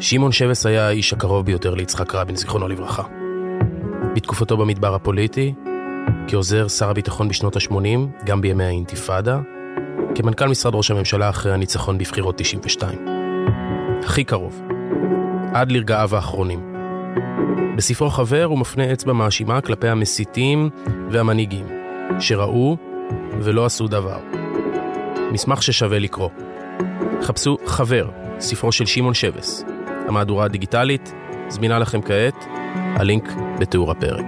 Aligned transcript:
שמעון 0.00 0.32
שבס 0.32 0.66
היה 0.66 0.86
האיש 0.86 1.12
הקרוב 1.12 1.46
ביותר 1.46 1.74
ליצחק 1.74 2.14
רבין, 2.14 2.36
זיכרונו 2.36 2.68
לברכה. 2.68 3.02
בתקופתו 4.14 4.56
במדבר 4.56 4.94
הפוליטי, 4.94 5.54
כעוזר 6.28 6.68
שר 6.68 6.90
הביטחון 6.90 7.28
בשנות 7.28 7.56
ה-80, 7.56 8.24
גם 8.24 8.40
בימי 8.40 8.64
האינתיפאדה, 8.64 9.40
כמנכ"ל 10.14 10.48
משרד 10.48 10.74
ראש 10.74 10.90
הממשלה 10.90 11.28
אחרי 11.28 11.52
הניצחון 11.52 11.98
בבחירות 11.98 12.38
92. 12.38 13.06
הכי 14.04 14.24
קרוב, 14.24 14.62
עד 15.54 15.72
לרגעיו 15.72 16.16
האחרונים. 16.16 16.74
בספרו 17.76 18.10
חבר 18.10 18.44
הוא 18.44 18.58
מפנה 18.58 18.92
אצבע 18.92 19.12
מאשימה 19.12 19.60
כלפי 19.60 19.88
המסיתים 19.88 20.70
והמנהיגים, 21.10 21.66
שראו 22.20 22.76
ולא 23.40 23.66
עשו 23.66 23.88
דבר. 23.88 24.18
מסמך 25.32 25.62
ששווה 25.62 25.98
לקרוא. 25.98 26.30
חפשו 27.22 27.56
חבר, 27.66 28.08
ספרו 28.40 28.72
של 28.72 28.86
שמעון 28.86 29.14
שבס. 29.14 29.64
המהדורה 30.08 30.44
הדיגיטלית 30.44 31.12
זמינה 31.48 31.78
לכם 31.78 32.02
כעת, 32.02 32.34
הלינק 32.74 33.24
בתיאור 33.60 33.90
הפרק. 33.90 34.24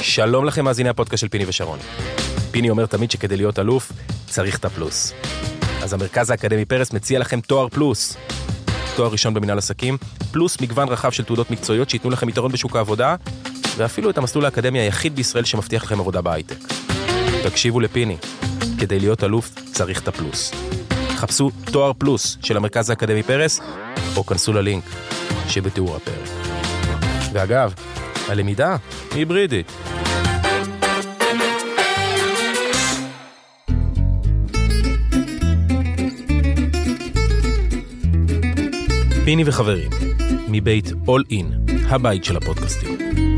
שלום 0.00 0.44
לכם 0.44 0.64
מאזיני 0.64 0.88
הפודקאסט 0.88 1.20
של 1.20 1.28
פיני 1.28 1.44
ושרון. 1.46 1.78
פיני 2.50 2.70
אומר 2.70 2.86
תמיד 2.86 3.10
שכדי 3.10 3.36
להיות 3.36 3.58
אלוף 3.58 3.92
צריך 4.26 4.58
את 4.58 4.64
הפלוס. 4.64 5.12
אז 5.82 5.92
המרכז 5.92 6.30
האקדמי 6.30 6.64
פרס 6.64 6.92
מציע 6.92 7.18
לכם 7.18 7.40
תואר 7.40 7.68
פלוס. 7.68 8.16
תואר 8.96 9.12
ראשון 9.12 9.34
במנהל 9.34 9.58
עסקים, 9.58 9.96
פלוס 10.32 10.60
מגוון 10.60 10.88
רחב 10.88 11.10
של 11.10 11.24
תעודות 11.24 11.50
מקצועיות 11.50 11.90
שייתנו 11.90 12.10
לכם 12.10 12.28
יתרון 12.28 12.52
בשוק 12.52 12.76
העבודה, 12.76 13.16
ואפילו 13.76 14.10
את 14.10 14.18
המסלול 14.18 14.44
האקדמי 14.44 14.78
היחיד 14.78 15.16
בישראל 15.16 15.44
שמבטיח 15.44 15.84
לכם 15.84 16.00
עבודה 16.00 16.20
בהייטק. 16.20 16.58
תקשיבו 17.42 17.80
לפיני, 17.80 18.16
כדי 18.78 18.98
להיות 18.98 19.24
אלוף 19.24 19.50
צריך 19.72 20.02
את 20.02 20.08
הפלוס. 20.08 20.52
חפשו 21.08 21.50
תואר 21.72 21.92
פלוס 21.98 22.38
של 22.42 22.56
המרכז 22.56 22.90
האקדמי 22.90 23.22
פרס, 23.22 23.60
או 24.16 24.26
כנסו 24.26 24.52
ללינק 24.52 24.84
שבתיאור 25.48 25.96
הפרק. 25.96 26.28
ואגב, 27.32 27.74
הלמידה 28.28 28.76
היא 29.10 29.18
היברידית. 29.18 29.72
פיני 39.24 39.42
וחברים, 39.46 39.90
מבית 40.48 40.86
All 40.86 41.32
In, 41.32 41.72
הבית 41.88 42.24
של 42.24 42.36
הפודקאסטים. 42.36 43.37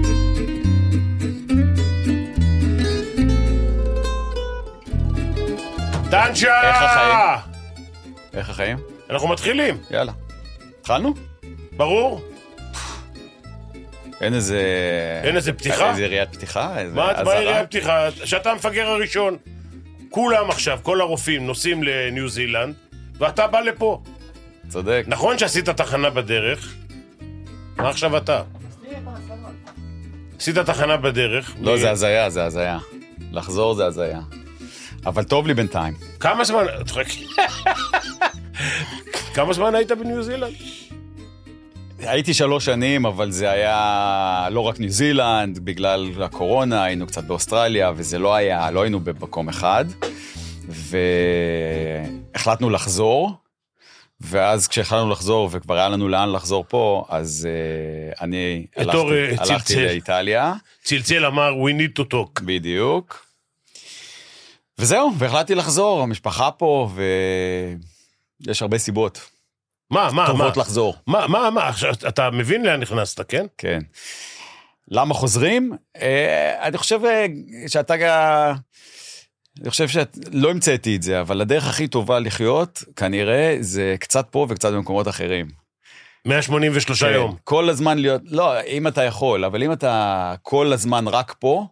דנצ'ה! 6.11 6.61
איך 6.69 6.83
החיים? 6.83 7.53
איך 8.34 8.50
החיים? 8.50 8.78
אנחנו 9.11 9.28
מתחילים, 9.28 9.78
יאללה. 9.91 10.12
התחלנו? 10.80 11.14
ברור? 11.77 12.20
אין 14.20 14.34
איזה... 14.34 14.61
אין 15.25 15.36
איזה 15.36 15.53
פתיחה? 15.53 15.91
איזה 15.91 16.03
יריית 16.05 16.33
פתיחה? 16.36 16.78
איזה 16.78 16.94
מה 16.97 17.12
מה? 17.25 17.34
יראה 17.34 17.61
הפתיחה? 17.61 18.08
שאתה 18.25 18.50
המפגר 18.50 18.86
הראשון. 18.88 19.36
כולם 20.11 20.50
עכשיו, 20.50 20.78
כל 20.83 21.00
הרופאים 21.00 21.47
נוסעים 21.47 21.83
לניו 21.83 22.28
זילנד, 22.28 22.75
ואתה 23.19 23.47
בא 23.47 23.61
לפה. 23.61 24.03
צודק. 24.69 25.05
נכון 25.06 25.38
שעשית 25.38 25.69
תחנה 25.69 26.11
בדרך? 26.11 26.75
מה 27.77 27.88
עכשיו 27.88 28.16
אתה? 28.16 28.42
עשית 30.41 30.58
תחנה 30.58 30.97
בדרך. 30.97 31.55
לא, 31.61 31.75
מ- 31.75 31.78
זה 31.78 31.91
הזיה, 31.91 32.31
זה 32.31 32.44
הזיה. 32.44 32.78
לחזור 33.33 33.75
זה 33.75 33.86
הזיה. 33.86 34.20
אבל 35.06 35.25
טוב 35.25 35.47
לי 35.47 35.55
בינתיים. 35.55 35.95
כמה 36.20 36.45
זמן... 36.45 36.65
כמה 39.34 39.53
זמן 39.53 39.75
היית 39.75 39.93
בניו 39.93 40.23
זילנד? 40.23 40.55
הייתי 41.98 42.34
שלוש 42.34 42.65
שנים, 42.65 43.06
אבל 43.06 43.31
זה 43.31 43.50
היה 43.50 44.49
לא 44.50 44.61
רק 44.61 44.81
ניו 44.81 44.91
זילנד, 44.91 45.59
בגלל 45.59 46.22
הקורונה, 46.22 46.84
היינו 46.84 47.06
קצת 47.06 47.25
באוסטרליה, 47.25 47.93
וזה 47.97 48.19
לא 48.19 48.34
היה, 48.34 48.71
לא 48.71 48.83
היינו 48.83 49.00
במקום 49.00 49.49
אחד. 49.49 49.84
והחלטנו 52.34 52.71
לחזור, 52.71 53.32
ואז 54.21 54.69
כשהחלטנו 54.69 55.11
לחזור, 55.11 55.49
וכבר 55.53 55.75
היה 55.75 55.88
לנו 55.88 56.09
לאן 56.09 56.32
לחזור 56.32 56.65
פה, 56.69 57.05
אז 57.09 57.49
uh, 57.49 58.22
אני 58.22 58.67
הלכתי, 58.77 58.99
אה, 58.99 59.28
הלכתי 59.28 59.44
צלצל. 59.47 59.84
לאיטליה, 59.84 60.53
צלצל 60.82 61.27
אמר, 61.27 61.53
we 61.53 61.71
need 61.71 62.03
to 62.03 62.05
talk. 62.12 62.43
בדיוק. 62.44 63.30
וזהו, 64.81 65.13
והחלטתי 65.19 65.55
לחזור, 65.55 66.03
המשפחה 66.03 66.51
פה, 66.51 66.89
ויש 68.47 68.63
הרבה 68.63 68.79
סיבות 68.79 69.21
מה, 69.91 70.05
מה, 70.07 70.13
מה? 70.13 70.27
טובות 70.27 70.57
לחזור. 70.57 70.95
מה, 71.07 71.27
מה, 71.27 71.51
מה? 71.51 71.69
עכשיו, 71.69 71.93
אתה 72.09 72.31
מבין 72.31 72.63
לאן 72.67 72.81
נכנסת, 72.81 73.21
כן? 73.31 73.47
כן. 73.59 73.81
למה 74.89 75.15
חוזרים? 75.15 75.73
אה, 76.01 76.67
אני 76.69 76.79
חושב 76.79 77.01
אה, 77.05 77.27
שאתה... 77.67 77.97
גם- 77.97 78.55
אני 79.61 79.71
חושב 79.71 79.89
שלא 79.89 80.51
המצאתי 80.51 80.97
את 80.97 81.03
זה, 81.03 81.21
אבל 81.21 81.41
הדרך 81.41 81.69
הכי 81.69 81.89
טובה 81.89 82.19
לחיות, 82.19 82.85
כנראה, 82.97 83.57
זה 83.61 83.95
קצת 84.01 84.27
פה 84.31 84.47
וקצת 84.49 84.73
במקומות 84.73 85.09
אחרים. 85.09 85.49
183 86.27 87.03
כן, 87.05 87.12
יום. 87.12 87.37
כל 87.45 87.69
הזמן 87.69 87.99
להיות, 87.99 88.23
לא, 88.25 88.61
אם 88.62 88.87
אתה 88.87 89.03
יכול, 89.05 89.45
אבל 89.45 89.62
אם 89.62 89.73
אתה 89.73 90.35
כל 90.43 90.73
הזמן 90.73 91.09
רק 91.09 91.35
פה, 91.39 91.67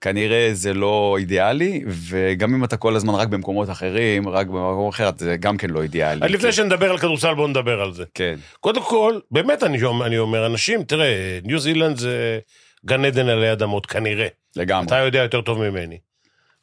כנראה 0.00 0.50
זה 0.52 0.74
לא 0.74 1.16
אידיאלי, 1.18 1.84
וגם 1.86 2.54
אם 2.54 2.64
אתה 2.64 2.76
כל 2.76 2.96
הזמן 2.96 3.14
רק 3.14 3.28
במקומות 3.28 3.70
אחרים, 3.70 4.28
רק 4.28 4.46
במקום 4.46 4.88
אחר, 4.88 5.10
זה 5.18 5.36
גם 5.36 5.56
כן 5.56 5.70
לא 5.70 5.82
אידיאלי. 5.82 6.24
אז 6.24 6.30
לפני 6.30 6.48
כן, 6.48 6.52
שנדבר 6.52 6.90
על 6.90 6.98
כדורסל, 6.98 7.34
בואו 7.34 7.46
נדבר 7.46 7.80
על 7.80 7.92
זה. 7.92 8.04
כן, 8.14 8.38
קודם 8.60 8.82
כל, 8.82 9.18
באמת 9.30 9.62
אני 9.62 9.78
אני 10.04 10.18
אומר, 10.18 10.46
אנשים, 10.46 10.82
תראה, 10.82 11.38
ניו 11.44 11.58
זילנד 11.58 11.96
זה 11.96 12.38
גן 12.86 13.04
עדן 13.04 13.28
עלי 13.28 13.52
אדמות, 13.52 13.86
כנראה. 13.86 14.26
לגמרי. 14.56 14.86
אתה 14.86 14.96
יודע 14.96 15.18
יותר 15.18 15.40
טוב 15.40 15.68
ממני. 15.68 15.98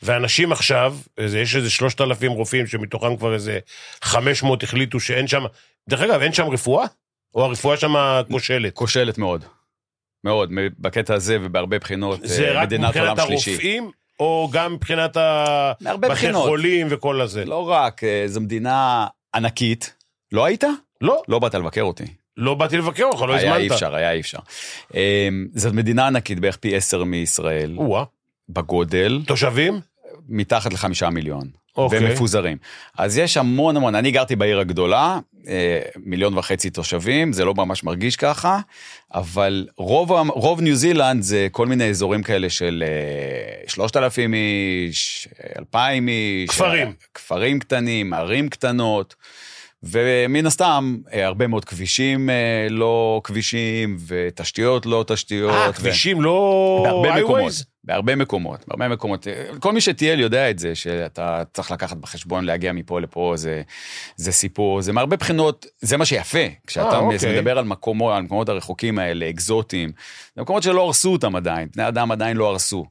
ואנשים 0.03 0.51
עכשיו, 0.51 0.95
יש 1.19 1.55
איזה 1.55 1.69
3,000 1.69 2.31
רופאים 2.31 2.67
שמתוכם 2.67 3.17
כבר 3.17 3.33
איזה 3.33 3.59
500 4.01 4.63
החליטו 4.63 4.99
שאין 4.99 5.27
שם, 5.27 5.43
דרך 5.89 6.01
אגב, 6.01 6.21
אין 6.21 6.33
שם 6.33 6.47
רפואה? 6.47 6.85
או 7.35 7.43
הרפואה 7.43 7.77
שם 7.77 8.21
כושלת? 8.31 8.73
כושלת 8.73 9.17
מאוד. 9.17 9.45
מאוד, 10.23 10.49
בקטע 10.79 11.13
הזה 11.13 11.37
ובהרבה 11.41 11.79
בחינות, 11.79 12.19
זה 12.23 12.47
אה, 12.47 12.53
רק 12.53 12.65
מדינת 12.65 12.97
עולם 12.97 13.11
מבחינת 13.11 13.27
שלישי. 13.27 13.51
הרופאים, 13.51 13.91
או 14.19 14.49
גם 14.53 14.73
מבחינת 14.73 15.17
ה- 15.17 15.71
מהרבה 15.81 16.07
בתי 16.07 16.17
בחינות. 16.19 16.43
חולים 16.47 16.87
וכל 16.89 17.21
הזה? 17.21 17.45
לא 17.45 17.69
רק, 17.69 18.03
אה, 18.03 18.23
זו 18.27 18.41
מדינה 18.41 19.07
ענקית. 19.35 19.93
לא 20.31 20.45
היית? 20.45 20.63
לא, 21.01 21.21
לא 21.27 21.39
באת 21.39 21.55
לבקר 21.55 21.81
אותי. 21.81 22.03
לא 22.37 22.55
באתי 22.55 22.77
לבקר 22.77 23.03
אותך, 23.03 23.21
לא 23.21 23.33
היה 23.33 23.43
אי 23.55 23.61
הזמנת. 23.61 23.71
אפשר, 23.71 23.95
היה 23.95 24.11
אי 24.11 24.19
אפשר. 24.19 24.37
אה, 24.95 25.29
זאת 25.55 25.73
מדינה 25.73 26.07
ענקית, 26.07 26.39
בערך 26.39 26.57
פי 26.57 26.75
עשר 26.75 27.03
מישראל, 27.03 27.75
או-אה. 27.77 28.03
בגודל, 28.49 29.21
תושבים? 29.27 29.79
מתחת 30.29 30.73
לחמישה 30.73 31.09
מיליון. 31.09 31.47
אוקיי. 31.77 31.99
ומפוזרים. 31.99 32.57
אז 32.97 33.17
יש 33.17 33.37
המון 33.37 33.77
המון, 33.77 33.95
אני 33.95 34.11
גרתי 34.11 34.35
בעיר 34.35 34.59
הגדולה, 34.59 35.19
אה, 35.47 35.79
מיליון 36.05 36.37
וחצי 36.37 36.69
תושבים, 36.69 37.33
זה 37.33 37.45
לא 37.45 37.53
ממש 37.53 37.83
מרגיש 37.83 38.15
ככה, 38.15 38.59
אבל 39.13 39.67
רוב, 39.77 40.11
רוב 40.29 40.61
ניו 40.61 40.75
זילנד 40.75 41.21
זה 41.21 41.47
כל 41.51 41.67
מיני 41.67 41.89
אזורים 41.89 42.23
כאלה 42.23 42.49
של 42.49 42.83
אה, 42.87 43.67
3,000 43.67 44.33
איש, 44.33 45.27
2,000 45.57 46.07
איש. 46.07 46.49
כפרים. 46.49 46.87
אה, 46.87 46.93
כפרים 47.13 47.59
קטנים, 47.59 48.13
ערים 48.13 48.49
קטנות. 48.49 49.15
ומן 49.83 50.45
הסתם, 50.45 50.97
אה, 51.13 51.25
הרבה 51.25 51.47
מאוד 51.47 51.65
כבישים 51.65 52.29
אה, 52.29 52.67
לא 52.69 53.21
כבישים, 53.23 53.97
ותשתיות 54.07 54.85
לא 54.85 55.03
תשתיות. 55.07 55.51
אה, 55.51 55.69
ו- 55.69 55.73
כבישים 55.73 56.21
לא... 56.21 56.81
בהרבה 56.83 57.23
מקומות? 57.23 57.53
בהרבה 57.87 58.15
מקומות, 58.15 58.67
בהרבה 58.67 58.87
מקומות. 58.87 59.27
כל 59.59 59.73
מי 59.73 59.81
שטייל 59.81 60.19
יודע 60.19 60.49
את 60.49 60.59
זה, 60.59 60.75
שאתה 60.75 61.43
צריך 61.53 61.71
לקחת 61.71 61.97
בחשבון 61.97 62.45
להגיע 62.45 62.73
מפה 62.73 63.01
לפה, 63.01 63.33
זה, 63.35 63.61
זה 64.15 64.31
סיפור, 64.31 64.81
זה 64.81 64.93
מהרבה 64.93 65.17
בחינות, 65.17 65.65
זה 65.79 65.97
מה 65.97 66.05
שיפה, 66.05 66.47
כשאתה 66.67 66.89
אה, 66.89 66.97
אוקיי. 66.97 67.35
מדבר 67.35 67.57
על, 67.57 67.65
מקומו, 67.65 68.11
על 68.11 68.17
המקומות 68.17 68.49
הרחוקים 68.49 68.99
האלה, 68.99 69.29
אקזוטיים, 69.29 69.91
זה 70.35 70.41
מקומות 70.41 70.63
שלא 70.63 70.81
הרסו 70.81 71.11
אותם 71.11 71.35
עדיין, 71.35 71.67
בני 71.75 71.87
אדם 71.87 72.11
עדיין 72.11 72.37
לא 72.37 72.49
הרסו. 72.49 72.85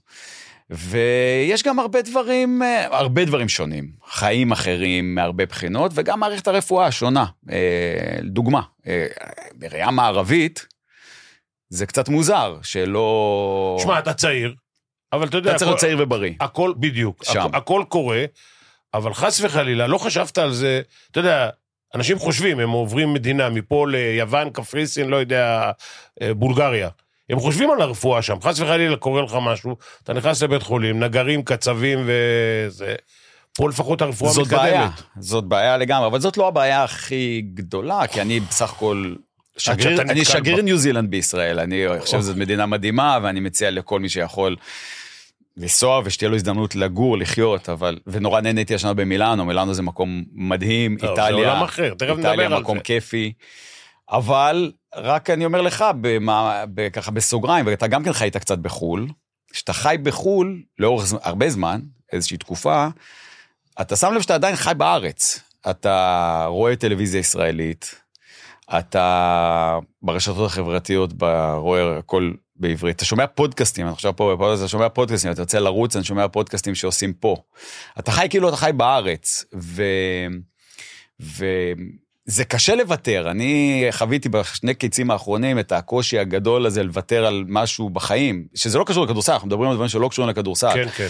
ויש 0.70 1.62
גם 1.62 1.78
הרבה 1.78 2.02
דברים, 2.02 2.62
אה, 2.62 2.98
הרבה 2.98 3.24
דברים 3.24 3.48
שונים, 3.48 3.90
חיים 4.08 4.52
אחרים 4.52 5.14
מהרבה 5.14 5.46
בחינות, 5.46 5.92
וגם 5.94 6.20
מערכת 6.20 6.48
הרפואה 6.48 6.92
שונה. 6.92 7.24
אה, 7.50 8.18
דוגמה, 8.22 8.60
בראייה 9.54 9.90
מערבית, 9.90 10.66
זה 11.68 11.86
קצת 11.86 12.08
מוזר 12.08 12.58
שלא... 12.62 13.78
שמע, 13.82 13.98
אתה 13.98 14.14
צעיר, 14.14 14.54
אבל 15.12 15.26
אתה 15.28 15.36
יודע... 15.36 15.50
אתה 15.50 15.58
צריך 15.58 15.68
להיות 15.68 15.80
צעיר 15.80 15.96
ובריא. 16.00 16.32
הכל, 16.40 16.72
בדיוק, 16.76 17.24
שם. 17.24 17.40
הכ- 17.52 17.56
הכל 17.56 17.84
קורה, 17.88 18.24
אבל 18.94 19.14
חס 19.14 19.40
וחלילה, 19.40 19.86
לא 19.86 19.98
חשבת 19.98 20.38
על 20.38 20.52
זה, 20.52 20.80
אתה 21.10 21.20
יודע, 21.20 21.48
אנשים 21.94 22.18
חושבים, 22.18 22.60
הם 22.60 22.70
עוברים 22.70 23.14
מדינה 23.14 23.48
מפה 23.48 23.86
ליוון, 23.88 24.50
קפריסין, 24.50 25.08
לא 25.08 25.16
יודע, 25.16 25.70
אה, 26.22 26.34
בולגריה. 26.34 26.88
הם 27.30 27.38
חושבים 27.40 27.70
על 27.70 27.80
הרפואה 27.82 28.22
שם, 28.22 28.36
חס 28.42 28.60
וחלילה 28.60 28.96
קורה 28.96 29.22
לך 29.22 29.36
משהו, 29.42 29.76
אתה 30.02 30.12
נכנס 30.12 30.42
לבית 30.42 30.62
חולים, 30.62 31.00
נגרים, 31.04 31.42
קצבים 31.42 31.98
וזה. 32.06 32.94
פה 33.56 33.68
לפחות 33.68 34.02
הרפואה 34.02 34.32
זאת 34.32 34.42
מתקדמת. 34.46 34.60
בעיה, 34.60 34.88
זאת 35.18 35.44
בעיה 35.44 35.76
לגמרי, 35.76 36.06
אבל 36.06 36.20
זאת 36.20 36.36
לא 36.36 36.48
הבעיה 36.48 36.84
הכי 36.84 37.42
גדולה, 37.54 38.06
כי 38.06 38.20
אני 38.20 38.40
בסך 38.40 38.72
הכל... 38.72 39.14
שגריר, 39.56 40.00
אני 40.02 40.24
שגריר. 40.24 40.62
ניו 40.62 40.76
זילנד 40.76 41.10
בישראל, 41.10 41.60
אני 41.60 41.84
חושב 42.00 42.18
שזאת 42.18 42.36
מדינה 42.36 42.66
מדהימה, 42.66 43.18
ואני 43.22 43.40
מציע 43.40 43.70
לכל 43.70 44.00
מי 44.00 44.08
שיכול 44.08 44.56
לנסוע 45.56 46.00
ושתהיה 46.04 46.28
לו 46.28 46.36
הזדמנות 46.36 46.74
לגור, 46.74 47.18
לחיות, 47.18 47.68
אבל, 47.68 47.98
ונורא 48.06 48.40
נהניתי 48.40 48.74
השנה 48.74 48.94
במילאנו, 48.94 49.44
מילאנו 49.44 49.74
זה 49.74 49.82
מקום 49.82 50.24
מדהים, 50.32 50.96
לא, 51.02 51.14
זה 51.14 51.22
איטליה, 51.22 51.50
עולם 51.52 51.62
אחר, 51.62 51.94
תכף 51.94 52.10
נדבר 52.10 52.30
איטליה 52.30 52.46
על 52.46 52.60
מקום 52.62 52.76
זה. 52.78 52.82
כיפי, 52.84 53.32
אבל 54.10 54.72
רק 54.94 55.30
אני 55.30 55.44
אומר 55.44 55.60
לך, 55.60 55.84
במה, 56.00 56.64
ככה 56.92 57.10
בסוגריים, 57.10 57.66
ואתה 57.66 57.86
גם 57.86 58.04
כן 58.04 58.12
חיית 58.12 58.36
קצת 58.36 58.58
בחו"ל, 58.58 59.06
כשאתה 59.52 59.72
חי 59.72 59.96
בחו"ל 60.02 60.62
לאורך 60.78 61.06
זמן- 61.06 61.18
הרבה 61.22 61.50
זמן, 61.50 61.80
איזושהי 62.12 62.36
תקופה, 62.36 62.86
אתה 63.80 63.96
שם 63.96 64.12
לב 64.14 64.20
שאתה 64.22 64.34
עדיין 64.34 64.56
חי 64.56 64.72
בארץ. 64.76 65.40
אתה 65.70 66.44
רואה 66.48 66.76
טלוויזיה 66.76 67.18
ישראלית, 67.18 67.94
אתה 68.78 69.78
ברשתות 70.02 70.46
החברתיות 70.46 71.10
רואה 71.56 71.98
הכל 71.98 72.32
בעברית, 72.56 72.96
אתה 72.96 73.04
שומע 73.04 73.26
פודקאסטים, 73.26 73.86
אני 73.86 73.92
עכשיו 73.92 74.16
פה 74.16 74.34
בפודקאסט, 74.34 74.62
אתה 74.62 74.68
שומע 74.68 74.88
פודקאסטים, 74.88 75.32
אתה 75.32 75.42
יוצא 75.42 75.58
לרוץ, 75.58 75.96
אני 75.96 76.04
שומע 76.04 76.28
פודקאסטים 76.28 76.74
שעושים 76.74 77.12
פה. 77.12 77.36
אתה 77.98 78.12
חי 78.12 78.26
כאילו 78.30 78.48
אתה 78.48 78.56
חי 78.56 78.70
בארץ, 78.76 79.44
ו... 79.54 79.82
וזה 82.28 82.44
קשה 82.44 82.74
לוותר. 82.74 83.30
אני 83.30 83.86
חוויתי 83.90 84.28
בשני 84.28 84.74
קיצים 84.74 85.10
האחרונים 85.10 85.58
את 85.58 85.72
הקושי 85.72 86.18
הגדול 86.18 86.66
הזה 86.66 86.82
לוותר 86.82 87.26
על 87.26 87.44
משהו 87.48 87.90
בחיים, 87.90 88.46
שזה 88.54 88.78
לא 88.78 88.84
קשור 88.84 89.04
לכדורסל, 89.04 89.32
אנחנו 89.32 89.48
מדברים 89.48 89.70
על 89.70 89.76
דברים 89.76 89.88
שלא 89.88 90.08
קשורים 90.08 90.30
לכדורסל. 90.30 90.74
כן, 90.74 90.88
כן. 90.88 91.08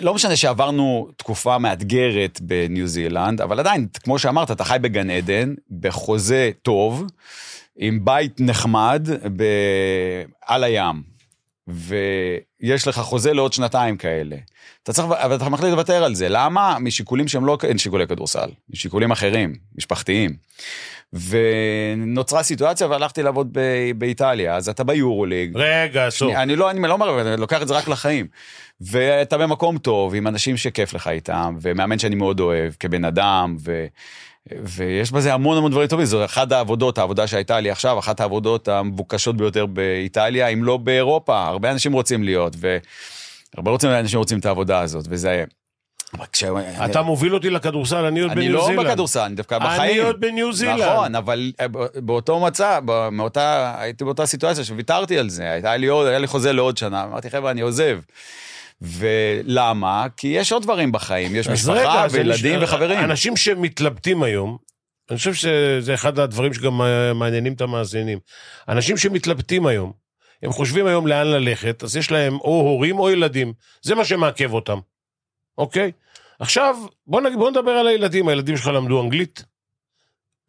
לא 0.00 0.14
משנה 0.14 0.36
שעברנו 0.36 1.08
תקופה 1.16 1.58
מאתגרת 1.58 2.40
בניו 2.40 2.86
זילנד, 2.86 3.40
אבל 3.40 3.60
עדיין, 3.60 3.86
כמו 4.02 4.18
שאמרת, 4.18 4.50
אתה 4.50 4.64
חי 4.64 4.76
בגן 4.80 5.10
עדן, 5.10 5.54
בחוזה 5.80 6.50
טוב, 6.62 7.04
עם 7.76 8.04
בית 8.04 8.40
נחמד 8.40 9.08
ב... 9.36 9.42
על 10.46 10.64
הים, 10.64 11.02
ויש 12.60 12.88
לך 12.88 12.98
חוזה 12.98 13.32
לעוד 13.32 13.52
שנתיים 13.52 13.96
כאלה. 13.96 14.36
אתה 14.82 14.92
צריך, 14.92 15.06
אבל 15.10 15.36
אתה 15.36 15.48
מחליט 15.48 15.70
לוותר 15.70 16.04
על 16.04 16.14
זה. 16.14 16.28
למה? 16.28 16.76
משיקולים 16.80 17.28
שהם 17.28 17.46
לא 17.46 17.58
אין 17.62 17.78
שיקולי 17.78 18.06
כדורסל, 18.06 18.48
משיקולים 18.70 19.10
אחרים, 19.10 19.54
משפחתיים. 19.78 20.36
ונוצרה 21.12 22.42
סיטואציה 22.42 22.86
והלכתי 22.86 23.22
לעבוד 23.22 23.48
ב- 23.52 23.90
באיטליה, 23.98 24.56
אז 24.56 24.68
אתה 24.68 24.84
ביורוליג, 24.84 25.52
רגע. 25.54 26.10
שנייה, 26.10 26.42
אני 26.42 26.56
לא, 26.56 26.70
אני 26.70 26.80
לא 26.80 26.92
אומר, 26.92 27.20
אני 27.20 27.40
לוקח 27.40 27.62
את 27.62 27.68
זה 27.68 27.74
רק 27.74 27.88
לחיים. 27.88 28.26
ואתה 28.80 29.38
במקום 29.38 29.78
טוב, 29.78 30.14
עם 30.14 30.26
אנשים 30.26 30.56
שכיף 30.56 30.92
לך 30.92 31.08
איתם, 31.08 31.56
ומאמן 31.62 31.98
שאני 31.98 32.14
מאוד 32.14 32.40
אוהב, 32.40 32.72
כבן 32.80 33.04
אדם, 33.04 33.56
ו... 33.60 33.86
ויש 34.62 35.12
בזה 35.12 35.34
המון 35.34 35.58
המון 35.58 35.70
דברים 35.70 35.88
טובים, 35.88 36.06
זו 36.06 36.24
אחת 36.24 36.52
העבודות, 36.52 36.98
העבודה 36.98 37.26
שהייתה 37.26 37.60
לי 37.60 37.70
עכשיו, 37.70 37.98
אחת 37.98 38.20
העבודות 38.20 38.68
המבוקשות 38.68 39.36
ביותר 39.36 39.66
באיטליה, 39.66 40.48
אם 40.48 40.64
לא 40.64 40.76
באירופה, 40.76 41.46
הרבה 41.46 41.70
אנשים 41.70 41.92
רוצים 41.92 42.22
להיות, 42.22 42.56
והרבה 42.58 43.70
רוצים, 43.70 43.90
אנשים 43.90 44.18
רוצים 44.18 44.38
את 44.38 44.46
העבודה 44.46 44.80
הזאת, 44.80 45.04
וזה... 45.08 45.44
כש... 46.32 46.44
אתה 46.84 47.02
מוביל 47.02 47.34
אותי 47.34 47.50
לכדורסל, 47.50 48.04
אני 48.04 48.20
עוד 48.20 48.30
אני 48.30 48.40
בניו 48.40 48.52
לא 48.52 48.66
זילנד. 48.66 48.86
בכדורסל, 48.86 49.20
אני 49.20 49.34
דווקא 49.34 49.58
בחיים. 49.58 49.80
אני 49.80 49.98
עוד 49.98 50.20
בניו 50.20 50.52
זילנד. 50.52 50.82
נכון, 50.82 51.14
אבל 51.14 51.52
אה, 51.60 51.66
באותו 51.94 52.40
מצב, 52.40 52.82
ב- 52.84 53.08
מאותה, 53.08 53.74
הייתי 53.78 54.04
באותה 54.04 54.26
סיטואציה 54.26 54.64
שוויתרתי 54.64 55.18
על 55.18 55.28
זה, 55.28 55.50
הייתה 55.50 55.76
לי, 55.76 55.86
עוד, 55.86 56.06
היה 56.06 56.18
לי 56.18 56.26
חוזה 56.26 56.52
לעוד 56.52 56.76
שנה, 56.76 57.04
אמרתי 57.04 57.30
חבר'ה 57.30 57.50
אני 57.50 57.60
עוזב. 57.60 57.98
ולמה? 58.80 60.06
כי 60.16 60.26
יש 60.28 60.52
עוד 60.52 60.62
דברים 60.62 60.92
בחיים, 60.92 61.36
יש 61.36 61.48
משפחה 61.48 61.72
רגע, 61.72 62.06
וילדים 62.10 62.54
אני- 62.54 62.64
וחברים. 62.64 62.98
אנשים 62.98 63.36
שמתלבטים 63.36 64.22
היום, 64.22 64.56
אני 65.10 65.18
חושב 65.18 65.34
שזה 65.34 65.94
אחד 65.94 66.18
הדברים 66.18 66.54
שגם 66.54 66.80
מעניינים 67.14 67.52
את 67.52 67.60
המאזינים. 67.60 68.18
אנשים 68.68 68.96
שמתלבטים 68.96 69.66
היום, 69.66 69.92
הם 70.42 70.52
חושבים 70.52 70.86
היום 70.86 71.06
לאן 71.06 71.26
ללכת, 71.26 71.82
אז 71.84 71.96
יש 71.96 72.10
להם 72.10 72.34
או 72.34 72.60
הורים 72.60 72.98
או 72.98 73.10
ילדים. 73.10 73.52
זה 73.82 73.94
מה 73.94 74.04
שמעכב 74.04 74.52
אותם, 74.52 74.78
אוקיי? 75.58 75.92
עכשיו, 76.40 76.76
בוא, 77.06 77.20
נגיד, 77.20 77.38
בוא 77.38 77.50
נדבר 77.50 77.70
על 77.70 77.86
הילדים. 77.86 78.28
הילדים 78.28 78.56
שלך 78.56 78.66
למדו 78.66 79.02
אנגלית? 79.02 79.44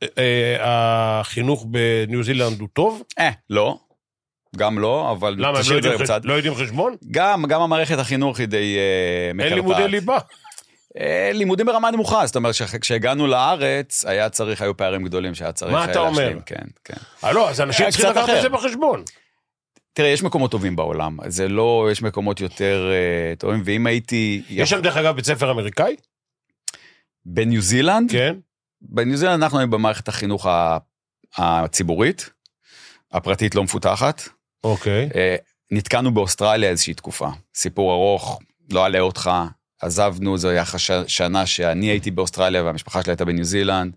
אה, 0.03 0.07
אה, 0.17 0.57
החינוך 1.19 1.65
בניו 1.69 2.23
זילנד 2.23 2.59
הוא 2.59 2.67
טוב? 2.73 3.03
אה, 3.19 3.29
לא, 3.49 3.77
גם 4.55 4.79
לא, 4.79 5.11
אבל 5.11 5.35
למה, 5.37 5.47
הם 5.47 5.55
לא 5.55 5.59
תשאיר 5.61 5.77
את 5.77 5.83
זה 5.83 5.97
בצד. 5.97 6.25
לא 6.25 6.33
יודעים 6.33 6.55
חשבון? 6.55 6.95
גם, 7.11 7.45
גם 7.45 7.61
המערכת 7.61 7.99
החינוך 7.99 8.39
היא 8.39 8.47
די 8.47 8.77
אה, 8.77 9.33
מקרטעת. 9.33 9.51
אין 9.51 9.65
לימודי 9.65 9.87
ליבה. 9.87 10.17
אה, 10.99 11.31
לימודים 11.33 11.65
ברמה 11.65 11.91
נמוכה, 11.91 12.25
זאת 12.25 12.35
אומרת 12.35 12.53
שכשהגענו 12.53 13.27
לארץ, 13.27 14.05
היה 14.05 14.29
צריך, 14.29 14.61
היו 14.61 14.77
פערים 14.77 15.03
גדולים 15.03 15.35
שהיה 15.35 15.51
צריך 15.51 15.71
מה 15.71 15.85
אה, 15.85 15.91
אתה 15.91 15.99
אומר? 15.99 16.09
להשלים, 16.09 16.41
כן, 16.45 16.65
כן. 16.83 17.29
לא, 17.33 17.49
אז 17.49 17.61
אנשים 17.61 17.89
צריכים 17.89 18.09
לקחת. 18.09 18.29
את 18.29 18.41
זה 18.41 18.49
בחשבון. 18.49 19.03
תראה, 19.93 20.09
יש 20.09 20.23
מקומות 20.23 20.51
טובים 20.51 20.75
בעולם, 20.75 21.17
זה 21.27 21.47
לא, 21.47 21.87
יש 21.91 22.01
מקומות 22.01 22.41
יותר 22.41 22.91
טובים, 23.37 23.61
ואם 23.65 23.87
הייתי... 23.87 24.41
יש 24.49 24.69
שם 24.69 24.81
דרך 24.81 24.97
אגב 24.97 25.15
בית 25.15 25.25
ספר 25.25 25.51
אמריקאי? 25.51 25.95
בניו 27.25 27.61
זילנד, 27.61 28.11
כן. 28.11 28.35
בניו 28.81 29.17
זילנד 29.17 29.43
אנחנו 29.43 29.59
היינו 29.59 29.71
במערכת 29.71 30.07
החינוך 30.07 30.47
הציבורית, 31.37 32.29
הפרטית 33.11 33.55
לא 33.55 33.63
מפותחת. 33.63 34.21
אוקיי. 34.63 35.09
אה, 35.15 35.35
נתקענו 35.71 36.13
באוסטרליה 36.13 36.69
איזושהי 36.69 36.93
תקופה, 36.93 37.29
סיפור 37.55 37.93
ארוך, 37.93 38.39
לא 38.71 38.85
אלאה 38.85 38.99
אותך, 38.99 39.31
עזבנו, 39.81 40.37
זו 40.37 40.49
הייתה. 40.49 40.77
שנה 41.07 41.45
שאני 41.45 41.85
הייתי 41.85 42.11
באוסטרליה 42.11 42.63
והמשפחה 42.63 43.03
שלי 43.03 43.11
הייתה 43.11 43.25
בניו 43.25 43.43
זילנד. 43.43 43.93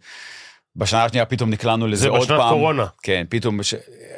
בשנה 0.77 1.05
השנייה 1.05 1.25
פתאום 1.25 1.51
נקלענו 1.51 1.87
לזה 1.87 2.03
זה 2.03 2.09
עוד 2.09 2.21
בשנת 2.21 2.39
פעם. 2.39 2.51
קורונה. 2.51 2.87
כן, 3.03 3.25
פתאום. 3.29 3.61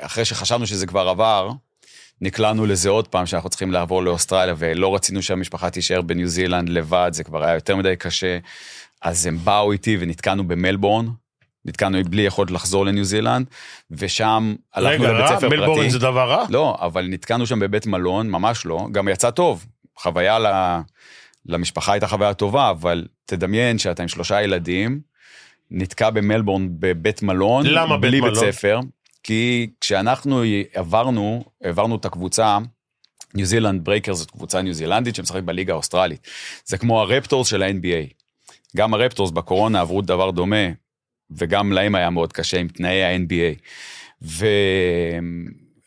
אחרי 0.00 0.24
שחשבנו 0.24 0.66
שזה 0.66 0.86
כבר 0.86 1.08
עבר, 1.08 1.50
נקלענו 2.20 2.66
לזה 2.66 2.88
עוד 2.88 3.08
פעם, 3.08 3.26
שאנחנו 3.26 3.50
צריכים 3.50 3.72
לעבור 3.72 4.02
לאוסטרליה, 4.02 4.54
ולא 4.58 4.94
רצינו 4.94 5.22
שהמשפחה 5.22 5.70
תישאר 5.70 6.02
בניו 6.02 6.28
זילנד 6.28 6.68
לבד, 6.68 7.10
זה 7.12 7.24
כבר 7.24 7.44
היה 7.44 7.54
יותר 7.54 7.76
מדי 7.76 7.96
קשה. 7.96 8.38
אז 9.02 9.26
הם 9.26 9.38
באו 9.44 9.72
איתי 9.72 9.96
ונתקענו 10.00 10.48
במלבורן, 10.48 11.06
נתקענו 11.64 11.98
בלי 12.10 12.22
יכולת 12.22 12.50
לחזור 12.50 12.86
לניו 12.86 13.04
זילנד, 13.04 13.46
ושם 13.90 14.54
הלכנו 14.74 15.04
רגע, 15.04 15.12
לבית? 15.12 15.26
ספר 15.28 15.40
פרטי. 15.40 15.56
מלבורן 15.56 15.88
זה 15.88 15.98
דבר 15.98 16.30
רע? 16.30 16.44
לא, 16.50 16.76
אבל 16.80 17.06
נתקענו 17.08 17.46
שם 17.46 17.58
בבית 17.58 17.86
מלון, 17.86 18.30
ממש 18.30 18.66
לא, 18.66 18.86
גם 18.92 19.08
יצא 19.08 19.30
טוב. 19.30 19.66
חוויה 19.96 20.38
ל... 20.38 20.46
למשפחה 21.46 21.92
הייתה 21.92 22.06
חוויה 22.06 22.34
טובה, 22.34 22.70
אבל 22.70 23.06
תדמיין 23.26 23.78
שאתה 23.78 24.02
עם 24.02 24.08
שלושה 24.08 24.42
ילדים, 24.42 25.00
נתקע 25.70 26.10
במלבורן 26.10 26.68
בבית 26.70 27.22
מלון, 27.22 27.66
למה 27.66 27.96
בית 27.96 28.10
בלי 28.10 28.20
בית 28.20 28.32
מלון? 28.32 28.52
ספר, 28.52 28.80
כי 29.22 29.70
כשאנחנו 29.80 30.42
עברנו, 30.74 31.44
העברנו 31.64 31.96
את 31.96 32.04
הקבוצה, 32.04 32.58
ניו 33.34 33.46
זילנד 33.46 33.84
ברייקרס 33.84 34.12
זאת 34.14 34.30
קבוצה 34.30 34.62
ניו 34.62 34.74
זילנדית 34.74 35.14
שמשחקת 35.14 35.42
בליגה 35.42 35.72
האוסטרלית. 35.72 36.28
זה 36.64 36.78
כמו 36.78 37.00
הרפטורס 37.00 37.48
של 37.48 37.62
ה-NBA. 37.62 38.12
גם 38.76 38.94
הרפטורס 38.94 39.30
בקורונה 39.30 39.80
עברו 39.80 40.02
דבר 40.02 40.30
דומה, 40.30 40.66
וגם 41.30 41.72
להם 41.72 41.94
היה 41.94 42.10
מאוד 42.10 42.32
קשה 42.32 42.58
עם 42.58 42.68
תנאי 42.68 43.04
ה-NBA. 43.04 43.60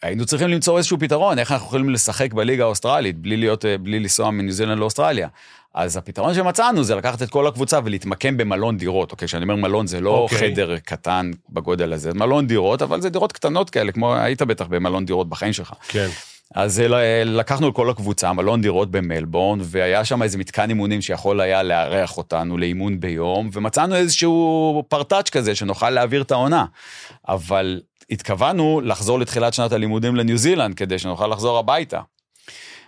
והיינו 0.04 0.26
צריכים 0.26 0.48
למצוא 0.48 0.78
איזשהו 0.78 1.00
פתרון, 1.00 1.40
איך 1.40 1.52
אנחנו 1.52 1.68
יכולים 1.68 1.90
לשחק 1.90 2.34
בליגה 2.34 2.64
האוסטרלית 2.64 3.18
בלי, 3.18 3.38
להיות, 3.38 3.66
בלי 3.82 4.00
לנסוע 4.00 4.32
מניו 4.32 4.54
זילנד 4.54 4.80
לאוסטרליה. 4.80 5.28
אז 5.74 5.98
הפתרון 5.98 6.34
שמצאנו 6.34 6.84
זה 6.84 6.96
לקחת 6.96 7.22
את 7.22 7.30
כל 7.30 7.48
הקבוצה 7.48 7.80
ולהתמקם 7.84 8.38
במלון 8.38 8.78
דירות. 8.78 9.12
אוקיי, 9.12 9.28
כשאני 9.28 9.44
אומר 9.44 9.56
מלון 9.56 9.88
זה 9.88 10.02
לא 10.02 10.10
אוקיי. 10.18 10.38
חדר 10.38 10.78
קטן 10.78 11.32
בגודל 11.50 11.94
הזה, 11.94 12.12
זה 12.12 12.18
מלון 12.18 12.48
דירות, 12.48 12.82
אבל 12.82 13.02
זה 13.02 13.10
דירות 13.10 13.32
קטנות 13.32 13.70
כאלה, 13.70 13.92
כמו 13.92 14.16
היית 14.16 14.42
בטח 14.42 14.66
במלון 14.66 15.06
דירות 15.06 15.30
בחיים 15.30 15.54
שלך. 15.54 15.74
כן. 15.88 16.08
אז 16.56 16.80
אה, 16.80 17.24
לקחנו 17.24 17.70
את 17.70 17.76
כל 17.76 17.90
הקבוצה, 17.90 18.34
מלון 18.34 18.62
דירות 18.62 18.92
במלבורן, 18.92 19.60
והיה 19.64 20.06
שם 20.06 20.24
איזה 20.24 20.38
מתקן 20.38 20.70
אימונים 20.70 21.02
שיכול 21.02 21.42
היה 21.42 21.64
לארח 21.64 22.18
אותנו 22.18 22.58
לאימון 22.58 23.00
ביום, 23.00 23.50
ומצאנו 23.54 23.96
איזשהו 23.96 24.84
פרטאץ' 24.88 25.30
כזה 25.30 25.56
שנוכל 25.56 25.90
להעביר 25.90 26.22
את 26.22 26.32
העונה. 26.32 26.66
אבל 27.28 27.82
התכוונו 28.10 28.82
לחזור 28.84 29.20
לתחילת 29.20 29.54
שנת 29.54 29.72
הלימודים 29.72 30.16
לניו 30.16 30.38
זילנד, 30.38 30.76
כדי 30.76 31.00
שנוכל 31.00 31.28
לחזור 31.28 31.58
הביתה. 31.58 32.02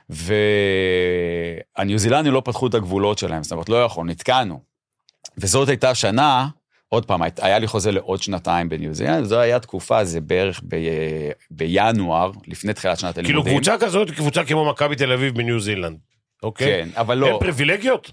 והניו 0.09 1.99
זילנדים 1.99 2.33
לא 2.33 2.41
פתחו 2.45 2.67
את 2.67 2.73
הגבולות 2.73 3.17
שלהם, 3.17 3.43
זאת 3.43 3.51
אומרת, 3.51 3.69
לא 3.69 3.83
יכול, 3.83 4.05
נתקענו. 4.05 4.59
וזאת 5.37 5.69
הייתה 5.69 5.95
שנה, 5.95 6.47
עוד 6.89 7.05
פעם, 7.05 7.21
היה 7.37 7.59
לי 7.59 7.67
חוזה 7.67 7.91
לעוד 7.91 8.21
שנתיים 8.21 8.69
בניו 8.69 8.93
זילנד, 8.93 9.25
זו 9.25 9.39
הייתה 9.39 9.59
תקופה, 9.59 10.05
זה 10.05 10.21
בערך 10.21 10.61
ב... 10.67 10.75
בינואר, 11.51 12.31
לפני 12.47 12.73
תחילת 12.73 12.99
שנת 12.99 13.15
כאילו 13.15 13.27
הלימודים. 13.29 13.53
קבוצה 13.53 13.77
כזאת 13.85 14.11
קבוצה 14.11 14.45
כמו 14.45 14.69
מכבי 14.69 14.95
תל 14.95 15.11
אביב 15.11 15.35
בניו 15.35 15.59
זילנד. 15.59 15.97
אוקיי? 16.43 16.67
כן, 16.67 16.89
אבל 16.95 17.23
אין 17.23 17.33
לא, 17.33 17.37
פריבילגיות? 17.39 18.11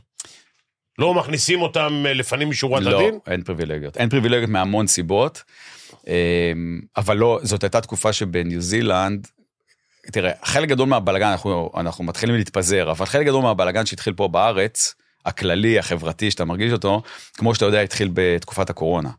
לא 0.98 1.14
מכניסים 1.14 1.62
אותם 1.62 2.04
אה, 2.06 2.14
לפנים 2.14 2.50
משורת 2.50 2.82
לא, 2.82 3.00
הדין? 3.00 3.18
אין 3.26 3.42
פריבילגיות. 3.42 3.96
אין 3.96 4.08
פריבילגיות 4.08 4.50
מהמון 4.50 4.86
סיבות, 4.86 5.42
אמ, 6.06 6.80
אבל 6.96 7.16
לא, 7.16 7.40
זאת 7.42 7.62
הייתה 7.62 7.80
תקופה 7.80 8.12
שבניו 8.12 8.60
זילנד, 8.60 9.28
תראה, 10.12 10.32
חלק 10.42 10.68
גדול 10.68 10.88
מהבלגן, 10.88 11.26
אנחנו, 11.26 11.70
אנחנו 11.76 12.04
מתחילים 12.04 12.36
להתפזר, 12.36 12.90
אבל 12.90 13.06
חלק 13.06 13.26
גדול 13.26 13.42
מהבלגן 13.42 13.86
שהתחיל 13.86 14.12
פה 14.12 14.28
בארץ, 14.28 14.94
הכללי, 15.26 15.78
החברתי, 15.78 16.30
שאתה 16.30 16.44
מרגיש 16.44 16.72
אותו, 16.72 17.02
כמו 17.34 17.54
שאתה 17.54 17.66
יודע, 17.66 17.80
התחיל 17.80 18.10
בתקופת 18.12 18.70
הקורונה. 18.70 19.10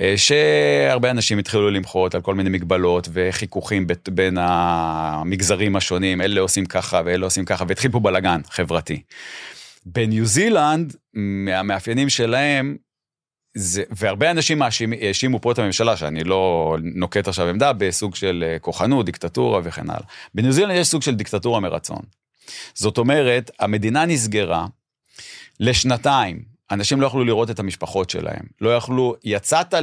אה, 0.00 0.14
שהרבה 0.16 1.10
אנשים 1.10 1.38
התחילו 1.38 1.70
למחות 1.70 2.14
על 2.14 2.20
כל 2.20 2.34
מיני 2.34 2.50
מגבלות 2.50 3.08
וחיכוכים 3.12 3.86
בין 4.10 4.38
המגזרים 4.40 5.76
השונים, 5.76 6.20
אלה 6.20 6.40
עושים 6.40 6.66
ככה 6.66 7.02
ואלה 7.04 7.26
עושים 7.26 7.44
ככה, 7.44 7.64
והתחיל 7.68 7.90
פה 7.90 8.00
בלאגן 8.00 8.40
חברתי. 8.50 9.02
בניו 9.86 10.26
זילנד, 10.26 10.96
מהמאפיינים 11.14 12.08
שלהם, 12.08 12.76
זה, 13.54 13.82
והרבה 13.90 14.30
אנשים 14.30 14.62
האשימו 14.62 15.40
פה 15.40 15.52
את 15.52 15.58
הממשלה, 15.58 15.96
שאני 15.96 16.24
לא 16.24 16.76
נוקט 16.94 17.28
עכשיו 17.28 17.48
עמדה, 17.48 17.72
בסוג 17.72 18.14
של 18.14 18.44
אה, 18.46 18.58
כוחנות, 18.58 19.06
דיקטטורה 19.06 19.60
וכן 19.64 19.90
הלאה. 19.90 20.02
בניו 20.34 20.52
זילנד 20.52 20.76
יש 20.76 20.88
סוג 20.88 21.02
של 21.02 21.14
דיקטטורה 21.14 21.60
מרצון. 21.60 22.02
זאת 22.74 22.98
אומרת, 22.98 23.50
המדינה 23.58 24.06
נסגרה 24.06 24.66
לשנתיים, 25.60 26.42
אנשים 26.70 27.00
לא 27.00 27.06
יכלו 27.06 27.24
לראות 27.24 27.50
את 27.50 27.58
המשפחות 27.58 28.10
שלהם, 28.10 28.42
לא 28.60 28.76
יכלו, 28.76 29.14
יצאת 29.24 29.74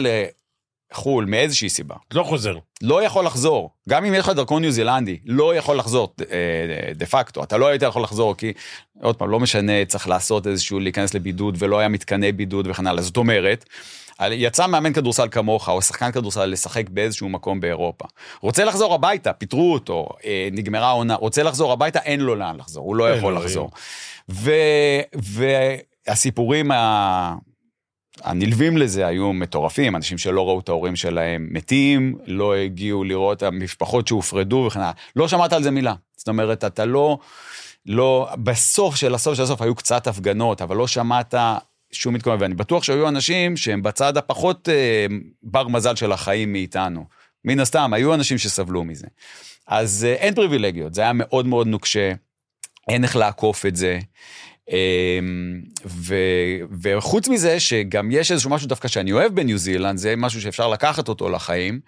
לחו"ל 0.92 1.26
מאיזושהי 1.26 1.70
סיבה. 1.70 1.96
לא 2.14 2.24
חוזר. 2.24 2.58
לא 2.82 3.04
יכול 3.04 3.26
לחזור. 3.26 3.70
גם 3.90 4.06
אם 4.06 4.14
יש 4.14 4.20
לך 4.20 4.30
דרכון 4.30 4.62
ניו 4.62 4.72
זילנדי, 4.72 5.18
לא 5.26 5.56
יכול 5.56 5.78
לחזור 5.78 6.14
אה, 6.32 6.94
דה 6.96 7.06
פקטו. 7.06 7.44
אתה 7.44 7.58
לא 7.58 7.68
היית 7.68 7.82
יכול 7.82 8.04
לחזור 8.04 8.38
כי, 8.38 8.54
עוד 9.02 9.16
פעם, 9.16 9.30
לא 9.30 9.40
משנה, 9.40 9.86
צריך 9.86 10.08
לעשות 10.08 10.48
איזשהו, 10.48 10.80
להיכנס 10.80 11.14
לבידוד 11.14 11.56
ולא 11.60 11.80
היה 11.80 11.88
מתקני 11.88 12.32
בידוד 12.32 12.68
וכן 12.68 12.88
הלאה. 12.88 13.02
זאת 13.02 13.18
אומרת, 13.18 13.66
יצא 14.32 14.68
מאמן 14.68 14.94
כדורסל 14.94 15.28
כמוך 15.32 15.70
או 15.70 15.82
שחקן 15.82 16.12
כדורסל 16.12 16.46
לשחק 16.46 16.90
באיזשהו 16.90 17.30
מקום 17.30 17.60
באירופה. 17.60 18.06
רוצה 18.42 18.66
לחזור 18.66 18.94
הביתה, 18.94 19.34
פיטרו 19.34 19.74
אותו, 19.74 20.10
אה, 20.26 20.50
נגמרה 20.52 20.88
העונה, 20.88 21.16
רוצה 21.16 21.44
לחזור 21.44 21.72
הביתה, 21.72 22.00
אין 22.00 22.20
לו 22.20 22.36
לאן 22.36 22.58
לחזור, 22.58 22.86
הוא 22.86 22.96
לא 22.96 23.14
יכול 23.14 23.36
לחזור. 23.36 23.72
ו, 24.30 24.52
והסיפורים 26.08 26.72
ה... 26.72 27.36
הנלווים 28.24 28.78
לזה 28.78 29.08
היו 29.08 29.34
מטורפים, 29.34 29.96
אנשים 29.96 30.18
שלא 30.18 30.48
ראו 30.48 30.60
את 30.60 30.70
ההורים 30.70 30.96
שלהם 30.96 31.48
מתים, 31.52 32.16
לא 32.26 32.56
הגיעו 32.56 33.04
לראות 33.04 33.44
המשפחות 33.44 34.08
שהופרדו 34.08 34.64
וכן 34.68 34.80
הלאה. 34.80 34.92
לא 35.16 35.28
שמעת 35.28 35.54
על 35.54 35.64
זה 35.64 35.72
מילה. 35.72 35.94
זאת 36.18 36.28
אומרת, 36.28 36.64
אתה 36.64 36.86
לא, 36.86 37.18
לא, 37.86 38.30
בסוף 38.44 38.96
של 38.96 39.16
הסוף 39.16 39.36
של 39.36 39.44
הסוף 39.44 39.62
היו 39.62 39.76
קצת 39.76 40.08
הפגנות, 40.08 40.62
אבל 40.62 40.76
לא 40.76 40.88
שמעת 40.88 41.36
שום 41.92 42.14
מתכונן, 42.14 42.42
ואני 42.42 42.56
בטוח 42.56 42.84
שהיו 42.84 43.08
אנשים 43.08 43.58
שהם 43.58 43.84
בצד 43.84 44.18
הפחות 44.18 44.70
אה, 44.70 45.06
בר 45.44 45.68
מזל 45.68 45.96
של 45.96 46.12
החיים 46.12 46.52
מאיתנו. 46.54 47.06
מן 47.46 47.60
הסתם, 47.60 47.94
היו 47.94 48.14
אנשים 48.14 48.38
שסבלו 48.38 48.84
מזה. 48.84 49.08
אז 49.68 50.08
אה, 50.10 50.14
אין 50.14 50.36
פריבילגיות, 50.36 50.94
זה 50.94 51.02
היה 51.02 51.12
מאוד 51.14 51.48
מאוד 51.48 51.68
נוקשה, 51.68 52.12
אין 52.88 53.04
איך 53.04 53.16
לעקוף 53.16 53.66
את 53.66 53.76
זה. 53.76 54.00
אמ, 54.72 55.62
ו, 55.86 56.16
וחוץ 56.82 57.28
מזה 57.28 57.60
שגם 57.60 58.12
יש 58.12 58.32
איזשהו 58.32 58.50
משהו 58.50 58.68
דווקא 58.68 58.88
שאני 58.88 59.12
אוהב 59.12 59.36
בניו 59.36 59.58
זילנד, 59.58 59.98
זה 59.98 60.16
משהו 60.16 60.42
שאפשר 60.42 60.68
לקחת 60.68 61.08
אותו 61.08 61.30
לחיים, 61.30 61.80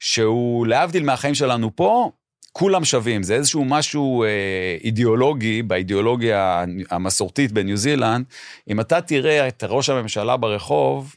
שהוא 0.00 0.66
להבדיל 0.66 1.02
מהחיים 1.02 1.34
שלנו 1.34 1.76
פה, 1.76 2.10
כולם 2.52 2.84
שווים, 2.84 3.22
זה 3.22 3.34
איזשהו 3.34 3.64
משהו 3.64 4.24
אה, 4.24 4.76
אידיאולוגי, 4.84 5.62
באידיאולוגיה 5.62 6.64
המסורתית 6.90 7.52
בניו 7.52 7.76
זילנד, 7.76 8.24
אם 8.70 8.80
אתה 8.80 9.00
תראה 9.00 9.48
את 9.48 9.64
ראש 9.68 9.88
הממשלה 9.88 10.36
ברחוב, 10.36 11.14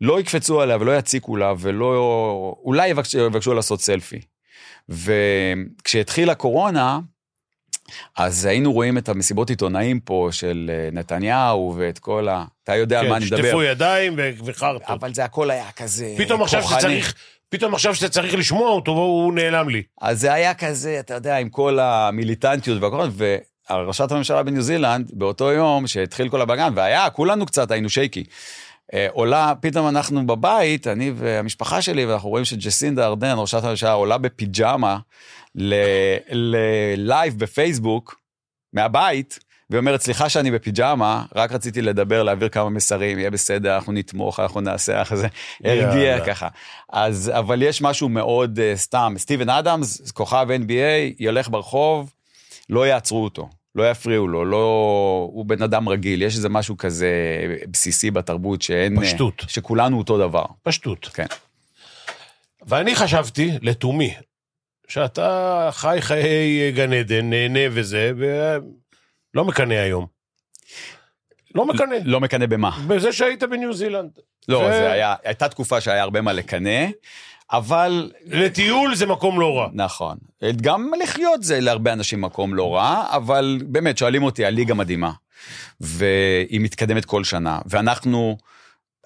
לא 0.00 0.20
יקפצו 0.20 0.60
עליה 0.60 0.76
ולא 0.80 0.98
יציקו 0.98 1.36
לה 1.36 1.54
ולא, 1.58 2.54
אולי 2.64 2.88
יבקשו, 2.88 3.18
יבקשו 3.18 3.54
לעשות 3.54 3.80
סלפי. 3.80 4.20
וכשהתחילה 4.88 6.34
קורונה, 6.34 7.00
אז 8.16 8.44
היינו 8.44 8.72
רואים 8.72 8.98
את 8.98 9.08
המסיבות 9.08 9.50
עיתונאים 9.50 10.00
פה 10.00 10.28
של 10.32 10.70
אה, 10.74 10.88
נתניהו 10.92 11.74
ואת 11.78 11.98
כל 11.98 12.28
ה... 12.28 12.44
אתה 12.64 12.76
יודע 12.76 13.00
כן, 13.02 13.08
מה 13.08 13.16
אני 13.16 13.24
מדבר. 13.24 13.36
כן, 13.36 13.48
שטפו 13.48 13.62
ידיים 13.62 14.16
וחרטות. 14.44 14.82
אבל 14.88 15.14
זה 15.14 15.24
הכל 15.24 15.50
היה 15.50 15.70
כזה 15.76 16.14
פתאום 16.18 16.42
עכשיו 16.42 16.62
שצריך, 16.62 17.14
פתאום 17.48 17.74
עכשיו 17.74 17.94
שאתה 17.94 18.08
צריך 18.08 18.34
לשמוע 18.34 18.70
אותו, 18.70 18.92
הוא 18.92 19.32
נעלם 19.32 19.68
לי. 19.68 19.82
אז 20.00 20.20
זה 20.20 20.32
היה 20.32 20.54
כזה, 20.54 21.00
אתה 21.00 21.14
יודע, 21.14 21.36
עם 21.36 21.48
כל 21.48 21.78
המיליטנטיות 21.78 22.82
והכל, 22.82 23.08
וראשת 23.70 24.12
הממשלה 24.12 24.42
בניו 24.42 24.62
זילנד, 24.62 25.10
באותו 25.12 25.52
יום 25.52 25.86
שהתחיל 25.86 26.28
כל 26.28 26.40
הבלגן, 26.40 26.72
והיה, 26.76 27.10
כולנו 27.10 27.46
קצת 27.46 27.70
היינו 27.70 27.88
שייקי. 27.88 28.24
אה, 28.94 29.06
עולה, 29.12 29.52
פתאום 29.60 29.88
אנחנו 29.88 30.26
בבית, 30.26 30.86
אני 30.86 31.12
והמשפחה 31.16 31.82
שלי, 31.82 32.06
ואנחנו 32.06 32.28
רואים 32.28 32.44
שג'סינדה 32.44 33.06
ארדן, 33.06 33.34
ראשת 33.38 33.64
הממשלה, 33.64 33.92
עולה 33.92 34.18
בפיג'מה 34.18 34.98
ללייב 36.30 37.38
בפייסבוק 37.38 38.20
מהבית, 38.72 39.38
והיא 39.70 39.78
אומרת, 39.80 40.00
סליחה 40.00 40.28
שאני 40.28 40.50
בפיג'מה, 40.50 41.24
רק 41.34 41.52
רציתי 41.52 41.82
לדבר, 41.82 42.22
להעביר 42.22 42.48
כמה 42.48 42.70
מסרים, 42.70 43.18
יהיה 43.18 43.30
בסדר, 43.30 43.74
אנחנו 43.74 43.92
נתמוך, 43.92 44.40
אנחנו 44.40 44.60
נעשה, 44.60 45.02
זה 45.14 45.26
הרגיע 45.64 46.26
ככה. 46.26 46.48
אז, 46.92 47.32
אבל 47.34 47.62
יש 47.62 47.82
משהו 47.82 48.08
מאוד 48.08 48.58
uh, 48.58 48.76
סתם, 48.78 49.14
סטיבן 49.18 49.48
אדמס, 49.48 50.10
כוכב 50.10 50.46
NBA, 50.50 51.14
ילך 51.18 51.48
ברחוב, 51.48 52.12
לא 52.68 52.86
יעצרו 52.86 53.24
אותו. 53.24 53.48
לא 53.74 53.90
יפריעו 53.90 54.28
לו, 54.28 54.44
לא... 54.44 55.28
הוא 55.32 55.46
בן 55.46 55.62
אדם 55.62 55.88
רגיל, 55.88 56.22
יש 56.22 56.36
איזה 56.36 56.48
משהו 56.48 56.76
כזה 56.76 57.10
בסיסי 57.70 58.10
בתרבות 58.10 58.62
שאין... 58.62 59.00
פשטות. 59.00 59.44
שכולנו 59.48 59.98
אותו 59.98 60.18
דבר. 60.18 60.44
פשטות. 60.62 61.10
כן. 61.14 61.26
ואני 62.66 62.94
חשבתי, 62.94 63.50
לתומי, 63.62 64.14
שאתה 64.88 65.68
חי 65.72 65.98
חיי 66.00 66.72
גן 66.72 66.92
עדן, 66.92 67.30
נהנה 67.30 67.60
וזה, 67.70 68.12
ולא 68.16 69.44
מקנא 69.44 69.74
היום. 69.74 70.06
לא 71.54 71.66
מקנא. 71.66 71.96
לא 72.04 72.20
מקנא 72.20 72.46
במה? 72.46 72.70
בזה 72.86 73.12
שהיית 73.12 73.42
בניו 73.42 73.72
זילנד. 73.72 74.10
לא, 74.48 74.56
ו... 74.56 74.60
זה 74.60 74.92
היה, 74.92 75.14
הייתה 75.24 75.48
תקופה 75.48 75.80
שהיה 75.80 76.02
הרבה 76.02 76.20
מה 76.20 76.32
לקנא. 76.32 76.86
אבל... 77.52 78.10
לטיול 78.26 78.94
זה 78.94 79.06
מקום 79.06 79.40
לא 79.40 79.58
רע. 79.58 79.68
נכון. 79.72 80.16
גם 80.56 80.90
לחיות 81.02 81.42
זה 81.42 81.60
להרבה 81.60 81.92
אנשים 81.92 82.20
מקום 82.20 82.54
לא 82.54 82.74
רע, 82.74 83.04
אבל 83.10 83.58
באמת, 83.66 83.98
שואלים 83.98 84.22
אותי, 84.22 84.44
הליגה 84.44 84.74
מדהימה. 84.74 85.12
והיא 85.80 86.60
מתקדמת 86.60 87.04
כל 87.04 87.24
שנה, 87.24 87.58
ואנחנו... 87.66 88.36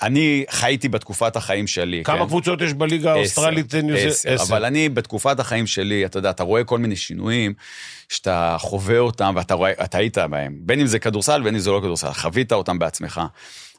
אני 0.02 0.44
חייתי 0.50 0.88
בתקופת 0.88 1.36
החיים 1.36 1.66
שלי. 1.66 2.04
כמה 2.04 2.18
כן? 2.18 2.26
קבוצות 2.26 2.60
יש 2.60 2.72
בליגה 2.72 3.12
האוסטרלית? 3.12 3.74
עשר, 3.74 4.32
עשר. 4.32 4.42
אבל 4.42 4.64
אני 4.64 4.88
בתקופת 4.88 5.40
החיים 5.40 5.66
שלי, 5.66 6.06
אתה 6.06 6.18
יודע, 6.18 6.30
אתה 6.30 6.42
רואה 6.42 6.64
כל 6.64 6.78
מיני 6.78 6.96
שינויים, 6.96 7.54
שאתה 8.08 8.56
חווה 8.58 8.98
אותם 8.98 9.32
ואתה 9.36 9.54
רואה, 9.54 9.72
היית 9.92 10.18
בהם. 10.18 10.56
בין 10.60 10.80
אם 10.80 10.86
זה 10.86 10.98
כדורסל, 10.98 11.42
בין 11.42 11.54
אם 11.54 11.60
זה 11.60 11.70
לא 11.70 11.80
כדורסל, 11.80 12.12
חווית 12.12 12.52
אותם 12.52 12.78
בעצמך. 12.78 13.20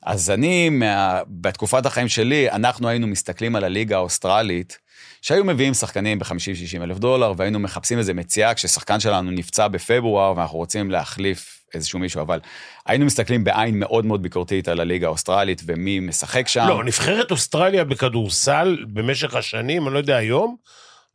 אז 0.07 0.29
אני, 0.29 0.69
מה, 0.69 1.21
בתקופת 1.27 1.85
החיים 1.85 2.07
שלי, 2.07 2.51
אנחנו 2.51 2.87
היינו 2.89 3.07
מסתכלים 3.07 3.55
על 3.55 3.63
הליגה 3.63 3.95
האוסטרלית, 3.95 4.77
שהיו 5.21 5.45
מביאים 5.45 5.73
שחקנים 5.73 6.19
ב-50-60 6.19 6.83
אלף 6.83 6.97
דולר, 6.97 7.33
והיינו 7.37 7.59
מחפשים 7.59 7.97
איזה 7.97 8.13
מציאה 8.13 8.53
כששחקן 8.53 8.99
שלנו 8.99 9.31
נפצע 9.31 9.67
בפברואר, 9.67 10.33
ואנחנו 10.37 10.57
רוצים 10.57 10.91
להחליף 10.91 11.65
איזשהו 11.73 11.99
מישהו, 11.99 12.21
אבל 12.21 12.39
היינו 12.85 13.05
מסתכלים 13.05 13.43
בעין 13.43 13.79
מאוד 13.79 14.05
מאוד 14.05 14.21
ביקורתית 14.21 14.67
על 14.67 14.79
הליגה 14.79 15.07
האוסטרלית 15.07 15.61
ומי 15.65 15.99
משחק 15.99 16.47
שם. 16.47 16.65
לא, 16.67 16.83
נבחרת 16.83 17.31
אוסטרליה 17.31 17.83
בכדורסל 17.83 18.77
במשך 18.87 19.35
השנים, 19.35 19.87
אני 19.87 19.93
לא 19.93 19.99
יודע 19.99 20.15
היום, 20.15 20.55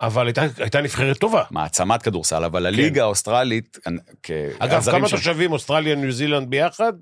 אבל 0.01 0.27
הייתה, 0.27 0.43
הייתה 0.59 0.81
נבחרת 0.81 1.19
טובה. 1.19 1.43
מעצמת 1.51 2.03
כדורסל, 2.03 2.45
אבל 2.45 2.67
הליגה 2.67 2.95
כן. 2.95 3.01
האוסטרלית... 3.01 3.79
אגב, 4.59 4.91
כמה 4.91 5.09
ש... 5.09 5.11
תושבים 5.11 5.53
אוסטרליה, 5.53 5.95
ניו 5.95 6.13
זילנד 6.13 6.51
ביחד? 6.51 6.93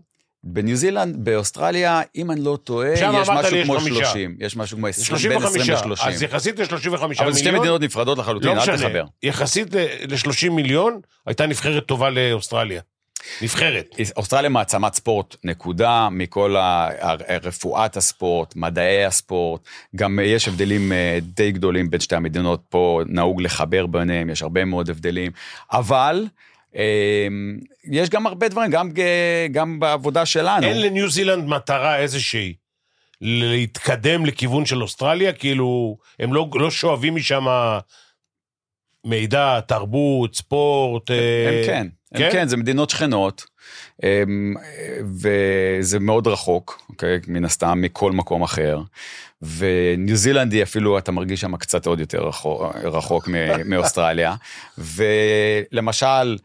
בניו 0.44 0.76
זילנד, 0.76 1.16
באוסטרליה, 1.24 2.02
אם 2.16 2.30
אני 2.30 2.40
לא 2.40 2.58
טועה, 2.64 2.92
יש 2.92 3.02
משהו 3.02 3.56
כמו 3.64 3.80
30. 3.80 4.36
יש 4.40 4.56
משהו 4.56 4.76
כמו 4.76 4.86
20, 4.86 5.32
בין 5.32 5.42
20 5.42 5.64
ל-30. 5.70 6.08
אז 6.08 6.22
יחסית 6.22 6.58
ל-35 6.58 6.84
מיליון... 6.84 7.12
אבל 7.18 7.34
שתי 7.34 7.50
מדינות 7.50 7.80
נפרדות 7.80 8.18
לחלוטין, 8.18 8.56
לא 8.56 8.62
אל 8.62 8.76
תחבר. 8.76 9.04
יחסית 9.22 9.74
ל-30 9.74 10.50
מיליון, 10.50 11.00
הייתה 11.26 11.46
נבחרת 11.46 11.86
טובה 11.86 12.10
לאוסטרליה. 12.10 12.80
נבחרת. 13.42 13.94
אוסטרליה 14.16 14.50
מעצמת 14.50 14.94
ספורט, 14.94 15.36
נקודה, 15.44 16.08
מכל 16.10 16.56
רפואת 17.42 17.96
הספורט, 17.96 18.56
מדעי 18.56 19.04
הספורט, 19.04 19.60
גם 19.96 20.18
יש 20.22 20.48
הבדלים 20.48 20.92
אה, 20.92 21.18
די 21.22 21.52
גדולים 21.52 21.90
בין 21.90 22.00
שתי 22.00 22.16
המדינות, 22.16 22.60
פה 22.68 23.00
נהוג 23.06 23.42
לחבר 23.42 23.86
ביניהם, 23.86 24.30
יש 24.30 24.42
הרבה 24.42 24.64
מאוד 24.64 24.90
הבדלים, 24.90 25.32
אבל... 25.72 26.26
אמ, 26.74 27.58
יש 27.84 28.10
גם 28.10 28.26
הרבה 28.26 28.48
דברים, 28.48 28.70
גם, 28.70 28.90
גם 29.52 29.80
בעבודה 29.80 30.26
שלנו. 30.26 30.66
אין 30.66 30.80
לניו 30.80 31.10
זילנד 31.10 31.44
מטרה 31.44 31.98
איזושהי 31.98 32.54
להתקדם 33.20 34.26
לכיוון 34.26 34.66
של 34.66 34.82
אוסטרליה? 34.82 35.32
כאילו, 35.32 35.96
הם 36.18 36.32
לא, 36.32 36.48
לא 36.54 36.70
שואבים 36.70 37.14
משם 37.14 37.44
מידע, 39.04 39.60
תרבות, 39.60 40.34
ספורט? 40.34 41.10
הם, 41.10 41.16
אה... 41.16 41.48
הם 41.48 41.66
כן, 41.66 41.86
כן? 42.14 42.24
הם 42.24 42.32
כן, 42.32 42.48
זה 42.48 42.56
מדינות 42.56 42.90
שכנות, 42.90 43.44
הם, 44.02 44.54
וזה 45.20 45.98
מאוד 46.00 46.26
רחוק, 46.26 46.82
אוקיי? 46.88 47.18
מן 47.28 47.44
הסתם, 47.44 47.80
מכל 47.80 48.12
מקום 48.12 48.42
אחר. 48.42 48.80
וניו 49.42 50.16
זילנד 50.16 50.52
היא 50.52 50.62
אפילו, 50.62 50.98
אתה 50.98 51.12
מרגיש 51.12 51.40
שם 51.40 51.56
קצת 51.56 51.86
עוד 51.86 52.00
יותר 52.00 52.18
רחוק, 52.18 52.62
רחוק 52.84 53.28
מאוסטרליה. 53.64 54.34
ולמשל, 54.78 56.36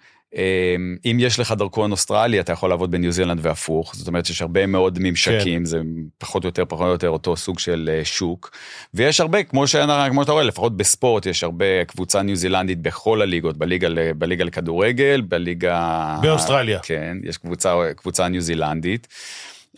אם 1.05 1.17
יש 1.19 1.39
לך 1.39 1.51
דרכון 1.51 1.91
אוסטרלי, 1.91 2.39
אתה 2.39 2.51
יכול 2.51 2.69
לעבוד 2.69 2.91
בניו 2.91 3.11
זילנד 3.11 3.39
והפוך, 3.41 3.95
זאת 3.95 4.07
אומרת 4.07 4.25
שיש 4.25 4.41
הרבה 4.41 4.65
מאוד 4.65 4.99
ממשקים, 5.01 5.59
כן. 5.59 5.65
זה 5.65 5.81
פחות 6.17 6.43
או 6.43 6.47
יותר, 6.47 6.63
פחות 6.67 6.85
או 6.85 6.91
יותר 6.91 7.09
אותו 7.09 7.35
סוג 7.35 7.59
של 7.59 7.89
אה, 7.93 8.05
שוק. 8.05 8.51
ויש 8.93 9.19
הרבה, 9.19 9.43
כמו, 9.43 9.67
ש... 9.67 9.75
כמו 10.09 10.21
שאתה 10.21 10.31
רואה, 10.31 10.43
לפחות 10.43 10.77
בספורט, 10.77 11.25
יש 11.25 11.43
הרבה 11.43 11.85
קבוצה 11.85 12.21
ניו 12.21 12.35
זילנדית 12.35 12.81
בכל 12.81 13.21
הליגות, 13.21 13.57
בליגה, 13.57 13.87
בליגה 14.17 14.43
לכדורגל, 14.43 15.21
בליגה... 15.21 16.17
באוסטרליה. 16.21 16.79
כן, 16.79 17.17
יש 17.23 17.37
קבוצה, 17.37 17.75
קבוצה 17.95 18.27
ניו 18.27 18.41
זילנדית. 18.41 19.07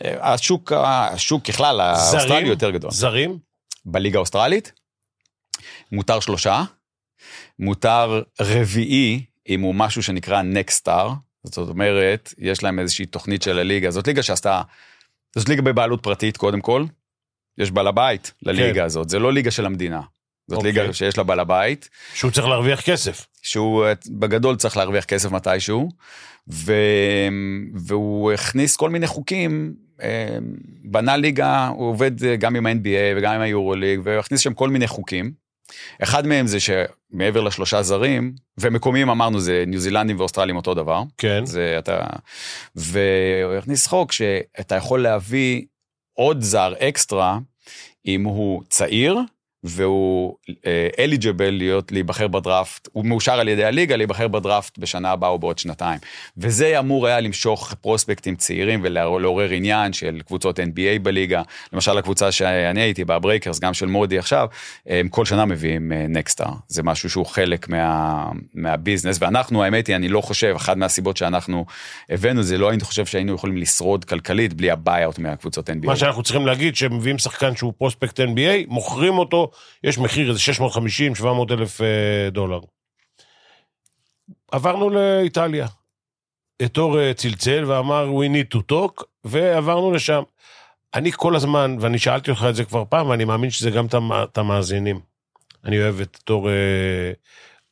אה, 0.04 0.32
השוק, 0.32 0.72
השוק 0.76 1.44
ככלל, 1.44 1.80
האוסטרלי 1.80 2.48
יותר 2.48 2.70
גדול. 2.70 2.90
זרים? 2.90 3.38
בליגה 3.84 4.18
האוסטרלית, 4.18 4.72
מותר 5.92 6.20
שלושה, 6.20 6.62
מותר 7.58 8.22
רביעי, 8.40 9.24
אם 9.48 9.60
הוא 9.60 9.74
משהו 9.74 10.02
שנקרא 10.02 10.42
Next 10.42 10.73
Star, 10.73 11.12
זאת 11.44 11.68
אומרת, 11.68 12.34
יש 12.38 12.62
להם 12.62 12.78
איזושהי 12.78 13.06
תוכנית 13.06 13.42
של 13.42 13.58
הליגה, 13.58 13.90
זאת 13.90 14.06
ליגה 14.06 14.22
שעשתה, 14.22 14.62
זאת 15.36 15.48
ליגה 15.48 15.62
בבעלות 15.62 16.02
פרטית 16.02 16.36
קודם 16.36 16.60
כל, 16.60 16.84
יש 17.58 17.70
בעל 17.70 17.86
הבית 17.86 18.32
לליגה 18.42 18.74
כן. 18.74 18.84
הזאת, 18.84 19.08
זה 19.08 19.18
לא 19.18 19.32
ליגה 19.32 19.50
של 19.50 19.66
המדינה. 19.66 20.00
זאת 20.48 20.56
אוקיי. 20.56 20.72
ליגה 20.72 20.92
שיש 20.92 21.18
לה 21.18 21.24
בעל 21.24 21.40
הבית. 21.40 21.88
שהוא 22.14 22.30
צריך 22.30 22.46
להרוויח 22.46 22.80
כסף. 22.80 23.26
שהוא 23.42 23.86
בגדול 24.10 24.56
צריך 24.56 24.76
להרוויח 24.76 25.04
כסף 25.04 25.30
מתישהו, 25.30 25.88
ו... 26.52 26.72
והוא 27.74 28.32
הכניס 28.32 28.76
כל 28.76 28.90
מיני 28.90 29.06
חוקים, 29.06 29.74
אה, 30.02 30.38
בנה 30.84 31.16
ליגה, 31.16 31.68
הוא 31.68 31.88
עובד 31.88 32.10
גם 32.38 32.56
עם 32.56 32.66
ה-NBA 32.66 33.16
וגם 33.16 33.34
עם 33.34 33.40
היורוליג, 33.40 34.00
והוא 34.04 34.18
הכניס 34.18 34.40
שם 34.40 34.54
כל 34.54 34.68
מיני 34.68 34.86
חוקים. 34.86 35.47
אחד 36.02 36.26
מהם 36.26 36.46
זה 36.46 36.58
שמעבר 36.60 37.40
לשלושה 37.40 37.82
זרים, 37.82 38.34
ומקומיים 38.58 39.10
אמרנו 39.10 39.40
זה 39.40 39.64
ניו 39.66 39.80
זילנדים 39.80 40.18
ואוסטרלים 40.18 40.56
אותו 40.56 40.74
דבר. 40.74 41.02
כן. 41.18 41.46
זה 41.46 41.76
אתה... 41.78 42.06
והוא 42.76 43.54
הכניס 43.58 43.86
חוק 43.86 44.12
שאתה 44.12 44.74
יכול 44.74 45.02
להביא 45.02 45.62
עוד 46.14 46.40
זר 46.40 46.74
אקסטרה, 46.78 47.38
אם 48.06 48.24
הוא 48.24 48.62
צעיר, 48.68 49.18
והוא 49.64 50.36
eligible 50.98 51.44
אה, 51.44 51.50
להיות, 51.50 51.92
להיבחר 51.92 52.28
בדראפט, 52.28 52.88
הוא 52.92 53.04
מאושר 53.04 53.32
על 53.32 53.48
ידי 53.48 53.64
הליגה 53.64 53.96
להיבחר 53.96 54.28
בדראפט 54.28 54.78
בשנה 54.78 55.10
הבאה 55.10 55.30
או 55.30 55.38
בעוד 55.38 55.58
שנתיים. 55.58 55.98
וזה 56.36 56.78
אמור 56.78 57.06
היה 57.06 57.20
למשוך 57.20 57.74
פרוספקטים 57.74 58.36
צעירים 58.36 58.80
ולעורר 58.82 59.50
עניין 59.50 59.92
של 59.92 60.20
קבוצות 60.26 60.58
NBA 60.58 60.98
בליגה. 61.02 61.42
למשל 61.72 61.98
הקבוצה 61.98 62.32
שאני 62.32 62.80
הייתי 62.80 63.04
בה, 63.04 63.14
הברייקרס, 63.14 63.58
גם 63.58 63.74
של 63.74 63.86
מודי 63.86 64.18
עכשיו, 64.18 64.48
הם 64.86 65.08
כל 65.08 65.24
שנה 65.24 65.44
מביאים 65.44 65.92
Next 65.92 66.16
Star. 66.16 66.46
אה, 66.46 66.52
זה 66.68 66.82
משהו 66.82 67.10
שהוא 67.10 67.26
חלק 67.26 67.68
מה, 67.68 68.24
מהביזנס, 68.54 69.18
ואנחנו, 69.20 69.64
האמת 69.64 69.86
היא, 69.86 69.96
אני 69.96 70.08
לא 70.08 70.20
חושב, 70.20 70.52
אחת 70.56 70.76
מהסיבות 70.76 71.16
שאנחנו 71.16 71.66
הבאנו 72.10 72.42
זה, 72.42 72.58
לא 72.58 72.70
הייתי 72.70 72.84
חושב 72.84 73.06
שהיינו 73.06 73.34
יכולים 73.34 73.56
לשרוד 73.56 74.04
כלכלית 74.04 74.54
בלי 74.54 74.70
ה 74.70 74.77
buyout 74.77 75.18
מהקבוצות 75.18 75.70
NBA. 75.70 75.86
מה 75.86 75.96
שאנחנו 75.96 76.22
צריכים 76.22 76.46
להגיד, 76.46 76.76
שמביאים 76.76 77.18
שחקן 77.18 77.56
שהוא 77.56 77.72
prospect 77.78 78.20
NBA, 78.20 78.66
מוכרים 78.68 79.18
אותו 79.18 79.48
יש 79.84 79.98
מחיר 79.98 80.30
איזה 80.30 80.40
650-700 81.20 81.52
אלף 81.52 81.80
אה, 81.80 82.30
דולר. 82.30 82.60
עברנו 84.52 84.90
לאיטליה. 84.90 85.66
אטורה, 86.64 87.14
צלצל 87.14 87.64
ואמר 87.64 88.06
we 88.06 88.28
need 88.28 88.58
to 88.58 88.60
talk, 88.72 89.04
ועברנו 89.24 89.92
לשם. 89.92 90.22
אני 90.94 91.12
כל 91.12 91.36
הזמן, 91.36 91.76
ואני 91.80 91.98
שאלתי 91.98 92.30
אותך 92.30 92.46
את 92.48 92.54
זה 92.54 92.64
כבר 92.64 92.84
פעם, 92.88 93.08
ואני 93.08 93.24
מאמין 93.24 93.50
שזה 93.50 93.70
גם 93.70 93.86
את 94.12 94.38
המאזינים. 94.38 95.00
אני 95.64 95.82
אוהב 95.82 96.00
את 96.00 96.18
אתור 96.24 96.50
אה, 96.50 97.12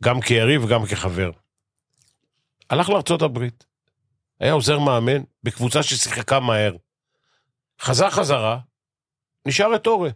גם 0.02 0.20
כיריב 0.20 0.64
וגם 0.64 0.86
כחבר. 0.86 1.30
הלך 2.70 2.88
לארצות 2.88 3.22
הברית, 3.22 3.64
היה 4.40 4.52
עוזר 4.52 4.78
מאמן 4.78 5.22
בקבוצה 5.42 5.82
ששיחקה 5.82 6.40
מהר. 6.40 6.76
חזר 7.80 8.10
חזרה, 8.10 8.58
נשאר 9.46 9.74
את 9.74 9.86
אורה. 9.86 10.10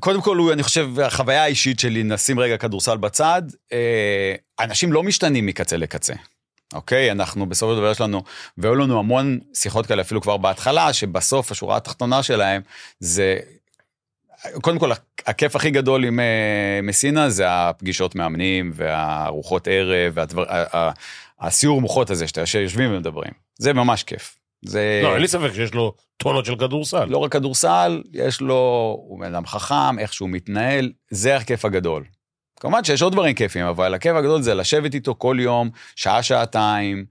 קודם 0.00 0.22
כל, 0.22 0.50
אני 0.52 0.62
חושב, 0.62 1.00
החוויה 1.00 1.42
האישית 1.42 1.80
שלי, 1.80 2.02
נשים 2.02 2.40
רגע 2.40 2.56
כדורסל 2.56 2.96
בצד, 2.96 3.42
אה, 3.72 4.34
אנשים 4.60 4.92
לא 4.92 5.02
משתנים 5.02 5.46
מקצה 5.46 5.76
לקצה. 5.76 6.14
אוקיי? 6.74 7.10
אנחנו 7.10 7.46
בסופו 7.46 7.72
של 7.72 7.78
דבר 7.78 7.90
יש 7.90 8.00
לנו, 8.00 8.22
והיו 8.58 8.74
לנו 8.74 8.98
המון 8.98 9.38
שיחות 9.54 9.86
כאלה 9.86 10.02
אפילו 10.02 10.20
כבר 10.20 10.36
בהתחלה, 10.36 10.92
שבסוף 10.92 11.50
השורה 11.50 11.76
התחתונה 11.76 12.22
שלהם 12.22 12.62
זה, 13.00 13.38
קודם 14.60 14.78
כל, 14.78 14.90
הכיף 15.26 15.56
הכי 15.56 15.70
גדול 15.70 16.04
עם 16.04 16.20
אה, 16.20 16.80
מסינה 16.82 17.30
זה 17.30 17.44
הפגישות 17.48 18.14
מאמנים 18.14 18.70
והארוחות 18.74 19.68
ערב, 19.70 20.12
והדבר, 20.14 20.44
הסיור 21.40 21.80
מוחות 21.80 22.10
הזה 22.10 22.28
שאתה 22.28 22.40
יושבים 22.58 22.94
ומדברים. 22.94 23.32
זה 23.58 23.72
ממש 23.72 24.02
כיף. 24.02 24.41
זה... 24.64 25.00
לא, 25.02 25.12
אין 25.12 25.22
לי 25.22 25.28
ספק 25.28 25.52
שיש 25.54 25.74
לו 25.74 25.94
טונות 26.16 26.44
של 26.44 26.56
כדורסל. 26.56 27.04
לא 27.04 27.18
רק 27.18 27.32
כדורסל, 27.32 28.02
יש 28.12 28.40
לו, 28.40 28.96
הוא 29.08 29.20
בן 29.20 29.34
אדם 29.34 29.46
חכם, 29.46 29.98
איך 29.98 30.12
שהוא 30.12 30.28
מתנהל, 30.28 30.92
זה 31.10 31.36
הכיף 31.36 31.64
הגדול. 31.64 32.04
כמובן 32.60 32.84
שיש 32.84 33.02
עוד 33.02 33.12
דברים 33.12 33.34
כיפים, 33.34 33.66
אבל 33.66 33.94
הכיף 33.94 34.16
הגדול 34.16 34.42
זה 34.42 34.54
לשבת 34.54 34.94
איתו 34.94 35.14
כל 35.18 35.36
יום, 35.40 35.70
שעה-שעתיים, 35.96 37.04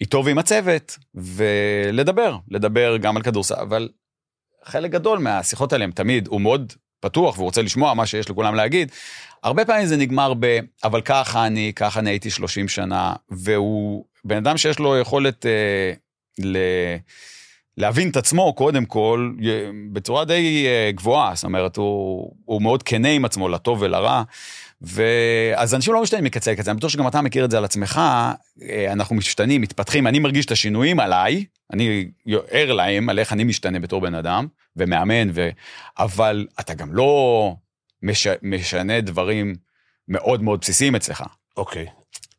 איתו 0.00 0.24
ועם 0.24 0.38
הצוות, 0.38 0.98
ולדבר, 1.14 2.36
לדבר 2.48 2.96
גם 2.96 3.16
על 3.16 3.22
כדורסל, 3.22 3.54
אבל 3.54 3.88
חלק 4.64 4.90
גדול 4.90 5.18
מהשיחות 5.18 5.72
האלה 5.72 5.84
הם 5.84 5.90
תמיד, 5.90 6.26
הוא 6.26 6.40
מאוד 6.40 6.72
פתוח 7.00 7.34
והוא 7.34 7.44
רוצה 7.44 7.62
לשמוע 7.62 7.94
מה 7.94 8.06
שיש 8.06 8.30
לכולם 8.30 8.54
להגיד. 8.54 8.92
הרבה 9.42 9.64
פעמים 9.64 9.86
זה 9.86 9.96
נגמר 9.96 10.32
ב, 10.40 10.58
אבל 10.84 11.00
ככה 11.00 11.46
אני, 11.46 11.72
ככה 11.76 12.00
אני 12.00 12.10
הייתי 12.10 12.30
30 12.30 12.68
שנה, 12.68 13.14
והוא 13.30 14.04
בן 14.24 14.36
אדם 14.36 14.56
שיש 14.56 14.78
לו 14.78 14.98
יכולת 14.98 15.46
אה, 15.46 15.92
ל... 16.38 16.58
להבין 17.78 18.10
את 18.10 18.16
עצמו 18.16 18.52
קודם 18.52 18.84
כל 18.84 19.32
בצורה 19.92 20.24
די 20.24 20.66
אה, 20.66 20.90
גבוהה, 20.92 21.34
זאת 21.34 21.44
אומרת 21.44 21.76
הוא, 21.76 22.32
הוא 22.44 22.62
מאוד 22.62 22.82
כנה 22.82 23.08
עם 23.08 23.24
עצמו 23.24 23.48
לטוב 23.48 23.82
ולרע. 23.82 24.22
ואז 24.82 25.74
אנשים 25.74 25.94
לא 25.94 26.02
משתנים 26.02 26.24
מקצה 26.24 26.52
לקצה, 26.52 26.70
אני 26.70 26.78
בטוח 26.78 26.90
שגם 26.90 27.08
אתה 27.08 27.20
מכיר 27.20 27.44
את 27.44 27.50
זה 27.50 27.58
על 27.58 27.64
עצמך, 27.64 28.00
אה, 28.62 28.92
אנחנו 28.92 29.16
משתנים, 29.16 29.60
מתפתחים, 29.60 30.06
אני 30.06 30.18
מרגיש 30.18 30.46
את 30.46 30.50
השינויים 30.50 31.00
עליי, 31.00 31.44
אני 31.72 32.08
ער 32.50 32.72
להם 32.72 33.08
על 33.08 33.18
איך 33.18 33.32
אני 33.32 33.44
משתנה 33.44 33.78
בתור 33.78 34.00
בן 34.00 34.14
אדם, 34.14 34.46
ומאמן, 34.76 35.30
ו... 35.34 35.48
אבל 35.98 36.46
אתה 36.60 36.74
גם 36.74 36.94
לא 36.94 37.54
מש... 38.02 38.26
משנה 38.42 39.00
דברים 39.00 39.54
מאוד 40.08 40.42
מאוד 40.42 40.60
בסיסיים 40.60 40.94
אצלך. 40.94 41.24
אוקיי. 41.56 41.86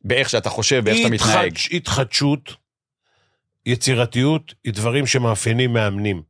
באיך 0.03 0.29
שאתה 0.29 0.49
חושב, 0.49 0.83
באיך 0.83 0.97
שאתה 0.97 1.10
מתנהג. 1.10 1.57
התחדשות 1.71 2.55
יצירתיות 3.67 4.53
היא 4.63 4.73
דברים 4.73 5.08
שמאפיינים 5.08 5.73
מאמנים. 5.73 6.23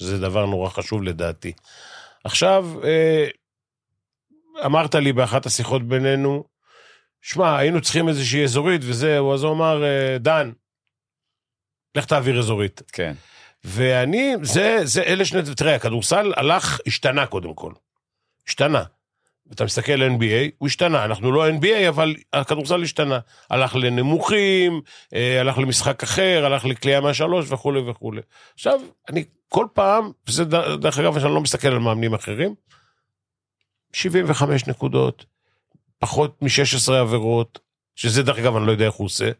זה 0.00 0.18
דבר 0.18 0.46
נורא 0.46 0.70
חשוב 0.70 1.02
לדעתי. 1.02 1.52
עכשיו, 2.24 2.66
אה, 2.84 3.26
אמרת 4.64 4.94
לי 4.94 5.12
באחת 5.12 5.46
השיחות 5.46 5.88
בינינו, 5.88 6.44
שמע, 7.22 7.58
היינו 7.58 7.80
צריכים 7.80 8.08
איזושהי 8.08 8.44
אזורית 8.44 8.80
וזהו, 8.84 9.34
אז 9.34 9.42
הוא 9.42 9.52
אמר, 9.52 9.84
אה, 9.84 10.18
דן, 10.18 10.52
לך 11.94 12.04
תעביר 12.04 12.38
אזורית. 12.38 12.82
כן. 12.92 13.14
ואני, 13.64 14.34
זה, 14.42 14.80
זה 14.84 15.02
אלה 15.02 15.24
שני, 15.24 15.40
תראה, 15.56 15.74
הכדורסל 15.74 16.32
הלך, 16.36 16.80
השתנה 16.86 17.26
קודם 17.26 17.54
כל. 17.54 17.72
השתנה. 18.48 18.84
אתה 19.52 19.64
מסתכל 19.64 20.02
NBA, 20.02 20.50
הוא 20.58 20.66
השתנה, 20.66 21.04
אנחנו 21.04 21.32
לא 21.32 21.50
NBA, 21.50 21.88
אבל 21.88 22.14
הכדורסל 22.32 22.82
השתנה. 22.82 23.18
הלך 23.50 23.76
לנמוכים, 23.76 24.80
אה, 25.14 25.40
הלך 25.40 25.58
למשחק 25.58 26.02
אחר, 26.02 26.42
הלך 26.46 26.64
לקליעה 26.64 27.00
מהשלוש 27.00 27.52
וכולי 27.52 27.80
וכולי. 27.80 28.20
עכשיו, 28.54 28.80
אני 29.10 29.24
כל 29.48 29.66
פעם, 29.72 30.10
וזה 30.28 30.44
דרך 30.80 30.98
אגב, 30.98 31.16
אני 31.16 31.34
לא 31.34 31.40
מסתכל 31.40 31.68
על 31.68 31.78
מאמנים 31.78 32.14
אחרים, 32.14 32.54
75 33.92 34.66
נקודות, 34.66 35.26
פחות 35.98 36.42
מ-16 36.42 36.92
עבירות, 36.92 37.58
שזה 37.94 38.22
דרך 38.22 38.38
אגב, 38.38 38.56
אני 38.56 38.66
לא 38.66 38.72
יודע 38.72 38.86
איך 38.86 38.94
הוא 38.94 39.04
עושה. 39.04 39.30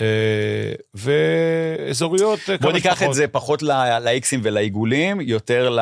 אה, 0.00 0.72
ואזוריות 0.94 2.40
אה, 2.48 2.58
בוא 2.58 2.72
ניקח 2.72 3.02
את 3.02 3.14
זה 3.14 3.28
פחות 3.28 3.62
לאיקסים 4.02 4.40
ולעיגולים, 4.42 5.20
יותר 5.20 5.70
ל... 5.70 5.80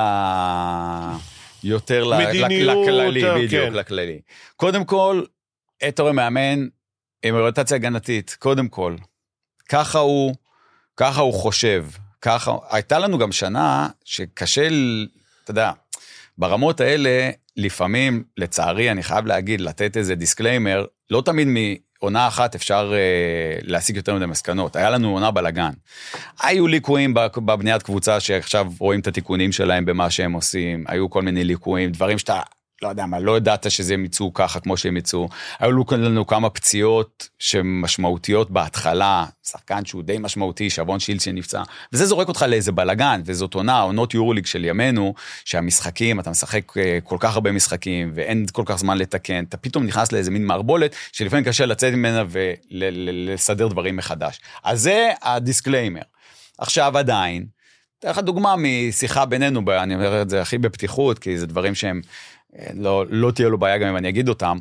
יותר 1.65 2.11
מדיניות, 2.19 2.87
לכללי, 2.87 3.25
אה, 3.29 3.35
בדיוק, 3.35 3.65
כן. 3.65 3.73
לכללי. 3.73 4.21
קודם 4.57 4.85
כל, 4.85 5.23
אתו 5.89 6.13
מאמן 6.13 6.67
עם 7.23 7.35
אוריינטציה 7.35 7.77
הגנתית, 7.77 8.37
קודם 8.39 8.69
כל. 8.69 8.97
ככה 9.69 9.99
הוא, 9.99 10.35
ככה 10.97 11.21
הוא 11.21 11.35
חושב. 11.35 11.87
ככה, 12.21 12.53
הייתה 12.71 12.99
לנו 12.99 13.19
גם 13.19 13.33
שנה 13.33 13.89
שקשה, 14.05 14.69
אתה 15.45 15.51
יודע, 15.51 15.73
ברמות 16.39 16.81
האלה, 16.81 17.31
לפעמים, 17.57 18.25
לצערי, 18.37 18.91
אני 18.91 19.03
חייב 19.03 19.27
להגיד, 19.27 19.61
לתת 19.61 19.97
איזה 19.97 20.15
disclaimer, 20.15 20.87
לא 21.11 21.23
תמיד 21.25 21.49
עונה 22.03 22.29
אחת 22.29 22.55
אפשר 22.55 22.93
אה, 22.95 23.59
להשיג 23.63 23.97
יותר 23.97 24.15
מדי 24.15 24.27
מסקנות. 24.27 24.77
היה 24.77 24.91
לנו 24.91 25.13
עונה 25.13 25.31
בלאגן. 25.31 25.71
היו 26.43 26.67
ליקויים 26.69 27.15
בבניית 27.15 27.83
קבוצה 27.83 28.21
שעכשיו 28.21 28.67
רואים 28.79 29.01
את 29.01 29.07
התיקונים 29.07 29.53
שלהם 29.53 29.85
במה 29.85 30.11
שהם 30.11 30.33
עושים, 30.33 30.85
היו 30.89 31.11
כל 31.11 31.23
מיני 31.23 31.45
ליקויים, 31.45 31.91
דברים 31.91 32.19
שאתה 32.19 32.41
לא 32.83 32.89
יודע 32.89 33.07
מה, 33.07 33.19
לא 33.19 33.37
ידעת 33.37 33.71
שזה 33.71 33.95
הם 33.95 34.05
יצאו 34.05 34.35
ככה 34.35 34.61
כמו 34.61 34.77
שהם 34.77 34.97
יצאו. 34.97 35.29
היו 35.59 35.73
לנו 35.93 36.27
כמה 36.27 36.51
פציעות 36.51 37.29
שמשמעותיות 37.39 38.51
בהתחלה, 38.51 39.27
שחקן 39.43 39.85
שהוא 39.85 40.03
די 40.03 40.19
משמעותי, 40.21 40.71
שבון 40.71 41.01
שילדס 41.01 41.21
שנפצע, 41.21 41.63
וזה 41.93 42.07
זורק 42.07 42.29
אותך 42.29 42.45
לאיזה 42.49 42.73
בלאגן, 42.73 43.21
וזאת 43.25 43.55
עונה, 43.55 43.81
עונות 43.81 44.15
יורוליג 44.15 44.47
של 44.47 44.65
ימינו, 44.65 45.15
שהמשחקים, 45.45 46.21
אתה 46.21 46.31
משחק 46.31 46.77
אה, 46.77 46.99
כל 47.05 47.17
כך 47.21 47.35
הרבה 47.35 47.53
משחקים, 47.53 48.13
ואין 48.15 48.47
כל 48.53 48.63
כך 48.67 48.77
זמן 48.77 48.99
לתקן, 48.99 49.45
אתה 49.45 49.57
פתאום 49.57 49.85
נכנס 49.85 50.13
לאיזה 50.13 50.31
מין 50.31 50.47
מערבולת, 50.47 50.95
שלפעמים 51.13 51.45
קשה 51.45 51.67
לצאת 51.67 51.93
ממנה 51.93 52.25
ולסדר 52.29 53.69
דברים 53.69 53.97
מחדש. 53.97 54.41
אז 54.65 54.81
זה 54.81 55.11
ה 55.23 55.29
disclaimer. 55.29 56.03
עכשיו 56.59 56.99
עדיין, 56.99 57.47
אתן 58.03 58.11
לך 58.11 58.19
דוגמה 58.19 58.55
משיחה 58.57 59.25
בינינו, 59.25 59.63
אני 59.79 59.95
אומר 59.95 60.23
את 60.23 60.31
זה 60.31 60.43
הכי 60.43 60.59
בפתיחות, 60.59 61.19
כי 61.19 61.39
זה 61.39 61.47
דברים 61.47 61.75
שהם, 61.75 62.01
לא, 62.75 63.05
לא 63.09 63.31
תהיה 63.31 63.49
לו 63.49 63.59
בעיה 63.59 63.79
גם 63.79 63.89
אם 63.89 63.97
אני 63.97 64.09
אגיד 64.09 64.29
אותם. 64.29 64.59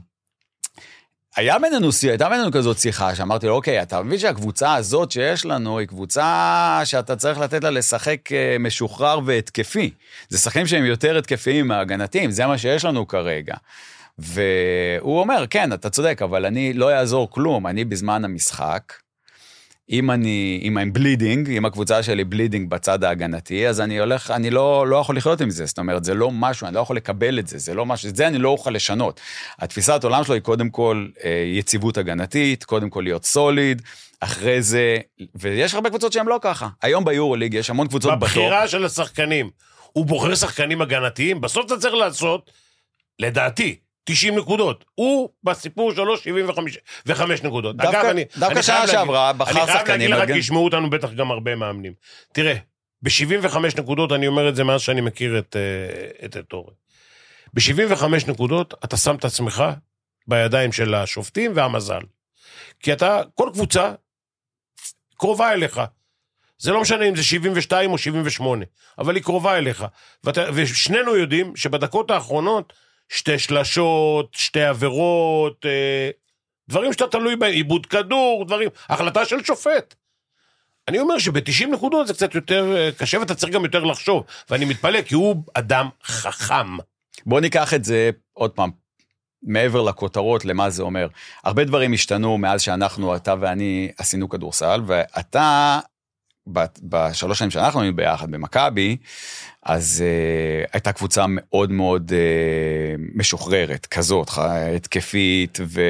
היה 1.35 1.59
בינינו, 1.59 1.89
הייתה 2.09 2.29
בינינו 2.29 2.51
כזאת 2.51 2.77
שיחה, 2.77 3.15
שאמרתי 3.15 3.47
לו, 3.47 3.53
אוקיי, 3.53 3.81
אתה 3.81 4.01
מבין 4.01 4.19
שהקבוצה 4.19 4.75
הזאת 4.75 5.11
שיש 5.11 5.45
לנו, 5.45 5.79
היא 5.79 5.87
קבוצה 5.87 6.81
שאתה 6.85 7.15
צריך 7.15 7.39
לתת 7.39 7.63
לה 7.63 7.69
לשחק 7.69 8.31
אה, 8.31 8.57
משוחרר 8.59 9.19
והתקפי. 9.25 9.91
זה 10.29 10.37
שחקנים 10.37 10.67
שהם 10.67 10.85
יותר 10.85 11.17
התקפיים 11.17 11.67
מהגנתיים, 11.67 12.31
זה 12.31 12.45
מה 12.45 12.57
שיש 12.57 12.85
לנו 12.85 13.07
כרגע. 13.07 13.55
והוא 14.17 15.19
אומר, 15.19 15.45
כן, 15.49 15.73
אתה 15.73 15.89
צודק, 15.89 16.21
אבל 16.21 16.45
אני, 16.45 16.73
לא 16.73 16.91
יעזור 16.91 17.31
כלום, 17.31 17.67
אני 17.67 17.85
בזמן 17.85 18.25
המשחק, 18.25 18.93
אם 19.89 20.11
אני, 20.11 20.61
אם 20.63 20.77
I'm 20.77 20.93
bleeding, 20.93 21.49
אם 21.49 21.65
הקבוצה 21.65 22.03
שלי 22.03 22.23
bleeding 22.23 22.69
בצד 22.69 23.03
ההגנתי, 23.03 23.67
אז 23.67 23.81
אני 23.81 23.99
הולך, 23.99 24.31
אני 24.31 24.49
לא, 24.49 24.87
לא 24.87 24.95
יכול 24.97 25.17
לחיות 25.17 25.41
עם 25.41 25.49
זה. 25.49 25.65
זאת 25.65 25.79
אומרת, 25.79 26.03
זה 26.03 26.13
לא 26.13 26.31
משהו, 26.31 26.67
אני 26.67 26.75
לא 26.75 26.79
יכול 26.79 26.95
לקבל 26.95 27.39
את 27.39 27.47
זה, 27.47 27.57
זה 27.57 27.73
לא 27.73 27.85
משהו, 27.85 28.09
את 28.09 28.15
זה 28.15 28.27
אני 28.27 28.37
לא 28.37 28.49
אוכל 28.49 28.71
לשנות. 28.71 29.19
התפיסת 29.59 30.03
עולם 30.03 30.23
שלו 30.23 30.33
היא 30.33 30.41
קודם 30.41 30.69
כל 30.69 31.07
אה, 31.23 31.43
יציבות 31.53 31.97
הגנתית, 31.97 32.63
קודם 32.63 32.89
כל 32.89 33.01
להיות 33.01 33.25
solid, 33.25 33.81
אחרי 34.19 34.61
זה, 34.61 34.97
ויש 35.35 35.73
הרבה 35.73 35.89
קבוצות 35.89 36.13
שהן 36.13 36.25
לא 36.25 36.39
ככה. 36.41 36.67
היום 36.81 37.05
ביורוליג 37.05 37.53
יש 37.53 37.69
המון 37.69 37.87
קבוצות 37.87 38.11
בטופ. 38.11 38.29
בבחירה 38.29 38.67
של 38.67 38.85
השחקנים, 38.85 39.49
הוא 39.93 40.05
בוחר 40.05 40.35
שחקנים 40.35 40.81
הגנתיים, 40.81 41.41
בסוף 41.41 41.65
אתה 41.65 41.77
צריך 41.77 41.93
לעשות, 41.93 42.51
לדעתי, 43.19 43.75
90 44.03 44.37
נקודות. 44.37 44.85
הוא 44.95 45.29
בסיפור 45.43 45.93
שלו 45.93 46.17
75 46.17 47.43
נקודות. 47.43 47.75
דווקא, 47.77 48.01
אגב, 48.01 48.05
אני, 48.05 48.25
דווקא 48.37 48.53
אני 48.53 48.63
שנה 48.63 48.87
שעברה 48.87 49.33
בחר 49.33 49.51
שחקנים. 49.51 49.71
אני 49.71 49.83
חייב 49.83 50.11
להגיד 50.11 50.29
לך, 50.29 50.33
כי 50.33 50.39
ישמעו 50.39 50.65
אותנו 50.65 50.89
בטח 50.89 51.11
גם 51.11 51.31
הרבה 51.31 51.55
מאמנים. 51.55 51.93
תראה, 52.33 52.55
ב-75 53.01 53.57
נקודות, 53.77 54.11
אני 54.11 54.27
אומר 54.27 54.49
את 54.49 54.55
זה 54.55 54.63
מאז 54.63 54.81
שאני 54.81 55.01
מכיר 55.01 55.39
את, 55.39 55.55
אה, 55.55 56.25
את 56.25 56.37
אתורי. 56.37 56.73
ב-75 57.53 58.03
נקודות 58.27 58.73
אתה 58.83 58.97
שם 58.97 59.15
את 59.15 59.25
עצמך 59.25 59.63
בידיים 60.27 60.71
של 60.71 60.95
השופטים 60.95 61.51
והמזל. 61.55 62.01
כי 62.79 62.93
אתה, 62.93 63.21
כל 63.35 63.49
קבוצה 63.53 63.93
קרובה 65.17 65.53
אליך. 65.53 65.81
זה 66.57 66.71
לא 66.71 66.81
משנה 66.81 67.05
אם 67.05 67.15
זה 67.15 67.23
72 67.23 67.91
או 67.91 67.97
78, 67.97 68.65
אבל 68.97 69.15
היא 69.15 69.23
קרובה 69.23 69.57
אליך. 69.57 69.85
ואתה, 70.23 70.41
ושנינו 70.53 71.15
יודעים 71.15 71.55
שבדקות 71.55 72.11
האחרונות, 72.11 72.73
שתי 73.11 73.39
שלשות, 73.39 74.33
שתי 74.33 74.63
עבירות, 74.63 75.65
אה, 75.65 76.09
דברים 76.69 76.93
שאתה 76.93 77.07
תלוי 77.07 77.35
בהם, 77.35 77.51
עיבוד 77.51 77.85
כדור, 77.85 78.45
דברים, 78.47 78.69
החלטה 78.89 79.25
של 79.25 79.43
שופט. 79.43 79.95
אני 80.87 80.99
אומר 80.99 81.17
שב-90 81.19 81.67
נקודות 81.67 82.07
זה 82.07 82.13
קצת 82.13 82.35
יותר 82.35 82.75
אה, 82.77 82.89
קשה 82.97 83.19
ואתה 83.19 83.35
צריך 83.35 83.53
גם 83.53 83.63
יותר 83.63 83.83
לחשוב, 83.83 84.23
ואני 84.49 84.65
מתפלא 84.65 85.01
כי 85.01 85.15
הוא 85.15 85.43
אדם 85.53 85.89
חכם. 86.03 86.77
בוא 87.25 87.39
ניקח 87.39 87.73
את 87.73 87.85
זה 87.85 88.09
עוד 88.33 88.51
פעם, 88.51 88.69
מעבר 89.43 89.81
לכותרות, 89.81 90.45
למה 90.45 90.69
זה 90.69 90.83
אומר. 90.83 91.07
הרבה 91.43 91.63
דברים 91.63 91.93
השתנו 91.93 92.37
מאז 92.37 92.61
שאנחנו, 92.61 93.15
אתה 93.15 93.35
ואני, 93.39 93.91
עשינו 93.97 94.29
כדורסל, 94.29 94.81
ואתה 94.85 95.79
בשלוש 96.83 97.39
שנים 97.39 97.51
שאנחנו 97.51 97.81
היינו 97.81 97.95
ביחד 97.95 98.31
במכבי, 98.31 98.97
אז 99.63 100.03
uh, 100.03 100.69
הייתה 100.73 100.91
קבוצה 100.91 101.25
מאוד 101.27 101.71
מאוד 101.71 102.11
uh, 102.11 103.01
משוחררת, 103.15 103.85
כזאת, 103.85 104.29
התקפית 104.75 105.59
ו, 105.65 105.81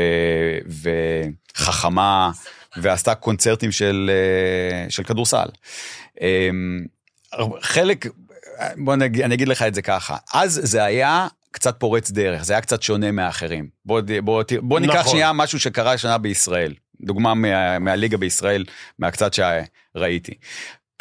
וחכמה, 1.56 2.32
ועשתה 2.78 3.16
קונצרטים 3.16 3.72
של, 3.72 4.12
uh, 4.88 4.92
של 4.92 5.04
כדורסל. 5.04 5.48
Um, 6.16 6.22
חלק, 7.62 8.06
בוא 8.78 8.96
נגיד, 8.96 9.22
אני 9.22 9.36
אגיד 9.36 9.48
לך 9.48 9.62
את 9.62 9.76
זה 9.76 9.82
ככה, 9.82 10.18
אז 10.34 10.60
זה 10.64 10.84
היה 10.84 11.28
קצת 11.52 11.80
פורץ 11.80 12.12
דרך, 12.12 12.44
זה 12.44 12.54
היה 12.54 12.62
קצת 12.62 12.82
שונה 12.82 13.12
מאחרים. 13.12 13.68
בוא, 13.86 14.02
בוא, 14.24 14.44
בוא 14.62 14.80
ניקח 14.80 14.96
נכון. 14.96 15.12
שנייה 15.12 15.34
משהו 15.34 15.60
שקרה 15.60 15.98
שנה 15.98 16.18
בישראל. 16.18 16.74
דוגמה 17.04 17.34
מה, 17.34 17.80
מהליגה 17.80 18.18
בישראל, 18.18 18.66
מהקצת 19.00 19.32
שראיתי. 19.34 20.34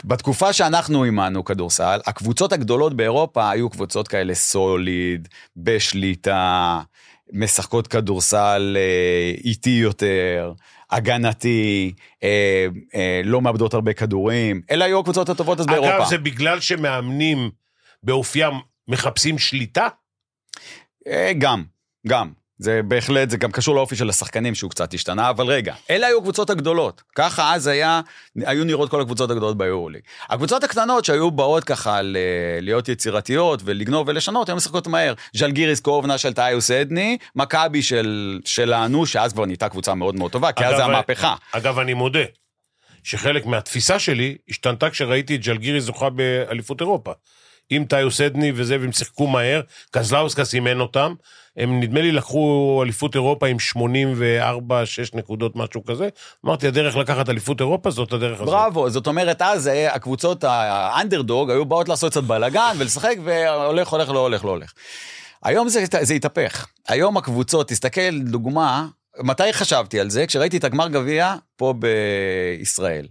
בתקופה 0.04 0.52
שאנחנו 0.52 1.04
אימנו 1.04 1.44
כדורסל, 1.44 2.00
הקבוצות 2.06 2.52
הגדולות 2.52 2.96
באירופה 2.96 3.50
היו 3.50 3.70
קבוצות 3.70 4.08
כאלה 4.08 4.34
סוליד, 4.34 5.28
בשליטה, 5.56 6.80
משחקות 7.32 7.86
כדורסל 7.86 8.76
אה, 8.76 9.32
איטי 9.44 9.70
יותר, 9.70 10.52
הגנתי, 10.90 11.92
אה, 12.22 12.66
אה, 12.94 13.20
לא 13.24 13.40
מאבדות 13.40 13.74
הרבה 13.74 13.92
כדורים, 13.92 14.62
אלה 14.70 14.84
היו 14.84 15.00
הקבוצות 15.00 15.28
הטובות 15.28 15.60
אז 15.60 15.66
אגב, 15.66 15.74
באירופה. 15.74 15.96
אגב, 15.96 16.08
זה 16.08 16.18
בגלל 16.18 16.60
שמאמנים 16.60 17.50
באופיים 18.02 18.52
מחפשים 18.88 19.38
שליטה? 19.38 19.88
אה, 21.06 21.32
גם, 21.38 21.64
גם. 22.06 22.32
זה 22.60 22.80
בהחלט, 22.84 23.30
זה 23.30 23.36
גם 23.36 23.52
קשור 23.52 23.74
לאופי 23.74 23.96
של 23.96 24.08
השחקנים 24.08 24.54
שהוא 24.54 24.70
קצת 24.70 24.94
השתנה, 24.94 25.30
אבל 25.30 25.46
רגע, 25.46 25.74
אלה 25.90 26.06
היו 26.06 26.18
הקבוצות 26.18 26.50
הגדולות. 26.50 27.02
ככה 27.14 27.54
אז 27.54 27.66
היה, 27.66 28.00
היו 28.36 28.64
נראות 28.64 28.90
כל 28.90 29.00
הקבוצות 29.00 29.30
הגדולות 29.30 29.58
ביורוליג. 29.58 30.00
הקבוצות 30.28 30.64
הקטנות 30.64 31.04
שהיו 31.04 31.30
באות 31.30 31.64
ככה 31.64 32.02
ל- 32.02 32.16
להיות 32.60 32.88
יצירתיות 32.88 33.60
ולגנוב 33.64 34.08
ולשנות, 34.08 34.48
היו 34.48 34.56
משחקות 34.56 34.86
מהר. 34.86 35.14
ז'לגיריס 35.36 35.80
קורבנה 35.80 36.18
של 36.18 36.32
טאיוס 36.32 36.70
אדני, 36.70 37.18
מכבי 37.36 37.82
של, 37.82 38.40
שלנו, 38.44 39.06
שאז 39.06 39.32
כבר 39.32 39.44
נהייתה 39.44 39.68
קבוצה 39.68 39.94
מאוד 39.94 40.14
מאוד 40.14 40.30
טובה, 40.30 40.52
כי 40.52 40.64
אגב, 40.64 40.72
אז 40.72 40.76
זה 40.76 40.84
המהפכה. 40.84 41.34
אגב, 41.52 41.78
אני 41.78 41.94
מודה 41.94 42.24
שחלק 43.04 43.46
מהתפיסה 43.46 43.98
שלי 43.98 44.36
השתנתה 44.48 44.90
כשראיתי 44.90 45.36
את 45.36 45.42
ז'לגיריס 45.42 45.84
זוכה 45.84 46.10
באליפות 46.10 46.80
אירופה. 46.80 47.12
עם 47.70 47.84
טאיוס 47.84 48.20
אדני 48.20 48.52
וזה, 48.54 48.76
והם 48.80 48.92
שיחקו 48.92 49.26
מהר, 49.26 49.60
קזלאוסקה 49.90 50.44
סימן 50.44 50.80
אותם, 50.80 51.14
הם 51.56 51.80
נדמה 51.80 52.00
לי 52.00 52.12
לקחו 52.12 52.80
אליפות 52.84 53.14
אירופה 53.14 53.46
עם 53.46 53.58
84, 53.58 54.86
6 54.86 55.14
נקודות, 55.14 55.56
משהו 55.56 55.84
כזה. 55.84 56.08
אמרתי, 56.44 56.66
הדרך 56.66 56.96
לקחת 56.96 57.28
אליפות 57.28 57.60
אירופה 57.60 57.90
זאת 57.90 58.12
הדרך 58.12 58.40
הזאת. 58.40 58.54
בראבו, 58.54 58.90
זאת 58.90 59.06
אומרת, 59.06 59.42
אז 59.42 59.68
אה, 59.68 59.94
הקבוצות 59.94 60.44
האנדרדוג 60.44 61.50
היו 61.50 61.64
באות 61.64 61.88
לעשות 61.88 62.10
קצת 62.12 62.22
בלאגן 62.22 62.74
ולשחק, 62.78 63.16
והולך, 63.24 63.88
הולך, 63.88 64.08
לא 64.08 64.18
הולך, 64.18 64.44
לא 64.44 64.50
הולך. 64.50 64.72
היום 65.44 65.68
זה, 65.68 65.84
זה 66.00 66.14
התהפך. 66.14 66.66
היום 66.88 67.16
הקבוצות, 67.16 67.68
תסתכל, 67.68 68.18
דוגמה, 68.18 68.86
מתי 69.18 69.52
חשבתי 69.52 70.00
על 70.00 70.10
זה? 70.10 70.26
כשראיתי 70.26 70.56
את 70.56 70.64
הגמר 70.64 70.88
גביע 70.88 71.34
פה 71.56 71.74
בישראל. 71.78 73.06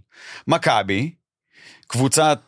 מכבי, 0.46 1.10
קבוצת 1.86 2.38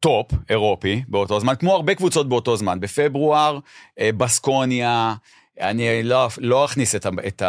top 0.00 0.26
אירופי 0.50 1.02
באותו 1.08 1.40
זמן, 1.40 1.54
כמו 1.58 1.74
הרבה 1.74 1.94
קבוצות 1.94 2.28
באותו 2.28 2.56
זמן. 2.56 2.80
בפברואר, 2.80 3.58
אה, 4.00 4.10
בסקוניה, 4.12 5.14
אני 5.60 6.02
לא, 6.02 6.28
לא 6.38 6.64
אכניס 6.64 6.94
את, 6.94 7.06
את, 7.26 7.42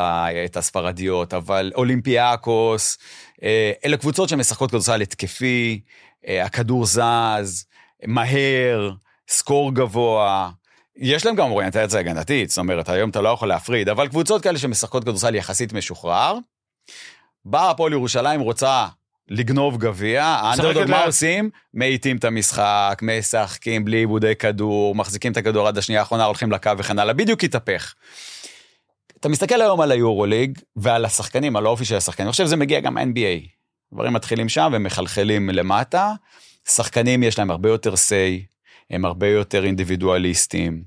את 0.45 0.57
הספרדיות, 0.57 1.33
אבל 1.33 1.71
אולימפיאקוס, 1.75 2.97
אה, 3.43 3.71
אלה 3.85 3.97
קבוצות 3.97 4.29
שמשחקות 4.29 4.69
כדורסל 4.69 5.01
התקפי, 5.01 5.81
אה, 6.27 6.45
הכדור 6.45 6.85
זז, 6.85 7.65
מהר, 8.05 8.91
סקור 9.27 9.75
גבוה. 9.75 10.49
יש 10.97 11.25
להם 11.25 11.35
גם 11.35 11.51
אוריינטציה 11.51 11.99
הגנתית, 11.99 12.49
זאת 12.49 12.57
אומרת, 12.57 12.89
היום 12.89 13.09
אתה 13.09 13.21
לא 13.21 13.29
יכול 13.29 13.47
להפריד, 13.47 13.89
אבל 13.89 14.07
קבוצות 14.07 14.43
כאלה 14.43 14.57
שמשחקות 14.57 15.03
כדורסל 15.03 15.35
יחסית 15.35 15.73
משוחרר. 15.73 16.37
באה 17.45 17.69
הפועל 17.69 17.93
ירושלים, 17.93 18.39
רוצה 18.39 18.87
לגנוב 19.29 19.77
גביע, 19.77 20.23
האנדרדוג 20.23 20.89
מה 20.89 21.03
עושים? 21.05 21.49
מאיטים 21.73 22.17
את 22.17 22.23
המשחק, 22.23 23.01
משחקים 23.01 23.85
בלי 23.85 23.97
עיבודי 23.97 24.35
כדור, 24.35 24.95
מחזיקים 24.95 25.31
את 25.31 25.37
הכדור 25.37 25.67
עד 25.67 25.77
השנייה 25.77 26.01
האחרונה, 26.01 26.25
הולכים 26.25 26.51
לקו 26.51 26.71
וכן 26.77 26.99
הלאה, 26.99 27.13
בדיוק 27.13 27.43
התהפך. 27.43 27.93
אתה 29.19 29.29
מסתכל 29.29 29.61
היום 29.61 29.81
על 29.81 29.91
היורוליג 29.91 30.59
ועל 30.75 31.05
השחקנים, 31.05 31.55
על 31.55 31.65
האופי 31.65 31.85
של 31.85 31.95
השחקנים, 31.95 32.27
אני 32.27 32.31
חושב 32.31 32.45
שזה 32.45 32.55
מגיע 32.55 32.79
גם 32.79 32.97
NBA. 32.97 33.47
דברים 33.93 34.13
מתחילים 34.13 34.49
שם 34.49 34.71
ומחלחלים 34.75 35.49
למטה. 35.49 36.13
שחקנים 36.69 37.23
יש 37.23 37.39
להם 37.39 37.51
הרבה 37.51 37.69
יותר 37.69 37.93
say, 37.93 38.45
הם 38.89 39.05
הרבה 39.05 39.27
יותר 39.27 39.65
אינדיבידואליסטים. 39.65 40.83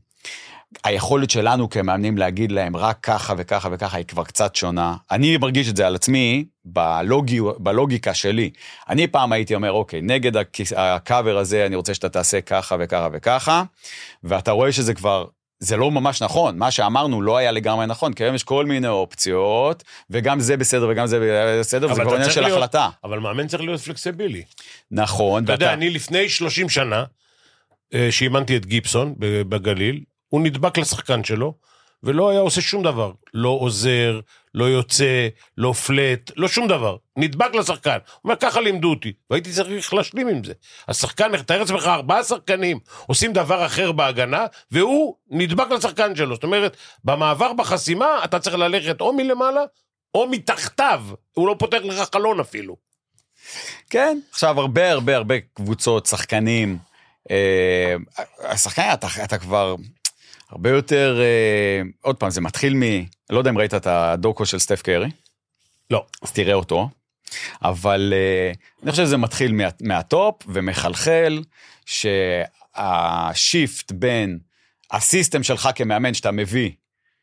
היכולת 0.84 1.30
שלנו 1.30 1.70
כמאמנים 1.70 2.18
להגיד 2.18 2.52
להם 2.52 2.76
רק 2.76 2.98
ככה 3.02 3.34
וככה 3.38 3.68
וככה 3.72 3.96
היא 3.96 4.04
כבר 4.06 4.24
קצת 4.24 4.56
שונה. 4.56 4.96
אני 5.10 5.36
מרגיש 5.36 5.68
את 5.68 5.76
זה 5.76 5.86
על 5.86 5.94
עצמי 5.94 6.44
בלוגי, 6.64 7.40
בלוגיקה 7.58 8.14
שלי. 8.14 8.50
אני 8.88 9.06
פעם 9.06 9.32
הייתי 9.32 9.54
אומר, 9.54 9.72
אוקיי, 9.72 10.00
נגד 10.02 10.32
הקאבר 10.76 11.38
הזה 11.38 11.66
אני 11.66 11.76
רוצה 11.76 11.94
שאתה 11.94 12.08
תעשה 12.08 12.40
ככה 12.40 12.76
וככה 12.80 13.08
וככה, 13.12 13.62
ואתה 14.24 14.50
רואה 14.50 14.72
שזה 14.72 14.94
כבר, 14.94 15.24
זה 15.58 15.76
לא 15.76 15.90
ממש 15.90 16.22
נכון, 16.22 16.58
מה 16.58 16.70
שאמרנו 16.70 17.22
לא 17.22 17.36
היה 17.36 17.50
לגמרי 17.50 17.86
נכון, 17.86 18.12
כי 18.12 18.24
היום 18.24 18.34
יש 18.34 18.44
כל 18.44 18.66
מיני 18.66 18.88
אופציות, 18.88 19.82
וגם 20.10 20.40
זה 20.40 20.56
בסדר 20.56 20.86
וגם 20.90 21.06
זה 21.06 21.18
בסדר, 21.60 21.90
וזה 21.90 22.02
כבר 22.02 22.14
עניין 22.14 22.30
של 22.30 22.40
להיות- 22.40 22.58
החלטה. 22.58 22.88
אבל 23.04 23.18
מאמן 23.18 23.46
צריך 23.46 23.62
להיות 23.62 23.80
פלקסיבילי. 23.80 24.42
נכון, 24.90 25.44
אתה 25.44 25.52
יודע, 25.52 25.66
ואתה- 25.66 25.74
אני 25.74 25.90
לפני 25.90 26.28
30 26.28 26.68
שנה, 26.68 27.04
אה, 27.94 28.08
שאימנתי 28.10 28.56
את 28.56 28.66
גיבסון 28.66 29.14
ב- 29.18 29.42
בגליל, 29.42 30.00
הוא 30.32 30.40
נדבק 30.40 30.78
לשחקן 30.78 31.24
שלו, 31.24 31.54
ולא 32.02 32.30
היה 32.30 32.40
עושה 32.40 32.60
שום 32.60 32.82
דבר. 32.82 33.12
לא 33.34 33.48
עוזר, 33.48 34.20
לא 34.54 34.64
יוצא, 34.64 35.28
לא 35.58 35.72
פלט, 35.72 36.30
לא 36.36 36.48
שום 36.48 36.68
דבר. 36.68 36.96
נדבק 37.16 37.54
לשחקן. 37.54 37.90
הוא 37.90 38.20
אומר, 38.24 38.36
ככה 38.36 38.60
לימדו 38.60 38.90
אותי, 38.90 39.12
והייתי 39.30 39.52
צריך 39.52 39.94
להשלים 39.94 40.28
עם 40.28 40.44
זה. 40.44 40.52
השחקן, 40.88 41.42
תאר 41.42 41.58
לעצמך, 41.58 41.86
ארבעה 41.86 42.24
שחקנים 42.24 42.78
עושים 43.06 43.32
דבר 43.32 43.66
אחר 43.66 43.92
בהגנה, 43.92 44.46
והוא 44.70 45.16
נדבק 45.30 45.70
לשחקן 45.70 46.16
שלו. 46.16 46.34
זאת 46.34 46.44
אומרת, 46.44 46.76
במעבר 47.04 47.52
בחסימה, 47.52 48.24
אתה 48.24 48.38
צריך 48.38 48.56
ללכת 48.56 49.00
או 49.00 49.12
מלמעלה, 49.12 49.62
או 50.14 50.28
מתחתיו. 50.30 51.04
הוא 51.32 51.48
לא 51.48 51.56
פותח 51.58 51.78
לך 51.84 52.08
חלון 52.12 52.40
אפילו. 52.40 52.76
כן, 53.90 54.18
עכשיו 54.30 54.60
הרבה 54.60 54.90
הרבה 54.90 55.16
הרבה 55.16 55.34
קבוצות, 55.54 56.06
שחקנים, 56.06 56.78
אה, 57.30 57.94
השחקן, 58.38 58.90
אתה, 58.92 59.06
אתה 59.24 59.38
כבר 59.38 59.76
הרבה 60.52 60.70
יותר, 60.70 61.20
אה, 61.20 61.82
עוד 62.00 62.16
פעם, 62.16 62.30
זה 62.30 62.40
מתחיל 62.40 62.74
מ... 62.74 62.82
לא 63.30 63.38
יודע 63.38 63.50
אם 63.50 63.58
ראית 63.58 63.74
את 63.74 63.86
הדוקו 63.86 64.46
של 64.46 64.58
סטף 64.58 64.82
קרי, 64.82 65.10
לא. 65.90 66.06
אז 66.22 66.32
תראה 66.32 66.54
אותו, 66.54 66.88
אבל 67.62 68.12
אה, 68.16 68.52
אני 68.82 68.90
חושב 68.90 69.04
שזה 69.04 69.16
מתחיל 69.16 69.52
מה, 69.52 69.68
מהטופ 69.80 70.42
ומחלחל, 70.46 71.42
שה 72.76 73.20
shift 73.20 73.92
בין 73.92 74.38
ה 74.90 74.97
system 74.97 75.42
שלך 75.42 75.68
כמאמן 75.74 76.14
שאתה 76.14 76.30
מביא, 76.30 76.70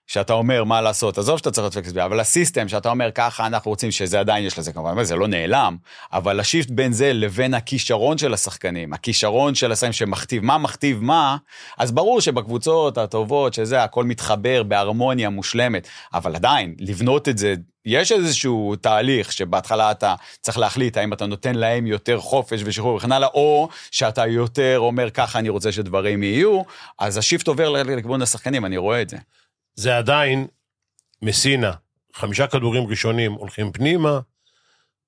שאתה 0.09 0.33
אומר 0.33 0.63
מה 0.63 0.81
לעשות, 0.81 1.17
עזוב 1.17 1.37
שאתה 1.37 1.51
צריך 1.51 1.63
להיות 1.63 1.73
flexible, 1.73 2.03
אבל 2.03 2.19
ה 2.19 2.26
system 2.26 2.67
שאתה 2.67 2.89
אומר 2.89 3.09
ככה 3.15 3.47
אנחנו 3.47 3.71
רוצים 3.71 3.91
שזה 3.91 4.19
עדיין 4.19 4.45
יש 4.45 4.59
לזה 4.59 4.73
כמובן, 4.73 5.03
זה 5.03 5.15
לא 5.15 5.27
נעלם, 5.27 5.77
אבל 6.13 6.39
ה 6.39 6.44
shift 6.44 6.69
בין 6.69 6.91
זה 6.91 7.13
לבין 7.13 7.53
הכישרון 7.53 8.17
של 8.17 8.33
השחקנים, 8.33 8.93
הכישרון 8.93 9.55
של 9.55 9.71
השחקנים 9.71 9.93
שמכתיב 9.93 10.43
מה 10.45 10.57
מכתיב 10.57 11.03
מה, 11.03 11.37
אז 11.77 11.91
ברור 11.91 12.21
שבקבוצות 12.21 12.97
הטובות 12.97 13.53
שזה 13.53 13.83
הכל 13.83 14.03
מתחבר 14.03 14.63
בהרמוניה 14.63 15.29
מושלמת, 15.29 15.87
אבל 16.13 16.35
עדיין 16.35 16.75
לבנות 16.79 17.29
את 17.29 17.37
זה, 17.37 17.55
יש 17.85 18.11
איזשהו 18.11 18.75
תהליך 18.75 19.31
שבהתחלה 19.31 19.91
אתה 19.91 20.15
צריך 20.41 20.57
להחליט 20.57 20.97
האם 20.97 21.13
אתה 21.13 21.25
נותן 21.25 21.55
להם 21.55 21.87
יותר 21.87 22.19
חופש 22.19 22.61
ושחרור 22.65 22.95
וכן 22.95 23.11
הלאה, 23.11 23.29
או 23.33 23.69
שאתה 23.91 24.27
יותר 24.27 24.75
אומר 24.79 25.09
ככה 25.09 25.39
אני 25.39 25.49
רוצה 25.49 25.71
שדברים 25.71 26.23
יהיו, 26.23 26.61
אז 26.99 27.17
השיפט 27.17 27.47
עובר 27.47 27.69
לכיוון 27.69 28.21
השחקנים, 28.21 28.65
אני 28.65 28.77
רואה 28.77 29.01
את 29.01 29.09
זה. 29.09 29.17
זה 29.75 29.97
עדיין 29.97 30.47
מסינה. 31.21 31.71
חמישה 32.15 32.47
כדורים 32.47 32.87
ראשונים 32.87 33.33
הולכים 33.33 33.71
פנימה, 33.71 34.19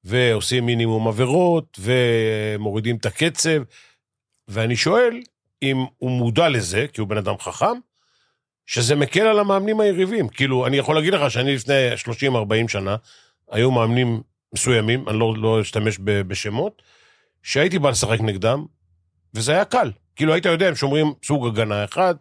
ועושים 0.03 0.65
מינימום 0.65 1.07
עבירות, 1.07 1.79
ומורידים 1.81 2.95
את 2.95 3.05
הקצב, 3.05 3.63
ואני 4.47 4.75
שואל 4.75 5.21
אם 5.61 5.77
הוא 5.97 6.11
מודע 6.11 6.49
לזה, 6.49 6.85
כי 6.93 7.01
הוא 7.01 7.07
בן 7.07 7.17
אדם 7.17 7.37
חכם, 7.39 7.79
שזה 8.65 8.95
מקל 8.95 9.21
על 9.21 9.39
המאמנים 9.39 9.79
היריבים. 9.79 10.29
כאילו, 10.29 10.67
אני 10.67 10.77
יכול 10.77 10.95
להגיד 10.95 11.13
לך 11.13 11.31
שאני 11.31 11.55
לפני 11.55 11.73
30-40 12.65 12.67
שנה, 12.67 12.95
היו 13.51 13.71
מאמנים 13.71 14.21
מסוימים, 14.53 15.09
אני 15.09 15.19
לא, 15.19 15.33
לא 15.37 15.61
אשתמש 15.61 15.97
ב- 16.03 16.21
בשמות, 16.21 16.81
שהייתי 17.43 17.79
בא 17.79 17.89
לשחק 17.89 18.19
נגדם, 18.21 18.65
וזה 19.33 19.51
היה 19.51 19.65
קל. 19.65 19.91
כאילו, 20.15 20.33
היית 20.33 20.45
יודע, 20.45 20.67
הם 20.67 20.75
שומרים 20.75 21.13
סוג 21.25 21.47
הגנה 21.47 21.83
אחד, 21.85 22.15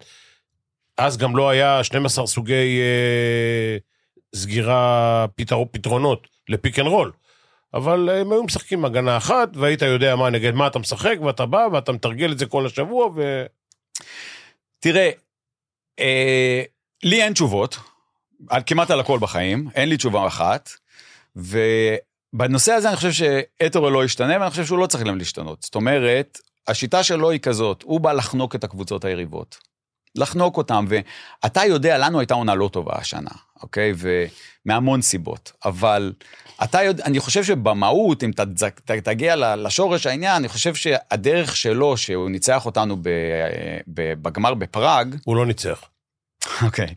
אז 1.01 1.17
גם 1.17 1.37
לא 1.37 1.51
היה 1.51 1.85
12 1.85 2.27
סוגי 2.27 2.81
אה, 2.81 3.77
סגירה, 4.35 5.27
פתר, 5.37 5.63
פתרונות 5.71 6.29
לפיק 6.49 6.79
אנד 6.79 6.87
רול. 6.87 7.13
אבל 7.75 8.09
הם 8.09 8.33
היו 8.33 8.45
משחקים 8.45 8.85
הגנה 8.85 9.17
אחת, 9.17 9.49
והיית 9.55 9.83
יודע 9.83 10.17
מה, 10.17 10.31
נגד 10.31 10.55
מה 10.55 10.67
אתה 10.67 10.79
משחק, 10.79 11.17
ואתה 11.25 11.47
בא, 11.47 11.67
ואתה 11.73 11.93
מתרגל 11.93 12.33
את 12.33 12.39
זה 12.39 12.47
כל 12.47 12.67
השבוע, 12.67 13.09
ו... 13.15 13.45
תראה, 14.81 15.11
אה, 16.01 16.63
לי 17.03 17.23
אין 17.23 17.33
תשובות, 17.33 17.77
על, 18.49 18.63
כמעט 18.67 18.91
על 18.91 19.01
הכל 19.01 19.19
בחיים, 19.19 19.69
אין 19.75 19.89
לי 19.89 19.97
תשובה 19.97 20.27
אחת, 20.27 20.71
ובנושא 21.37 22.73
הזה 22.73 22.89
אני 22.89 22.97
חושב 22.97 23.13
שאתרו 23.13 23.91
לא 23.91 24.05
ישתנה, 24.05 24.41
ואני 24.41 24.51
חושב 24.51 24.67
שהוא 24.67 24.79
לא 24.79 24.87
צריך 24.87 25.05
גם 25.05 25.19
להשתנות. 25.19 25.63
זאת 25.63 25.75
אומרת, 25.75 26.39
השיטה 26.69 27.03
שלו 27.03 27.31
היא 27.31 27.41
כזאת, 27.41 27.83
הוא 27.83 28.01
בא 28.01 28.13
לחנוק 28.13 28.55
את 28.55 28.65
הקבוצות 28.65 29.05
היריבות. 29.05 29.71
לחנוק 30.15 30.57
אותם, 30.57 30.87
ואתה 30.89 31.65
יודע, 31.65 31.99
לנו 31.99 32.21
הייתה 32.21 32.35
עונה 32.35 32.55
לא 32.55 32.69
טובה 32.73 32.93
השנה, 32.97 33.31
אוקיי? 33.63 33.93
ומהמון 34.67 35.03
סיבות, 35.03 35.53
אבל 35.65 36.13
אתה 36.65 36.83
יודע, 36.83 37.05
אני 37.05 37.21
חושב 37.21 37.45
שבמהות, 37.45 38.25
אם 38.25 38.31
ת, 38.33 38.41
ת, 38.85 38.91
תגיע 38.91 39.57
לשורש 39.57 40.07
העניין, 40.07 40.37
אני 40.37 40.49
חושב 40.49 40.75
שהדרך 40.75 41.57
שלו, 41.57 41.97
שהוא 41.97 42.31
ניצח 42.31 42.67
אותנו 42.67 42.97
ב, 42.97 43.09
ב, 43.89 44.23
בגמר 44.23 44.55
בפראג, 44.55 45.17
הוא 45.25 45.37
לא 45.37 45.47
ניצח. 45.47 45.89
אוקיי, 46.63 46.95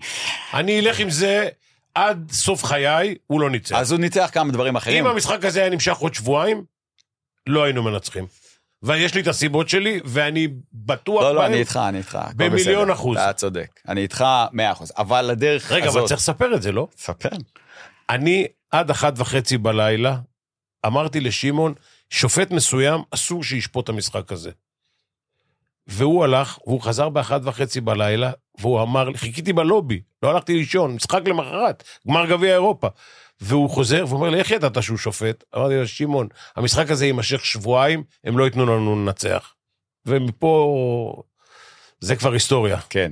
אני 0.53 0.79
אלך 0.79 0.99
עם 0.99 1.09
זה 1.09 1.47
עד 1.95 2.31
סוף 2.31 2.63
חיי, 2.63 3.15
הוא 3.27 3.41
לא 3.41 3.49
ניצח. 3.49 3.75
אז 3.75 3.91
הוא 3.91 3.99
ניצח 3.99 4.29
כמה 4.33 4.51
דברים 4.51 4.75
אחרים. 4.75 5.05
אם 5.05 5.11
המשחק 5.11 5.45
הזה 5.45 5.59
היה 5.59 5.69
נמשך 5.69 5.97
עוד 5.97 6.13
שבועיים, 6.13 6.63
לא 7.47 7.63
היינו 7.63 7.83
מנצחים. 7.83 8.25
ויש 8.83 9.15
לי 9.15 9.21
את 9.21 9.27
הסיבות 9.27 9.69
שלי, 9.69 9.99
ואני 10.05 10.47
בטוח 10.73 11.23
לא, 11.23 11.35
לא, 11.35 11.41
בהם. 11.41 11.51
אני 11.51 11.59
איתך, 11.59 11.79
אני 11.89 11.97
איתך. 11.97 12.19
במיליון 12.35 12.83
בסדר. 12.83 12.93
אחוז. 12.93 13.17
אתה 13.17 13.33
צודק, 13.33 13.79
אני 13.87 14.01
איתך 14.01 14.25
מאה 14.51 14.71
אחוז. 14.71 14.91
אבל 14.97 15.29
הדרך 15.29 15.71
רגע, 15.71 15.85
הזאת... 15.87 15.99
אבל 15.99 16.07
צריך 16.07 16.19
לספר 16.19 16.55
את 16.55 16.61
זה, 16.61 16.71
לא? 16.71 16.87
ספר. 16.97 17.29
אני 18.09 18.47
עד 18.71 18.89
אחת 18.89 19.13
וחצי 19.17 19.57
בלילה 19.57 20.17
אמרתי 20.85 21.19
לשמעון, 21.19 21.73
שופט 22.09 22.51
מסוים 22.51 23.01
אסור 23.11 23.43
שישפוט 23.43 23.83
את 23.83 23.89
המשחק 23.89 24.31
הזה. 24.31 24.51
והוא 25.87 26.23
הלך, 26.23 26.57
והוא 26.67 26.81
חזר 26.81 27.09
באחת 27.09 27.41
וחצי 27.43 27.81
בלילה, 27.81 28.31
והוא 28.59 28.81
אמר 28.81 29.13
חיכיתי 29.15 29.53
בלובי, 29.53 30.01
לא 30.23 30.29
הלכתי 30.31 30.53
לישון, 30.53 30.95
משחק 30.95 31.21
למחרת, 31.27 31.83
גמר 32.07 32.25
גביע 32.25 32.53
אירופה. 32.53 32.87
והוא 33.41 33.69
חוזר 33.69 34.05
ואומר 34.09 34.29
לי, 34.29 34.39
איך 34.39 34.51
ידעת 34.51 34.83
שהוא 34.83 34.97
שופט? 34.97 35.43
אמרתי 35.55 35.75
לו, 35.75 35.87
שמעון, 35.87 36.27
המשחק 36.55 36.91
הזה 36.91 37.05
יימשך 37.05 37.45
שבועיים, 37.45 38.03
הם 38.23 38.37
לא 38.37 38.43
ייתנו 38.43 38.65
לנו 38.65 38.95
לנצח. 38.95 39.53
ומפה, 40.05 41.23
זה 41.99 42.15
כבר 42.15 42.33
היסטוריה. 42.33 42.77
כן, 42.89 43.11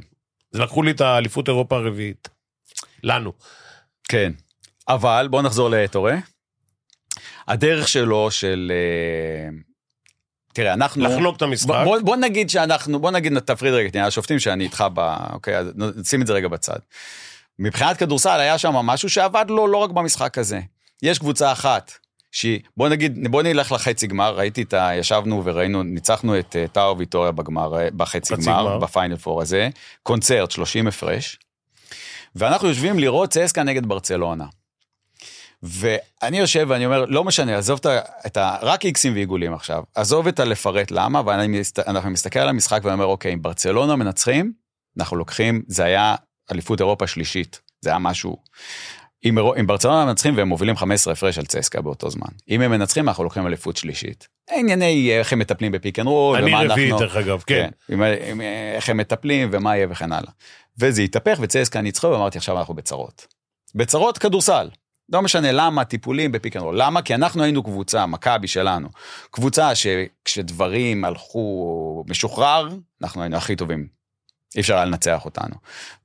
לקחו 0.53 0.83
לי 0.83 0.91
את 0.91 1.01
האליפות 1.01 1.47
אירופה 1.47 1.75
הרביעית. 1.75 2.29
לנו. 3.03 3.33
כן. 4.03 4.31
אבל 4.87 5.27
בוא 5.31 5.41
נחזור 5.41 5.69
לאתורה. 5.69 6.15
הדרך 7.47 7.87
שלו 7.87 8.31
של... 8.31 8.71
אה, 8.75 9.49
תראה, 10.53 10.73
אנחנו... 10.73 11.03
לחנוק 11.03 11.37
את 11.37 11.41
המשחק. 11.41 11.67
בוא, 11.67 11.83
בוא, 11.83 11.99
בוא 11.99 12.15
נגיד 12.15 12.49
שאנחנו, 12.49 12.99
בוא 12.99 13.11
נגיד, 13.11 13.39
תפריד 13.39 13.73
רגע, 13.73 13.89
תראה, 13.89 14.05
השופטים 14.05 14.39
שאני 14.39 14.63
איתך 14.63 14.83
ב... 14.93 14.99
אוקיי, 15.33 15.57
אז 15.57 15.67
נשים 15.75 16.21
את 16.21 16.27
זה 16.27 16.33
רגע 16.33 16.47
בצד. 16.47 16.79
מבחינת 17.59 17.97
כדורסל 17.97 18.39
היה 18.39 18.57
שם 18.57 18.73
משהו 18.73 19.09
שעבד 19.09 19.45
לו 19.49 19.67
לא 19.67 19.77
רק 19.77 19.89
במשחק 19.89 20.37
הזה. 20.37 20.59
יש 21.01 21.19
קבוצה 21.19 21.51
אחת, 21.51 21.91
שהיא, 22.31 22.59
בוא 22.77 22.89
נגיד, 22.89 23.31
בוא 23.31 23.43
נלך 23.43 23.71
לחצי 23.71 24.07
גמר, 24.07 24.35
ראיתי 24.35 24.61
את 24.61 24.73
ה... 24.73 24.89
ישבנו 24.95 25.41
וראינו, 25.45 25.83
ניצחנו 25.83 26.39
את 26.39 26.55
אה, 26.55 26.67
טאו 26.67 26.97
ויטוריה 26.97 27.31
בגמר, 27.31 27.79
אה, 27.79 27.87
בחצי 27.97 28.33
חצי 28.33 28.45
גמר, 28.45 28.61
גמר. 28.61 28.77
בפיינל 28.77 29.17
פור 29.17 29.41
הזה, 29.41 29.69
קונצרט, 30.03 30.51
30 30.51 30.87
הפרש, 30.87 31.39
ואנחנו 32.35 32.67
יושבים 32.67 32.99
לראות 32.99 33.29
צסקה 33.29 33.63
נגד 33.63 33.85
ברצלונה. 33.85 34.45
ואני 35.63 36.37
יושב 36.37 36.65
ואני 36.69 36.85
אומר, 36.85 37.05
לא 37.05 37.23
משנה, 37.23 37.57
עזוב 37.57 37.79
את 37.79 37.85
ה... 37.85 37.99
את 38.25 38.37
ה 38.37 38.57
רק 38.61 38.85
איקסים 38.85 39.13
ועיגולים 39.13 39.53
עכשיו, 39.53 39.83
עזוב 39.95 40.27
את 40.27 40.39
הלפרט 40.39 40.91
למה, 40.91 41.21
ואני 41.25 41.59
מסת, 41.59 41.79
אנחנו 41.79 42.09
מסתכל 42.09 42.39
על 42.39 42.49
המשחק 42.49 42.79
ואני 42.83 42.93
אומר, 42.93 43.05
אוקיי, 43.05 43.33
אם 43.33 43.41
ברצלונה 43.41 43.95
מנצחים, 43.95 44.53
אנחנו 44.99 45.17
לוקחים, 45.17 45.61
זה 45.67 45.83
היה 45.83 46.15
אליפות 46.51 46.79
אירופה 46.79 47.07
שלישית, 47.07 47.61
זה 47.81 47.89
היה 47.89 47.99
משהו. 47.99 48.37
אם, 49.25 49.37
אם 49.59 49.67
ברצלונה 49.67 50.05
מנצחים 50.05 50.37
והם 50.37 50.47
מובילים 50.47 50.77
15 50.77 51.13
הפרש 51.13 51.37
על 51.37 51.45
צסקה 51.45 51.81
באותו 51.81 52.09
זמן, 52.09 52.27
אם 52.49 52.61
הם 52.61 52.71
מנצחים 52.71 53.07
אנחנו 53.07 53.23
לוקחים 53.23 53.47
אליפות 53.47 53.77
שלישית. 53.77 54.27
ענייני 54.51 55.19
איך 55.19 55.33
הם 55.33 55.39
מטפלים 55.39 55.71
בפיק 55.71 55.99
אנד 55.99 56.07
רול, 56.07 56.37
אני 56.37 56.51
ומה 56.51 56.63
רביעי, 56.63 56.91
אנחנו... 56.91 56.99
דרך 56.99 57.15
אגב, 57.15 57.43
כן. 57.45 57.69
עם, 57.89 58.03
עם, 58.03 58.41
איך 58.75 58.89
הם 58.89 58.97
מטפלים 58.97 59.49
ומה 59.51 59.75
יהיה 59.75 59.87
וכן 59.89 60.11
הלאה. 60.11 60.31
וזה 60.79 61.01
התהפך 61.01 61.37
וצסקה 61.41 61.81
ניצחו 61.81 62.07
ואמרתי 62.07 62.37
עכשיו 62.37 62.59
אנחנו 62.59 62.73
בצרות. 62.73 63.27
בצרות 63.75 64.17
כדורסל. 64.17 64.69
לא 65.11 65.21
משנה 65.21 65.51
למה, 65.51 65.83
טיפולים 65.85 66.31
בפיק 66.31 66.55
אנד 66.55 66.63
רול. 66.63 66.81
למה? 66.81 67.01
כי 67.01 67.15
אנחנו 67.15 67.43
היינו 67.43 67.63
קבוצה, 67.63 68.05
מכבי 68.05 68.47
שלנו, 68.47 68.89
קבוצה 69.31 69.71
שכשדברים 69.75 71.05
הלכו 71.05 72.03
משוחרר, 72.07 72.69
אנחנו 73.01 73.21
היינו 73.21 73.37
הכי 73.37 73.55
טובים. 73.55 74.00
אי 74.55 74.61
אפשר 74.61 74.75
היה 74.75 74.85
לנצח 74.85 75.25
אותנו. 75.25 75.55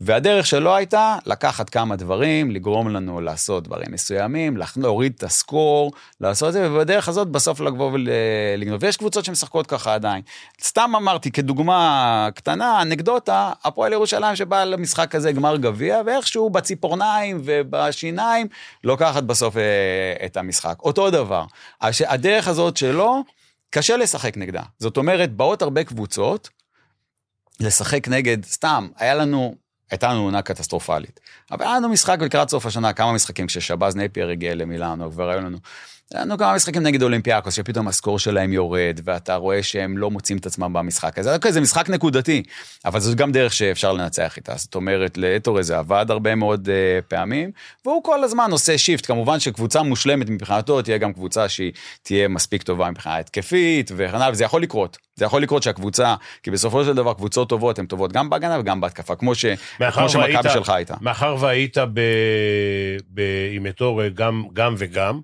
והדרך 0.00 0.46
שלו 0.46 0.76
הייתה 0.76 1.16
לקחת 1.26 1.70
כמה 1.70 1.96
דברים, 1.96 2.50
לגרום 2.50 2.88
לנו 2.88 3.20
לעשות 3.20 3.64
דברים 3.64 3.86
מסוימים, 3.90 4.56
להוריד 4.76 5.12
את 5.16 5.22
הסקור, 5.22 5.92
לעשות 6.20 6.48
את 6.48 6.52
זה, 6.52 6.70
ובדרך 6.70 7.08
הזאת 7.08 7.28
בסוף 7.28 7.60
לבוא 7.60 7.90
ולגנוב. 7.92 8.82
ויש 8.82 8.96
קבוצות 8.96 9.24
שמשחקות 9.24 9.66
ככה 9.66 9.94
עדיין. 9.94 10.22
סתם 10.62 10.92
אמרתי, 10.96 11.30
כדוגמה 11.30 12.28
קטנה, 12.34 12.82
אנקדוטה, 12.82 13.52
הפועל 13.64 13.92
ירושלים 13.92 14.36
שבאה 14.36 14.64
למשחק 14.64 15.14
הזה 15.14 15.32
גמר 15.32 15.56
גביע, 15.56 16.00
ואיכשהו 16.06 16.50
בציפורניים 16.50 17.40
ובשיניים 17.44 18.46
לוקחת 18.84 19.22
בסוף 19.22 19.56
אה, 19.56 20.26
את 20.26 20.36
המשחק. 20.36 20.76
אותו 20.80 21.10
דבר. 21.10 21.44
הדרך 21.80 22.48
הזאת 22.48 22.76
שלו, 22.76 23.22
קשה 23.70 23.96
לשחק 23.96 24.36
נגדה. 24.36 24.62
זאת 24.78 24.96
אומרת, 24.96 25.32
באות 25.32 25.62
הרבה 25.62 25.84
קבוצות, 25.84 26.48
לשחק 27.60 28.08
נגד, 28.08 28.44
סתם, 28.44 28.88
היה 28.96 29.14
לנו, 29.14 29.54
הייתה 29.90 30.08
לנו 30.08 30.22
עונה 30.22 30.42
קטסטרופלית. 30.42 31.20
אבל 31.50 31.64
היה 31.64 31.76
לנו 31.76 31.88
משחק 31.88 32.18
לקראת 32.20 32.50
סוף 32.50 32.66
השנה, 32.66 32.92
כמה 32.92 33.12
משחקים 33.12 33.46
כששבאז 33.46 33.96
נאפייר 33.96 34.28
הגיע 34.28 34.54
למילאנו, 34.54 35.12
כבר 35.12 35.30
היו 35.30 35.40
לנו 35.40 35.58
לנו 36.14 36.38
כמה 36.38 36.54
משחקים 36.54 36.82
נגד 36.82 37.02
אולימפיאקוס, 37.02 37.54
שפתאום 37.54 37.88
ה 37.88 37.93
score 37.93 38.18
שלהם 38.18 38.52
יורד, 38.52 39.00
ואתה 39.04 39.34
רואה 39.34 39.62
שהם 39.62 39.98
לא 39.98 40.10
מוצאים 40.10 40.38
את 40.38 40.46
עצמם 40.46 40.72
במשחק 40.72 41.18
הזה. 41.18 41.34
אוקיי, 41.34 41.52
זה 41.52 41.60
משחק 41.60 41.90
נקודתי, 41.90 42.42
אבל 42.84 43.00
זו 43.00 43.16
גם 43.16 43.32
דרך 43.32 43.52
שאפשר 43.52 43.92
לנצח 43.92 44.36
איתה. 44.36 44.54
זאת 44.56 44.74
אומרת, 44.74 45.18
לאטורה 45.18 45.62
זה 45.64 45.78
עבד 45.78 46.06
הרבה 46.08 46.34
מאוד 46.34 46.68
uh, 46.68 47.02
פעמים, 47.08 47.50
והוא 47.84 48.04
כל 48.04 48.24
הזמן 48.24 48.50
עושה 48.50 48.78
shift. 48.78 49.06
כמובן 49.06 49.40
שקבוצה 49.40 49.82
מושלמת 49.82 50.30
מבחינתו 50.30 50.82
תהיה 50.82 50.98
גם 50.98 51.12
קבוצה 51.12 51.48
שהיא 51.48 51.72
תהיה 52.02 52.28
מספיק 52.28 52.62
טובה 52.62 52.90
מבחינה 52.90 53.16
התקפית 53.16 53.90
וכן 53.96 54.14
הלאה, 54.14 54.30
וזה 54.30 54.44
יכול 54.44 54.62
לקרות. 54.62 54.98
זה 55.16 55.24
יכול 55.24 55.42
לקרות 55.42 55.62
שהקבוצה, 55.62 56.14
כי 56.42 56.50
בסופו 56.50 56.84
של 56.84 56.94
דבר 56.94 57.14
קבוצות 57.14 57.48
טובות 57.48 57.78
הן 57.78 57.86
טובות 57.86 58.12
גם 58.12 58.30
בהגנה 58.30 58.60
וגם 58.60 58.80
בהתקפה, 58.80 59.16
כמו, 59.16 59.34
ש, 59.34 59.46
כמו 59.92 60.08
שמכבי 60.08 60.50
שלך 60.50 60.70
הייתה. 60.70 60.94
מאחר 61.00 61.36
והיית 61.40 61.78
ב, 61.78 62.00
ב, 63.14 63.20
עם 63.52 63.66
אטורי 63.66 64.10
גם, 64.10 64.44
גם 64.52 64.74
וגם, 64.78 65.20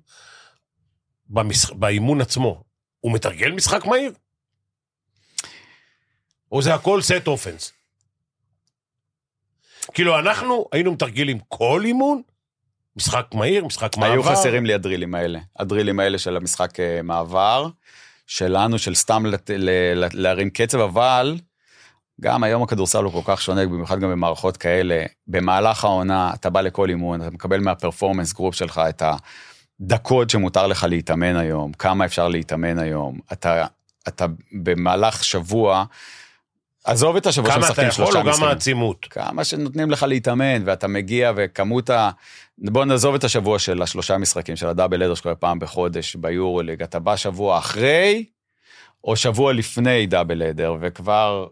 במש... 1.32 1.70
באימון 1.70 2.20
עצמו, 2.20 2.62
הוא 3.00 3.12
מתרגל 3.12 3.52
משחק 3.52 3.84
מהיר? 3.84 4.12
או 6.52 6.62
זה 6.62 6.74
הכל 6.74 7.02
set 7.02 7.26
offense? 7.26 7.72
כאילו, 9.94 10.18
אנחנו 10.18 10.66
היינו 10.72 10.92
מתרגלים 10.92 11.38
כל 11.48 11.82
אימון, 11.84 12.22
משחק 12.96 13.26
מהיר, 13.34 13.64
משחק 13.64 13.96
מעבר. 13.96 14.12
היו 14.12 14.22
חסרים 14.22 14.66
לי 14.66 14.74
ה 14.74 14.79
drillים 14.79 15.14
האלה. 15.14 15.38
ה 15.58 15.64
drillים 15.64 16.00
האלה 16.00 16.18
של 16.18 16.36
המשחק 16.36 16.80
אה, 16.80 17.02
מעבר, 17.02 17.68
שלנו, 18.26 18.78
של 18.78 18.94
סתם 18.94 19.26
לת... 19.26 19.50
ל... 19.50 19.70
להרים 20.12 20.50
קצב, 20.50 20.78
אבל 20.78 21.36
גם 22.20 22.44
היום 22.44 22.62
הכדורסל 22.62 23.04
הוא 23.04 23.12
כל 23.12 23.32
כך 23.32 23.42
שונה, 23.42 23.66
במיוחד 23.66 24.00
גם 24.00 24.10
במערכות 24.10 24.56
כאלה. 24.56 25.04
במהלך 25.26 25.84
העונה, 25.84 26.34
אתה 26.34 26.50
בא 26.50 26.60
לכל 26.60 26.88
אימון, 26.88 27.22
אתה 27.22 27.30
מקבל 27.30 27.60
מה 27.60 27.72
performance 27.72 28.32
group 28.32 28.54
שלך 28.54 28.80
את 28.88 29.02
ה... 29.02 29.16
דקות 29.80 30.30
שמותר 30.30 30.66
לך 30.66 30.86
להתאמן 30.88 31.36
היום, 31.36 31.72
כמה 31.72 32.04
אפשר 32.04 32.28
להתאמן 32.28 32.78
היום, 32.78 33.18
אתה, 33.32 33.66
אתה 34.08 34.26
במהלך 34.52 35.24
שבוע, 35.24 35.84
עזוב 36.84 37.16
את 37.16 37.26
השבוע 37.26 37.52
שמשחקים 37.52 37.90
שלושה 37.90 38.02
משחקים. 38.02 38.10
כמה 38.10 38.20
אתה 38.20 38.30
יכול 38.30 38.40
או 38.40 38.42
גם 38.42 38.48
העצימות? 38.48 39.06
כמה 39.10 39.44
שנותנים 39.44 39.90
לך 39.90 40.02
להתאמן, 40.02 40.62
ואתה 40.64 40.88
מגיע 40.88 41.32
וכמות 41.36 41.90
ה... 41.90 42.10
בוא 42.58 42.84
נעזוב 42.84 43.14
את 43.14 43.24
השבוע 43.24 43.58
של 43.58 43.82
השלושה 43.82 44.18
משחקים, 44.18 44.56
של 44.56 44.66
הדאבל 44.68 45.02
אדר 45.02 45.14
שקורה 45.14 45.34
פעם 45.34 45.58
בחודש 45.58 46.16
ביורוליג, 46.16 46.82
אתה 46.82 46.98
בא 46.98 47.16
שבוע 47.16 47.58
אחרי, 47.58 48.24
או 49.04 49.16
שבוע 49.16 49.52
לפני 49.52 50.06
דאבל 50.06 50.42
אדר, 50.42 50.76
וכבר 50.80 51.46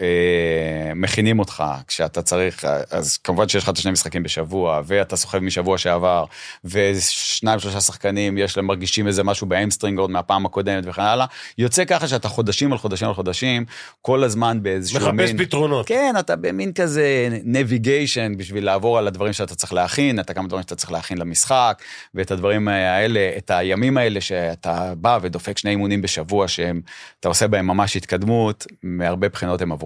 אה, 0.00 0.92
מכינים 0.94 1.38
אותך 1.38 1.64
כשאתה 1.86 2.22
צריך, 2.22 2.64
אז 2.90 3.16
כמובן 3.16 3.48
שיש 3.48 3.62
לך 3.62 3.68
את 3.68 3.78
השני 3.78 3.92
משחקים 3.92 4.22
בשבוע, 4.22 4.80
ואתה 4.86 5.16
סוחב 5.16 5.38
משבוע 5.38 5.78
שעבר, 5.78 6.24
ושניים 6.64 7.58
שלושה 7.58 7.80
שחקנים 7.80 8.38
יש 8.38 8.56
להם 8.56 8.66
מרגישים 8.66 9.06
איזה 9.06 9.24
משהו 9.24 9.46
בהמסטרינג 9.46 9.98
עוד 9.98 10.10
מהפעם 10.10 10.46
הקודמת 10.46 10.84
וכן 10.86 11.02
הלאה, 11.02 11.26
יוצא 11.58 11.84
ככה 11.84 12.08
שאתה 12.08 12.28
חודשים 12.28 12.72
על 12.72 12.78
חודשים 12.78 13.08
על 13.08 13.14
חודשים, 13.14 13.64
כל 14.02 14.24
הזמן 14.24 14.62
באיזשהו 14.62 14.98
מחפש 14.98 15.12
מין... 15.12 15.26
מחפש 15.26 15.46
פתרונות. 15.46 15.86
כן, 15.86 16.14
אתה 16.18 16.36
במין 16.36 16.72
כזה 16.72 17.28
navigation 17.44 18.32
בשביל 18.36 18.64
לעבור 18.64 18.98
על 18.98 19.06
הדברים 19.06 19.32
שאתה 19.32 19.54
צריך 19.54 19.72
להכין, 19.72 20.20
אתה 20.20 20.34
כמה 20.34 20.48
דברים 20.48 20.62
שאתה 20.62 20.76
צריך 20.76 20.92
להכין 20.92 21.18
למשחק, 21.18 21.82
ואת 22.14 22.30
הדברים 22.30 22.68
האלה, 22.68 23.30
את 23.38 23.50
הימים 23.50 23.96
האלה 23.96 24.20
שאתה 24.20 24.92
בא 24.96 25.18
ודופק 25.22 25.58
שני 25.58 25.70
אימונים 25.70 26.02
בשבוע 26.02 26.48
שהם, 26.48 26.80
אתה 27.20 27.28
עושה 27.28 27.48
בהם 27.48 27.66
ממש 27.66 27.96
התקדמות, 27.96 28.66
מהרבה 28.82 29.28
בחינות 29.28 29.62
הם 29.62 29.72
עברו. 29.72 29.85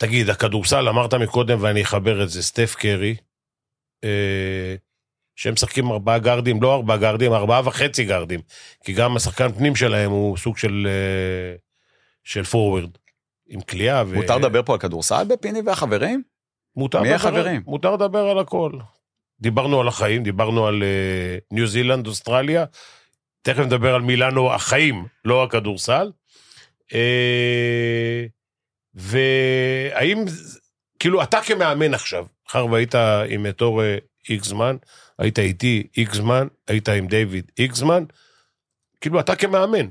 תגיד, 0.00 0.30
הכדורסל, 0.30 0.88
אמרת 0.88 1.14
מקודם, 1.14 1.58
ואני 1.60 1.82
אחבר 1.82 2.22
את 2.22 2.30
זה, 2.30 2.42
סטף 2.42 2.74
קרי, 2.74 3.16
אה, 4.04 4.74
שהם 5.36 5.52
משחקים 5.52 5.90
ארבעה 5.90 6.18
גרדים, 6.18 6.62
לא 6.62 6.74
ארבעה 6.74 6.96
גרדים, 6.96 7.32
ארבעה 7.32 7.60
וחצי 7.64 8.04
גרדים, 8.04 8.40
כי 8.84 8.92
גם 8.92 9.16
השחקן 9.16 9.52
פנים 9.52 9.76
שלהם 9.76 10.10
הוא 10.10 10.36
סוג 10.36 10.58
של, 10.58 10.86
אה, 10.90 11.56
של 12.24 12.44
פורוורד, 12.44 12.90
עם 13.48 13.60
כליאה. 13.60 14.02
ו... 14.06 14.14
מותר 14.14 14.38
לדבר 14.38 14.62
פה 14.62 14.72
על 14.72 14.78
כדורסל 14.78 15.24
בפיני 15.28 15.60
והחברים? 15.66 16.22
מותר 16.76 17.02
מי 17.02 17.12
החברים? 17.12 17.62
מותר 17.66 17.92
לדבר 17.94 18.28
על 18.28 18.38
הכל. 18.38 18.72
דיברנו 19.40 19.80
על 19.80 19.88
החיים, 19.88 20.22
דיברנו 20.22 20.66
על 20.66 20.82
אה, 20.82 21.38
ניו 21.50 21.66
זילנד, 21.66 22.06
אוסטרליה, 22.06 22.64
תכף 23.42 23.58
נדבר 23.58 23.94
על 23.94 24.02
מילאנו 24.02 24.52
החיים, 24.52 25.06
לא 25.24 25.44
הכדורסל. 25.44 26.10
אה, 26.94 28.26
והאם, 28.94 30.24
כאילו, 30.98 31.22
אתה 31.22 31.40
כמאמן 31.40 31.94
עכשיו, 31.94 32.26
מאחר 32.46 32.66
והיית 32.66 32.94
עם 33.28 33.46
אתור 33.46 33.82
איקס 34.28 34.46
זמן, 34.46 34.76
היית 35.18 35.38
איתי 35.38 35.86
איקס 35.96 36.14
זמן, 36.14 36.46
היית 36.68 36.88
עם 36.88 37.06
דיוויד 37.06 37.52
איקס 37.58 37.76
זמן, 37.76 38.04
כאילו, 39.00 39.20
אתה 39.20 39.36
כמאמן, 39.36 39.88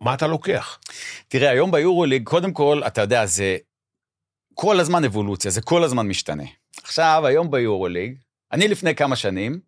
מה 0.00 0.14
אתה 0.14 0.26
לוקח? 0.26 0.78
תראה, 1.28 1.50
היום 1.50 1.70
ביורוליג, 1.70 2.24
קודם 2.24 2.52
כל, 2.52 2.82
אתה 2.86 3.00
יודע, 3.00 3.26
זה 3.26 3.56
כל 4.54 4.80
הזמן 4.80 5.04
אבולוציה, 5.04 5.50
זה 5.50 5.62
כל 5.62 5.84
הזמן 5.84 6.08
משתנה. 6.08 6.44
עכשיו, 6.82 7.22
היום 7.26 7.50
ביורוליג, 7.50 8.18
אני 8.52 8.68
לפני 8.68 8.94
כמה 8.94 9.16
שנים, 9.16 9.60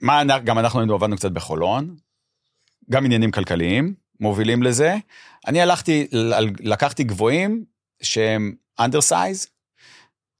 מה, 0.00 0.22
גם 0.44 0.58
אנחנו 0.58 0.80
היינו 0.80 0.94
עבדנו 0.94 1.16
קצת 1.16 1.30
בחולון, 1.30 1.96
גם 2.90 3.04
עניינים 3.04 3.30
כלכליים, 3.30 3.94
מובילים 4.20 4.62
לזה. 4.62 4.96
אני 5.46 5.60
הלכתי, 5.60 6.06
לקחתי 6.60 7.04
גבוהים 7.04 7.64
שהם 8.02 8.54
undersize, 8.80 9.46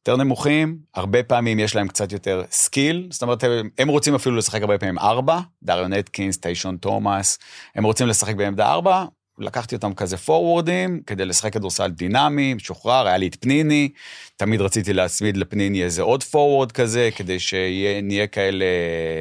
יותר 0.09 0.17
נמוכים, 0.17 0.79
הרבה 0.95 1.23
פעמים 1.23 1.59
יש 1.59 1.77
להם 1.77 1.89
קצת 1.89 2.13
יותר 2.13 2.43
skill, 2.51 3.09
זאת 3.11 3.23
אומרת, 3.23 3.45
הם 3.79 3.89
רוצים 3.89 4.15
אפילו 4.15 4.37
לשחק 4.37 4.61
הרבה 4.61 4.79
פעמים 4.79 4.99
ארבע, 4.99 5.41
דריון 5.63 5.93
אטקינס, 5.93 6.37
טיישון 6.37 6.77
תומאס, 6.77 7.39
הם 7.75 7.85
רוצים 7.85 8.07
לשחק 8.07 8.35
בעמדה 8.35 8.67
ארבע, 8.67 9.05
לקחתי 9.39 9.75
אותם 9.75 9.95
כזה 9.95 10.17
forwardים, 10.17 11.01
כדי 11.07 11.25
לשחק 11.25 11.53
כדורסל 11.53 11.91
דינמי, 11.91 12.55
משוחרר, 12.55 13.07
היה 13.07 13.17
לי 13.17 13.27
את 13.27 13.37
פניני, 13.41 13.89
תמיד 14.37 14.61
רציתי 14.61 14.93
להצמיד 14.93 15.37
לפניני 15.37 15.83
איזה 15.83 16.03
עוד 16.03 16.23
forward 16.23 16.73
כזה, 16.73 17.09
כדי 17.17 17.39
שנהיה 17.39 18.27
כאלה... 18.27 18.65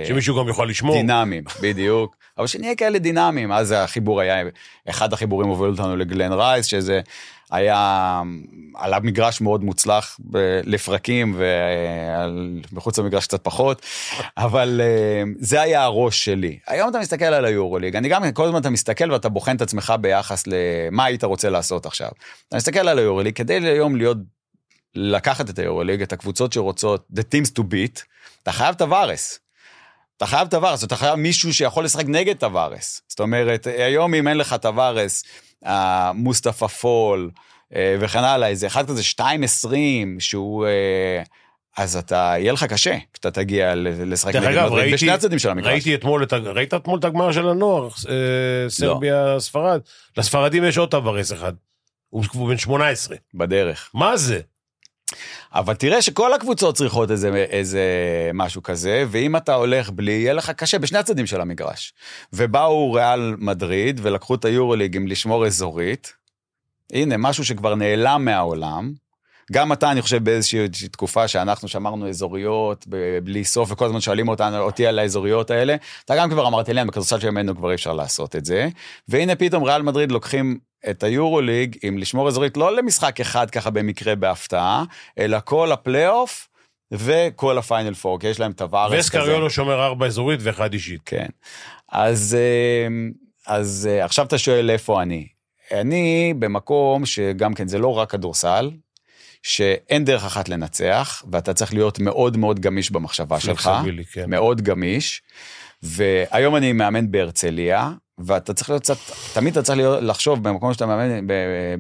שמישהו 0.08 0.36
גם 0.36 0.48
יוכל 0.48 0.66
לשמור. 0.66 0.96
דינמיים, 0.96 1.44
בדיוק. 1.62 2.16
אבל 2.38 2.48
שנהיה 2.48 2.76
כאלה 2.76 3.00
דינמיים, 3.00 3.52
אז 3.52 3.74
החיבור 3.78 4.22
היה, 4.22 4.44
אחד 4.90 5.14
החיבורים 5.14 5.50
הוביל 5.50 5.70
אותנו 5.70 5.96
לגלן 5.96 6.32
רייס, 6.34 6.66
שזה 6.66 7.02
היה 7.54 8.22
על 8.76 8.94
המגרש 8.94 9.42
מאוד 9.42 9.64
מוצלח 9.64 10.20
ב- 10.32 10.60
לפרקים 10.64 11.42
ומחוץ 12.72 13.00
למגרש 13.00 13.28
קצת 13.28 13.44
פחות, 13.44 13.82
אבל 14.38 14.82
אה, 14.84 15.24
זה 15.40 15.62
היה 15.62 15.84
הראש 15.84 16.26
שלי. 16.26 16.60
היום 16.68 16.90
אתה 16.90 17.00
מסתכל 17.00 17.26
על 17.26 17.46
היורוליג, 17.46 17.96
אני 17.96 18.10
גם, 18.10 18.32
כל 18.32 18.46
הזמן 18.46 18.62
אתה 18.62 18.70
מסתכל 18.70 19.12
ואתה 19.12 19.30
בוחן 19.30 19.56
את 19.56 19.62
עצמך 19.62 19.94
ביחס 20.02 20.44
למה 20.48 21.06
היית 21.06 21.24
רוצה 21.24 21.50
לעשות 21.50 21.86
עכשיו. 21.86 22.10
אתה 22.48 22.58
מסתכל 22.58 22.88
על 22.88 23.00
היורוליג, 23.00 23.36
כדי 23.36 23.54
היום 23.54 23.96
להיות, 23.96 24.18
לקחת 24.96 25.50
את 25.50 25.60
היורוליג, 25.60 26.02
את 26.02 26.14
הקבוצות 26.14 26.54
שרוצות, 26.54 27.08
the 27.16 27.22
teams 27.22 27.50
to 27.60 27.62
beat, 27.62 28.02
אתה 28.44 28.52
חייב 28.52 28.76
טווארס. 28.76 29.40
אתה 30.18 30.26
חייב 30.26 30.48
טווארס, 30.48 30.84
אתה 30.84 30.96
חייב 30.96 31.16
מישהו 31.16 31.54
שיכול 31.54 31.86
לשחק 31.86 32.06
נגד 32.08 32.38
טווארס. 32.38 33.02
זאת 33.08 33.20
אומרת, 33.20 33.68
היום 33.68 34.14
אם 34.14 34.28
אין 34.28 34.38
לך 34.38 34.56
טווארס, 34.62 35.24
מוסטפה 36.14 36.68
פאל 36.68 37.30
אה, 37.76 37.96
וכן 38.00 38.24
הלאה, 38.24 38.48
איזה 38.48 38.68
אחד 38.68 38.88
כזה 38.88 39.02
2.20 39.20 39.74
שהוא... 40.20 40.66
אה, 40.66 41.24
אז 41.78 41.96
אתה, 41.96 42.34
יהיה 42.38 42.54
לך 42.54 42.64
קשה 42.64 42.98
כשאתה 43.14 43.32
תגיע 43.32 43.74
לשחק 43.76 44.36
נגד 44.36 44.66
מדריד 44.66 44.94
בשני 44.94 45.12
הצדדים 45.12 45.40
של 45.40 45.50
המגרש. 45.50 45.68
ראיתי 45.68 45.96
אתמול, 45.96 46.24
את, 46.24 46.34
ראית 46.34 46.74
אתמול 46.74 47.00
את 47.00 47.06
הגמר 47.06 47.32
של 47.32 47.50
הנוער, 47.50 47.90
סרביה, 48.68 49.34
לא. 49.34 49.40
ספרד? 49.40 49.82
לספרדים 50.18 50.64
יש 50.64 50.78
עוד 50.78 50.92
טווארס 50.92 51.34
אחד. 51.34 51.54
הוא 52.10 52.50
בן 52.50 52.58
18. 52.58 53.18
בדרך. 53.34 53.90
מה 53.94 54.18
זה? 54.18 54.40
אבל 55.54 55.74
תראה 55.74 56.02
שכל 56.02 56.34
הקבוצות 56.34 56.76
צריכות 56.76 57.12
איזה, 57.12 57.46
איזה 57.50 57.82
משהו 58.34 58.64
כזה, 58.64 59.06
ואם 59.08 59.36
אתה 59.36 59.54
הולך 59.54 59.90
בלי, 59.90 60.12
יהיה 60.12 60.34
לך 60.34 60.50
קשה 60.50 60.80
בשני 60.80 60.98
הצדדים 60.98 61.26
של 61.26 61.42
המגרש. 61.42 61.94
ובאו 62.34 62.94
ריאל 62.94 63.36
מדריד 63.38 64.00
ולקחו 64.04 64.36
את 64.36 64.46
היורוליג 64.46 64.96
עם 64.96 65.08
לשמור 65.08 65.46
אזורית, 65.46 66.14
הנה, 66.94 67.18
משהו 67.18 67.46
שכבר 67.46 67.76
נעלם 67.76 68.26
מהעולם. 68.26 68.94
גם 69.52 69.74
אתה, 69.74 69.92
אני 69.92 70.02
חושב, 70.02 70.24
באיזושהי 70.24 70.68
תקופה 70.92 71.28
שאנחנו 71.28 71.68
שמרנו 71.68 72.10
אזוריות 72.10 72.88
בלי 73.24 73.46
סוף, 73.46 73.72
וכל 73.72 73.86
הזמן 73.86 74.02
שואלים 74.02 74.28
אותנו, 74.28 74.60
אותי 74.60 74.88
על 74.88 75.00
האזוריות 75.00 75.52
האלה, 75.52 75.76
אתה 76.06 76.16
גם 76.16 76.30
כבר 76.30 76.48
אמרתי 76.48 76.74
להם, 76.74 76.88
בכדורסל 76.88 77.20
של 77.20 77.28
ימינו 77.28 77.56
כבר 77.56 77.70
אי 77.70 77.76
אפשר 77.76 77.94
לעשות 77.94 78.36
את 78.36 78.46
זה. 78.46 78.70
והנה 79.08 79.36
פתאום 79.36 79.64
ריאל 79.64 79.82
מדריד 79.82 80.12
לוקחים 80.12 80.60
את 80.90 81.04
היורוליג 81.04 81.78
עם 81.84 81.98
לשמור 81.98 82.28
אזורית 82.28 82.58
לא 82.58 82.76
למשחק 82.76 83.20
אחד 83.20 83.50
ככה 83.50 83.70
במקרה 83.70 84.16
בהפתעה, 84.16 84.84
אלא 85.18 85.38
כל 85.44 85.72
הפלייאוף 85.72 86.48
וכל 86.92 87.58
הפיינל 87.58 87.94
פור, 87.94 88.20
כי 88.20 88.28
יש 88.28 88.40
להם 88.40 88.54
טווארס 88.54 88.92
כזה. 88.92 89.00
וסקריולו 89.00 89.50
שומר 89.50 89.86
ארבע 89.86 90.06
אזורית 90.06 90.40
ואחד 90.44 90.74
אישית. 90.74 91.02
כן. 91.06 91.28
אז, 91.92 92.38
אה, 92.40 92.88
אז 93.48 93.90
אה, 93.92 94.06
עכשיו 94.06 94.26
אתה 94.26 94.38
שואל 94.38 94.70
איפה 94.70 95.02
אני. 95.02 95.28
אני 95.72 96.34
במקום 96.40 97.06
שגם 97.06 97.54
כן 97.54 97.68
זה 97.68 97.78
לא 97.78 97.98
רק 97.98 98.12
כדורסל, 98.12 98.72
שאין 99.44 100.06
דרך 100.06 100.26
אחת 100.26 100.50
לנצח, 100.50 101.24
ואתה 101.32 101.54
צריך 101.54 101.74
להיות 101.74 102.00
מאוד 102.00 102.38
מאוד 102.38 102.60
גמיש 102.60 102.92
במחשבה 102.92 103.40
שלך. 103.40 103.62
flexibility, 103.62 104.06
כן. 104.06 104.30
מאוד 104.30 104.62
גמיש. 104.62 105.22
והיום 105.84 106.56
אני 106.56 106.74
מאמן 106.74 107.12
בהרצליה, 107.12 107.92
ואתה 108.18 108.54
צריך 108.54 108.70
להיות 108.70 108.84
קצת, 108.84 108.98
תמיד 109.34 109.58
אתה 109.58 109.66
צריך 109.66 109.78
להיות, 109.78 110.04
לחשוב 110.04 110.44
במקום 110.44 110.74
שאתה 110.74 110.86
מאמן, 110.86 111.28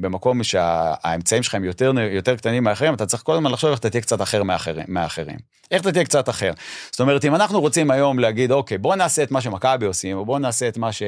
במקום 0.01 0.43
שהאמצעים 0.43 1.43
שלך 1.43 1.55
הם 1.55 1.63
יותר, 1.63 1.91
יותר 2.11 2.35
קטנים 2.35 2.63
מאחרים, 2.63 2.93
אתה 2.93 3.05
צריך 3.05 3.23
כל 3.23 3.33
הזמן 3.33 3.51
לחשוב 3.51 3.69
איך 3.69 3.79
אתה 3.79 3.89
תהיה 3.89 4.01
קצת 4.01 4.21
אחר 4.21 4.43
מאחרים, 4.43 4.85
מאחרים. 4.87 5.37
איך 5.71 5.81
אתה 5.81 5.91
תהיה 5.91 6.05
קצת 6.05 6.29
אחר. 6.29 6.51
זאת 6.91 7.01
אומרת, 7.01 7.25
אם 7.25 7.35
אנחנו 7.35 7.61
רוצים 7.61 7.91
היום 7.91 8.19
להגיד, 8.19 8.51
אוקיי, 8.51 8.77
בוא 8.77 8.95
נעשה 8.95 9.23
את 9.23 9.31
מה 9.31 9.41
שמכבי 9.41 9.85
עושים, 9.85 10.17
או 10.17 10.25
בוא 10.25 10.39
נעשה 10.39 10.67
את 10.67 10.77
מה 10.77 10.91
ש... 10.91 11.03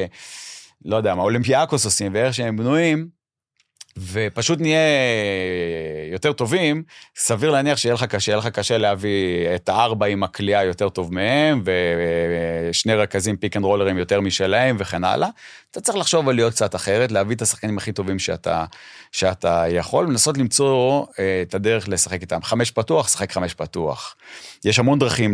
לא 0.86 0.95
יודע 0.95 1.15
מה, 1.15 1.21
אולימפיאקוס 1.21 1.86
עושים, 1.86 2.11
ואיך 2.15 2.34
שהם 2.34 2.57
בנויים, 2.57 3.07
ופשוט 3.98 4.60
נהיה 4.60 4.80
יותר 6.12 6.34
טובים, 6.34 6.84
סביר 7.16 7.52
להניח 7.52 7.78
שיהיה 7.78 7.93
לך 7.93 8.04
קשה, 8.04 8.32
יהיה 8.32 8.38
לך 8.38 8.48
קשה 8.48 8.78
להביא 8.78 9.56
את 9.56 9.70
הארבע 9.70 10.06
עם 10.06 10.24
הכלייה 10.24 10.64
יותר 10.64 10.89
טוב 10.89 11.14
מהם, 11.14 11.64
ושני 12.70 12.96
רכזים 12.96 13.38
pick 13.38 13.58
and 13.58 13.66
rollerים 13.66 13.97
יותר 13.98 14.22
משלהם 14.22 14.76
וכן 14.80 15.04
הלאה. 15.04 15.30
אתה 15.72 15.82
צריך 15.82 15.98
לחשוב 15.98 16.30
על 16.30 16.36
להיות 16.36 16.54
קצת 16.54 16.76
אחרת, 16.76 17.12
להביא 17.12 17.36
את 17.36 17.41
השחקנים 17.41 17.78
הכי 17.78 17.91
טובים 17.91 18.20
שאתה, 18.20 18.66
שאתה 19.12 19.66
יכול, 19.70 20.06
ולנסות 20.06 20.38
למצוא 20.38 21.06
אה, 21.20 21.41
את 21.41 21.56
הדרך 21.56 21.89
לשחק 21.89 22.22
איתם. 22.22 22.41
חמש 22.43 22.72
פתוח, 22.72 23.08
שחק 23.08 23.32
חמש 23.32 23.54
פתוח. 23.54 24.16
יש 24.66 24.80
המון 24.80 25.00
דרכים 25.00 25.34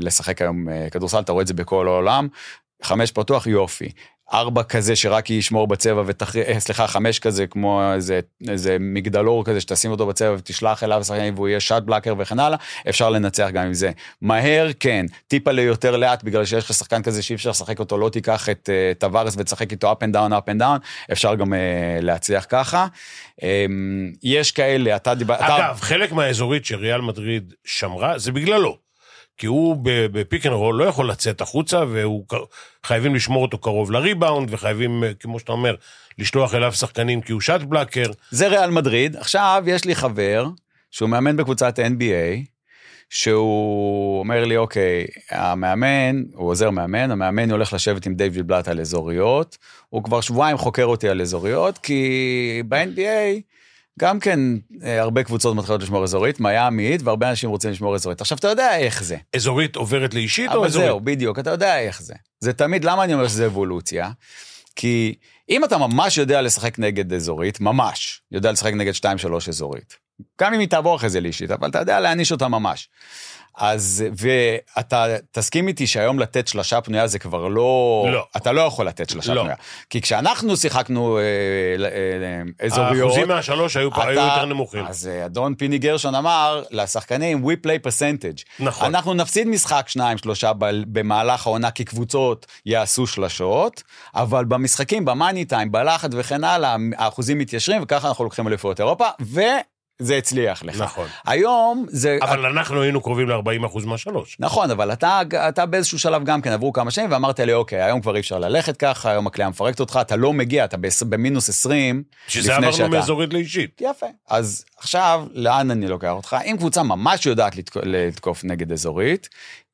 לשחק 0.00 0.42
היום 0.42 0.68
אה, 0.68 0.90
כדורסל, 0.90 1.20
אתה 1.20 1.32
רואה 1.32 1.42
את 1.42 1.46
זה 1.46 1.54
בכל 1.54 1.88
העולם. 1.88 2.28
חמש 2.82 3.12
פתוח, 3.12 3.46
יופי. 3.46 3.88
ארבע 4.32 4.62
כזה 4.62 4.96
שרק 4.96 5.30
ישמור 5.30 5.66
בצבע 5.66 6.02
ותח... 6.06 6.36
אה, 6.36 6.60
סליחה, 6.60 6.86
חמש 6.86 7.18
כזה 7.18 7.46
כמו 7.46 7.92
איזה, 7.94 8.20
איזה 8.48 8.76
מגדלור 8.80 9.44
כזה 9.44 9.60
שתשים 9.60 9.90
אותו 9.90 10.06
בצבע 10.06 10.34
ותשלח 10.38 10.84
אליו 10.84 11.04
שחקנים 11.04 11.34
והוא 11.34 11.48
יהיה 11.48 11.60
shot 11.60 11.82
blocker 11.82 12.14
וכן 12.18 12.38
הלאה, 12.38 12.58
אפשר 12.88 13.10
לנצח 13.10 13.48
גם 13.52 13.66
עם 13.66 13.74
זה. 13.74 13.90
מהר 14.22 14.68
כן, 14.80 15.06
טיפה 15.28 15.50
ליותר 15.50 15.96
לאט 15.96 16.24
בגלל 16.24 16.44
שיש 16.44 16.64
לך 16.64 16.74
שחקן 16.74 17.02
כזה 17.02 17.22
שאי 17.22 17.34
אפשר 17.34 17.50
לשחק 17.50 17.78
אותו, 17.78 17.98
לא 17.98 18.08
תיקח 18.08 18.48
את 18.48 18.68
אה, 18.72 18.98
טווארס 18.98 19.34
ותשחק 19.38 19.72
איתו 19.72 19.92
up 19.92 20.04
and 20.04 20.14
down, 20.14 20.32
up 20.32 20.50
and 20.56 20.60
down, 20.60 21.12
אפשר 21.12 21.34
גם 21.34 21.52
אה, 21.52 21.56
להצליח 22.00 22.46
ככה. 22.48 22.86
אמ, 23.40 23.44
יש 24.22 24.50
כאלה, 24.50 24.96
אתה 24.96 25.14
דיברת... 25.14 25.40
אגב, 25.40 25.78
חלק 25.80 26.12
מהאזורית 26.12 26.64
שריאל 26.64 27.00
מדריד 27.00 27.54
שמרה, 27.64 28.18
זה 28.18 28.32
בגללו. 28.32 28.85
כי 29.36 29.46
הוא 29.46 29.76
בפיק 29.84 30.46
אנד 30.46 30.54
רול 30.54 30.74
לא 30.74 30.84
יכול 30.84 31.10
לצאת 31.10 31.40
החוצה, 31.40 31.84
וחייבים 32.84 33.14
לשמור 33.14 33.42
אותו 33.42 33.58
קרוב 33.58 33.90
לריבאונד, 33.90 34.48
וחייבים, 34.52 35.04
אה, 35.04 35.14
כמו 35.20 35.38
שאתה 35.38 35.52
אומר, 35.52 35.74
לשלוח 36.18 36.54
אליו 36.54 36.72
שחקנים 36.72 37.20
כי 37.20 37.32
הוא 37.32 37.40
shot 37.40 37.62
blocker. 37.62 38.10
זה 38.30 38.48
ריאל 38.48 38.70
מדריד. 38.70 39.16
עכשיו 39.16 39.62
יש 39.66 39.84
לי 39.84 39.94
חבר 39.94 40.46
שהוא 40.90 41.08
מאמן 41.08 41.36
בקבוצת 41.36 41.78
NBA, 41.78 42.46
שהוא 43.10 44.18
אומר 44.18 44.44
לי, 44.44 44.56
אוקיי, 44.56 45.06
המאמן, 45.30 46.22
הוא 46.34 46.50
עוזר 46.50 46.70
מאמן, 46.70 47.10
המאמן 47.10 47.50
הולך 47.50 47.72
לשבת 47.72 48.06
עם 48.06 48.14
דיוויד 48.14 48.46
בלאט 48.46 48.68
על 48.68 48.80
אזוריות, 48.80 49.58
הוא 49.88 50.04
כבר 50.04 50.20
שבועיים 50.20 50.56
חוקר 50.56 50.84
אותי 50.84 51.08
על 51.08 51.20
אזוריות, 51.20 51.78
כי 51.78 52.62
ב-NBA 52.68 53.40
גם 54.00 54.20
כן 54.20 54.40
אה, 54.82 55.00
הרבה 55.00 55.22
קבוצות 55.22 55.56
מתחילות 55.56 55.82
לשמור 55.82 56.04
אזורית, 56.04 56.40
מיאמית, 56.40 57.02
והרבה 57.02 57.30
אנשים 57.30 57.50
רוצים 57.50 57.70
לשמור 57.70 57.94
אזורית. 57.94 58.20
עכשיו, 58.20 58.38
אתה 58.38 58.48
יודע 58.48 58.76
איך 58.76 59.02
זה. 59.02 59.16
אזורית 59.36 59.76
עוברת 59.76 60.14
לאישית 60.14 60.50
או 60.50 60.58
אבל 60.58 60.66
אזורית? 60.66 60.86
זהו, 60.86 61.00
בדיוק, 61.00 61.38
אתה 61.38 61.50
יודע 61.50 61.80
איך 61.80 62.02
זה. 62.02 62.14
זה 62.40 62.52
תמיד, 62.52 62.84
למה 62.84 63.04
אני 63.04 63.14
אומר 63.14 63.28
שזה 63.28 63.46
אבולוציה? 63.46 64.10
כי 64.76 65.14
אם 65.50 65.64
אתה 65.64 65.78
ממש 65.78 66.18
יודע 66.18 66.42
לשחק 66.42 66.78
נגד 66.78 67.12
אזורית, 67.12 67.60
ממש, 67.60 68.22
יודע 68.32 68.52
לשחק 68.52 68.72
נגד 68.72 68.92
2-3 68.94 69.04
אזורית, 69.48 69.96
גם 70.40 70.54
אם 70.54 70.60
היא 70.60 70.68
תעבור 70.68 70.96
אחרי 70.96 71.10
זה 71.10 71.20
לאישית, 71.20 71.50
אבל 71.50 71.68
אתה 71.68 71.78
יודע 71.78 72.00
להעניש 72.00 72.32
אותה 72.32 72.48
ממש. 72.48 72.88
אז, 73.56 74.04
ואתה 74.16 75.06
תסכים 75.32 75.68
איתי 75.68 75.86
שהיום 75.86 76.18
לתת 76.18 76.48
שלושה 76.48 76.80
פנויה 76.80 77.06
זה 77.06 77.18
כבר 77.18 77.48
לא... 77.48 78.06
לא. 78.12 78.26
אתה 78.36 78.52
לא 78.52 78.60
יכול 78.60 78.86
לתת 78.86 79.10
שלושה 79.10 79.34
לא. 79.34 79.40
פנויה. 79.40 79.56
כי 79.90 80.00
כשאנחנו 80.00 80.56
שיחקנו 80.56 81.18
אה, 81.18 81.22
אה, 81.22 82.66
אזוריות... 82.66 83.02
האחוזים 83.02 83.28
מהשלוש 83.28 83.76
היו, 83.76 83.88
היו 83.94 84.12
אתה- 84.12 84.20
יותר 84.34 84.44
נמוכים. 84.44 84.86
אז 84.86 85.06
אה, 85.08 85.26
אדון 85.26 85.54
פיני 85.54 85.78
גרשון 85.78 86.14
אמר 86.14 86.62
לשחקנים, 86.70 87.44
we 87.44 87.66
play 87.66 87.86
percentage. 87.86 88.44
נכון. 88.60 88.94
אנחנו 88.94 89.14
נפסיד 89.14 89.48
משחק 89.48 89.84
שניים, 89.88 90.18
שלושה 90.18 90.52
במהלך 90.86 91.46
העונה, 91.46 91.70
כי 91.70 91.84
קבוצות 91.84 92.46
יעשו 92.66 93.06
שלשות, 93.06 93.82
אבל 94.14 94.44
במשחקים, 94.44 95.04
במאני 95.04 95.44
טיים, 95.44 95.72
בלחץ 95.72 96.10
וכן 96.12 96.44
הלאה, 96.44 96.76
האחוזים 96.96 97.38
מתיישרים, 97.38 97.82
וככה 97.82 98.08
אנחנו 98.08 98.24
לוקחים 98.24 98.48
אליפויות 98.48 98.80
אירופה, 98.80 99.06
וזה 100.00 100.16
הצליח 100.16 100.64
לך. 100.64 100.80
נכון. 100.80 101.06
היום 101.26 101.86
זה... 101.88 102.18
אבל 102.22 102.46
אנחנו 102.46 102.82
היינו 102.82 103.00
קרובים 103.00 103.28
ל-40% 103.28 103.86
מהשלוש. 103.86 104.36
נכון, 104.40 104.70
אבל 104.70 104.92
אתה, 104.92 105.20
אתה 105.48 105.66
באיזשהו 105.66 105.98
שלב 105.98 106.24
גם 106.24 106.42
כן 106.42 106.52
עברו 106.52 106.72
כמה 106.72 106.90
שנים, 106.90 107.12
ואמרת 107.12 107.40
לי, 107.40 107.52
אוקיי, 107.52 107.82
היום 107.82 108.00
כבר 108.00 108.14
אי 108.14 108.20
אפשר 108.20 108.38
ללכת 108.38 108.76
ככה, 108.76 109.10
היום 109.10 109.26
הכלייה 109.26 109.50
מפרקת 109.50 109.80
אותך, 109.80 109.98
אתה 110.00 110.16
לא 110.16 110.32
מגיע, 110.32 110.64
אתה 110.64 110.76
במינוס 111.08 111.48
20, 111.48 112.02
שזה 112.28 112.52
לפני 112.52 112.66
עברנו 112.66 112.72
שאתה... 112.72 112.88
מאזורית 112.88 113.32
לאישית. 113.32 113.80
יפה. 113.80 114.06
אז 114.28 114.64
עכשיו, 114.78 115.26
לאן 115.32 115.70
אני 115.70 115.88
לוקח 115.88 116.10
אותך? 116.10 116.36
אם 116.44 116.56
קבוצה 116.58 116.82
ממש 116.82 117.26
יודעת 117.26 117.56
לתק... 117.56 117.76
לתקוף 117.76 118.44
נגד 118.44 118.72
אזורית, 118.72 119.28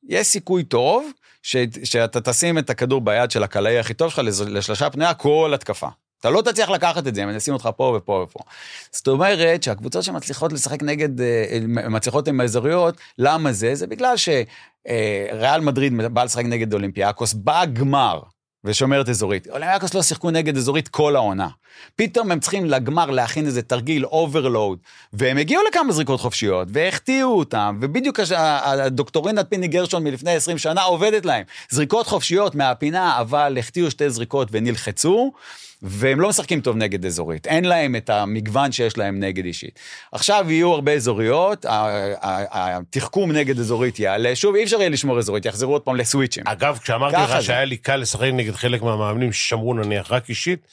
יש 0.09 0.27
סיכוי 0.27 0.63
טוב 0.63 1.11
ש... 1.43 1.55
שאתה 1.83 2.21
תשים 2.21 2.57
את 2.57 2.69
הכדור 2.69 3.01
ביד 3.01 3.31
של 3.31 3.43
הקלעי 3.43 3.79
הכי 3.79 3.93
טוב 3.93 4.09
שלך 4.09 4.21
לשלושה 4.47 4.89
פנויה 4.89 5.13
כל 5.13 5.51
התקפה. 5.55 5.87
אתה 6.23 6.31
לא 6.31 6.41
תצליח 6.41 6.69
לקחת 6.69 7.07
את 7.07 7.15
זה, 7.15 7.23
הם 7.23 7.35
ישים 7.35 7.53
אותך 7.53 7.69
פה 7.75 7.97
ופה 7.97 8.25
ופה. 8.27 8.39
זאת 8.91 9.07
אומרת 9.07 9.63
שהקבוצות 9.63 10.03
שמצליחות 10.03 10.53
לשחק 10.53 10.83
נגד, 10.83 11.21
אה, 11.21 11.59
מצליחות 11.67 12.27
עם 12.27 12.39
האזוריות, 12.39 12.97
למה 13.17 13.53
זה? 13.53 13.75
זה 13.75 13.87
בגלל 13.87 14.15
שריאל 14.17 15.61
מדריד 15.61 15.93
בא 16.13 16.23
לשחק 16.23 16.45
נגד 16.45 16.73
אולימפיאקוס 16.73 17.33
בגמר. 17.33 18.19
ושומרת 18.63 19.09
אזורית. 19.09 19.47
אולימפיאקוס 19.47 19.93
לא 19.93 20.03
שיחקו 20.03 20.31
נגד 20.31 20.57
אזורית 20.57 20.87
כל 20.87 21.15
העונה. 21.15 21.47
פתאום 21.95 22.31
הם 22.31 22.39
צריכים 22.39 22.65
לגמר 22.65 23.11
להכין 23.11 23.45
איזה 23.45 23.61
תרגיל 23.61 24.05
overload, 24.05 24.79
והם 25.13 25.37
הגיעו 25.37 25.61
לכמה 25.69 25.93
זריקות 25.93 26.19
חופשיות, 26.19 26.67
והחטיאו 26.71 27.37
אותם, 27.37 27.77
ובדיוק 27.81 28.19
הדוקטורינת 28.35 29.45
פיני 29.49 29.67
גרשון 29.67 30.03
מלפני 30.03 30.31
20 30.31 30.57
שנה 30.57 30.83
עובדת 30.83 31.25
להם. 31.25 31.43
זריקות 31.69 32.07
חופשיות 32.07 32.55
מהפינה, 32.55 33.21
אבל 33.21 33.57
החטיאו 33.59 33.91
שתי 33.91 34.09
זריקות 34.09 34.47
ונלחצו, 34.51 35.31
והם 35.83 36.19
לא 36.19 36.29
משחקים 36.29 36.61
טוב 36.61 36.75
נגד 36.75 37.05
אזורית. 37.05 37.47
אין 37.47 37.65
להם 37.65 37.95
את 37.95 38.09
המגוון 38.09 38.71
שיש 38.71 38.97
להם 38.97 39.19
נגד 39.19 39.45
אישית. 39.45 39.79
עכשיו 40.11 40.45
יהיו 40.49 40.73
הרבה 40.73 40.91
אזוריות, 40.91 41.65
התחכום 42.51 43.31
נגד 43.31 43.59
אזורית 43.59 43.99
יעלה, 43.99 44.35
שוב, 44.35 44.55
אי 44.55 44.63
אפשר 44.63 44.79
יהיה 44.79 44.89
לשמור 44.89 45.19
אזורית, 45.19 45.45
יחזרו 45.45 45.73
עוד 45.73 45.81
פעם 45.81 45.95
לסוויצ'ים. 45.95 46.43
אגב, 46.47 46.79
כשאמרתי 46.83 47.15
לך 47.15 47.39
זה. 47.39 47.41
שהיה 47.41 47.65
לי 47.65 47.77
קל 47.77 47.95
לשחק 47.95 48.29
נגד 48.33 48.55
חלק 48.55 48.81
מהמאמנים 48.81 49.31
ששמרו 49.31 49.73
נניח 49.73 50.11
רק 50.11 50.29
אישית, 50.29 50.67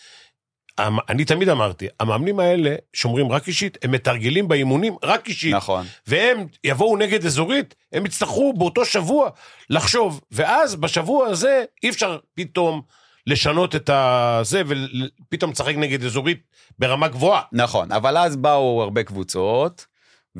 אני 1.09 1.25
תמיד 1.25 1.49
אמרתי, 1.49 1.89
המאמנים 2.01 2.41
האלה 2.41 2.75
שומרים 2.93 3.33
רק 3.33 3.49
אישית, 3.49 3.79
הם 3.83 3.91
מתרגלים 3.91 4.49
באימונים 4.49 4.97
רק 5.03 5.29
אישית. 5.29 5.55
נכון. 5.55 5.87
והם 6.07 6.47
יבואו 6.65 6.97
נגד 6.97 7.27
אזורית, 7.27 7.75
הם 7.93 8.07
יצטרכו 8.07 8.53
באותו 8.53 8.85
שבוע 8.85 9.31
לחשוב, 9.71 10.21
ואז 10.33 10.77
בשבוע 10.77 11.27
הזה 11.27 11.65
אי 11.83 11.91
אפשר 11.91 12.19
פתאום 12.35 12.83
לשנות 13.27 13.77
את 13.77 13.91
הזה, 13.93 14.62
ופתאום 14.66 15.51
לשחק 15.51 15.75
נגד 15.77 16.05
אזורית 16.05 16.43
ברמה 16.79 17.09
גבוהה. 17.09 17.43
נכון, 17.53 17.93
אבל 17.93 18.18
אז 18.18 18.37
באו 18.37 18.83
הרבה 18.83 19.03
קבוצות, 19.03 19.87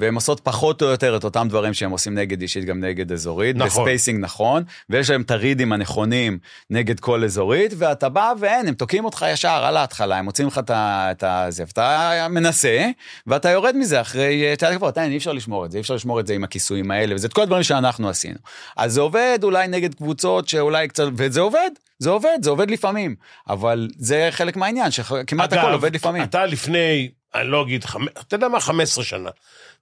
והן 0.01 0.15
עושות 0.15 0.41
פחות 0.41 0.83
או 0.83 0.87
יותר 0.87 1.17
את 1.17 1.25
אותם 1.25 1.47
דברים 1.49 1.75
שהם 1.75 1.91
עושים 1.91 2.15
נגד 2.15 2.43
אישית, 2.43 2.65
גם 2.65 2.81
נגד 2.81 3.13
אזורית. 3.13 3.57
נכון. 3.57 3.83
ו 3.83 3.87
spacing 3.87 4.21
נכון, 4.25 4.63
ויש 4.91 5.11
להם 5.11 5.23
את 5.23 5.31
הרידים 5.31 5.73
הנכונים 5.73 6.39
נגד 6.71 7.01
כל 7.01 7.25
אזורית, 7.25 7.73
ואתה 7.79 8.09
בא 8.09 8.33
ואין, 8.39 8.69
הם 8.69 8.75
תוקעים 8.75 9.05
אותך 9.05 9.27
ישר 9.33 9.49
על 9.65 9.77
ההתחלה, 9.77 10.17
הם 10.17 10.25
מוצאים 10.25 10.49
לך 10.49 10.59
את 10.59 10.71
את 11.11 11.25
הזה, 11.27 11.65
ואתה 11.67 12.27
מנסה, 12.31 12.87
ואתה 13.27 13.51
יורד 13.51 13.77
מזה 13.77 14.01
אחרי, 14.01 14.53
אתה 14.53 14.67
יודע 14.67 14.79
כבר, 14.79 14.89
אתה, 14.89 15.05
אי 15.05 15.17
אפשר 15.17 15.33
לשמור 15.33 15.67
את 15.67 15.71
זה, 15.71 15.79
אי 15.79 15.81
אפשר 15.81 15.95
לשמור 15.95 16.21
את 16.21 16.27
זה 16.27 16.35
עם 16.35 16.45
הכיסויים 16.45 16.91
האלה, 16.91 17.15
וזה 17.15 17.27
את 17.27 17.33
כל 17.33 17.43
הדברים 17.43 17.63
שאנחנו 17.63 18.09
עשינו. 18.09 18.39
אז 18.77 18.93
זה 18.93 19.01
עובד 19.01 19.39
אולי 19.43 19.69
נגד 19.69 19.95
קבוצות 19.95 20.49
שאולי 20.49 20.89
קצת, 20.89 21.05
וזה 21.17 21.41
עובד, 21.41 21.71
זה 21.99 22.11
עובד, 22.11 22.39
זה 22.43 22.51
עובד 22.51 22.71
לפעמים, 22.71 23.15
אבל 23.49 23.89
זה 23.99 24.29
חלק 24.31 24.57
מהעניין, 24.57 24.91
שכמעט 24.91 25.53
הכל 25.53 25.73
עובד 25.73 25.95
לפעמים. 25.95 26.23
אתה 26.23 26.47
לפני, 26.47 27.09
אני 27.35 27.49
לא 27.49 27.63
אגיד, 27.63 27.85
חמ... 27.85 28.09
אתה 28.09 28.35
יודע 28.37 28.49
מה, 28.49 28.61
15 28.61 29.05
שנה. 29.05 29.31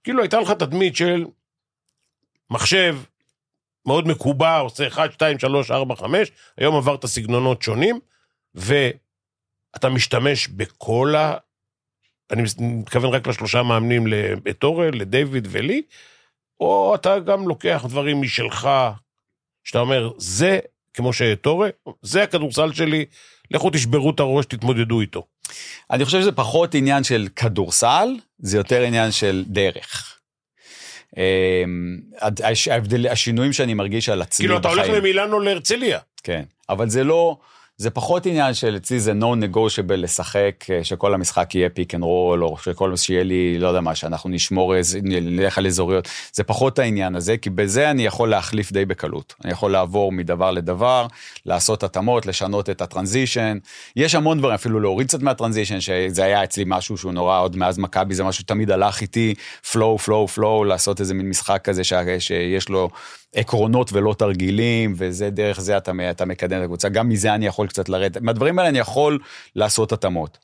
כאילו 0.03 0.21
הייתה 0.21 0.39
לך 0.39 0.51
תדמית 0.51 0.95
של 0.95 1.25
מחשב 2.49 2.97
מאוד 3.85 4.07
מקובע, 4.07 4.57
עושה 4.57 4.87
1, 4.87 5.13
2, 5.13 5.39
3, 5.39 5.71
4, 5.71 5.95
5, 5.95 6.31
היום 6.57 6.75
עברת 6.75 7.05
סגנונות 7.05 7.61
שונים, 7.61 7.99
ואתה 8.55 9.89
משתמש 9.89 10.47
בכל 10.47 11.15
ה... 11.17 11.37
אני 12.31 12.43
מתכוון 12.59 13.13
רק 13.13 13.27
לשלושה 13.27 13.63
מאמנים, 13.63 14.07
לטורל, 14.45 14.89
לדיוויד 14.93 15.47
ולי, 15.51 15.81
או 16.59 16.95
אתה 16.95 17.19
גם 17.19 17.47
לוקח 17.47 17.85
דברים 17.87 18.21
משלך, 18.21 18.69
שאתה 19.63 19.79
אומר, 19.79 20.11
זה, 20.17 20.59
כמו 20.93 21.13
שטורה, 21.13 21.69
זה 22.01 22.23
הכדורסל 22.23 22.73
שלי, 22.73 23.05
לכו 23.51 23.69
תשברו 23.69 24.09
את 24.09 24.19
הראש, 24.19 24.45
תתמודדו 24.45 25.01
איתו. 25.01 25.25
אני 25.91 26.05
חושב 26.05 26.21
שזה 26.21 26.31
פחות 26.31 26.75
עניין 26.75 27.03
של 27.03 27.27
כדורסל, 27.35 28.07
זה 28.39 28.57
יותר 28.57 28.81
עניין 28.81 29.11
של 29.11 29.43
דרך. 29.47 30.19
אמ, 31.17 31.97
ההבדל, 32.71 33.07
השינויים 33.07 33.53
שאני 33.53 33.73
מרגיש 33.73 34.09
על 34.09 34.21
עצמי 34.21 34.45
כאילו, 34.45 34.57
אתה 34.57 34.69
הולך 34.69 34.85
בחיים. 34.85 35.01
ממילאנו 35.01 35.39
להרצליה. 35.39 35.99
כן, 36.23 36.43
אבל 36.69 36.89
זה 36.89 37.03
לא, 37.03 37.37
זה 37.79 37.89
פחות 37.89 38.25
עניין 38.25 38.53
של 38.53 38.75
אצלי 38.75 38.99
זה 38.99 39.11
non-negotiable 39.11 39.95
לשחק, 39.95 40.65
אה, 40.69 40.83
שכל 40.83 41.13
המשחק 41.13 41.55
יהיה 41.55 41.69
פיק 41.69 41.95
אנד 41.95 42.03
רול, 42.03 42.43
או 42.43 42.57
שכל, 42.57 42.95
שיהיה 42.95 43.23
לי, 43.23 43.59
לא 43.59 43.67
יודע 43.67 43.81
מה, 43.81 43.95
שאנחנו 43.95 44.29
נשמור, 44.29 44.73
נלך 45.03 45.57
על 45.57 45.67
אזוריות. 45.67 46.07
זה 46.33 46.43
פחות 46.43 46.79
העניין 46.79 47.15
הזה, 47.15 47.37
כי 47.37 47.49
בזה 47.49 47.91
אני 47.91 48.05
יכול 48.05 48.29
להחליף 48.29 48.71
די 48.71 48.85
בקלות. 48.85 49.35
אני 49.43 49.51
יכול 49.51 49.71
לעבור 49.71 50.11
מדבר 50.11 50.51
לדבר, 50.51 51.07
לעשות 51.45 51.83
התאמות, 51.83 52.25
לשנות 52.25 52.69
את 52.69 52.81
ה 52.81 52.87
transition. 52.87 53.57
יש 53.95 54.15
המון 54.15 54.37
דברים, 54.37 54.53
אפילו 54.53 54.79
להוריד 54.79 55.07
קצת 55.07 55.21
מהטרנזישן, 55.21 55.79
שזה 55.79 56.23
היה 56.23 56.43
אצלי 56.43 56.63
משהו 56.67 56.97
שהוא 56.97 57.11
נורא, 57.11 57.39
עוד 57.39 57.57
מאז 57.57 57.77
מכבי, 57.77 58.15
זה 58.15 58.23
משהו 58.23 58.41
שתמיד 58.41 58.71
הלך 58.71 59.01
איתי, 59.01 59.33
flow, 59.71 60.05
flow, 60.05 60.37
flow, 60.37 60.65
לעשות 60.65 60.99
איזה 60.99 61.13
מין 61.13 61.29
משחק 61.29 61.61
כזה 61.63 61.81
שיש 62.19 62.69
לו 62.69 62.89
עקרונות 63.35 63.93
ולא 63.93 64.15
תרגילים, 64.17 64.93
וזה 64.97 65.29
דרך 65.29 65.59
זה 65.59 65.77
אתה, 65.77 65.91
אתה 66.11 66.25
מקדם 66.25 66.59
את 66.59 66.63
הקבוצה, 66.63 66.89
גם 66.89 67.09
מזה 67.09 67.35
אני 67.35 67.45
יכול 67.45 67.67
קצת 67.67 67.89
לרדת, 67.89 68.21
מהדברים 68.21 68.59
האלה 68.59 68.69
אני 68.69 68.79
יכול 68.79 69.19
לעשות 69.55 69.91
התאמות. 69.91 70.37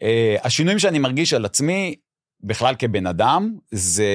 Uh, 0.00 0.04
השינויים 0.42 0.78
שאני 0.78 0.98
מרגיש 0.98 1.34
על 1.34 1.44
עצמי, 1.44 1.94
בכלל 2.40 2.74
כבן 2.78 3.06
אדם, 3.06 3.54
זה... 3.70 4.08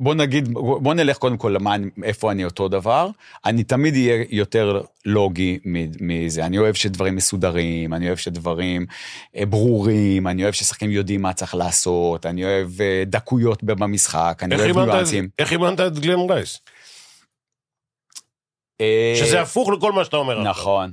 בוא 0.00 0.14
נגיד, 0.14 0.48
בוא 0.54 0.94
נלך 0.94 1.16
קודם 1.18 1.36
כל 1.36 1.48
למה, 1.54 1.74
אני- 1.74 1.90
איפה 2.04 2.32
אני 2.32 2.44
אותו 2.44 2.68
דבר. 2.68 3.08
אני 3.44 3.64
תמיד 3.64 3.94
אהיה 3.94 4.24
יותר 4.30 4.80
לוגי 5.04 5.58
מזה. 6.00 6.46
אני 6.46 6.58
אוהב 6.58 6.74
שדברים 6.74 7.16
מסודרים, 7.16 7.94
אני 7.94 8.06
אוהב 8.06 8.18
שדברים 8.18 8.86
אה, 9.36 9.46
ברורים, 9.46 10.26
אני 10.26 10.42
אוהב 10.42 10.54
ששחקנים 10.54 10.90
יודעים 10.90 11.22
מה 11.22 11.32
צריך 11.32 11.54
לעשות, 11.54 12.26
אני 12.26 12.44
אוהב 12.44 12.80
אה, 12.80 13.02
דקויות 13.06 13.64
במשחק, 13.64 14.40
אני 14.42 14.54
אוהב 14.56 14.78
ניואנסים. 14.78 15.28
איך 15.38 15.52
אימנת 15.52 15.80
את 15.80 15.98
גלן 15.98 16.30
רייס? 16.30 16.60
אה, 18.80 19.14
שזה 19.18 19.40
הפוך 19.40 19.68
לכל 19.68 19.92
מה 19.92 20.04
שאתה 20.04 20.16
אומר. 20.16 20.42
נכון, 20.42 20.92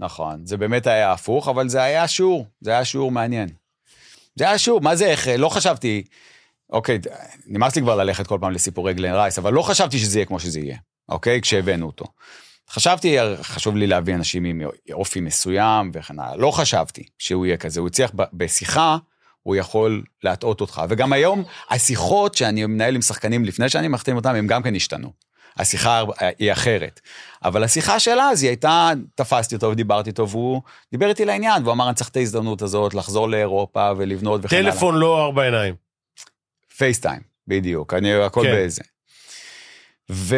נכון. 0.00 0.46
זה 0.46 0.56
באמת 0.56 0.86
היה 0.86 1.12
הפוך, 1.12 1.48
אבל 1.48 1.68
זה 1.68 1.82
היה 1.82 2.08
שיעור, 2.08 2.46
זה 2.60 2.70
היה 2.70 2.84
שיעור 2.84 3.10
מעניין. 3.10 3.48
זה 4.36 4.44
היה 4.44 4.58
שיעור, 4.58 4.80
מה 4.80 4.96
זה 4.96 5.06
איך, 5.06 5.28
לא 5.38 5.48
חשבתי, 5.48 6.02
אוקיי, 6.70 6.98
נמאס 7.46 7.76
לי 7.76 7.82
כבר 7.82 7.96
ללכת 7.96 8.26
כל 8.26 8.38
פעם 8.40 8.52
לסיפורי 8.52 8.94
גלן 8.94 9.14
רייס, 9.14 9.38
אבל 9.38 9.52
לא 9.52 9.62
חשבתי 9.62 9.98
שזה 9.98 10.18
יהיה 10.18 10.26
כמו 10.26 10.40
שזה 10.40 10.60
יהיה, 10.60 10.76
אוקיי? 11.08 11.40
כשהבאנו 11.40 11.86
אותו. 11.86 12.04
חשבתי, 12.70 13.16
חשוב 13.42 13.76
לי 13.76 13.86
להביא 13.86 14.14
אנשים 14.14 14.44
עם 14.44 14.62
אופי 14.92 15.20
מסוים 15.20 15.90
וכן 15.94 16.18
הלאה. 16.18 16.36
לא 16.36 16.50
חשבתי 16.50 17.02
שהוא 17.18 17.46
יהיה 17.46 17.56
כזה, 17.56 17.80
הוא 17.80 17.88
הצליח 17.88 18.10
בשיחה, 18.32 18.96
הוא 19.42 19.56
יכול 19.56 20.02
להטעות 20.22 20.60
אותך. 20.60 20.82
וגם 20.88 21.12
היום, 21.12 21.44
השיחות 21.70 22.34
שאני 22.34 22.66
מנהל 22.66 22.94
עם 22.94 23.02
שחקנים 23.02 23.44
לפני 23.44 23.68
שאני 23.68 23.88
מחתים 23.88 24.16
אותם, 24.16 24.34
הם 24.34 24.46
גם 24.46 24.62
כן 24.62 24.74
השתנו. 24.74 25.12
השיחה 25.56 26.02
היא 26.38 26.52
אחרת. 26.52 27.00
אבל 27.44 27.64
השיחה 27.64 28.00
שלה, 28.00 28.28
אז 28.28 28.42
היא 28.42 28.50
הייתה, 28.50 28.90
תפסתי 29.14 29.54
אותו 29.54 29.66
ודיברתי 29.66 30.10
איתו, 30.10 30.28
והוא 30.28 30.62
דיבר 30.92 31.08
איתי 31.08 31.24
לעניין, 31.24 31.62
והוא 31.62 31.72
אמר, 31.72 31.88
אני 31.88 31.94
צריך 31.94 32.10
את 32.10 32.16
ההזדמנות 32.16 32.62
הזאת 32.62 32.94
לחזור 32.94 33.28
לאירופה 33.28 33.90
ולבנות 33.96 34.40
וכן 34.44 34.56
הלאה. 34.56 34.72
טלפון 34.72 34.94
לא 34.94 35.24
ארבע 35.24 35.42
עיניים. 35.42 35.85
פייסטיים, 36.78 37.20
בדיוק, 37.48 37.94
אני 37.94 38.14
הכל 38.14 38.42
כן. 38.42 38.52
באיזה. 38.52 38.82
והוא 40.08 40.30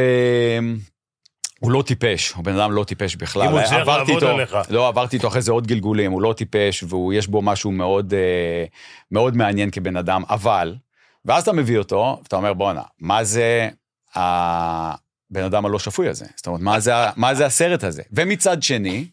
לא 1.63 1.83
טיפש, 1.87 2.33
הוא 2.33 2.45
בן 2.45 2.59
אדם 2.59 2.73
לא 2.73 2.85
טיפש 2.85 3.17
בכלל. 3.17 3.43
אם 3.43 3.53
הוא 3.53 3.61
הצליח 3.61 3.81
עברתי 3.81 4.13
לעבוד 4.13 4.23
איתו, 4.23 4.35
עליך. 4.35 4.57
לא, 4.71 4.89
עברתי 4.89 5.17
איתו 5.17 5.29
אחרי 5.29 5.43
זה 5.43 5.53
עוד 5.53 5.67
גלגולים, 5.67 6.13
הוא 6.13 6.23
לא 6.23 6.35
טיפש, 6.37 6.83
ויש 6.83 7.27
בו 7.27 7.43
משהו 7.43 7.73
מאוד, 7.73 8.15
אה, 8.15 8.65
מאוד 9.11 9.37
מעניין 9.37 9.71
כבן 9.71 9.97
אדם, 9.97 10.23
אבל, 10.29 10.77
ואז 11.25 11.43
אתה 11.43 11.53
מביא 11.53 11.79
אותו, 11.79 12.19
ואתה 12.23 12.37
אומר, 12.37 12.53
בואנה, 12.53 12.83
מה 12.99 13.25
זה 13.25 13.69
הבן 14.15 15.45
אדם 15.45 15.67
הלא 15.67 15.79
שפוי 15.79 16.09
הזה? 16.09 16.27
זאת 16.37 16.47
אומרת, 16.47 16.61
מה 16.61 16.81
זה, 16.81 16.93
מה 17.17 17.35
זה 17.35 17.47
הסרט 17.47 17.85
הזה? 17.85 18.03
ומצד 18.13 18.63
שני, 18.63 19.09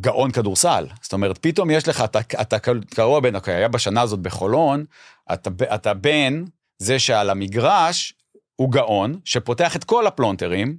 גאון 0.00 0.30
כדורסל. 0.30 0.86
זאת 1.02 1.12
אומרת, 1.12 1.38
פתאום 1.38 1.70
יש 1.70 1.88
לך, 1.88 2.00
אתה, 2.00 2.20
אתה 2.40 2.56
קרוע 2.94 3.20
בין, 3.20 3.36
אוקיי, 3.36 3.54
היה 3.54 3.68
בשנה 3.68 4.00
הזאת 4.02 4.20
בחולון, 4.20 4.84
אתה, 5.32 5.50
אתה 5.74 5.94
בין 5.94 6.44
זה 6.78 6.98
שעל 6.98 7.30
המגרש 7.30 8.14
הוא 8.56 8.72
גאון, 8.72 9.20
שפותח 9.24 9.76
את 9.76 9.84
כל 9.84 10.06
הפלונטרים, 10.06 10.76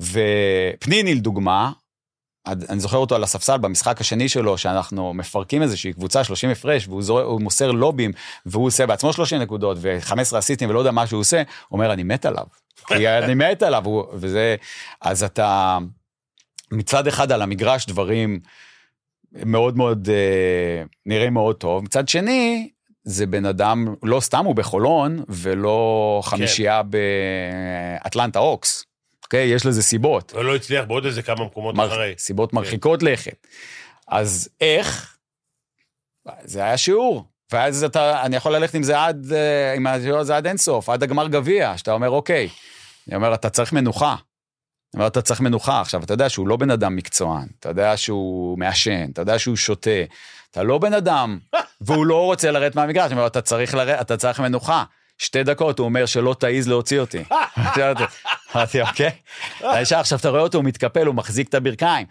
ופניני 0.00 1.14
לדוגמה, 1.14 1.72
אני 2.46 2.80
זוכר 2.80 2.96
אותו 2.96 3.14
על 3.14 3.22
הספסל 3.22 3.56
במשחק 3.58 4.00
השני 4.00 4.28
שלו, 4.28 4.58
שאנחנו 4.58 5.14
מפרקים 5.14 5.62
איזושהי 5.62 5.92
קבוצה 5.92 6.24
30 6.24 6.50
הפרש, 6.50 6.88
והוא 6.88 7.02
זור, 7.02 7.40
מוסר 7.40 7.70
לובים, 7.70 8.12
והוא 8.46 8.66
עושה 8.66 8.86
בעצמו 8.86 9.12
30 9.12 9.40
נקודות, 9.40 9.78
ו-15 9.80 10.38
אסיסטים, 10.38 10.70
ולא 10.70 10.78
יודע 10.78 10.90
מה 10.90 11.06
שהוא 11.06 11.20
עושה, 11.20 11.36
הוא 11.68 11.78
אומר, 11.78 11.92
אני 11.92 12.02
מת 12.02 12.26
עליו. 12.26 12.46
כי 12.88 13.08
אני 13.08 13.34
מת 13.34 13.62
עליו, 13.62 13.84
הוא- 13.84 14.04
וזה, 14.12 14.56
אז 15.00 15.22
אתה, 15.22 15.78
מצד 16.72 17.06
אחד 17.06 17.32
על 17.32 17.42
המגרש 17.42 17.86
דברים 17.86 18.40
מאוד 19.32 19.76
מאוד, 19.76 20.08
אה, 20.12 20.82
נראים 21.06 21.34
מאוד 21.34 21.56
טוב, 21.56 21.84
מצד 21.84 22.08
שני, 22.08 22.70
זה 23.04 23.26
בן 23.26 23.46
אדם, 23.46 23.94
לא 24.02 24.20
סתם 24.20 24.44
הוא 24.44 24.54
בחולון, 24.54 25.24
ולא 25.28 26.20
חמישייה 26.24 26.82
באטלנטה 26.82 28.38
אוקס. 28.38 28.84
אוקיי? 29.24 29.48
יש 29.48 29.66
לזה 29.66 29.82
סיבות. 29.82 30.32
ולא 30.36 30.56
הצליח 30.56 30.84
בעוד 30.84 31.06
איזה 31.06 31.22
כמה 31.22 31.44
מקומות 31.44 31.74
מר... 31.74 31.86
אחרי. 31.86 32.14
סיבות 32.18 32.52
מרחיקות 32.52 33.02
לכת. 33.02 33.46
אז 34.08 34.48
איך? 34.60 35.16
זה 36.44 36.64
היה 36.64 36.76
שיעור. 36.76 37.24
ואז 37.52 37.84
אתה, 37.84 38.22
אני 38.22 38.36
יכול 38.36 38.56
ללכת 38.56 38.74
עם 38.74 38.82
זה 38.82 39.04
עד, 39.04 39.32
אה, 39.32 39.74
עם 39.74 39.86
השיעור 39.86 40.18
הזה 40.18 40.36
עד 40.36 40.46
אינסוף, 40.46 40.88
עד 40.88 41.02
הגמר 41.02 41.28
גביע, 41.28 41.78
שאתה 41.78 41.92
אומר, 41.92 42.10
אוקיי. 42.10 42.48
אני 43.08 43.16
אומר, 43.16 43.34
אתה 43.34 43.50
צריך 43.50 43.72
מנוחה. 43.72 44.16
אומר, 44.94 45.06
אתה 45.06 45.22
צריך 45.22 45.40
מנוחה. 45.40 45.80
עכשיו, 45.80 46.04
אתה 46.04 46.14
יודע 46.14 46.28
שהוא 46.28 46.48
לא 46.48 46.56
בן 46.56 46.70
אדם 46.70 46.96
מקצוען, 46.96 47.46
אתה 47.60 47.68
יודע 47.68 47.96
שהוא 47.96 48.58
מעשן, 48.58 49.10
אתה 49.12 49.22
יודע 49.22 49.38
שהוא 49.38 49.56
שותה, 49.56 49.90
אתה 50.50 50.62
לא 50.62 50.78
בן 50.78 50.94
אדם, 50.94 51.38
והוא 51.80 52.06
לא 52.06 52.24
רוצה 52.24 52.50
לרדת 52.50 52.76
מהמגרש, 52.76 53.12
אומר, 53.12 53.26
אתה 53.26 53.40
צריך 53.40 53.74
לרדת, 53.74 54.00
אתה 54.00 54.16
צריך 54.16 54.40
מנוחה. 54.40 54.84
שתי 55.18 55.42
דקות, 55.42 55.78
הוא 55.78 55.84
אומר 55.84 56.06
שלא 56.06 56.36
תעז 56.38 56.68
להוציא 56.68 57.00
אותי. 57.00 57.24
אמרתי, 58.56 58.82
אוקיי. 58.82 59.10
ישר 59.80 59.98
עכשיו 59.98 60.18
אתה 60.18 60.28
רואה 60.28 60.40
אותו, 60.40 60.58
הוא 60.58 60.64
מתקפל, 60.64 61.06
הוא 61.06 61.14
מחזיק 61.14 61.48
את 61.48 61.54
הברכיים. 61.54 62.06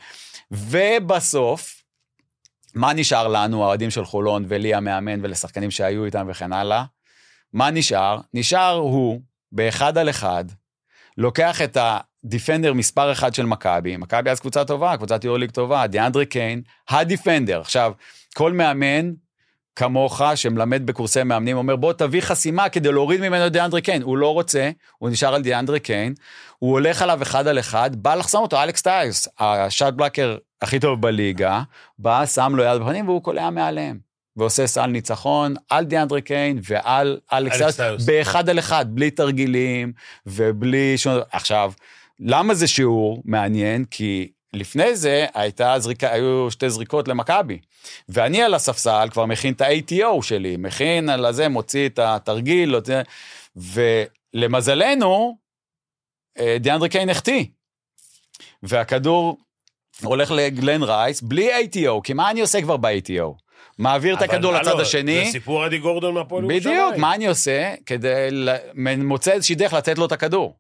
ובסוף, 0.51 1.83
מה 2.75 2.93
נשאר 2.93 3.27
לנו, 3.27 3.63
האוהדים 3.63 3.89
של 3.89 4.05
חולון, 4.05 4.45
ולי 4.47 4.73
המאמן, 4.73 5.19
ולשחקנים 5.25 5.71
שהיו 5.71 6.05
איתם 6.05 6.27
וכן 6.29 6.53
הלאה? 6.53 6.83
מה 7.53 7.71
נשאר? 7.71 8.19
נשאר 8.33 8.73
הוא, 8.73 9.21
באחד 9.51 9.97
על 9.97 10.09
אחד, 10.09 10.45
לוקח 11.17 11.61
את 11.61 11.77
הדיפנדר 12.27 12.73
מספר 12.73 13.11
אחד 13.11 13.33
של 13.33 13.45
מכבי, 13.45 13.97
מכבי 13.97 14.29
אז 14.29 14.39
קבוצה 14.39 14.65
טובה, 14.65 14.97
קבוצת 14.97 15.23
יורוליג 15.23 15.51
טובה, 15.51 15.87
דיאנדרי 15.87 16.25
קיין, 16.25 16.61
הדיפנדר. 16.89 17.61
עכשיו, 17.61 17.91
כל 18.35 18.51
מאמן 18.51 19.11
כמוך, 19.75 20.21
שמלמד 20.35 20.85
בקורסי 20.85 21.23
מאמנים, 21.23 21.57
אומר, 21.57 21.75
בוא 21.75 21.93
תביא 21.93 22.21
חסימה 22.21 22.69
כדי 22.69 22.91
להוריד 22.91 23.21
ממנו 23.21 23.49
דיאנדרי 23.49 23.81
קיין. 23.81 24.01
הוא 24.01 24.17
לא 24.17 24.33
רוצה, 24.33 24.71
הוא 24.97 25.09
נשאר 25.09 25.35
על 25.35 25.41
דיאנדרי 25.41 25.79
קיין, 25.79 26.13
הוא 26.59 26.71
הולך 26.71 27.01
עליו 27.01 27.21
אחד 27.21 27.47
על 27.47 27.59
אחד, 27.59 27.95
בא 27.95 28.15
לחסום 28.15 28.41
אותו, 28.41 28.63
אלכס 28.63 28.81
טייס, 28.81 29.27
השאט 29.39 29.93
בלקר 29.93 30.37
הכי 30.61 30.79
טוב 30.79 31.01
בליגה, 31.01 31.61
בא, 31.99 32.25
שם 32.25 32.53
לו 32.55 32.63
יד 32.63 32.81
בפנים 32.81 33.07
והוא 33.07 33.23
קולע 33.23 33.49
מעליהם. 33.49 34.07
ועושה 34.37 34.67
סל 34.67 34.85
ניצחון 34.85 35.55
על 35.69 35.85
דיאנדרי 35.85 36.21
קיין 36.21 36.59
ועל 36.63 37.19
אלכס. 37.33 37.79
באחד 38.05 38.49
על 38.49 38.59
אחד, 38.59 38.85
בלי 38.89 39.11
תרגילים 39.11 39.93
ובלי 40.25 40.97
שום... 40.97 41.13
עכשיו, 41.31 41.71
למה 42.19 42.53
זה 42.53 42.67
שיעור 42.67 43.21
מעניין? 43.25 43.85
כי 43.85 44.27
לפני 44.53 44.95
זה 44.95 45.25
הייתה 45.33 45.79
זריקה, 45.79 46.11
היו 46.11 46.51
שתי 46.51 46.69
זריקות 46.69 47.07
למכבי. 47.07 47.59
ואני 48.09 48.41
על 48.41 48.53
הספסל 48.53 49.07
כבר 49.11 49.25
מכין 49.25 49.53
את 49.53 49.61
ה-ATO 49.61 50.21
שלי, 50.21 50.57
מכין 50.57 51.09
על 51.09 51.25
הזה, 51.25 51.49
מוציא 51.49 51.89
את 51.89 51.99
התרגיל, 51.99 52.75
ולמזלנו, 53.55 55.37
אה, 56.39 56.57
דיאנדרי 56.59 56.89
קיין 56.89 57.09
החטיא. 57.09 57.45
והכדור 58.63 59.37
הולך 60.03 60.31
לגלן 60.31 60.83
רייס 60.83 61.21
בלי 61.21 61.49
ATO, 61.63 62.01
כי 62.03 62.13
מה 62.13 62.31
אני 62.31 62.41
עושה 62.41 62.61
כבר 62.61 62.77
ב-ATO? 62.77 63.33
מעביר 63.77 64.15
את 64.15 64.21
הכדור 64.21 64.55
הלו, 64.55 64.69
לצד 64.69 64.79
השני. 64.79 65.25
זה 65.25 65.31
סיפור 65.31 65.65
אדי 65.65 65.77
גורדון 65.77 66.13
מהפועל 66.13 66.45
בדיוק, 66.45 66.65
ירושלים. 66.65 67.01
מה 67.01 67.15
אני 67.15 67.27
עושה? 67.27 67.73
כדי, 67.85 68.29
מוצא 68.97 69.31
איזושהי 69.31 69.55
דרך 69.55 69.73
לתת 69.73 69.97
לו 69.97 70.05
את 70.05 70.11
הכדור. 70.11 70.57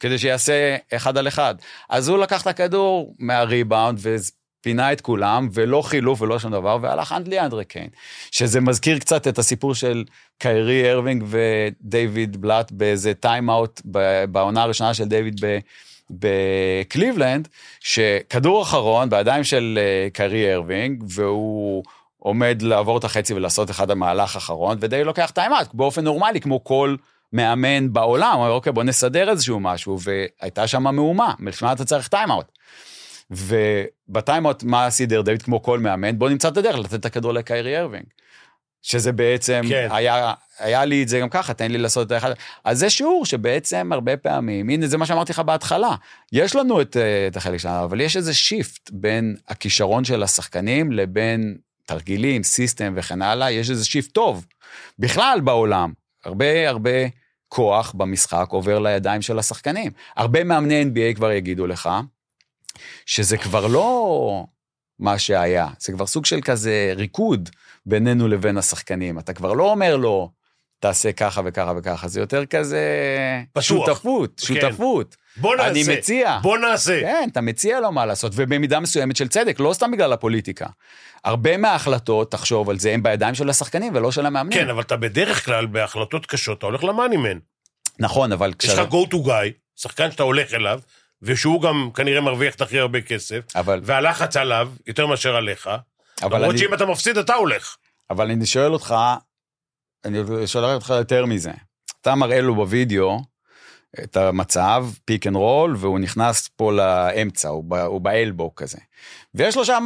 כדי 0.00 0.18
שיעשה 0.18 0.76
אחד 0.96 1.18
על 1.18 1.28
אחד. 1.28 1.54
אז 1.88 2.08
הוא 2.08 2.18
לקח 2.18 2.42
את 2.42 2.46
הכדור 2.46 3.14
מהריבאונד 3.18 4.00
ופינה 4.02 4.92
את 4.92 5.00
כולם, 5.00 5.48
ולא 5.52 5.82
חילוף 5.82 6.22
ולא 6.22 6.38
שום 6.38 6.52
דבר, 6.52 6.78
והלך 6.82 7.12
עד 7.12 7.28
ליאנדרי 7.28 7.64
קיין. 7.64 7.88
שזה 8.30 8.60
מזכיר 8.60 8.98
קצת 8.98 9.28
את 9.28 9.38
הסיפור 9.38 9.74
של 9.74 10.04
קיירי 10.38 10.90
אירווינג 10.90 11.24
ודייוויד 11.26 12.36
בלאט 12.36 12.72
באיזה 12.72 13.14
טיים-אאוט 13.14 13.80
בעונה 14.30 14.62
הראשונה 14.62 14.94
של 14.94 15.04
דיוויד 15.04 15.40
ב... 15.44 15.58
בקליבלנד, 16.10 17.48
שכדור 17.80 18.62
אחרון 18.62 19.10
בידיים 19.10 19.44
של 19.44 19.78
אה, 19.80 20.10
קיירי 20.12 20.52
אירווינג, 20.52 21.04
והוא 21.08 21.84
עומד 22.18 22.62
לעבור 22.62 22.98
את 22.98 23.04
החצי 23.04 23.34
ולעשות 23.34 23.70
אחד 23.70 23.90
המהלך 23.90 24.34
האחרון, 24.34 24.78
ודיוויד 24.80 25.04
לוקח 25.04 25.30
טיים-אאוט, 25.34 25.74
באופן 25.74 26.04
נורמלי, 26.04 26.40
כמו 26.40 26.64
כל 26.64 26.96
מאמן 27.32 27.92
בעולם, 27.92 28.32
הוא 28.34 28.42
אומר, 28.42 28.50
אוקיי, 28.50 28.72
בוא 28.72 28.84
נסדר 28.84 29.30
איזשהו 29.30 29.60
משהו, 29.60 29.98
והייתה 30.00 30.66
שם 30.66 30.82
מהומה, 30.82 31.34
מלפני 31.38 31.72
אתה 31.72 31.84
צריך 31.84 32.08
טיים-אאוט. 32.08 32.52
ובטיים-אאוט, 33.30 34.62
מה 34.62 34.90
סידר 34.90 35.22
דיוויד 35.22 35.42
כמו 35.42 35.62
כל 35.62 35.78
מאמן? 35.78 36.18
בוא 36.18 36.28
נמצא 36.28 36.48
את 36.48 36.56
הדרך 36.56 36.78
לתת 36.78 36.94
את 36.94 37.04
הכדור 37.04 37.32
לקיירי 37.32 37.76
אירווינג. 37.76 38.04
שזה 38.82 39.12
בעצם, 39.12 39.60
כן. 39.62 39.88
כן. 39.88 39.94
היה, 39.94 40.32
היה 40.58 40.84
לי 40.84 41.02
את 41.02 41.08
זה 41.08 41.20
גם 41.20 41.28
ככה, 41.28 41.54
תן 41.54 41.70
לי 41.70 41.78
לעשות 41.78 42.06
את 42.06 42.12
האחד. 42.12 42.32
אז 42.64 42.78
זה 42.78 42.90
שיעור 42.90 43.26
שבעצם 43.26 43.90
הרבה 43.92 44.16
פעמים, 44.16 44.68
הנה 44.68 44.86
זה 44.86 44.98
מה 44.98 45.06
שאמרתי 45.06 45.32
לך 45.32 45.38
בהתחלה, 45.38 45.94
יש 46.32 46.56
לנו 46.56 46.80
את, 46.80 46.96
אה, 46.96 47.26
את 47.26 47.36
החלק 47.36 47.58
שלנו, 47.58 47.84
אבל 47.84 48.00
יש 48.00 48.16
איזה 48.16 48.34
shift 48.34 48.90
בין 48.92 49.36
הכישרון 49.48 50.04
של 50.04 50.22
השחקנים 50.22 50.92
לבין 50.92 51.56
תרגילים, 51.86 52.42
system 52.42 52.92
וכן 52.96 53.22
הלאה, 53.22 53.50
יש 53.50 53.70
איזה 53.70 53.84
shift 53.84 54.12
טוב. 54.12 54.46
בכלל 54.98 55.40
בעולם, 55.44 55.92
הרבה 56.24 56.68
הרבה 56.68 56.90
כוח 57.48 57.92
במשחק 57.96 58.46
עובר 58.48 58.78
לידיים 58.78 59.22
של 59.22 59.38
השחקנים. 59.38 59.92
הרבה 60.16 60.44
מאמני 60.44 60.82
NBA 60.82 61.16
כבר 61.16 61.32
יגידו 61.32 61.66
לך, 61.66 61.90
שזה 63.06 63.38
כבר 63.38 63.66
לא 63.66 64.46
מה 64.98 65.18
שהיה, 65.18 65.68
זה 65.78 65.92
כבר 65.92 66.06
סוג 66.06 66.26
של 66.26 66.40
כזה 66.40 66.92
ריקוד 66.96 67.50
בינינו 67.86 68.28
לבין 68.28 68.58
השחקנים. 68.58 69.18
אתה 69.18 69.32
כבר 69.32 69.52
לא 69.52 69.70
אומר 69.70 69.96
לו, 69.96 70.30
תעשה 70.80 71.12
ככה 71.12 71.40
וככה 71.44 71.72
וככה, 71.76 72.08
זה 72.08 72.20
יותר 72.20 72.46
כזה 72.46 72.82
פתוח. 73.52 73.62
שותפות, 74.44 75.16
כן. 75.16 75.26
בוא 75.40 75.56
נעשה. 75.56 75.68
אני 75.70 75.98
מציע. 75.98 76.38
בוא 76.42 76.58
נעשה. 76.58 77.00
כן, 77.00 77.28
אתה 77.32 77.40
מציע 77.40 77.80
לו 77.80 77.92
מה 77.92 78.06
לעשות, 78.06 78.32
ובמידה 78.34 78.80
מסוימת 78.80 79.16
של 79.16 79.28
צדק, 79.28 79.60
לא 79.60 79.72
סתם 79.72 79.90
בגלל 79.90 80.12
הפוליטיקה. 80.12 80.66
הרבה 81.24 81.56
מההחלטות, 81.56 82.30
תחשוב 82.30 82.70
על 82.70 82.78
זה, 82.78 82.92
הם 82.92 83.02
בידיים 83.02 83.34
של 83.34 83.50
השחקנים 83.50 83.94
ולא 83.96 84.12
של 84.12 84.26
המאמנים. 84.26 84.58
כן, 84.58 84.70
אבל 84.70 84.82
אתה 84.82 84.96
בדרך 84.96 85.44
כלל, 85.44 85.66
בהחלטות 85.66 86.26
קשות, 86.26 86.58
אתה 86.58 86.66
הולך 86.66 86.84
למאנימן. 86.84 87.38
נכון, 87.98 88.32
אבל 88.32 88.52
יש 88.62 88.70
לך 88.70 88.88
go 88.90 89.14
to 89.14 89.26
guy, 89.26 89.52
שחקן 89.76 90.10
שאתה 90.10 90.22
הולך 90.22 90.54
אליו, 90.54 90.80
ושהוא 91.22 91.62
גם 91.62 91.90
כנראה 91.94 92.20
מרוויח 92.20 92.54
את 92.54 92.60
הכי 92.60 92.78
הרבה 92.78 93.00
כסף, 93.00 93.40
אבל, 93.54 93.80
והלחץ 93.82 94.36
עליו 94.36 94.70
יותר 94.86 95.06
מאשר 95.06 95.36
עליך, 95.36 95.70
למרות 96.22 96.50
אני, 96.50 96.58
שאם 96.58 96.74
אתה 96.74 96.86
מפסיד, 96.86 97.18
אתה 97.18 97.34
הולך. 97.34 97.76
אבל 98.10 98.30
אני 98.30 98.46
שואל 98.46 98.72
אותך, 98.72 98.94
אני 100.04 100.18
שואל 100.46 100.64
אותך 100.64 100.94
יותר 100.98 101.26
מזה. 101.26 101.52
אתה 102.00 102.14
מראה 102.14 102.40
לו 102.40 102.54
בווידאו 102.54 103.20
את 104.04 104.16
המצב, 104.16 104.86
פיק 105.04 105.26
אנד 105.26 105.36
רול, 105.36 105.76
והוא 105.78 105.98
נכנס 105.98 106.48
פה 106.48 106.72
לאמצע, 106.72 107.48
הוא, 107.48 107.64
ב, 107.64 107.74
הוא 107.74 108.00
ב 108.00 108.09
elbow 108.09 108.54
כזה. 108.54 108.78
ויש 109.34 109.56
לו 109.56 109.64
שם 109.64 109.84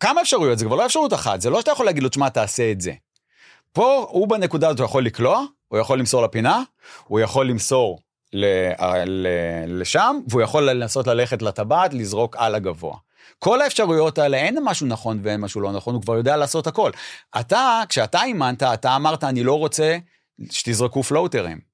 כמה 0.00 0.20
אפשרויות, 0.20 0.58
זה 0.58 0.64
כבר 0.64 0.76
לא 0.76 0.86
אפשרות 0.86 1.12
אחת, 1.12 1.40
זה 1.40 1.50
לא 1.50 1.60
שאתה 1.60 1.70
יכול 1.70 1.86
להגיד 1.86 2.02
לו, 2.02 2.08
תשמע, 2.08 2.28
תעשה 2.28 2.70
את 2.70 2.80
זה. 2.80 2.92
פה 3.72 4.06
הוא 4.10 4.28
בנקודה 4.28 4.68
הזאת, 4.68 4.78
הוא 4.78 4.84
יכול 4.84 5.04
לקלוע, 5.06 5.44
הוא 5.68 5.78
יכול 5.78 5.98
למסור 5.98 6.22
לפינה, 6.22 6.62
הוא 7.04 7.20
יכול 7.20 7.48
למסור 7.48 7.98
ל, 8.32 8.46
ל, 9.06 9.26
לשם, 9.66 10.16
והוא 10.28 10.42
יכול 10.42 10.70
לנסות 10.70 11.06
ללכת 11.06 11.42
לטבעת, 11.42 11.94
לזרוק 11.94 12.36
על 12.38 12.54
הגבוה. 12.54 12.96
כל 13.38 13.62
האפשרויות 13.62 14.18
האלה, 14.18 14.36
אין 14.36 14.58
משהו 14.64 14.86
נכון 14.86 15.20
ואין 15.22 15.40
משהו 15.40 15.60
לא 15.60 15.72
נכון, 15.72 15.94
הוא 15.94 16.02
כבר 16.02 16.16
יודע 16.16 16.36
לעשות 16.36 16.66
הכל. 16.66 16.90
אתה, 17.40 17.82
כשאתה 17.88 18.22
אימנת, 18.22 18.62
אתה 18.62 18.96
אמרת, 18.96 19.24
אני 19.24 19.42
לא 19.42 19.58
רוצה 19.58 19.98
שתזרקו 20.50 21.02
פלוטרים. 21.02 21.71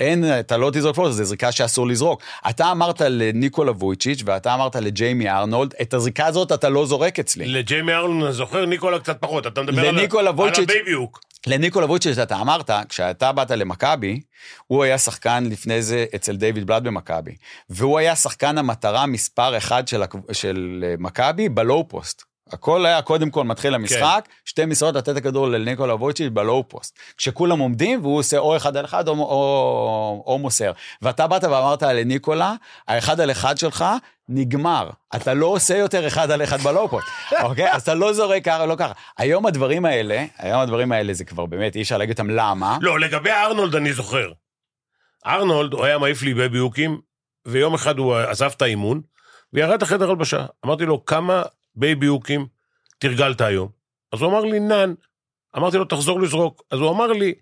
אין, 0.00 0.24
אתה 0.40 0.56
לא 0.56 0.70
תזרוק 0.72 0.94
floater, 0.94 1.10
זו 1.10 1.24
זריקה 1.24 1.52
שאסור 1.52 1.86
לזרוק. 1.86 2.22
אתה 2.50 2.72
אמרת 2.72 3.00
לניקולה 3.00 3.72
וויצ'יץ' 3.72 4.22
ואתה 4.24 4.54
אמרת 4.54 4.76
לג'יימי 4.76 5.30
ארנולד, 5.30 5.74
את 5.82 5.94
הזריקה 5.94 6.26
הזאת 6.26 6.52
אתה 6.52 6.68
לא 6.68 6.86
זורק 6.86 7.18
אצלי. 7.18 7.46
לג'יימי 7.46 7.92
ארנולד, 7.92 8.22
אני 8.22 8.32
זוכר, 8.32 8.66
ניקולה 8.66 8.98
קצת 8.98 9.16
פחות, 9.20 9.46
אתה 9.46 9.62
מדבר 9.62 9.88
על, 9.88 9.98
על 10.18 10.28
ה 10.28 10.37
baby 10.37 10.74
hook. 10.74 11.20
לניקולה 11.46 11.86
וויצ'יץ' 11.86 12.18
אתה 12.18 12.40
אמרת, 12.40 12.70
כשאתה 12.88 13.32
באת 13.32 13.50
למכבי, 13.50 14.20
הוא 14.66 14.84
היה 14.84 14.98
שחקן 14.98 15.44
לפני 15.50 15.82
זה 15.82 16.04
אצל 16.14 16.36
דיוויד 16.36 16.66
בלאט 16.66 16.82
במכבי, 16.82 17.32
והוא 17.70 17.98
היה 17.98 18.16
שחקן 18.16 18.58
המטרה 18.58 19.06
מספר 19.06 19.56
אחד 19.56 19.88
של, 19.88 20.02
של 20.32 20.84
אה, 20.86 20.94
מכבי 20.98 21.48
ב 21.48 21.58
low 21.58 21.88
post. 21.88 22.29
הכל 22.52 22.86
היה 22.86 23.02
קודם 23.02 23.30
כל 23.30 23.44
מתחיל 23.44 23.74
המשחק, 23.74 24.28
שתי 24.44 24.66
מסירות 24.66 24.94
לתת 24.94 25.08
את 25.08 25.16
הכדור 25.16 25.48
לניקולה 25.48 25.94
וויצ'יץ' 25.94 26.30
ב 26.32 26.41
low 26.41 26.68
post. 26.68 26.98
כשכולם 27.16 27.58
עומדים 27.58 28.00
והוא 28.02 28.18
עושה 28.18 28.38
או 28.38 28.56
אחד 28.56 28.76
על 28.76 28.84
אחד 28.84 29.08
או, 29.08 29.14
או, 29.14 30.24
או 30.26 30.38
מוסר. 30.38 30.72
ואתה 31.02 31.26
באת 31.26 31.44
ואמרת 31.44 31.82
לניקולה, 31.82 32.54
האחד 32.88 33.20
על 33.20 33.30
אחד 33.30 33.58
שלך 33.58 33.84
נגמר. 34.28 34.90
אתה 35.16 35.34
לא 35.34 35.46
עושה 35.46 35.76
יותר 35.76 36.06
אחד 36.06 36.30
על 36.30 36.42
אחד 36.42 36.60
ב 36.60 36.67
low 36.67 36.88
post, 36.88 37.06
אוקיי? 37.42 37.72
אז 37.72 37.82
אתה 37.82 37.94
לא 37.94 38.12
זורק 38.12 38.44
ככה, 38.44 38.66
לא 38.66 38.74
ככה. 38.78 38.92
היום 39.18 39.46
הדברים 39.46 39.84
האלה, 39.84 40.24
היום 40.38 40.60
הדברים 40.60 40.92
האלה 40.92 41.14
זה 41.14 41.24
כבר 41.24 41.46
באמת, 41.46 41.76
אי 41.76 41.82
אפשר 41.82 41.98
להגיד 41.98 42.18
אותם 42.18 42.30
למה. 42.30 42.78
לא, 42.80 43.00
לגבי 43.00 43.30
ארנולד 43.30 43.76
אני 43.76 43.92
זוכר. 43.92 44.32
ארנולד, 45.26 45.72
הוא 45.72 45.84
היה 45.84 45.98
מעיף 45.98 46.22
לי 46.22 46.34
בייבי 46.34 46.64
הוקים, 46.64 47.00
ויום 47.46 47.74
אחד 47.74 47.98
הוא 47.98 48.16
עזב 48.16 48.50
את 48.56 48.62
האימון, 48.62 49.00
וירד 49.52 49.82
לחדר 49.82 50.10
הלבשה. 50.10 50.46
אמרתי 50.66 50.86
לו, 50.86 51.04
כמה 51.04 51.42
בייבי 51.76 52.11
הוקים 52.11 52.46
תרגלת 52.98 53.40
היום? 53.40 53.68
אז 54.12 54.22
הוא 54.22 54.30
אמר 54.30 54.40
לי, 54.40 54.60
none. 54.60 54.94
אמרתי 55.56 55.76
לו, 55.76 55.84
תחזור 55.84 56.20
לזרוק. 56.20 56.62
אז 56.70 56.78
הוא 56.78 56.90
אמר 56.90 57.06
לי, 57.06 57.34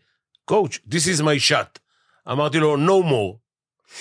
coach, 0.51 0.74
this 0.91 1.18
is 1.18 1.22
my 1.22 1.51
shot. 1.51 1.79
אמרתי 2.33 2.59
לו, 2.59 2.76
no 2.76 3.05
more. 3.05 3.37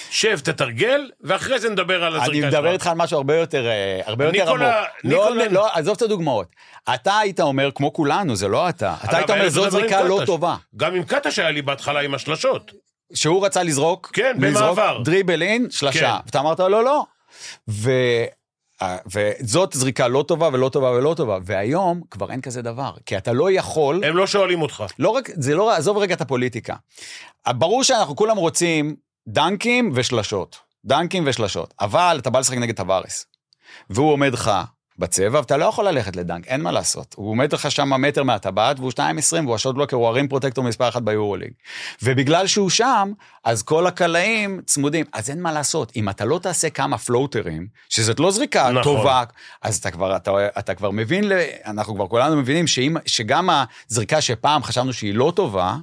שב, 0.09 0.39
תתרגל, 0.39 1.11
ואחרי 1.21 1.59
זה 1.59 1.69
נדבר 1.69 2.03
על 2.03 2.15
הזריקה 2.15 2.31
אני 2.31 2.41
שלך. 2.41 2.53
מדבר 2.59 2.71
איתך 2.71 2.87
על 2.87 2.93
משהו 2.97 3.17
הרבה 3.17 3.35
יותר, 3.35 3.67
אה, 3.67 4.01
הרבה 4.05 4.25
יותר 4.25 4.41
עמוק. 4.41 4.61
ניקולה- 5.03 5.35
לא, 5.35 5.45
לא, 5.51 5.67
עזוב 5.73 5.95
את 5.95 6.01
הדוגמאות. 6.01 6.47
אתה 6.93 7.17
היית 7.17 7.39
אומר, 7.39 7.69
כמו 7.75 7.93
כולנו, 7.93 8.35
זה 8.35 8.47
לא 8.47 8.69
אתה. 8.69 8.95
אתה 9.05 9.17
היית 9.17 9.29
אומר, 9.29 9.43
עם 9.43 9.49
זריקה 9.69 10.03
לא. 10.03 10.21
טובה. 10.25 10.55
גם 10.75 10.95
עם 10.95 11.03
קטש 11.03 11.39
היה 11.39 11.51
לי 11.51 11.61
בהתחלה 11.61 11.99
עם 11.99 12.13
השלשות. 12.13 12.71
שהוא 13.13 13.45
רצה 13.45 13.63
לזרוק, 13.63 14.09
כן, 14.13 14.35
לזרוק 14.39 14.63
במעבר. 14.63 15.01
דריבל 15.03 15.41
אין, 15.41 15.67
שלשה. 15.69 15.99
כן. 15.99 16.25
ואתה 16.25 16.39
אמרת 16.39 16.59
לו, 16.59 16.81
לא. 16.81 17.03
ו... 17.69 17.91
וזאת 19.13 19.73
זריקה 19.73 20.07
לא 20.07 20.25
טובה 20.27 20.49
ולא 20.53 20.69
טובה 20.69 20.91
ולא 20.91 21.13
טובה, 21.17 21.37
והיום 21.43 22.01
כבר 22.11 22.31
אין 22.31 22.41
כזה 22.41 22.61
דבר, 22.61 22.91
כי 23.05 23.17
אתה 23.17 23.33
לא 23.33 23.51
יכול, 23.51 24.03
הם 24.03 24.17
לא 24.17 24.27
שואלים 24.27 24.61
אותך. 24.61 24.83
לא 24.99 25.09
רק, 25.09 25.29
זה 25.33 25.55
לא, 25.55 25.75
עזוב 25.75 25.97
רגע 25.97 26.15
את 26.15 26.21
הפוליטיקה. 26.21 26.75
ברור 27.49 27.83
שאנחנו 27.83 28.15
כולם 28.15 28.37
רוצים 28.37 28.95
דנקים 29.27 29.91
ושלשות, 29.95 30.59
דנקים 30.85 31.23
ושלשות, 31.27 31.73
אבל 31.81 32.17
אתה 32.21 32.29
בא 32.29 32.39
לשחק 32.39 32.57
נגד 32.57 32.75
טווארס, 32.75 33.25
והוא 33.89 34.11
עומד 34.11 34.33
לך 34.33 34.51
בצבע, 34.99 35.39
ואתה 35.39 35.57
לא 35.57 35.65
יכול 35.65 35.87
ללכת 35.87 36.15
לדנק, 36.15 36.47
אין 36.47 36.61
מה 36.61 36.71
לעשות. 36.71 37.15
הוא 37.17 37.29
עומד 37.29 37.53
לך 37.53 37.71
שם 37.71 38.01
מטר 38.01 38.23
מהטבעת, 38.23 38.79
והוא 38.79 38.91
2.20, 38.91 39.01
והוא 39.43 39.55
השוט 39.55 39.75
בלוקר, 39.75 39.97
הוא 39.97 40.07
הרים 40.07 40.27
פרוטקטור 40.27 40.63
מספר 40.63 40.89
אחת 40.89 41.01
ביורוליג. 41.01 41.51
ובגלל 42.03 42.47
שהוא 42.47 42.69
שם, 42.69 43.11
אז 43.43 43.63
כל 43.63 43.87
הקלעים 43.87 44.61
צמודים. 44.65 45.05
אז 45.13 45.29
אין 45.29 45.41
מה 45.41 45.51
לעשות, 45.51 45.91
אם 45.95 46.09
אתה 46.09 46.25
לא 46.25 46.39
תעשה 46.39 46.69
כמה 46.69 46.97
פלוטרים, 46.97 47.67
שזאת 47.89 48.19
לא 48.19 48.31
זריקה 48.31 48.71
נכון. 48.71 48.83
טובה, 48.83 49.23
אז 49.61 49.77
אתה 49.77 49.91
כבר, 49.91 50.15
אתה, 50.15 50.31
אתה 50.59 50.73
כבר 50.73 50.91
מבין, 50.91 51.31
אנחנו 51.65 51.95
כבר 51.95 52.07
כולנו 52.07 52.35
מבינים 52.35 52.67
שאם, 52.67 52.97
שגם 53.05 53.49
הזריקה 53.89 54.21
שפעם 54.21 54.63
חשבנו 54.63 54.93
שהיא 54.93 55.13
לא 55.13 55.33
טובה, 55.35 55.75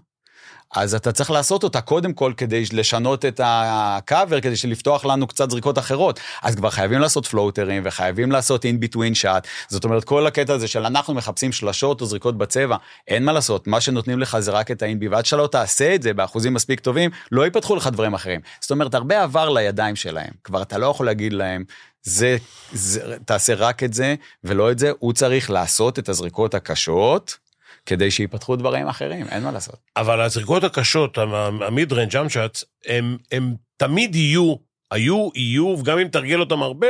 אז 0.74 0.94
אתה 0.94 1.12
צריך 1.12 1.30
לעשות 1.30 1.64
אותה 1.64 1.80
קודם 1.80 2.12
כל 2.12 2.32
כדי 2.36 2.64
לשנות 2.72 3.24
את 3.24 3.40
הקאבר, 3.44 4.40
כדי 4.40 4.54
לפתוח 4.68 5.04
לנו 5.04 5.26
קצת 5.26 5.50
זריקות 5.50 5.78
אחרות. 5.78 6.20
אז 6.42 6.54
כבר 6.54 6.70
חייבים 6.70 7.00
לעשות 7.00 7.26
פלוטרים 7.26 7.82
וחייבים 7.86 8.32
לעשות 8.32 8.64
in 8.64 8.84
between 8.84 9.22
shot. 9.22 9.48
זאת 9.68 9.84
אומרת, 9.84 10.04
כל 10.04 10.26
הקטע 10.26 10.54
הזה 10.54 10.68
של 10.68 10.86
אנחנו 10.86 11.14
מחפשים 11.14 11.52
שלשות 11.52 12.00
או 12.00 12.06
זריקות 12.06 12.38
בצבע, 12.38 12.76
אין 13.08 13.24
מה 13.24 13.32
לעשות, 13.32 13.66
מה 13.66 13.80
שנותנים 13.80 14.18
לך 14.20 14.38
זה 14.38 14.50
רק 14.50 14.70
את 14.70 14.82
ה-in 14.82 15.04
ועד 15.10 15.26
שאתה 15.26 15.36
לא 15.36 15.46
תעשה 15.46 15.94
את 15.94 16.02
זה 16.02 16.14
באחוזים 16.14 16.54
מספיק 16.54 16.80
טובים, 16.80 17.10
לא 17.32 17.44
ייפתחו 17.44 17.76
לך 17.76 17.86
דברים 17.86 18.14
אחרים. 18.14 18.40
זאת 18.60 18.70
אומרת, 18.70 18.94
הרבה 18.94 19.22
עבר 19.22 19.48
לידיים 19.48 19.96
שלהם. 19.96 20.30
כבר 20.44 20.62
אתה 20.62 20.78
לא 20.78 20.86
יכול 20.86 21.06
להגיד 21.06 21.32
להם, 21.32 21.64
זה, 22.02 22.36
זה, 22.72 23.16
תעשה 23.24 23.54
רק 23.54 23.82
את 23.82 23.94
זה 23.94 24.14
ולא 24.44 24.70
את 24.70 24.78
זה, 24.78 24.92
הוא 24.98 25.12
צריך 25.12 25.50
לעשות 25.50 25.98
את 25.98 26.08
הזריקות 26.08 26.54
הקשות. 26.54 27.43
כדי 27.86 28.10
שיפתחו 28.10 28.56
דברים 28.56 28.88
אחרים, 28.88 29.26
אין 29.28 29.42
מה 29.42 29.52
לעשות. 29.52 29.76
אבל 29.96 30.20
הזריקות 30.20 30.64
הקשות, 30.64 31.18
ה 31.60 31.92
mid-range 31.92 32.12
jump 32.12 32.32
shot, 32.32 32.58
הם, 32.86 33.16
הם 33.32 33.54
תמיד 33.76 34.14
יהיו, 34.14 34.54
היו, 34.90 35.28
יהיו, 35.34 35.76
וגם 35.78 35.98
אם 35.98 36.08
תרגל 36.08 36.40
אותם 36.40 36.62
הרבה, 36.62 36.86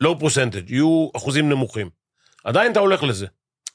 low 0.00 0.18
percentage, 0.18 0.70
יהיו 0.70 1.08
אחוזים 1.16 1.48
נמוכים. 1.48 1.90
עדיין 2.44 2.72
אתה 2.72 2.80
הולך 2.80 3.02
לזה. 3.02 3.26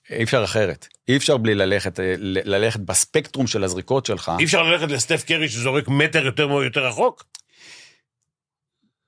אי 0.09 0.23
אפשר 0.23 0.43
אחרת. 0.43 0.87
אי 1.07 1.17
אפשר 1.17 1.37
בלי 1.37 1.55
ללכת, 1.55 1.99
ללכת 2.19 2.79
בספקטרום 2.79 3.47
של 3.47 3.63
הזריקות 3.63 4.05
שלך. 4.05 4.31
אי 4.39 4.45
אפשר 4.45 4.63
ללכת 4.63 4.91
לסטף 4.91 5.23
קרי 5.23 5.49
שזורק 5.49 5.87
מטר 5.87 6.25
יותר, 6.25 6.43
יותר 6.43 6.87
רחוק? 6.87 7.23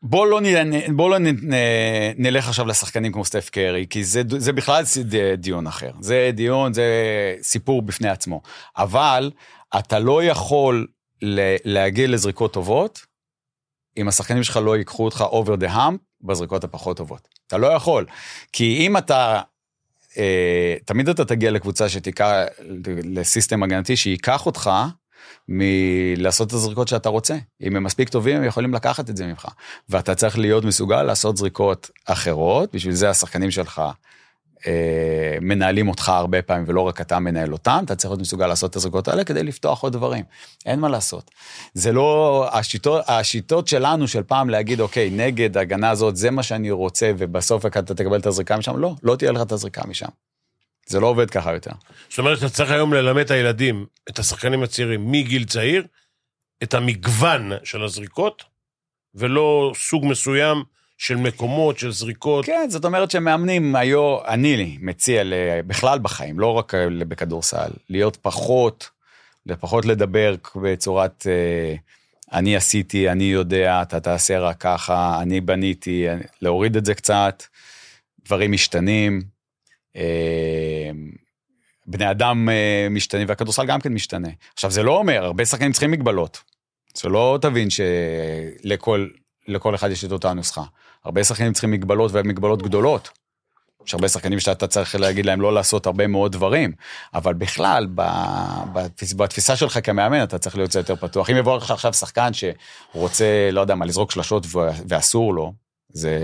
בוא 0.03 0.27
לא, 0.27 0.41
נ, 0.41 0.95
בוא 0.95 1.09
לא 1.09 1.17
נ, 1.17 1.27
נ, 1.27 1.53
נלך 2.17 2.47
עכשיו 2.47 2.67
לשחקנים 2.67 3.11
כמו 3.11 3.25
סטף 3.25 3.49
קרי, 3.49 3.85
כי 3.89 4.03
זה, 4.03 4.21
זה 4.37 4.53
בכלל 4.53 4.83
דיון 5.37 5.67
אחר. 5.67 5.91
זה 5.99 6.31
דיון, 6.33 6.73
זה 6.73 6.85
סיפור 7.41 7.81
בפני 7.81 8.09
עצמו. 8.09 8.41
אבל 8.77 9.31
אתה 9.79 9.99
לא 9.99 10.23
יכול 10.23 10.87
להגיע 11.65 12.07
לזריקות 12.07 12.53
טובות, 12.53 13.05
אם 13.97 14.07
השחקנים 14.07 14.43
שלך 14.43 14.59
לא 14.63 14.77
ייקחו 14.77 15.05
אותך 15.05 15.23
over 15.31 15.61
the 15.63 15.69
hump 15.75 15.97
בזריקות 16.21 16.63
הפחות 16.63 16.97
טובות. 16.97 17.27
אתה 17.47 17.57
לא 17.57 17.67
יכול. 17.67 18.05
כי 18.53 18.77
אם 18.87 18.97
אתה, 18.97 19.41
אה, 20.17 20.75
תמיד 20.85 21.09
אתה 21.09 21.25
תגיע 21.25 21.51
לקבוצה 21.51 21.89
שתיקח, 21.89 22.31
לסיסטם 23.03 23.63
הגנתי 23.63 23.95
שייקח 23.95 24.45
אותך, 24.45 24.69
מלעשות 25.49 26.47
את 26.47 26.53
הזריקות 26.53 26.87
שאתה 26.87 27.09
רוצה. 27.09 27.37
אם 27.61 27.75
הם 27.75 27.83
מספיק 27.83 28.09
טובים, 28.09 28.37
הם 28.37 28.43
יכולים 28.43 28.73
לקחת 28.73 29.09
את 29.09 29.17
זה 29.17 29.27
ממך. 29.27 29.47
ואתה 29.89 30.15
צריך 30.15 30.37
להיות 30.37 30.65
מסוגל 30.65 31.03
לעשות 31.03 31.37
זריקות 31.37 31.89
אחרות, 32.05 32.75
בשביל 32.75 32.93
זה 32.93 33.09
השחקנים 33.09 33.51
שלך 33.51 33.81
אה, 34.67 35.37
מנהלים 35.41 35.87
אותך 35.87 36.09
הרבה 36.09 36.41
פעמים, 36.41 36.63
ולא 36.67 36.81
רק 36.81 37.01
אתה 37.01 37.19
מנהל 37.19 37.53
אותם, 37.53 37.81
אתה 37.85 37.95
צריך 37.95 38.11
להיות 38.11 38.21
מסוגל 38.21 38.47
לעשות 38.47 38.71
את 38.71 38.75
הזריקות 38.75 39.07
האלה 39.07 39.23
כדי 39.23 39.43
לפתוח 39.43 39.83
עוד 39.83 39.93
דברים. 39.93 40.23
אין 40.65 40.79
מה 40.79 40.89
לעשות. 40.89 41.31
זה 41.73 41.91
לא, 41.91 42.47
השיטות, 42.51 43.03
השיטות 43.07 43.67
שלנו 43.67 44.07
של 44.07 44.23
פעם 44.23 44.49
להגיד, 44.49 44.79
אוקיי, 44.79 45.09
נגד 45.09 45.57
הגנה 45.57 45.89
הזאת, 45.89 46.15
זה 46.15 46.31
מה 46.31 46.43
שאני 46.43 46.71
רוצה, 46.71 47.11
ובסוף 47.17 47.65
אתה 47.65 47.81
תקבל 47.81 48.19
את 48.19 48.25
הזריקה 48.25 48.57
משם, 48.57 48.77
לא, 48.77 48.95
לא 49.03 49.15
תהיה 49.15 49.31
לך 49.31 49.41
את 49.41 49.51
הזריקה 49.51 49.81
משם. 49.87 50.09
זה 50.85 50.99
לא 50.99 51.07
עובד 51.07 51.29
ככה 51.29 51.53
יותר. 51.53 51.71
זאת 52.09 52.19
אומרת, 52.19 52.37
אתה 52.37 52.49
צריך 52.49 52.71
היום 52.71 52.93
ללמד 52.93 53.21
את 53.21 53.31
הילדים, 53.31 53.85
את 54.09 54.19
השחקנים 54.19 54.63
הצעירים, 54.63 55.11
מגיל 55.11 55.45
צעיר, 55.45 55.85
את 56.63 56.73
המגוון 56.73 57.51
של 57.63 57.83
הזריקות, 57.83 58.43
ולא 59.15 59.71
סוג 59.75 60.05
מסוים 60.05 60.63
של 60.97 61.15
מקומות, 61.15 61.79
של 61.79 61.91
זריקות. 61.91 62.45
כן, 62.45 62.65
זאת 62.69 62.85
אומרת 62.85 63.11
שמאמנים 63.11 63.75
היו, 63.75 64.17
אני 64.27 64.77
מציע 64.81 65.23
בכלל 65.67 65.99
בחיים, 65.99 66.39
לא 66.39 66.53
רק 66.53 66.73
בכדורסל, 67.07 67.71
להיות 67.89 68.17
פחות, 68.21 68.89
לפחות 69.45 69.85
לדבר 69.85 70.35
בצורת, 70.55 71.27
אה, 71.29 71.75
אני 72.33 72.55
עשיתי, 72.55 73.09
אני 73.09 73.23
יודע, 73.23 73.81
אתה 73.81 73.99
תעשה 73.99 74.39
רק 74.39 74.57
ככה, 74.59 75.21
אני 75.21 75.41
בניתי, 75.41 76.05
להוריד 76.41 76.75
את 76.75 76.85
זה 76.85 76.93
קצת, 76.93 77.43
דברים 78.25 78.51
משתנים. 78.51 79.32
אה, 79.95 80.91
בני 81.87 82.11
אדם 82.11 82.49
אה, 82.49 82.87
משתנים 82.89 83.27
והכדורסל 83.29 83.65
גם 83.65 83.81
כן 83.81 83.93
משתנה. 83.93 84.29
עכשיו 84.53 84.71
זה 84.71 84.83
לא 84.83 84.97
אומר, 84.97 85.23
הרבה 85.23 85.45
שחקנים 85.45 85.71
צריכים 85.71 85.91
מגבלות. 85.91 86.41
שלא 86.97 87.39
תבין 87.41 87.67
שלכל 87.69 89.07
לכל 89.47 89.75
אחד 89.75 89.91
יש 89.91 90.05
את 90.05 90.11
אותה 90.11 90.33
נוסחה. 90.33 90.63
הרבה 91.05 91.23
שחקנים 91.23 91.53
צריכים 91.53 91.71
מגבלות 91.71 92.11
ומגבלות 92.13 92.61
גדולות. 92.61 93.09
יש 93.87 93.93
הרבה 93.93 94.07
שחקנים 94.07 94.39
שאתה 94.39 94.67
צריך 94.67 94.95
להגיד 94.95 95.25
להם 95.25 95.41
לא 95.41 95.53
לעשות 95.53 95.85
הרבה 95.85 96.07
מאוד 96.07 96.31
דברים, 96.31 96.71
אבל 97.13 97.33
בכלל, 97.33 97.87
בתפיסה 99.15 99.55
שלך 99.55 99.79
כמאמן 99.83 100.23
אתה 100.23 100.37
צריך 100.37 100.57
להיות 100.57 100.75
יותר 100.75 100.95
פתוח. 100.95 101.29
אם 101.29 101.37
יבוא 101.37 101.57
לך 101.57 101.71
עכשיו 101.71 101.93
שחקן 101.93 102.31
שרוצה, 102.33 103.49
לא 103.51 103.61
יודע 103.61 103.75
מה, 103.75 103.85
לזרוק 103.85 104.11
שלשות 104.11 104.45
ואסור 104.87 105.33
לו, 105.33 105.53
זה, 105.93 106.19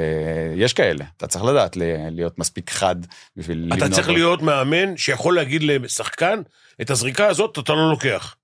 יש 0.55 0.74
כאלה, 0.74 1.05
אתה 1.17 1.28
צריך 1.28 1.45
לדעת 1.45 1.78
להיות 2.11 2.39
מספיק 2.39 2.70
חד 2.70 2.95
בשביל 3.36 3.57
למנוע... 3.57 3.78
אתה 3.78 3.95
צריך 3.95 4.09
להיות 4.09 4.41
מאמן 4.41 4.97
שיכול 4.97 5.36
להגיד 5.36 5.63
לשחקן, 5.63 6.41
את 6.82 6.89
הזריקה 6.89 7.28
הזאת 7.28 7.59
אתה 7.59 7.74
לא 7.74 7.89
לוקח. 7.89 8.36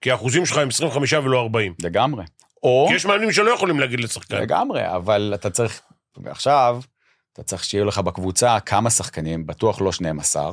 כי 0.00 0.10
האחוזים 0.10 0.46
שלך 0.46 0.58
הם 0.58 0.68
25 0.68 1.12
ולא 1.12 1.40
40. 1.40 1.74
לגמרי. 1.82 2.24
או... 2.62 2.86
כי 2.88 2.94
יש 2.94 3.06
מאמנים 3.06 3.32
שלא 3.32 3.50
יכולים 3.50 3.80
להגיד 3.80 4.00
לשחקן. 4.00 4.36
לגמרי, 4.36 4.94
אבל 4.96 5.32
אתה 5.34 5.50
צריך, 5.50 5.80
עכשיו, 6.26 6.80
אתה 7.32 7.42
צריך 7.42 7.64
שיהיו 7.64 7.84
לך 7.84 7.98
בקבוצה 7.98 8.60
כמה 8.60 8.90
שחקנים, 8.90 9.46
בטוח 9.46 9.80
לא 9.80 9.92
12, 9.92 10.52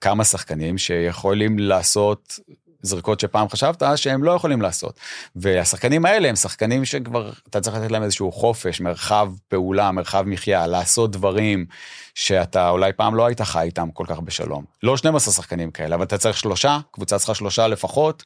כמה 0.00 0.24
שחקנים 0.24 0.78
שיכולים 0.78 1.58
לעשות 1.58 2.38
זריקות 2.82 3.20
שפעם 3.20 3.48
חשבת 3.48 3.82
שהם 3.96 4.24
לא 4.24 4.32
יכולים 4.32 4.62
לעשות. 4.62 5.00
והשחקנים 5.36 6.06
האלה 6.06 6.28
הם 6.28 6.36
שחקנים 6.36 6.84
שכבר 6.84 7.30
אתה 7.50 7.60
צריך 7.60 7.76
לתת 7.76 7.90
להם 7.90 8.02
איזשהו 8.02 8.32
חופש, 8.32 8.80
מרחב 8.80 9.32
פעולה, 9.48 9.92
מרחב 9.92 10.24
מחיה, 10.26 10.66
לעשות 10.66 11.10
דברים 11.10 11.66
שאתה 12.14 12.68
אולי 12.68 12.92
פעם 12.92 13.14
לא 13.14 13.26
היית 13.26 13.40
חי 13.40 13.62
איתם 13.62 13.88
כל 13.92 14.04
כך 14.06 14.20
בשלום. 14.20 14.64
לא 14.82 14.96
12 14.96 15.34
שחקנים 15.34 15.70
כאלה, 15.70 15.94
אבל 15.94 16.04
אתה 16.04 16.18
צריך 16.18 16.38
שלושה, 16.38 16.78
קבוצה 16.90 17.18
צריכה 17.18 17.34
שלושה 17.34 17.68
לפחות. 17.68 18.24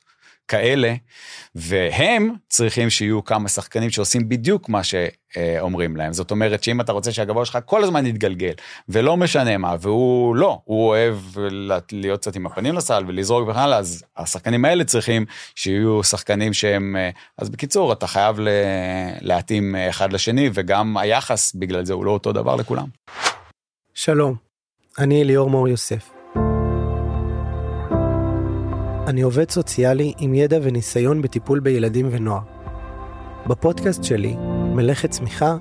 כאלה, 0.49 0.95
והם 1.55 2.31
צריכים 2.49 2.91
שיהיו 2.91 3.25
כמה 3.25 3.49
שחקנים 3.49 3.91
שעושים 3.91 4.29
בדיוק 4.29 4.69
מה 4.69 4.81
שאומרים 4.85 5.97
להם. 5.97 6.13
זאת 6.13 6.31
אומרת 6.31 6.63
שאם 6.63 6.81
אתה 6.81 6.93
רוצה 6.93 7.13
שהגבוה 7.13 7.45
שלך 7.45 7.59
כל 7.65 7.85
הזמן 7.85 8.07
יתגלגל, 8.07 8.53
ולא 8.89 9.17
משנה 9.17 9.57
מה, 9.59 9.77
והוא 9.81 10.37
לא, 10.37 10.61
הוא 10.65 10.89
אוהב 10.89 11.17
להיות 11.93 12.21
קצת 12.21 12.37
עם 12.37 12.47
הפנים 12.47 12.75
לסל 12.75 13.05
ולזרוק 13.07 13.49
וכן 13.49 13.59
הלאה, 13.59 13.79
אז 13.79 14.05
השחקנים 14.17 14.65
האלה 14.65 14.85
צריכים 14.85 15.25
שיהיו 15.55 16.05
שחקנים 16.05 16.53
שהם, 16.53 16.97
אז 17.39 17.51
בקיצור, 17.51 17.93
אתה 17.93 18.07
חייב 18.07 18.37
להתאים 19.21 19.77
אחד 19.77 20.13
לשני, 20.13 20.51
וגם 20.55 20.97
היחס 20.97 21.55
בגלל 21.55 21.85
זה 21.85 21.93
הוא 21.93 22.05
לא 22.05 22.11
אותו 22.11 22.33
דבר 22.33 22.57
לכולם. 22.57 22.87
שלום, 23.95 24.35
אני 24.99 25.25
ליאור 25.25 25.51
מור 25.51 25.69
יוסף. 25.69 26.14
אני 29.07 29.23
עובד 29.23 29.51
סוציאלי 29.51 30.13
עם 30.19 30.35
ידע 30.35 30.59
וניסיון 30.63 31.23
בטיפול 31.23 31.61
בילדים 31.61 32.09
ונוער. 32.11 32.41
בפודקאסט 33.47 34.05
שלי, 34.05 34.37
מלאכת 34.75 35.11
צמיחה, 35.11 35.57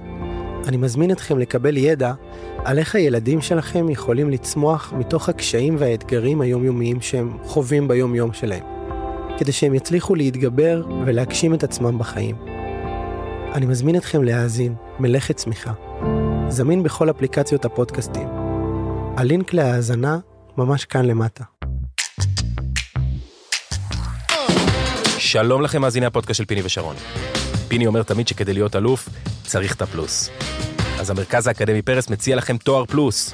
אני 0.67 0.77
מזמין 0.77 1.11
אתכם 1.11 1.39
לקבל 1.39 1.77
ידע 1.77 2.13
על 2.57 2.79
איך 2.79 2.95
הילדים 2.95 3.41
שלכם 3.41 3.89
יכולים 3.89 4.29
לצמוח 4.29 4.93
מתוך 4.97 5.29
הקשיים 5.29 5.75
והאתגרים 5.79 6.41
היומיומיים 6.41 7.01
שהם 7.01 7.37
חווים 7.43 7.87
ביום-יום 7.87 8.33
שלהם, 8.33 8.63
כדי 9.37 9.51
שהם 9.51 9.73
יצליחו 9.73 10.15
להתגבר 10.15 10.83
ולהגשים 11.05 11.53
את 11.53 11.63
עצמם 11.63 11.97
בחיים. 11.97 12.35
אני 13.53 13.65
מזמין 13.65 13.95
אתכם 13.95 14.23
להאזין 14.23 14.75
מלאכת 14.99 15.35
צמיחה, 15.35 15.73
זמין 16.49 16.83
בכל 16.83 17.09
אפליקציות 17.09 17.65
הפודקאסטים. 17.65 18.27
הלינק 19.17 19.53
להאזנה 19.53 20.19
ממש 20.57 20.85
כאן 20.85 21.05
למטה. 21.05 21.52
שלום 25.33 25.61
לכם 25.61 25.81
מאזיני 25.81 26.05
הפודקאסט 26.05 26.37
של 26.37 26.45
פיני 26.45 26.61
ושרון. 26.63 26.95
פיני 27.67 27.87
אומר 27.87 28.03
תמיד 28.03 28.27
שכדי 28.27 28.53
להיות 28.53 28.75
אלוף, 28.75 29.09
צריך 29.43 29.75
את 29.75 29.81
הפלוס. 29.81 30.29
אז 30.99 31.09
המרכז 31.09 31.47
האקדמי 31.47 31.81
פרס 31.81 32.09
מציע 32.09 32.35
לכם 32.35 32.57
תואר 32.57 32.85
פלוס. 32.85 33.33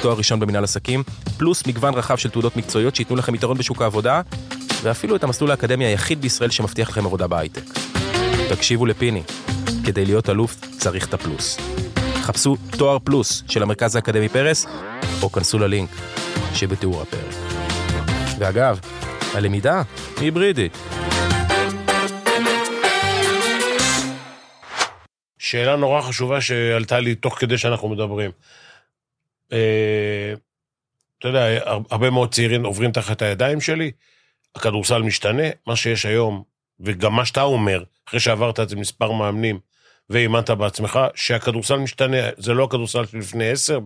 תואר 0.00 0.16
ראשון 0.16 0.40
במנהל 0.40 0.64
עסקים, 0.64 1.02
פלוס 1.38 1.66
מגוון 1.66 1.94
רחב 1.94 2.16
של 2.16 2.30
תעודות 2.30 2.56
מקצועיות 2.56 2.96
שייתנו 2.96 3.16
לכם 3.16 3.34
יתרון 3.34 3.58
בשוק 3.58 3.82
העבודה, 3.82 4.20
ואפילו 4.82 5.16
את 5.16 5.24
המסלול 5.24 5.50
האקדמי 5.50 5.84
היחיד 5.84 6.20
בישראל 6.20 6.50
שמבטיח 6.50 6.90
לכם 6.90 7.06
עבודה 7.06 7.26
בהייטק. 7.26 7.64
תקשיבו 8.48 8.86
לפיני, 8.86 9.22
כדי 9.84 10.04
להיות 10.04 10.28
אלוף 10.28 10.56
צריך 10.78 11.06
את 11.06 11.14
הפלוס. 11.14 11.58
חפשו 12.22 12.56
תואר 12.70 12.98
פלוס 12.98 13.42
של 13.48 13.62
המרכז 13.62 13.96
האקדמי 13.96 14.28
פרס, 14.28 14.66
או 15.22 15.32
כנסו 15.32 15.58
ללינק 15.58 15.90
שבתיאור 16.54 17.02
הפרק. 17.02 17.34
ואגב, 18.38 18.78
הלמידה 19.34 19.82
היברידית. 20.20 20.72
שאלה 25.38 25.76
נורא 25.76 26.00
חשובה 26.00 26.40
שעלתה 26.40 27.00
לי 27.00 27.14
תוך 27.14 27.38
כדי 27.38 27.58
שאנחנו 27.58 27.88
מדברים. 27.88 28.30
אה, 29.52 30.34
אתה 31.18 31.28
יודע, 31.28 31.46
הרבה 31.90 32.10
מאוד 32.10 32.34
צעירים 32.34 32.64
עוברים 32.64 32.92
תחת 32.92 33.22
הידיים 33.22 33.60
שלי. 33.60 33.90
הכדורסל 34.54 35.02
משתנה, 35.02 35.42
מה 35.66 35.76
שיש 35.76 36.06
היום, 36.06 36.42
וגם 36.80 37.16
מה 37.16 37.24
שאתה 37.24 37.42
אומר, 37.42 37.84
אחרי 38.08 38.20
שעברת 38.20 38.60
את 38.60 38.68
זה 38.68 38.76
מספר 38.76 39.12
מאמנים, 39.12 39.58
ואימנת 40.10 40.50
בעצמך, 40.50 40.98
שהכדורסל 41.14 41.76
משתנה, 41.76 42.16
זה 42.36 42.54
לא 42.54 42.64
הכדורסל 42.64 43.06
של 43.06 43.18
לפני 43.18 43.50
עשר, 43.50 43.78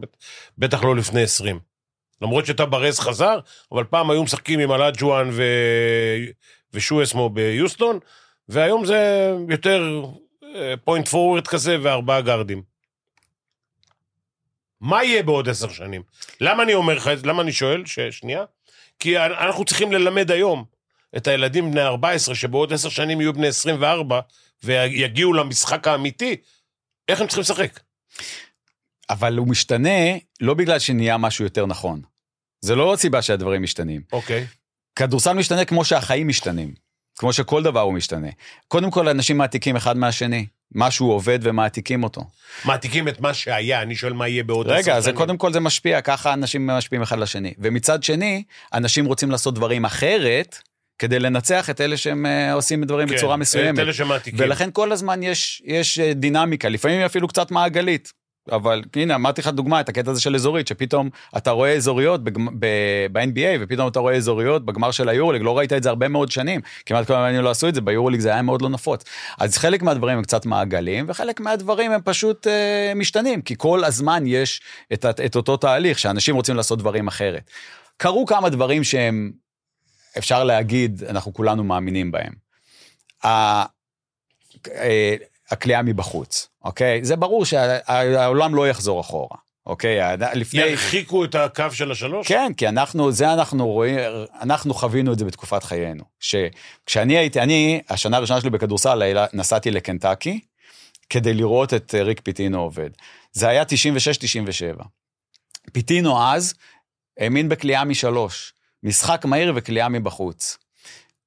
בטח 0.59 0.85
לא 0.85 0.97
לפני 0.97 1.23
עשרים. 1.23 1.76
למרות 2.23 2.47
שאתה 2.47 2.67
ברז 2.67 3.01
חזר, 3.01 3.39
אבל 3.73 3.85
פעם 3.85 4.11
היו 4.11 4.23
משחקים 4.23 4.61
עם 4.61 4.73
אלאג'ואן 4.73 5.29
ו... 5.33 5.43
ושואסמו 6.73 7.31
ביוסטון, 7.31 7.99
והיום 8.49 8.87
זה 8.87 9.31
יותר 9.49 10.05
פוינט 10.85 11.09
פורוורד 11.09 11.47
כזה 11.47 11.77
וארבעה 11.83 12.21
גארדים. 12.21 12.63
מה 14.81 15.05
יהיה 15.05 15.23
בעוד 15.23 15.49
עשר 15.49 15.69
שנים? 15.69 16.03
למה 16.41 16.63
אני 16.63 16.75
אומר 16.75 16.95
לך, 16.95 17.11
למה 17.25 17.43
אני 17.43 17.53
שואל? 17.53 17.87
ש... 17.87 18.01
שנייה. 18.01 18.45
כי 18.99 19.19
אנחנו 19.19 19.65
צריכים 19.65 19.93
ללמד 19.93 20.31
היום 20.31 20.65
את 21.17 21.27
הילדים 21.27 21.71
בני 21.71 21.83
14, 21.83 22.35
שבעוד 22.35 22.73
עשר 22.73 22.89
שנים 22.89 23.21
יהיו 23.21 23.33
בני 23.33 23.47
24, 23.47 24.21
ויגיעו 24.65 25.33
למשחק 25.33 25.89
האמיתי, 25.89 26.37
איך 27.09 27.21
הם 27.21 27.27
צריכים 27.27 27.41
לשחק? 27.41 27.81
אבל 29.11 29.39
הוא 29.39 29.49
משתנה 29.49 30.17
לא 30.41 30.55
בגלל 30.55 30.79
שנהיה 30.79 31.19
משהו 31.19 31.45
יותר 31.45 31.67
נכון. 31.67 32.01
זה 32.61 32.75
לא 32.75 32.95
סיבה 32.99 33.23
שהדברים 33.23 33.63
משתנים. 33.63 34.03
אוקיי. 34.13 34.47
כדורסל 34.97 35.33
משתנה 35.33 35.65
כמו 35.65 35.85
שהחיים 35.85 36.29
משתנים. 36.29 36.87
כמו 37.19 37.33
שכל 37.33 37.63
דבר 37.63 37.81
הוא 37.81 37.95
משתנה. 37.95 38.29
קודם 38.69 38.91
כל, 38.91 39.09
אנשים 39.09 39.39
מעתיקים 39.39 39.77
אחד 39.77 39.97
מהשני. 39.97 40.47
משהו 40.75 41.11
עובד 41.11 41.39
ומעתיקים 41.43 42.05
אותו. 42.05 42.25
מעתיקים 42.65 43.09
את 43.09 43.21
מה 43.21 43.35
שהיה, 43.35 43.83
אני 43.83 43.97
שואל 43.97 44.13
מה 44.13 44.29
יהיה 44.29 44.45
בעוד 44.45 44.67
עשר 44.67 44.83
שנים. 44.83 44.95
רגע, 44.95 45.01
זה 45.01 45.13
קודם 45.13 45.37
כל 45.37 45.53
זה 45.53 45.61
משפיע, 45.61 46.01
ככה 46.01 46.33
אנשים 46.33 46.67
משפיעים 46.67 47.03
אחד 47.03 47.19
לשני. 47.19 47.55
ומצד 47.59 48.03
שני, 48.03 48.43
אנשים 48.73 49.07
רוצים 49.07 49.31
לעשות 49.31 49.55
דברים 49.55 49.85
אחרת, 49.85 50.59
כדי 50.99 51.19
לנצח 51.19 51.71
את 51.71 51.81
אלה 51.81 51.97
שהם 51.97 52.27
uh, 52.27 52.55
עושים 52.55 52.85
דברים 52.85 53.09
כן, 53.09 53.15
בצורה 53.15 53.37
מסוימת. 53.37 53.79
את 53.79 53.85
אלה 53.85 53.93
שמעתיקים. 53.93 54.41
ולכן 54.43 54.71
כל 54.73 54.93
הזמן 54.93 55.23
יש, 55.23 55.63
יש 55.65 55.99
אה, 55.99 56.15
דינמיקה, 56.15 56.69
לפעמים 56.69 57.01
אפילו 57.01 57.29
קצת 57.29 57.51
מעגלית. 57.51 58.13
אבל 58.53 58.83
הנה, 58.97 59.15
אמרתי 59.15 59.41
לך 59.41 59.49
דוגמה, 59.49 59.81
את 59.81 59.89
הקטע 59.89 60.11
הזה 60.11 60.21
של 60.21 60.35
אזורית, 60.35 60.69
שפתאום 60.69 61.11
אתה 61.37 61.51
רואה 61.51 61.73
אזוריות 61.73 62.21
ב-NBA, 62.59 63.61
ופתאום 63.61 63.89
אתה 63.89 64.01
רואה 64.01 64.15
אזוריות 64.15 64.65
בגמר 64.65 64.91
של 64.91 65.09
היורוליג, 65.09 65.43
לא 65.43 65.59
ראית 65.59 65.73
את 65.73 65.83
זה 65.83 65.89
הרבה 65.89 66.09
מאוד 66.09 66.31
שנים, 66.31 66.61
כמעט 66.87 67.07
כל 67.07 67.15
הזמן 67.15 67.35
לא 67.35 67.51
עשו 67.51 67.69
את 67.69 67.75
זה, 67.75 67.81
ביורוליג 67.81 68.21
זה 68.21 68.33
היה 68.33 68.43
מאוד 68.43 68.63
לא 68.63 68.69
נפוץ. 68.69 69.05
אז 69.39 69.59
חלק 69.59 69.83
מהדברים 69.83 70.19
הם 70.19 70.23
קצת 70.23 70.47
מעגלים, 70.47 71.05
וחלק 71.09 71.41
מהדברים 71.41 71.93
הם 71.93 72.01
פשוט 72.05 72.47
אה, 72.47 72.93
משתנים, 72.95 73.43
כי 73.43 73.55
כל 73.59 73.85
הזמן 73.85 74.25
יש 74.27 74.61
את, 74.93 75.05
את 75.05 75.37
אותו 75.37 75.57
תהליך, 75.57 75.99
שאנשים 75.99 76.37
רוצים 76.37 76.57
לעשות 76.57 76.79
דברים 76.79 77.09
אחרת. 77.09 77.51
קרו 77.97 78.27
כמה 78.27 78.49
דברים 78.49 78.85
שהם, 78.85 79.33
אפשר 80.19 80.45
להגיד, 80.45 81.05
אנחנו 81.09 81.35
כולנו 81.35 81.65
מאמינים 81.65 82.13
בהם. 82.13 82.33
אה, 85.53 85.57
הכלייה 85.57 85.83
מבחוץ, 85.83 86.49
אוקיי? 86.65 87.05
זה 87.05 87.17
ברור 87.17 87.45
שהעולם 87.45 88.55
לא 88.55 88.69
יחזור 88.69 89.01
אחורה. 89.01 89.37
אוקיי, 89.67 89.99
לפני... 90.35 90.61
ירחיקו 90.61 91.25
את 91.25 91.35
הקו 91.35 91.65
של 91.73 91.91
השלוש? 91.91 92.29
כן, 92.29 92.53
כי 92.57 92.69
אנחנו, 92.69 93.13
זה 93.13 93.33
אנחנו 93.33 93.69
רואים, 93.69 93.99
אנחנו 94.41 94.75
חווינו 94.75 95.13
את 95.13 95.19
זה 95.19 95.25
בתקופת 95.25 95.63
חיינו. 95.63 96.05
שכשאני 96.21 97.19
הייתי, 97.19 97.41
אני, 97.41 97.81
השנה 97.89 98.17
הראשונה 98.17 98.41
שלי 98.41 98.51
בכדורסל, 98.51 99.27
נסעתי 99.33 99.71
לקנטקי, 99.71 100.41
כדי 101.11 101.35
לראות 101.35 101.75
את 101.75 101.95
ריק 101.95 102.21
פיטינו 102.21 102.61
עובד. 102.61 102.91
זה 103.33 103.49
היה 103.49 103.63
96-97. 103.63 104.85
פיטינו 105.73 106.23
אז 106.23 106.55
האמין 107.19 107.49
בכלייה 107.49 107.85
משלוש. 107.85 108.53
משחק 108.83 109.25
מהיר 109.25 109.53
וכלייה 109.57 109.89
מבחוץ. 109.89 110.59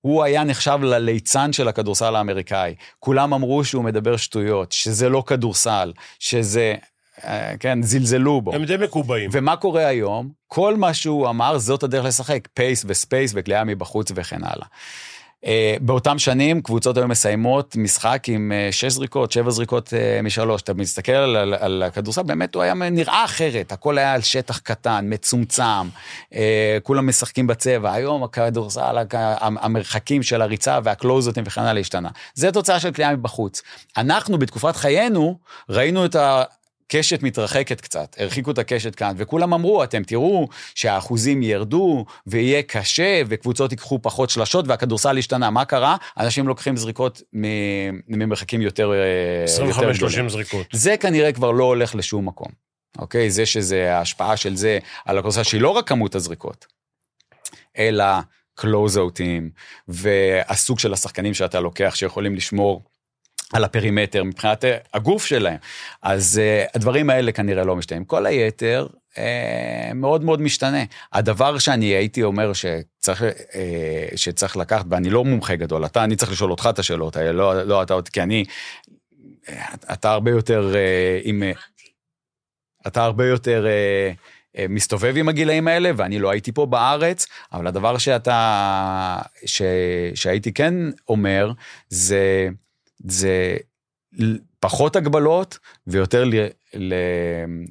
הוא 0.02 0.24
היה 0.24 0.43
נחשב 0.43 0.80
לליצן 0.82 1.54
של 1.54 1.68
הכדורסל 1.68 2.16
האמריקאי. 2.16 2.76
כולם 3.00 3.34
אמרו 3.34 3.64
שהוא 3.64 3.84
מדבר 3.84 4.18
שטויות, 4.18 4.72
שזה 4.72 5.10
לא 5.10 5.24
כדורסל, 5.28 5.93
שזה... 6.20 6.76
אה, 7.26 7.58
כן, 7.60 7.84
זלזלו 7.84 8.41
בו. 8.41 8.54
הם 8.54 8.66
די 8.66 8.78
מקובעים. 8.78 9.30
ומה 9.34 9.56
קורה 9.56 9.86
היום? 9.88 10.30
כל 10.47 10.76
מה 10.76 10.93
שהוא 10.93 11.30
אמר, 11.30 11.58
זאת 11.58 11.84
הדרך 11.84 12.06
לשחק, 12.06 12.47
pace 12.53 12.86
ו 12.88 12.95
space 12.95 13.32
וקליעה 13.36 13.63
מבחוץ 13.64 14.12
וכן 14.16 14.43
הלאה. 14.43 14.68
אה, 15.45 15.75
באותם 15.81 16.19
שנים 16.19 16.61
קבוצות 16.61 16.97
היו 16.97 17.07
מסיימות 17.07 17.75
משחק 17.75 18.23
עם 18.27 18.51
אה, 18.51 18.71
שש 18.71 18.91
זריקות, 18.91 19.31
שבע 19.31 19.51
זריקות 19.51 19.93
אה, 19.93 20.21
משלוש. 20.21 20.61
אתה 20.61 20.73
מסתכל 20.73 21.11
על, 21.11 21.35
על, 21.35 21.53
על 21.53 21.83
הכדורסל, 21.83 22.23
באמת 22.23 22.55
הוא 22.55 22.63
היה 22.63 22.73
נראה 22.73 23.25
אחרת, 23.25 23.71
הכל 23.71 23.97
היה 23.97 24.13
על 24.13 24.21
שטח 24.21 24.57
קטן, 24.57 25.05
מצומצם, 25.09 25.87
כולם 26.83 27.07
משחקים 27.07 27.47
בצבע. 27.47 27.93
היום 27.93 28.23
הכדורסל, 28.23 28.97
המרחקים 29.39 30.23
של 30.23 30.41
הריצה 30.41 30.79
וה 30.84 30.93
closeout 30.93 31.34
ים 31.34 31.43
וכן 31.47 31.61
הלאה 31.61 31.81
השתנה. 31.81 32.09
זה 32.33 32.51
תוצאה 32.51 32.79
של 32.79 32.91
קליעה 32.91 33.15
מבחוץ. 33.15 33.61
אנחנו 33.97 34.37
בתקופת 34.37 34.75
חיינו 34.75 35.37
ראינו 35.69 36.05
את 36.05 36.15
ה... 36.15 36.43
הקשת 36.89 37.23
מתרחקת 37.23 37.81
קצת, 37.81 38.15
הרחיקו 38.19 38.51
את 38.51 38.57
הקשת 38.57 38.95
כאן, 38.95 39.13
וכולם 39.17 39.53
אמרו, 39.53 39.83
אתם 39.83 40.03
תראו 40.03 40.47
שהאחוזים 40.75 41.43
ירדו, 41.43 42.05
ויהיה 42.27 42.63
קשה, 42.63 43.21
וקבוצות 43.27 43.71
ייקחו 43.71 43.99
פחות 44.01 44.29
שלשות, 44.29 44.67
והכדורסל 44.67 45.17
השתנה. 45.17 45.49
מה 45.49 45.65
קרה? 45.65 45.97
אנשים 46.17 46.47
לוקחים 46.47 46.77
זריקות 46.77 47.21
ממרחקים 48.07 48.61
יותר, 48.61 48.91
25-30 50.25 50.27
זריקות. 50.27 50.67
זה 50.71 50.97
כנראה 50.97 51.31
כבר 51.31 51.51
לא 51.51 51.63
הולך 51.63 51.95
לשום 51.95 52.27
מקום. 52.27 52.51
אוקיי? 52.97 53.29
זה 53.29 53.45
שזה, 53.45 53.95
ההשפעה 53.95 54.37
של 54.37 54.55
זה 54.55 54.79
על 55.05 55.17
הכדורסל, 55.17 55.43
שהיא 55.43 55.61
לא 55.61 55.69
רק 55.69 55.87
כמות 55.87 56.15
הזריקות, 56.15 56.65
אלא 57.77 58.05
קלוזאוטים, 58.55 59.49
והסוג 59.87 60.79
של 60.79 60.93
השחקנים 60.93 61.33
שאתה 61.33 61.59
לוקח, 61.59 61.95
שיכולים 61.95 62.35
לשמור 62.35 62.83
על 63.54 63.64
הפרימטר 63.64 64.24
מבחינת 64.24 64.66
אה, 64.66 64.78
הגוף 64.93 65.26
שלהם. 65.26 65.58
אז 66.02 66.41
uh, 66.41 66.72
הדברים 66.76 67.10
האלה 67.10 67.32
כנראה 67.32 67.64
לא 67.64 67.76
משתנים. 67.76 68.06
כל 68.06 68.26
היתר 68.26 68.88
uh, 69.14 69.18
מאוד 69.95 70.24
מאוד 70.24 70.41
משתנה. 70.41 70.84
הדבר 71.14 71.58
שאני 71.58 71.86
הייתי 71.86 72.24
אומר 72.24 72.52
שצריך, 72.54 73.22
uh, 73.22 73.26
שצריך 74.16 74.58
לקחת, 74.58 74.86
ואני 74.89 75.10
לא 75.10 75.26
מומחה 75.26 75.56
גדול, 75.56 75.86
אתה, 75.86 76.04
אני 76.04 76.16
צריך 76.16 76.32
לשאול 76.32 76.52
אותך 76.52 76.68
את 76.70 76.80
השאלות 76.80 77.16
האלה, 77.16 77.32
לא, 77.32 77.64
לא 77.64 77.84
אתה 77.84 77.93
עוד, 77.93 78.10
כי 78.10 78.22
אני, 78.22 78.45
אתה 79.93 80.12
הרבה 80.12 80.32
יותר 80.32 80.72
uh, 80.74 81.22
עם... 81.24 81.43
אתה 82.88 83.04
הרבה 83.04 83.28
יותר 83.28 83.66
uh, 83.66 84.60
מסתובב 84.70 85.14
עם 85.18 85.30
הגילאים 85.30 85.68
האלה, 85.68 85.91
ואני 85.95 86.20
לא 86.20 86.32
הייתי 86.32 86.52
פה 86.52 86.66
בארץ, 86.66 87.28
אבל 87.54 87.68
הדבר 87.68 87.97
שאתה, 87.97 89.22
ש, 89.45 89.62
שהייתי 90.16 90.54
כן 90.54 90.74
אומר, 91.10 91.52
זה... 91.89 92.50
זה 93.08 93.58
פחות 94.60 94.95
הגבלות 94.95 95.58
ויותר 95.88 96.24
ל, 96.24 96.34
ל, 96.74 96.93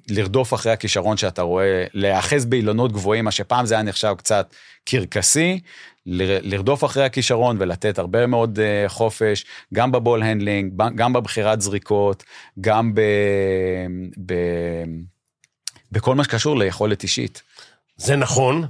לרדוף 0.09 0.55
אחרי 0.55 0.73
הכישרון 0.73 1.17
שאתה 1.17 1.43
רואה, 1.43 1.85
להיאחז 1.95 2.45
באילנות 2.45 2.93
גבוהים, 2.93 3.25
מה 3.25 3.31
שפעם 3.31 3.67
זה 3.67 3.75
היה 3.75 3.83
נחשב 3.83 4.15
קצת 4.19 4.55
קרקסי, 4.85 5.61
ל, 6.07 6.53
לרדוף 6.55 6.85
אחרי 6.85 7.05
הכישרון 7.05 7.57
ולתת 7.61 7.99
הרבה 7.99 8.27
מאוד 8.27 8.59
uh, 8.59 8.89
חופש, 8.89 9.45
גם 9.75 9.93
ב 9.93 9.99
ball 9.99 10.23
handling, 10.23 10.73
גם 10.95 11.13
בבחירת 11.13 11.61
זריקות, 11.61 12.25
גם 12.61 12.95
ב, 12.95 13.01
ב, 14.27 14.35
בכל 15.93 16.15
מה 16.15 16.25
שקשור 16.25 16.59
ליכולת 16.59 17.03
אישית. 17.03 17.43
זה 17.97 18.17
נכון. 18.17 18.65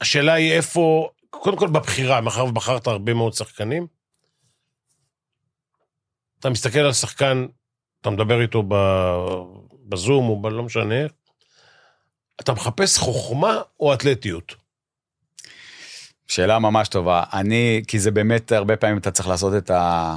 השאלה 0.00 0.32
היא 0.32 0.52
איפה, 0.52 1.08
קודם 1.30 1.56
כל 1.56 1.68
בבחירה, 1.68 2.20
מאחר 2.20 2.44
ובחרת 2.44 2.86
הרבה 2.86 3.14
מאוד 3.14 3.32
שחקנים, 3.34 3.86
אתה 6.44 6.52
מסתכל 6.52 6.78
על 6.78 6.92
שחקן, 6.92 7.46
אתה 8.00 8.10
מדבר 8.10 8.40
איתו 8.42 8.62
בזום 9.88 10.28
או 10.28 10.42
בלא 10.42 10.62
משנה 10.62 10.94
אתה 12.40 12.52
מחפש 12.52 12.98
חוכמה 12.98 13.62
או 13.80 13.94
אתלטיות? 13.94 14.54
שאלה 16.26 16.58
ממש 16.58 16.88
טובה. 16.88 17.22
אני, 17.32 17.82
כי 17.88 17.98
זה 17.98 18.10
באמת, 18.10 18.52
הרבה 18.52 18.76
פעמים 18.76 18.98
אתה 18.98 19.10
צריך 19.10 19.28
לעשות 19.28 19.54
את, 19.56 19.70
ה, 19.70 20.16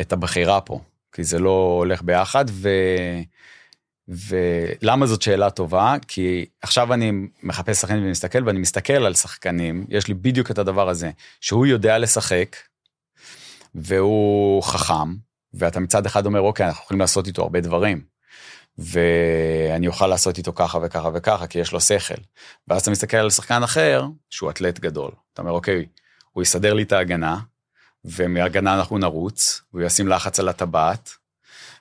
את 0.00 0.12
הבחירה 0.12 0.60
פה, 0.60 0.80
כי 1.12 1.24
זה 1.24 1.38
לא 1.38 1.76
הולך 1.78 2.02
ביחד, 2.02 2.44
ו... 2.50 2.68
ולמה 4.08 5.06
זאת 5.06 5.22
שאלה 5.22 5.50
טובה? 5.50 5.96
כי 6.08 6.46
עכשיו 6.62 6.94
אני 6.94 7.12
מחפש 7.42 7.80
שחקנים 7.80 8.06
ומסתכל, 8.06 8.46
ואני 8.46 8.58
מסתכל 8.58 8.92
על 9.06 9.14
שחקנים, 9.14 9.86
יש 9.88 10.08
לי 10.08 10.14
בדיוק 10.14 10.50
את 10.50 10.58
הדבר 10.58 10.88
הזה, 10.88 11.10
שהוא 11.40 11.66
יודע 11.66 11.98
לשחק, 11.98 12.56
והוא 13.74 14.62
חכם, 14.62 15.14
ואתה 15.54 15.80
מצד 15.80 16.06
אחד 16.06 16.26
אומר, 16.26 16.40
אוקיי, 16.40 16.66
אנחנו 16.66 16.82
יכולים 16.84 17.00
לעשות 17.00 17.26
איתו 17.26 17.42
הרבה 17.42 17.60
דברים, 17.60 18.04
ואני 18.78 19.86
אוכל 19.86 20.06
לעשות 20.06 20.38
איתו 20.38 20.52
ככה 20.52 20.78
וככה 20.82 21.10
וככה, 21.14 21.46
כי 21.46 21.58
יש 21.58 21.72
לו 21.72 21.80
שכל. 21.80 22.14
ואז 22.68 22.82
אתה 22.82 22.90
מסתכל 22.90 23.16
על 23.16 23.30
שחקן 23.30 23.62
אחר, 23.62 24.06
שהוא 24.30 24.50
אתלט 24.50 24.80
גדול. 24.80 25.10
אתה 25.32 25.42
אומר, 25.42 25.52
אוקיי, 25.52 25.86
הוא 26.32 26.42
יסדר 26.42 26.74
לי 26.74 26.82
את 26.82 26.92
ההגנה, 26.92 27.38
ומהגנה 28.04 28.74
אנחנו 28.74 28.98
נרוץ, 28.98 29.62
הוא 29.70 29.82
ישים 29.82 30.08
לחץ 30.08 30.40
על 30.40 30.48
הטבעת, 30.48 31.10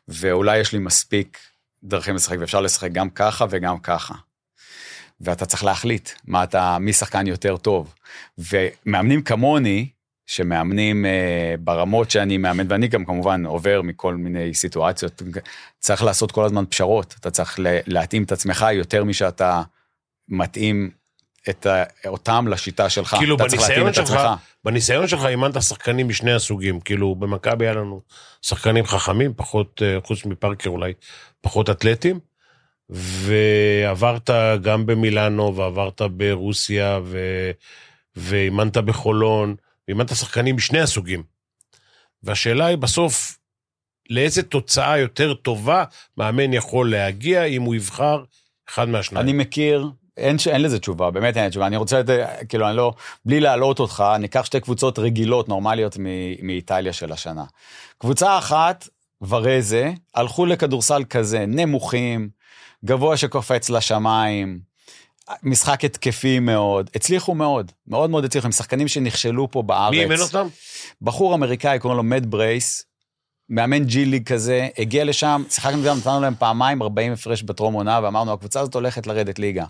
ואולי 0.07 0.57
יש 0.57 0.73
לי 0.73 0.79
מספיק 0.79 1.39
דרכים 1.83 2.15
לשחק, 2.15 2.37
ואפשר 2.39 2.61
לשחק 2.61 2.91
גם 2.91 3.09
ככה 3.09 3.45
וגם 3.49 3.79
ככה. 3.79 4.13
ואתה 5.21 5.45
צריך 5.45 5.63
להחליט 5.63 6.09
מה 6.25 6.43
אתה, 6.43 6.77
מי 6.79 6.93
שחקן 6.93 7.27
יותר 7.27 7.57
טוב. 7.57 7.95
ומאמנים 8.37 9.21
כמוני, 9.21 9.89
שמאמנים 10.32 11.05
אה, 11.05 11.55
ברמות 11.59 12.11
שאני 12.11 12.38
מאמן, 12.38 12.65
ואני 12.69 12.88
גם 12.88 13.05
כמובן 13.05 13.45
עובר 13.45 13.82
מכל 13.82 14.15
מיני 14.15 14.53
סיטואציות, 14.53 15.21
צריך 15.79 16.03
לעשות 16.03 16.32
כל 16.32 16.45
הזמן 16.45 16.63
פשרות, 16.69 17.15
אתה 17.19 17.32
צריך 17.32 17.59
להתאים 17.88 18.23
את 18.23 18.32
עצמך 18.32 18.65
יותר 18.73 19.03
משאתה 19.03 19.61
מתאים 20.29 20.91
את 21.49 21.65
ה, 21.65 21.84
אותם 22.07 22.45
לשיטה 22.47 22.89
שלך. 22.89 23.15
כאילו 23.19 23.36
אתה 23.36 23.45
צריך 23.47 23.61
להתאים 23.61 23.86
בניסיון 23.86 24.03
את 24.03 24.07
שלך, 24.07 24.19
עצמך. 24.19 24.41
בניסיון 24.63 25.07
שלך 25.07 25.25
אימנת 25.25 25.61
שחקנים 25.61 26.07
משני 26.07 26.34
הסוגים, 26.34 26.79
כאילו 26.79 27.15
במכבי 27.15 27.65
היה 27.65 27.73
לנו 27.73 28.01
שחקנים 28.41 28.86
חכמים, 28.86 29.34
פחות, 29.36 29.82
אה, 29.86 29.97
חוץ 30.03 30.25
מפרקר 30.25 30.69
אולי, 30.69 30.93
פחות 31.41 31.69
אתלטים, 31.69 32.19
ועברת 32.89 34.29
גם 34.61 34.86
במילאנו, 34.86 35.55
ועברת 35.55 36.01
ברוסיה, 36.01 36.99
ו... 37.03 37.19
ואימנת 38.15 38.77
בחולון, 38.77 39.55
ואימנת 39.88 40.15
שחקנים 40.15 40.55
משני 40.55 40.79
הסוגים. 40.79 41.23
והשאלה 42.23 42.65
היא 42.65 42.77
בסוף, 42.77 43.38
לאיזה 44.09 44.43
תוצאה 44.43 44.97
יותר 44.97 45.34
טובה 45.34 45.84
מאמן 46.17 46.53
יכול 46.53 46.91
להגיע 46.91 47.43
אם 47.43 47.61
הוא 47.61 47.75
יבחר 47.75 48.23
אחד 48.69 48.89
מהשניים. 48.89 49.23
אני 49.25 49.34
מכיר, 49.34 49.89
אין, 50.17 50.39
ש- 50.39 50.47
אין 50.47 50.61
לזה 50.61 50.79
תשובה, 50.79 51.11
באמת 51.11 51.38
אין 51.38 51.49
תשובה. 51.49 51.67
אני 51.67 51.77
רוצה, 51.77 51.99
לת- 51.99 52.09
כאילו, 52.49 52.67
אני 52.69 52.77
לא, 52.77 52.93
בלי 53.25 53.39
להעלות 53.39 53.79
אותך, 53.79 54.03
ניקח 54.19 54.45
שתי 54.45 54.59
קבוצות 54.59 54.99
רגילות, 54.99 55.49
נורמליות 55.49 55.97
מ- 55.99 56.47
מאיטליה 56.47 56.93
של 56.93 57.11
השנה. 57.11 57.43
קבוצה 57.97 58.38
אחת, 58.38 58.88
ורזה, 59.21 59.91
הלכו 60.15 60.45
לכדורסל 60.45 61.03
כזה, 61.09 61.45
נמוכים, 61.47 62.29
גבוה 62.86 63.17
שקופץ 63.17 63.69
לשמיים, 63.69 64.59
משחק 65.43 65.86
התקפי 65.86 66.39
מאוד, 66.39 66.89
הצליחו 66.95 67.36
מאוד, 67.36 67.71
מאוד 67.88 68.09
מאוד 68.09 68.25
הצליחו, 68.25 68.45
הם 68.47 68.51
שחקנים 68.51 68.88
שנכשלו 68.88 69.51
פה 69.51 69.61
בארץ. 69.61 69.91
מי 69.91 70.01
אימן 70.01 70.19
אותם? 70.19 70.47
בחור 71.01 71.36
אמריקאי, 71.36 71.79
קוראים 71.79 71.97
לו 71.97 72.03
מד 72.03 72.25
ברייס, 72.32 72.86
מאמן 73.49 73.84
ג'י 73.86 74.05
ליג 74.05 74.27
כזה, 74.27 74.67
הגיע 74.77 75.03
לשם, 75.03 75.43
שיחקנו 75.49 75.84
גם, 75.84 75.97
נתנו 75.97 76.21
להם 76.21 76.36
פעמיים 76.39 76.82
40 76.82 77.13
הפרש 77.13 77.43
בטרום 77.43 77.73
עונה, 77.73 77.99
ואמרנו, 78.03 78.34
הקבוצה 78.34 78.59
הזאת 78.59 78.75
הולכת 78.75 79.07
לרדת 79.07 79.39
ליגה. 79.39 79.65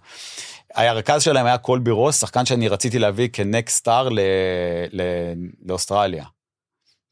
הרכז 0.75 1.23
שלהם 1.23 1.45
היה 1.45 1.57
קולבי 1.57 1.91
רוס, 1.91 2.21
שחקן 2.21 2.45
שאני 2.45 2.67
רציתי 2.67 2.99
להביא 2.99 3.29
כנקסט 3.33 3.77
סטאר 3.77 4.09
ל- 4.09 4.19
ל- 4.91 5.33
לאוסטרליה. 5.65 6.25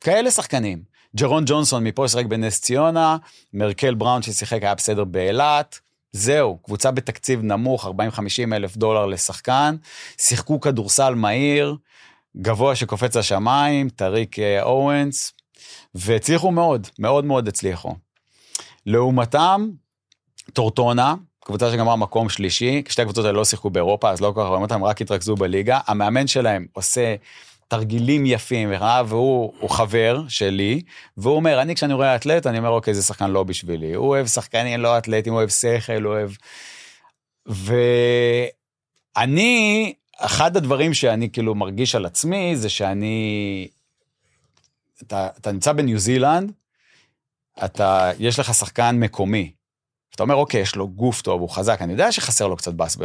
כאלה 0.01 0.31
שחקנים. 0.31 0.81
ג'רון 1.15 1.43
ג'ונסון 1.47 1.83
מפה 1.83 2.07
שיחק 2.07 2.25
בנס 2.25 2.61
ציונה, 2.61 3.17
מרקל 3.53 3.93
בראון 3.93 4.21
ששיחק 4.21 4.63
היה 4.63 4.75
בסדר 4.75 5.03
באילת. 5.03 5.79
זהו, 6.11 6.57
קבוצה 6.63 6.91
בתקציב 6.91 7.41
נמוך, 7.43 7.85
40-50 7.85 7.89
אלף 8.53 8.77
דולר 8.77 9.05
לשחקן, 9.05 9.75
שיחקו 10.17 10.59
כדורסל 10.59 11.15
מהיר, 11.15 11.75
גבוה 12.37 12.75
שקופץ 12.75 13.15
לשמיים, 13.15 13.89
טאריק 13.89 14.39
אה, 14.39 14.63
אוונס, 14.63 15.33
והצליחו 15.95 16.51
מאוד, 16.51 16.87
מאוד 16.99 17.25
מאוד 17.25 17.47
הצליחו. 17.47 17.95
לעומתם, 18.85 19.69
טורטונה, 20.53 21.15
קבוצה 21.39 21.71
שגמרה 21.71 21.95
מקום 21.95 22.29
שלישי, 22.29 22.83
שתי 22.89 23.01
הקבוצות 23.01 23.25
האלה 23.25 23.37
לא 23.37 23.45
שיחקו 23.45 23.69
באירופה, 23.69 24.09
אז 24.09 24.21
לא 24.21 24.31
כל 24.35 24.41
כך 24.41 24.47
רואים 24.47 24.61
אותם, 24.61 24.83
רק 24.83 25.01
התרכזו 25.01 25.35
בליגה. 25.35 25.79
המאמן 25.87 26.27
שלהם 26.27 26.65
עושה 26.73 27.15
תרגילים 27.69 28.25
יפים, 28.25 28.71
והוא 29.07 29.53
הוא 29.59 29.69
חבר 29.69 30.23
שלי, 30.27 30.81
והוא 31.17 31.35
אומר, 31.35 31.61
אני 31.61 31.75
כשאני 31.75 31.93
רואה 31.93 32.15
אתלט, 32.15 32.47
אני 32.47 32.57
אומר, 32.57 32.69
אוקיי, 32.69 32.93
זה 32.93 33.01
שחקן 33.01 33.31
לא 33.31 33.43
בשבילי. 33.43 33.93
הוא 33.93 34.07
אוהב 34.07 34.27
שחקנים 34.27 34.79
לא 34.79 34.97
אתלטים, 34.97 35.33
הוא 35.33 35.39
אוהב 35.39 35.49
שכל, 35.49 36.03
הוא 36.03 36.13
אוהב... 36.13 36.31
ואני, 39.15 39.93
אחד 40.17 40.57
הדברים 40.57 40.93
שאני 40.93 41.29
כאילו 41.29 41.55
מרגיש 41.55 41.95
על 41.95 42.05
עצמי, 42.05 42.55
זה 42.55 42.69
שאני... 42.69 43.67
אתה, 45.01 45.27
אתה 45.37 45.51
נמצא 45.51 45.73
בניו 45.73 45.99
זילנד, 45.99 46.51
אתה, 47.65 48.11
יש 48.19 48.39
לך 48.39 48.53
שחקן 48.53 48.95
מקומי. 48.99 49.51
אתה 50.15 50.23
אומר, 50.23 50.35
אוקיי, 50.35 50.61
יש 50.61 50.75
לו 50.75 50.87
גוף 50.87 51.21
טוב, 51.21 51.41
הוא 51.41 51.49
חזק, 51.49 51.81
אני 51.81 51.91
יודע 51.91 52.11
שחסר 52.11 52.47
לו 52.47 52.57
קצת 52.57 52.73
בס, 52.73 52.97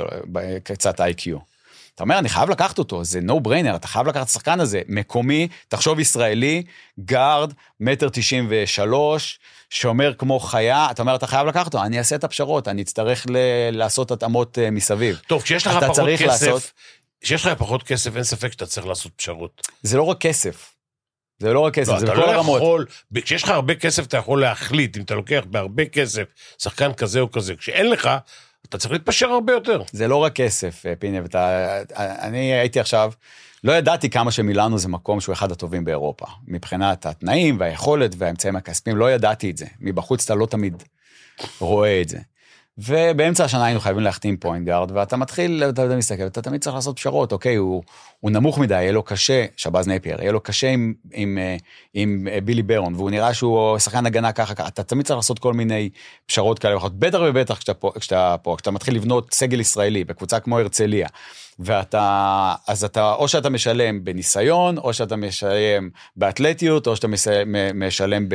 קצת 0.62 1.00
איי-קיו. 1.00 1.53
אתה 1.94 2.02
אומר, 2.02 2.18
אני 2.18 2.28
חייב 2.28 2.50
לקחת 2.50 2.78
אותו, 2.78 3.04
זה 3.04 3.20
no 3.28 3.32
brainer, 3.48 3.76
אתה 3.76 3.88
חייב 3.88 4.06
לקחת 4.06 4.22
את 4.22 4.28
השחקן 4.28 4.60
הזה, 4.60 4.80
מקומי, 4.88 5.48
תחשוב 5.68 6.00
ישראלי, 6.00 6.62
גארד, 7.04 7.52
מטר 7.80 8.08
תשעים 8.12 8.46
ושלוש, 8.50 9.38
שומר 9.70 10.14
כמו 10.18 10.40
חיה, 10.40 10.86
אתה 10.90 11.02
אומר, 11.02 11.14
אתה 11.14 11.26
חייב 11.26 11.46
לקחת 11.46 11.66
אותו, 11.66 11.82
אני 11.82 11.98
אעשה 11.98 12.16
את 12.16 12.24
הפשרות, 12.24 12.68
אני 12.68 12.82
אצטרך 12.82 13.26
ל- 13.30 13.36
לעשות 13.70 14.10
התאמות 14.10 14.58
אה, 14.58 14.70
מסביב. 14.70 15.20
טוב, 15.26 15.42
כשיש 15.42 15.66
לך 15.66 15.72
פחות 15.84 16.08
כסף, 16.18 16.26
לעשות- 16.26 16.72
כשיש 17.20 17.46
לך 17.46 17.58
פחות 17.58 17.82
כסף, 17.82 18.16
אין 18.16 18.24
ספק 18.24 18.52
שאתה 18.52 18.66
צריך 18.66 18.86
לעשות 18.86 19.12
פשרות. 19.16 19.62
זה 19.82 19.96
לא 19.96 20.02
רק 20.02 20.20
כסף. 20.20 20.70
זה 21.38 21.52
לא 21.52 21.60
רק 21.60 21.74
כסף, 21.74 21.92
לא, 21.92 21.98
זה 22.00 22.06
בכל 22.06 22.16
לא 22.16 22.32
הרמות. 22.32 22.56
יכול, 22.60 22.86
כשיש 23.14 23.42
לך 23.42 23.48
הרבה 23.48 23.74
כסף 23.74 24.06
אתה 24.06 24.16
יכול 24.16 24.40
להחליט, 24.40 24.96
אם 24.96 25.02
אתה 25.02 25.14
לוקח 25.14 25.42
בהרבה 25.46 25.84
כסף 25.84 26.22
שחקן 26.58 26.92
כזה 26.92 27.20
או 27.20 27.30
כזה, 27.30 27.56
כשאין 27.56 27.90
לך, 27.90 28.10
אתה 28.68 28.78
צריך 28.78 28.92
להתפשר 28.92 29.26
הרבה 29.26 29.52
יותר. 29.52 29.82
זה 29.92 30.08
לא 30.08 30.16
רק 30.16 30.32
כסף, 30.32 30.86
אה, 30.86 30.96
פיני, 30.98 31.20
ואתה, 31.20 31.68
אני 31.96 32.52
הייתי 32.52 32.80
עכשיו, 32.80 33.12
לא 33.64 33.72
ידעתי 33.72 34.10
כמה 34.10 34.30
שמילאנו 34.30 34.78
זה 34.78 34.88
מקום 34.88 35.20
שהוא 35.20 35.32
אחד 35.32 35.52
הטובים 35.52 35.84
באירופה. 35.84 36.26
מבחינת 36.46 37.06
התנאים 37.06 37.56
והיכולת 37.60 38.14
והאמצעים 38.18 38.56
הכספיים, 38.56 38.96
לא 38.96 39.12
ידעתי 39.12 39.50
את 39.50 39.56
זה. 39.56 39.66
מבחוץ 39.80 40.24
אתה 40.24 40.34
לא 40.34 40.46
תמיד 40.46 40.82
רואה 41.60 42.00
את 42.00 42.08
זה. 42.08 42.18
ובאמצע 42.78 43.44
השנה 43.44 43.64
היינו 43.64 43.80
חייבים 43.80 44.02
להחתים 44.02 44.36
point 44.36 44.66
guard, 44.66 44.90
ואתה 44.94 45.16
מתחיל, 45.16 45.64
אתה, 45.68 45.86
אתה 45.86 45.96
מסתכל, 45.96 46.26
אתה 46.26 46.42
תמיד 46.42 46.60
צריך 46.60 46.74
לעשות 46.76 46.96
פשרות, 46.96 47.32
אוקיי, 47.32 47.56
הוא, 47.56 47.82
הוא 48.20 48.30
נמוך 48.30 48.58
מדי, 48.58 48.74
יהיה 48.74 48.92
לו 48.92 49.02
קשה, 49.02 49.46
שבאז 49.56 49.88
נייפייר, 49.88 50.20
יהיה 50.20 50.32
לו 50.32 50.40
קשה 50.40 50.70
עם, 50.70 50.94
עם, 51.12 51.38
אה, 51.38 51.56
עם, 51.94 52.28
עם 52.32 52.44
בילי 52.44 52.62
ברון, 52.62 52.94
והוא 52.94 53.10
נראה 53.10 53.34
שהוא 53.34 53.78
שחקן 53.78 54.06
הגנה 54.06 54.32
ככה, 54.32 54.54
ככה, 54.54 54.68
אתה 54.68 54.82
תמיד 54.82 55.06
צריך 55.06 55.16
לעשות 55.16 55.38
כל 55.38 55.52
מיני 55.52 55.90
פשרות 56.26 56.58
כאלה 56.58 56.74
ואחרות, 56.74 56.98
בטח 56.98 57.18
ובטח 57.28 57.58
כשאתה 57.58 57.74
פה, 57.74 57.92
כשאתה 57.98 58.36
פה, 58.42 58.54
כשאתה 58.56 58.70
מתחיל 58.70 58.94
לבנות 58.94 59.34
סגל 59.34 59.60
ישראלי 59.60 60.04
בקבוצה 60.04 60.40
כמו 60.40 60.58
הרצליה, 60.58 61.08
ואתה, 61.58 62.54
אז 62.68 62.84
אתה, 62.84 63.12
או 63.12 63.28
שאתה 63.28 63.50
משלם 63.50 64.04
בניסיון, 64.04 64.78
או 64.78 64.94
שאתה 64.94 65.16
משלם 65.16 65.88
באתלטיות, 66.16 66.86
או 66.86 66.96
שאתה 66.96 67.08
משלם, 67.08 67.78
משלם 67.86 68.26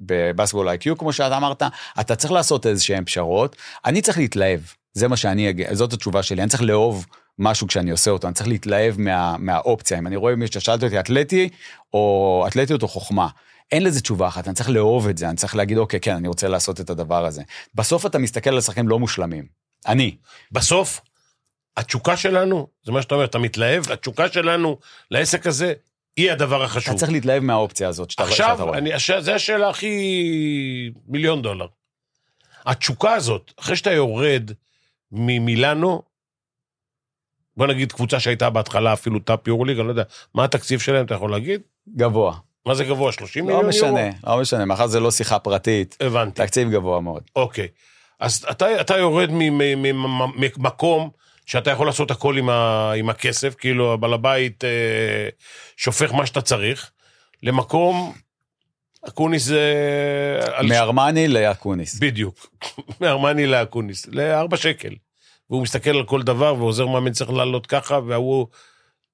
בבאסבול 0.00 0.68
איי-קיו, 0.68 0.98
כמו 0.98 1.12
שאתה 1.12 1.36
אמרת, 1.36 1.62
אתה 2.00 2.16
צריך 2.16 2.32
לעשות 2.32 2.66
איזה 2.66 2.84
שהם 2.84 3.04
פשרות, 3.04 3.56
אני 3.84 4.02
צריך 4.02 4.18
להתלהב, 4.18 4.60
זה 4.92 5.08
מה 5.08 5.16
שאני 5.16 5.50
אגיד, 5.50 5.72
זאת 5.72 5.92
התשובה 5.92 6.22
שלי, 6.22 6.42
אני 6.42 6.50
צריך 6.50 6.62
לאהוב 6.62 7.06
משהו 7.38 7.66
כשאני 7.66 7.90
עושה 7.90 8.10
אותו, 8.10 8.26
אני 8.26 8.34
צריך 8.34 8.48
להתלהב 8.48 9.00
מה, 9.00 9.36
מהאופציה, 9.38 9.98
אם 9.98 10.06
אני 10.06 10.16
רואה 10.16 10.36
מישהו 10.36 10.60
ששאלת 10.60 10.84
אותי 10.84 11.00
אתלטי, 11.00 11.48
או 11.92 12.44
אתלטיות 12.48 12.82
או 12.82 12.88
חוכמה. 12.88 13.28
אין 13.72 13.84
לזה 13.84 14.00
תשובה 14.00 14.28
אחת, 14.28 14.46
אני 14.46 14.54
צריך 14.54 14.70
לאהוב 14.70 15.08
את 15.08 15.18
זה, 15.18 15.28
אני 15.28 15.36
צריך 15.36 15.56
להגיד, 15.56 15.78
אוקיי, 15.78 16.00
כן, 16.00 16.14
אני 16.14 16.28
רוצה 16.28 16.48
לעשות 16.48 16.80
את 16.80 16.90
הדבר 16.90 17.26
הזה. 17.26 17.42
בסוף 17.74 18.06
אתה 18.06 18.18
מסתכל 18.18 18.50
על 18.50 18.60
שחקנים 18.60 18.88
לא 18.88 18.98
מושלמים. 18.98 19.44
אני. 19.86 20.16
בסוף, 20.52 21.00
התשוקה 21.78 22.16
שלנו, 22.16 22.66
זה 22.82 22.92
מה 22.92 23.02
שאתה 23.02 23.14
אומר, 23.14 23.24
אתה 23.24 23.38
מתלהב, 23.38 23.90
התשוקה 23.92 24.28
שלנו 24.28 24.78
לעסק 25.10 25.46
הזה, 25.46 25.72
היא 26.16 26.32
הדבר 26.32 26.62
החשוב. 26.62 26.90
אתה 26.90 27.00
צריך 27.00 27.12
להתלהב 27.12 27.42
מהאופציה 27.42 27.88
הזאת 27.88 28.10
שאתה, 28.10 28.22
שאתה 28.22 28.32
עכשיו, 28.32 28.66
רואה. 28.66 28.78
אני, 28.78 28.94
הש... 28.94 29.10
זו 29.10 29.32
השאלה 29.32 29.68
הכי 29.68 30.90
מיליון 31.06 31.42
דולר. 31.42 31.66
התשוקה 32.66 33.14
הזאת, 33.14 33.52
אחרי 33.60 33.76
שאתה 33.76 33.92
יורד 33.92 34.50
ממילאנו, 35.12 36.02
בוא 37.56 37.66
נגיד 37.66 37.92
קבוצה 37.92 38.20
שהייתה 38.20 38.50
בהתחלה 38.50 38.92
אפילו 38.92 39.18
טאפ 39.18 39.48
יורליג, 39.48 39.78
אני 39.78 39.86
לא 39.86 39.92
יודע, 39.92 40.02
מה 40.34 40.44
התקציב 40.44 40.80
שלהם, 40.80 41.06
אתה 41.06 41.14
יכול 41.14 41.30
להגיד? 41.30 41.60
גבוה. 41.96 42.34
מה 42.66 42.74
זה 42.74 42.84
גבוה? 42.84 43.12
30 43.12 43.48
לא 43.48 43.56
מיליון 43.56 43.74
יורו? 43.74 43.92
משנה, 43.92 44.10
לא 44.26 44.40
משנה, 44.40 44.64
מאחר 44.64 44.86
זה 44.86 45.00
לא 45.00 45.10
שיחה 45.10 45.38
פרטית, 45.38 45.96
הבנתי, 46.00 46.42
תקציב 46.42 46.70
גבוה 46.70 47.00
מאוד. 47.00 47.22
אוקיי. 47.36 47.68
אז 48.20 48.46
אתה, 48.50 48.80
אתה 48.80 48.96
יורד 48.96 49.28
ממקום 49.32 51.10
שאתה 51.48 51.70
יכול 51.70 51.86
לעשות 51.86 52.10
הכל 52.10 52.38
עם, 52.38 52.48
ה, 52.50 52.92
עם 52.92 53.08
הכסף, 53.10 53.54
כאילו 53.54 53.92
הבעל 53.92 54.12
הבית 54.12 54.64
אה, 54.64 55.28
שופך 55.76 56.12
מה 56.12 56.26
שאתה 56.26 56.40
צריך, 56.40 56.90
למקום, 57.42 58.14
אקוניס 59.08 59.42
זה... 59.44 60.40
על- 60.52 60.66
מארמני 60.66 61.28
לאקוניס. 61.28 61.98
בדיוק, 62.00 62.46
מארמני 63.00 63.46
לאקוניס, 63.46 64.06
לארבע 64.06 64.56
שקל. 64.56 64.94
והוא 65.50 65.62
מסתכל 65.62 65.90
על 65.90 66.04
כל 66.04 66.22
דבר 66.22 66.54
ועוזר 66.54 66.86
מאמן 66.86 67.12
צריך 67.12 67.30
לעלות 67.30 67.66
ככה, 67.66 67.98
והוא... 68.06 68.46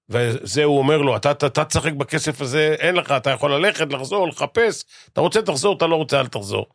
וזה 0.09 0.65
הוא 0.65 0.79
אומר 0.79 0.97
לו, 0.97 1.17
אתה, 1.17 1.31
אתה, 1.31 1.47
אתה 1.47 1.65
תשחק 1.65 1.93
בכסף 1.93 2.41
הזה, 2.41 2.77
אין 2.79 2.95
לך, 2.95 3.11
אתה 3.13 3.31
יכול 3.31 3.55
ללכת, 3.55 3.93
לחזור, 3.93 4.29
לחפש, 4.29 4.85
אתה 5.13 5.21
רוצה 5.21 5.43
תחזור, 5.43 5.77
אתה 5.77 5.87
לא 5.87 5.97
רוצה, 5.97 6.21
אל 6.21 6.27
תחזור. 6.27 6.67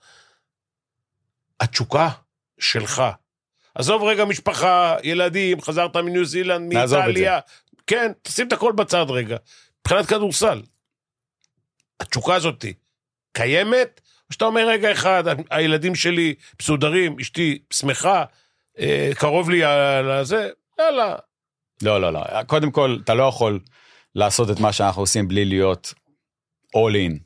התשוקה 1.60 2.10
שלך. 2.60 3.04
עזוב 3.80 4.04
רגע 4.04 4.26
משפחה, 4.26 4.96
ילדים, 5.04 5.62
חזרת 5.62 5.96
מניו 5.98 6.26
זילנד, 6.26 6.74
מאיטליה. 6.74 7.40
כן, 7.88 8.12
תשים 8.22 8.48
את 8.48 8.54
הכל 8.54 8.72
בצד 8.72 9.06
רגע. 9.10 9.38
מבחינת 9.82 10.06
כדורסל. 10.06 10.62
התשוקה 12.00 12.36
הזאת 12.36 12.66
קיימת, 13.34 14.02
או 14.28 14.34
שאתה 14.34 14.46
אומר 14.46 14.68
רגע 14.68 14.92
אחד, 14.92 15.24
הילדים 15.50 15.96
שלי 15.96 16.36
מסודרים, 16.62 17.16
אשתי 17.22 17.60
שמחה, 17.74 18.24
אה, 18.80 19.12
קרוב 19.16 19.50
לי 19.50 19.64
ה- 19.64 20.02
לזה, 20.02 20.50
יאללה. 20.80 21.16
לא, 21.82 22.02
לא, 22.02 22.14
לא. 22.14 22.44
קודם 22.48 22.72
כל, 22.72 22.98
אתה 23.04 23.14
לא 23.14 23.24
יכול 23.24 23.60
לעשות 24.16 24.52
את 24.52 24.60
מה 24.60 24.74
שאנחנו 24.74 25.02
עושים 25.02 25.28
בלי 25.28 25.46
להיות 25.46 25.94
all 26.78 26.94
in. 26.96 27.20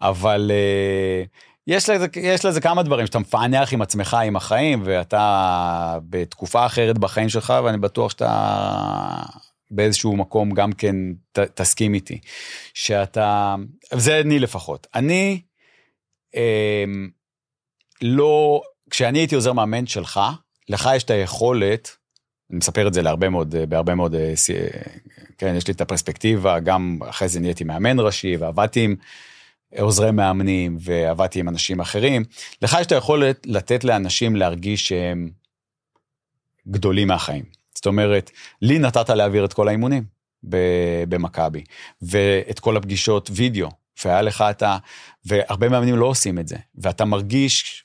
אבל 0.00 0.50
uh, 0.50 1.47
יש, 1.68 1.88
לזה, 1.90 2.06
יש 2.22 2.44
לזה 2.44 2.60
כמה 2.60 2.82
דברים 2.82 3.06
שאתה 3.06 3.18
מפענח 3.18 3.72
עם 3.72 3.82
עצמך, 3.82 4.16
עם 4.24 4.36
החיים, 4.36 4.82
ואתה 4.84 5.98
בתקופה 6.08 6.66
אחרת 6.66 6.98
בחיים 6.98 7.28
שלך, 7.28 7.52
ואני 7.64 7.78
בטוח 7.78 8.10
שאתה 8.10 9.22
באיזשהו 9.70 10.16
מקום 10.16 10.50
גם 10.54 10.72
כן 10.72 10.96
ת, 11.32 11.38
תסכים 11.38 11.94
איתי. 11.94 12.18
שאתה, 12.74 13.54
זה 13.92 14.20
אני 14.20 14.38
לפחות. 14.38 14.86
אני 14.94 15.40
אה, 16.34 16.84
לא, 18.02 18.62
כשאני 18.90 19.18
הייתי 19.18 19.34
עוזר 19.34 19.52
מאמן 19.52 19.86
שלך, 19.86 20.20
לך 20.68 20.88
יש 20.96 21.02
את 21.02 21.10
היכולת, 21.10 21.90
אני 22.50 22.58
מספר 22.58 22.88
את 22.88 22.94
זה 22.94 23.02
להרבה 23.02 23.28
מאוד, 23.28 23.54
בהרבה 23.68 23.94
מאוד, 23.94 24.14
אה, 24.14 24.32
סי- 24.36 24.52
כן, 25.38 25.54
יש 25.56 25.66
לי 25.66 25.74
את 25.74 25.80
הפרספקטיבה, 25.80 26.60
גם 26.60 26.98
אחרי 27.08 27.28
זה 27.28 27.40
נהייתי 27.40 27.64
מאמן 27.64 28.00
ראשי 28.00 28.36
ועבדתי 28.36 28.80
עם 28.84 28.94
עוזרי 29.78 30.10
מאמנים 30.10 30.76
ועבדתי 30.80 31.40
עם 31.40 31.48
אנשים 31.48 31.80
אחרים. 31.80 32.24
לך 32.62 32.76
יש 32.80 32.86
את 32.86 32.92
היכולת 32.92 33.46
לתת 33.46 33.84
לאנשים 33.84 34.36
להרגיש 34.36 34.88
שהם 34.88 35.30
גדולים 36.68 37.08
מהחיים. 37.08 37.44
זאת 37.74 37.86
אומרת, 37.86 38.30
לי 38.62 38.78
נתת 38.78 39.10
להעביר 39.10 39.44
את 39.44 39.52
כל 39.52 39.68
האימונים 39.68 40.04
במכבי, 41.08 41.64
ואת 42.02 42.60
כל 42.60 42.76
הפגישות 42.76 43.30
וידאו, 43.32 43.68
והיה 44.04 44.22
לך 44.22 44.44
את 44.50 44.62
ה... 44.62 44.78
והרבה 45.24 45.68
מאמנים 45.68 45.96
לא 45.96 46.06
עושים 46.06 46.38
את 46.38 46.48
זה, 46.48 46.56
ואתה 46.74 47.04
מרגיש 47.04 47.84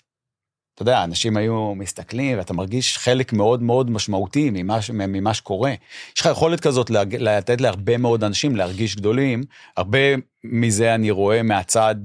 אתה 0.83 0.91
יודע, 0.91 1.03
אנשים 1.03 1.37
היו 1.37 1.75
מסתכלים 1.75 2.37
ואתה 2.37 2.53
מרגיש 2.53 2.97
חלק 2.97 3.33
מאוד 3.33 3.63
מאוד 3.63 3.89
משמעותי 3.91 4.49
ממה, 4.53 4.79
ממה 4.93 5.33
שקורה. 5.33 5.73
יש 6.15 6.21
לך 6.21 6.29
יכולת 6.31 6.59
כזאת 6.59 6.89
לתת 7.19 7.61
להרבה 7.61 7.97
מאוד 7.97 8.23
אנשים 8.23 8.55
להרגיש 8.55 8.95
גדולים, 8.95 9.43
הרבה 9.77 9.97
מזה 10.43 10.95
אני 10.95 11.11
רואה 11.11 11.43
מהצד 11.43 11.95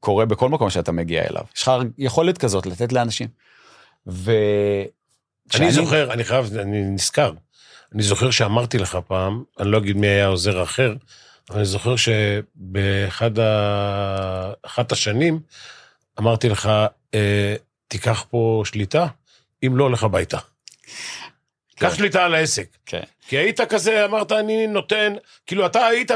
קורה 0.00 0.26
בכל 0.26 0.48
מקום 0.48 0.70
שאתה 0.70 0.92
מגיע 0.92 1.22
אליו. 1.30 1.42
יש 1.56 1.62
לך 1.62 1.70
יכולת 1.98 2.38
כזאת 2.38 2.66
לתת 2.66 2.92
לאנשים. 2.92 3.28
ו... 4.06 4.32
אני 5.54 5.72
זוכר, 5.72 6.12
אני 6.12 6.24
חייב, 6.24 6.56
אני 6.58 6.82
נזכר. 6.82 7.32
אני 7.94 8.02
זוכר 8.02 8.30
שאמרתי 8.30 8.78
לך 8.78 8.98
פעם, 9.06 9.42
אני 9.60 9.70
לא 9.70 9.78
אגיד 9.78 9.96
מי 9.96 10.06
היה 10.06 10.26
עוזר 10.26 10.62
אחר, 10.62 10.94
אבל 11.50 11.58
אני 11.58 11.66
זוכר 11.66 11.94
שבאחד 11.96 13.38
ה... 13.38 14.52
השנים 14.90 15.40
אמרתי 16.18 16.48
לך, 16.48 16.70
אה, 17.14 17.54
תיקח 17.94 18.26
פה 18.30 18.62
שליטה, 18.64 19.06
אם 19.66 19.76
לא, 19.76 19.90
לך 19.90 20.04
הביתה. 20.04 20.38
קח 21.78 21.94
שליטה 21.94 22.24
על 22.24 22.34
העסק. 22.34 22.76
כן. 22.86 23.02
כי 23.28 23.38
היית 23.38 23.60
כזה, 23.60 24.04
אמרת, 24.04 24.32
אני 24.32 24.66
נותן, 24.66 25.14
כאילו 25.46 25.66
אתה 25.66 25.86
היית 25.86 26.10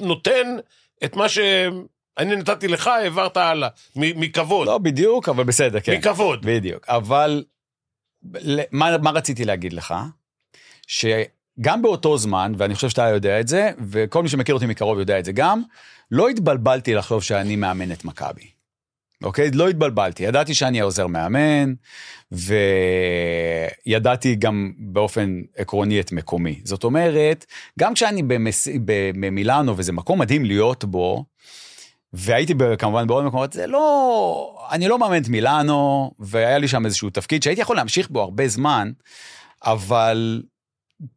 נותן 0.00 0.56
את 1.04 1.16
מה 1.16 1.28
שאני 1.28 2.36
נתתי 2.36 2.68
לך, 2.68 2.86
העברת 2.86 3.36
הלאה, 3.36 3.68
מכבוד, 3.96 4.66
לא 4.66 4.78
בדיוק, 4.78 5.28
אבל 5.28 5.44
בסדר, 5.44 5.80
כן. 5.80 5.96
מכבוד. 5.98 6.46
בדיוק, 6.46 6.88
אבל 6.88 7.44
מה, 8.72 8.98
מה 8.98 9.10
רציתי 9.10 9.44
להגיד 9.44 9.72
לך? 9.72 9.94
שגם 10.86 11.82
באותו 11.82 12.18
זמן, 12.18 12.52
ואני 12.58 12.74
חושב 12.74 12.88
שאתה 12.88 13.08
יודע 13.08 13.40
את 13.40 13.48
זה, 13.48 13.70
וכל 13.88 14.22
מי 14.22 14.28
שמכיר 14.28 14.54
אותי 14.54 14.66
מקרוב 14.66 14.98
יודע 14.98 15.18
את 15.18 15.24
זה 15.24 15.32
גם, 15.32 15.62
לא 16.10 16.28
התבלבלתי 16.28 16.94
לחשוב 16.94 17.22
שאני 17.22 17.56
מאמן 17.56 17.92
את 17.92 18.04
מכבי. 18.04 18.53
אוקיי? 19.24 19.50
לא 19.54 19.68
התבלבלתי, 19.68 20.22
ידעתי 20.22 20.54
שאני 20.54 20.80
עוזר 20.80 21.06
מאמן, 21.06 21.74
וידעתי 23.86 24.34
גם 24.34 24.72
באופן 24.78 25.40
עקרוני 25.56 26.00
את 26.00 26.12
מקומי. 26.12 26.60
זאת 26.64 26.84
אומרת, 26.84 27.46
גם 27.78 27.94
כשאני 27.94 28.22
במס... 28.22 28.68
במילאנו, 29.14 29.74
וזה 29.76 29.92
מקום 29.92 30.20
מדהים 30.20 30.44
להיות 30.44 30.84
בו, 30.84 31.24
והייתי 32.12 32.54
כמובן 32.78 33.06
בעוד 33.06 33.24
מקומות, 33.24 33.52
זה 33.52 33.66
לא, 33.66 34.66
אני 34.70 34.88
לא 34.88 34.98
מאמן 34.98 35.22
את 35.22 35.28
מילאנו, 35.28 36.10
והיה 36.18 36.58
לי 36.58 36.68
שם 36.68 36.86
איזשהו 36.86 37.10
תפקיד 37.10 37.42
שהייתי 37.42 37.60
יכול 37.60 37.76
להמשיך 37.76 38.10
בו 38.10 38.20
הרבה 38.20 38.48
זמן, 38.48 38.90
אבל 39.64 40.42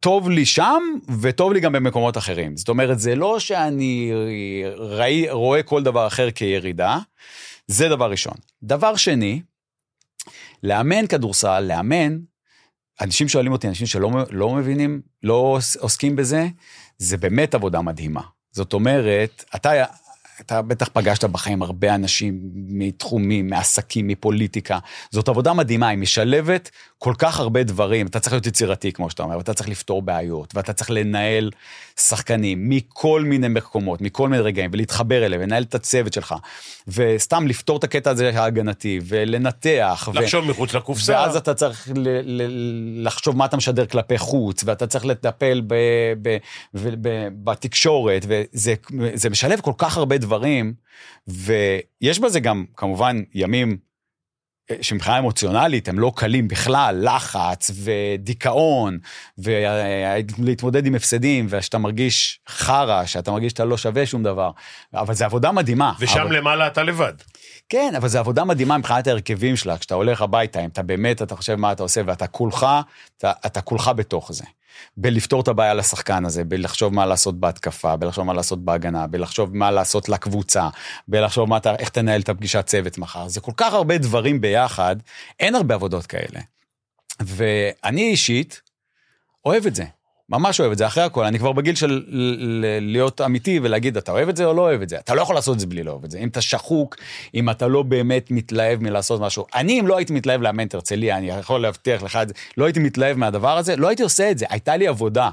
טוב 0.00 0.30
לי 0.30 0.46
שם, 0.46 0.82
וטוב 1.20 1.52
לי 1.52 1.60
גם 1.60 1.72
במקומות 1.72 2.16
אחרים. 2.16 2.56
זאת 2.56 2.68
אומרת, 2.68 2.98
זה 2.98 3.14
לא 3.14 3.38
שאני 3.38 4.12
ראי, 4.76 5.30
רואה 5.30 5.62
כל 5.62 5.82
דבר 5.82 6.06
אחר 6.06 6.30
כירידה, 6.30 6.98
זה 7.68 7.88
דבר 7.88 8.10
ראשון. 8.10 8.34
דבר 8.62 8.96
שני, 8.96 9.42
לאמן 10.62 11.06
כדורסל, 11.06 11.60
לאמן, 11.60 12.18
אנשים 13.00 13.28
שואלים 13.28 13.52
אותי, 13.52 13.68
אנשים 13.68 13.86
שלא 13.86 14.10
לא 14.30 14.54
מבינים, 14.54 15.00
לא 15.22 15.58
עוסקים 15.78 16.16
בזה, 16.16 16.48
זה 16.98 17.16
באמת 17.16 17.54
עבודה 17.54 17.80
מדהימה. 17.80 18.22
זאת 18.50 18.72
אומרת, 18.72 19.44
אתה, 19.56 19.84
אתה 20.40 20.62
בטח 20.62 20.88
פגשת 20.92 21.24
בחיים 21.24 21.62
הרבה 21.62 21.94
אנשים 21.94 22.40
מתחומים, 22.54 23.46
מעסקים, 23.46 24.06
מפוליטיקה. 24.06 24.78
זאת 25.10 25.28
עבודה 25.28 25.52
מדהימה, 25.52 25.88
היא 25.88 25.98
משלבת 25.98 26.70
כל 26.98 27.14
כך 27.18 27.40
הרבה 27.40 27.62
דברים. 27.62 28.06
אתה 28.06 28.20
צריך 28.20 28.32
להיות 28.32 28.46
יצירתי, 28.46 28.92
כמו 28.92 29.10
שאתה 29.10 29.22
אומר, 29.22 29.38
ואתה 29.38 29.54
צריך 29.54 29.68
לפתור 29.68 30.02
בעיות, 30.02 30.54
ואתה 30.54 30.72
צריך 30.72 30.90
לנהל 30.90 31.50
שחקנים 32.00 32.68
מכל 32.68 33.22
מיני 33.24 33.48
מקומות, 33.48 34.00
מכל 34.00 34.28
מיני 34.28 34.42
רגעים, 34.42 34.70
ולהתחבר 34.72 35.26
אליהם, 35.26 35.40
ולנהל 35.42 35.62
את 35.62 35.74
הצוות 35.74 36.12
שלך, 36.12 36.34
וסתם 36.88 37.46
לפתור 37.46 37.78
את 37.78 37.84
הקטע 37.84 38.10
הזה 38.10 38.40
ההגנתי, 38.40 39.00
ולנתח. 39.04 40.08
ו- 40.14 40.20
לחשוב 40.20 40.44
מחוץ 40.44 40.74
לקופסה. 40.74 41.12
ואז 41.12 41.36
אתה 41.36 41.54
צריך 41.54 41.88
ל- 41.96 42.42
ל- 42.42 43.06
לחשוב 43.06 43.36
מה 43.36 43.44
אתה 43.44 43.56
משדר 43.56 43.86
כלפי 43.86 44.18
חוץ, 44.18 44.64
ואתה 44.66 44.86
צריך 44.86 45.06
לטפל 45.06 45.62
ב- 45.66 45.74
ב- 46.22 46.36
ב- 46.74 47.08
ב- 47.08 47.28
בתקשורת, 47.44 48.26
וזה 48.28 48.74
זה 49.14 49.30
משלב 49.30 49.60
כל 49.60 49.72
כך 49.78 49.96
הרבה 49.96 50.18
דברים, 50.18 50.74
ויש 51.28 52.18
בזה 52.18 52.40
גם 52.40 52.64
כמובן 52.76 53.22
ימים 53.34 53.87
שמבחינה 54.80 55.18
אמוציונלית 55.18 55.88
הם 55.88 55.98
לא 55.98 56.12
קלים 56.16 56.48
בכלל, 56.48 57.00
לחץ 57.02 57.70
ודיכאון, 57.84 58.98
ולהתמודד 59.38 60.86
עם 60.86 60.94
הפסדים, 60.94 61.46
ושאתה 61.50 61.78
מרגיש 61.78 62.40
חרא, 62.48 63.04
שאתה 63.04 63.30
מרגיש 63.30 63.50
שאתה 63.52 63.64
לא 63.64 63.76
שווה 63.76 64.06
שום 64.06 64.22
דבר, 64.22 64.50
אבל 64.94 65.14
זו 65.14 65.24
עבודה 65.24 65.52
מדהימה. 65.52 65.92
ושם 65.98 66.20
אבל... 66.20 66.36
למעלה 66.36 66.66
אתה 66.66 66.82
לבד. 66.82 67.12
כן, 67.68 67.92
אבל 67.96 68.08
זו 68.08 68.18
עבודה 68.18 68.44
מדהימה 68.44 68.78
מבחינת 68.78 69.06
ההרכבים 69.06 69.56
שלה, 69.56 69.78
כשאתה 69.78 69.94
הולך 69.94 70.22
הביתה, 70.22 70.60
אם 70.60 70.68
אתה 70.68 70.82
באמת, 70.82 71.22
אתה 71.22 71.36
חושב 71.36 71.54
מה 71.54 71.72
אתה 71.72 71.82
עושה, 71.82 72.00
ואתה 72.06 72.26
כולך, 72.26 72.66
אתה, 73.18 73.32
אתה 73.46 73.60
כולך 73.60 73.90
בתוך 73.96 74.32
זה. 74.32 74.44
בלפתור 74.96 75.40
את 75.40 75.48
הבעיה 75.48 75.74
לשחקן 75.74 76.24
הזה, 76.24 76.44
בלחשוב 76.44 76.94
מה 76.94 77.06
לעשות 77.06 77.40
בהתקפה, 77.40 77.96
בלחשוב 77.96 78.24
מה 78.24 78.34
לעשות 78.34 78.64
בהגנה, 78.64 79.06
בלחשוב 79.06 79.56
מה 79.56 79.70
לעשות 79.70 80.08
לקבוצה, 80.08 80.68
בלחשוב 81.08 81.48
מה 81.48 81.58
איך 81.78 81.88
תנהל 81.88 82.20
את 82.20 82.28
הפגישת 82.28 82.66
צוות 82.66 82.98
מחר. 82.98 83.28
זה 83.28 83.40
כל 83.40 83.52
כך 83.56 83.72
הרבה 83.72 83.98
דברים 83.98 84.40
ביחד, 84.40 84.96
אין 85.40 85.54
הרבה 85.54 85.74
עבודות 85.74 86.06
כאלה. 86.06 86.40
ואני 87.20 88.10
אישית 88.10 88.60
אוהב 89.44 89.66
את 89.66 89.74
זה. 89.74 89.84
ממש 90.30 90.60
אוהב 90.60 90.72
את 90.72 90.78
זה, 90.78 90.86
אחרי 90.86 91.02
הכל, 91.04 91.24
אני 91.24 91.38
כבר 91.38 91.52
בגיל 91.52 91.74
של 91.74 92.04
להיות 92.80 93.20
אמיתי 93.20 93.60
ולהגיד, 93.62 93.96
אתה 93.96 94.12
אוהב 94.12 94.28
את 94.28 94.36
זה 94.36 94.44
או 94.44 94.54
לא 94.54 94.62
אוהב 94.62 94.82
את 94.82 94.88
זה? 94.88 94.98
אתה 94.98 95.14
לא 95.14 95.22
יכול 95.22 95.34
לעשות 95.34 95.54
את 95.54 95.60
זה 95.60 95.66
בלי 95.66 95.82
לאהוב 95.82 96.04
את 96.04 96.10
זה. 96.10 96.18
אם 96.18 96.28
אתה 96.28 96.40
שחוק, 96.40 96.96
אם 97.34 97.50
אתה 97.50 97.66
לא 97.66 97.82
באמת 97.82 98.30
מתלהב 98.30 98.82
מלעשות 98.82 99.20
משהו. 99.20 99.46
אני, 99.54 99.80
אם 99.80 99.86
לא 99.86 99.96
הייתי 99.96 100.12
מתלהב 100.12 100.42
לאמן 100.42 100.66
את 100.66 100.74
הרצליה, 100.74 101.16
אני 101.16 101.28
יכול 101.28 101.60
להבטיח 101.60 102.02
לך 102.02 102.16
את 102.16 102.28
זה, 102.28 102.34
לא 102.56 102.64
הייתי 102.64 102.80
מתלהב 102.80 103.16
מהדבר 103.16 103.58
הזה, 103.58 103.76
לא 103.76 103.88
הייתי 103.88 104.02
עושה 104.02 104.30
את 104.30 104.38
זה, 104.38 104.46
הייתה 104.48 104.76
לי 104.76 104.86
עבודה. 104.88 105.30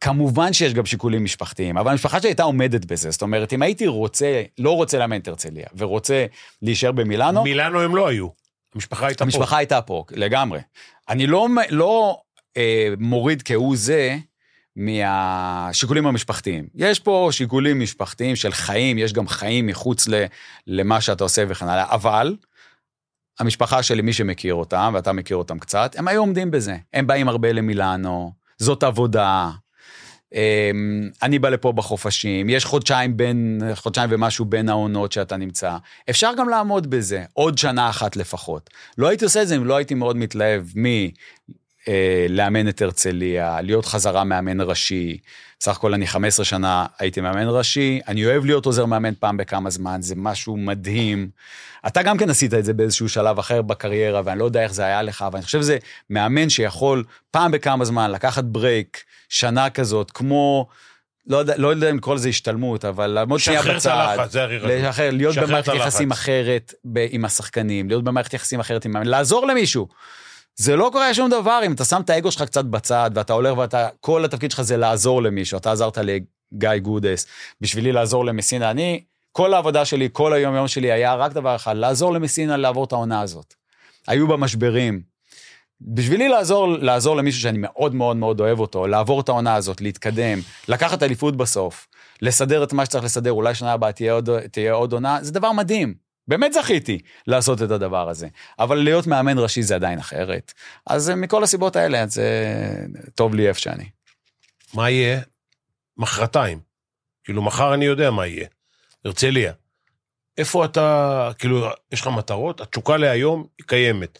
כמובן 0.00 0.52
שיש 0.52 0.74
גם 0.74 0.86
שיקולים 0.86 1.24
משפחתיים, 1.24 1.78
אבל 1.78 1.90
המשפחה 1.90 2.20
שלי 2.20 2.28
הייתה 2.28 2.42
עומדת 2.42 2.84
בזה. 2.84 3.10
זאת 3.10 3.22
אומרת, 3.22 3.52
אם 3.52 3.62
הייתי 3.62 3.86
רוצה, 3.86 4.42
לא 4.58 4.76
רוצה 4.76 4.98
לאמן 4.98 5.20
את 5.20 5.28
הרצליה, 5.28 5.66
ורוצה 5.76 6.26
להישאר 6.62 6.92
במילאנו, 6.92 7.42
מילאנו 7.42 7.80
הם 7.80 7.96
לא 7.96 8.08
היו. 8.08 8.28
המשפחה 8.74 9.06
הייתה 9.06 9.18
פה. 9.18 9.24
המשפחה 9.24 9.56
הייתה 9.56 9.80
פה, 9.80 10.04
לגמרי. 10.10 10.60
אני 11.08 11.26
לא, 11.26 11.48
לא 11.70 12.20
אה, 12.56 12.88
מוריד 12.98 13.42
כהוא 13.42 13.76
זה 13.76 14.16
מהשיקולים 14.76 16.06
המשפחתיים. 16.06 16.66
יש 16.74 17.00
פה 17.00 17.28
שיקולים 17.32 17.80
משפחתיים 17.80 18.36
של 18.36 18.52
חיים, 18.52 18.98
יש 18.98 19.12
גם 19.12 19.28
חיים 19.28 19.66
מחוץ 19.66 20.08
ל, 20.08 20.24
למה 20.66 21.00
שאתה 21.00 21.24
עושה 21.24 21.44
וכן 21.48 21.68
הלאה, 21.68 21.94
אבל 21.94 22.36
המשפחה 23.40 23.82
שלי, 23.82 24.02
מי 24.02 24.12
שמכיר 24.12 24.54
אותם, 24.54 24.92
ואתה 24.94 25.12
מכיר 25.12 25.36
אותם 25.36 25.58
קצת, 25.58 25.94
הם 25.98 26.08
היו 26.08 26.20
עומדים 26.20 26.50
בזה. 26.50 26.76
הם 26.92 27.06
באים 27.06 27.28
הרבה 27.28 27.52
למילאנו, 27.52 28.32
זאת 28.58 28.82
עבודה. 28.82 29.50
אמ, 30.34 31.10
אני 31.22 31.38
בא 31.38 31.48
לפה 31.48 31.72
בחופשים, 31.72 32.50
יש 32.50 32.64
חודשיים 32.64 33.16
בין, 33.16 33.60
חודשיים 33.74 34.10
ומשהו 34.12 34.44
בין 34.44 34.68
העונות 34.68 35.12
שאתה 35.12 35.36
נמצא. 35.36 35.76
אפשר 36.10 36.30
גם 36.38 36.48
לעמוד 36.48 36.90
בזה, 36.90 37.24
עוד 37.32 37.58
שנה 37.58 37.90
אחת 37.90 38.16
לפחות. 38.16 38.70
לא 38.98 39.08
הייתי 39.08 39.24
עושה 39.24 39.42
את 39.42 39.48
זה 39.48 39.56
אם 39.56 39.64
לא 39.64 39.76
הייתי 39.76 39.94
מאוד 39.94 40.16
מתלהב. 40.16 40.62
אה, 41.88 42.26
לאמן 42.28 42.68
את 42.68 42.82
הרצליה, 42.82 43.60
להיות 43.60 43.86
חזרה 43.86 44.24
מאמן 44.24 44.60
ראשי, 44.60 45.18
סך 45.60 45.76
הכל 45.76 45.94
אני 45.94 46.06
15 46.06 46.44
שנה 46.44 46.86
הייתי 46.98 47.20
מאמן 47.20 47.46
ראשי, 47.48 48.00
אני 48.08 48.26
אוהב 48.26 48.44
להיות 48.44 48.66
עוזר 48.66 48.86
מאמן 48.86 49.14
פעם 49.14 49.36
בכמה 49.36 49.70
זמן, 49.70 50.02
זה 50.02 50.14
משהו 50.16 50.56
מדהים. 50.56 51.28
אתה 51.86 52.02
גם 52.02 52.16
כן 52.16 52.30
עשית 52.30 52.54
את 52.54 52.64
זה 52.64 52.72
באיזשהו 52.72 53.08
שלב 53.08 53.38
אחר 53.38 53.62
בקריירה, 53.62 54.22
ואני 54.24 54.38
לא 54.38 54.44
יודע 54.44 54.62
איך 54.62 54.72
זה 54.72 54.84
היה 54.84 55.02
לך, 55.02 55.22
אבל 55.22 55.36
אני 55.36 55.44
חושב 55.44 55.60
שזה 55.60 55.78
מאמן 56.10 56.48
שיכול 56.48 57.04
פעם 57.30 57.50
בכמה 57.50 57.84
זמן 57.84 58.10
לקחת 58.10 58.44
ברייק, 58.44 59.02
שנה 59.28 59.70
כזאת, 59.70 60.10
כמו... 60.10 60.66
לא 61.26 61.36
יודע, 61.36 61.54
לא 61.56 61.68
יודע 61.68 61.90
אם 61.90 61.96
לקרוא 61.96 62.14
לזה 62.14 62.28
השתלמות, 62.28 62.84
אבל 62.84 63.06
לעמוד 63.06 63.40
שנייה 63.40 63.60
שחרר 63.60 63.72
את 63.72 63.76
בצד, 63.76 63.90
הלחץ, 63.90 64.32
זה 64.32 64.46
חשוב. 64.58 64.70
לשחרר, 64.70 65.10
להיות 65.10 65.38
את 65.38 65.42
במערכת. 65.42 65.74
יחסים 65.74 66.10
אחרת 66.10 66.74
ב- 66.84 67.06
עם 67.10 67.24
השחקנים, 67.24 67.88
להיות 67.88 68.04
במערכת 68.04 68.34
יחסים 68.34 68.60
אחרת 68.60 68.84
עם 68.84 68.92
מאמן, 68.92 69.06
לעזור 69.06 69.46
למישהו. 69.46 69.88
זה 70.56 70.76
לא 70.76 70.88
קורה 70.92 71.14
שום 71.14 71.30
דבר 71.30 71.60
אם 71.66 71.72
אתה 71.72 71.84
שם 71.84 72.00
את 72.00 72.10
האגו 72.10 72.30
שלך 72.30 72.42
קצת 72.42 72.64
בצד, 72.64 73.10
ואתה 73.14 73.32
הולך 73.32 73.58
ואתה, 73.58 73.88
כל 74.00 74.24
התפקיד 74.24 74.50
שלך 74.50 74.62
זה 74.62 74.76
לעזור 74.76 75.22
למישהו. 75.22 75.58
אתה 75.58 75.72
עזרת 75.72 75.98
לגיא 75.98 76.78
גודס, 76.82 77.26
בשבילי 77.60 77.92
לעזור 77.92 78.24
למסינה. 78.24 78.70
אני, 78.70 79.04
כל 79.32 79.54
העבודה 79.54 79.84
שלי, 79.84 80.08
כל 80.12 80.32
היום 80.32 80.54
יום 80.54 80.68
שלי 80.68 80.92
היה 80.92 81.14
רק 81.14 81.32
דבר 81.32 81.56
אחד, 81.56 81.76
לעזור 81.76 82.12
למסינה 82.12 82.56
לעבור 82.56 82.84
את 82.84 82.92
העונה 82.92 83.20
הזאת. 83.20 83.54
היו 84.06 84.28
בה 84.28 84.36
משברים. 84.36 85.14
בשבילי 85.80 86.28
לעזור, 86.28 86.68
לעזור 86.68 87.16
למישהו 87.16 87.40
שאני 87.40 87.58
מאוד 87.60 87.94
מאוד 87.94 88.16
מאוד 88.16 88.40
אוהב 88.40 88.60
אותו, 88.60 88.86
לעבור 88.86 89.20
את 89.20 89.28
העונה 89.28 89.54
הזאת, 89.54 89.80
להתקדם, 89.80 90.38
לקחת 90.68 91.02
אליפות 91.02 91.36
בסוף, 91.36 91.88
לסדר 92.22 92.64
את 92.64 92.72
מה 92.72 92.84
שצריך 92.84 93.04
לסדר, 93.04 93.32
אולי 93.32 93.54
שנה 93.54 93.72
הבאה 93.72 93.92
תהיה 93.92 94.12
עוד, 94.12 94.30
תהיה 94.52 94.72
עוד 94.72 94.92
עונה, 94.92 95.18
זה 95.22 95.32
דבר 95.32 95.52
מדהים. 95.52 96.03
באמת 96.28 96.52
זכיתי 96.52 96.98
לעשות 97.26 97.62
את 97.62 97.70
הדבר 97.70 98.08
הזה. 98.08 98.28
אבל 98.58 98.76
להיות 98.76 99.06
מאמן 99.06 99.38
ראשי 99.38 99.62
זה 99.62 99.74
עדיין 99.74 99.98
אחרת. 99.98 100.52
אז 100.86 101.10
אה, 101.10 101.14
מכל 101.14 101.44
הסיבות 101.44 101.76
האלה, 101.76 102.06
זה 102.06 102.28
טוב 103.14 103.34
לי 103.34 103.48
איפה 103.48 103.60
שאני. 103.60 103.90
מה 104.74 104.90
יהיה? 104.90 105.20
מחרתיים. 105.96 106.60
כאילו, 107.24 107.42
מחר 107.42 107.74
אני 107.74 107.84
יודע 107.84 108.10
מה 108.10 108.26
יהיה. 108.26 108.46
הרצליה. 109.04 109.52
איפה 110.38 110.64
אתה, 110.64 111.30
כאילו, 111.38 111.68
יש 111.92 112.00
לך 112.00 112.06
מטרות? 112.06 112.60
התשוקה 112.60 112.96
להיום 112.96 113.46
היא 113.58 113.66
קיימת. 113.66 114.18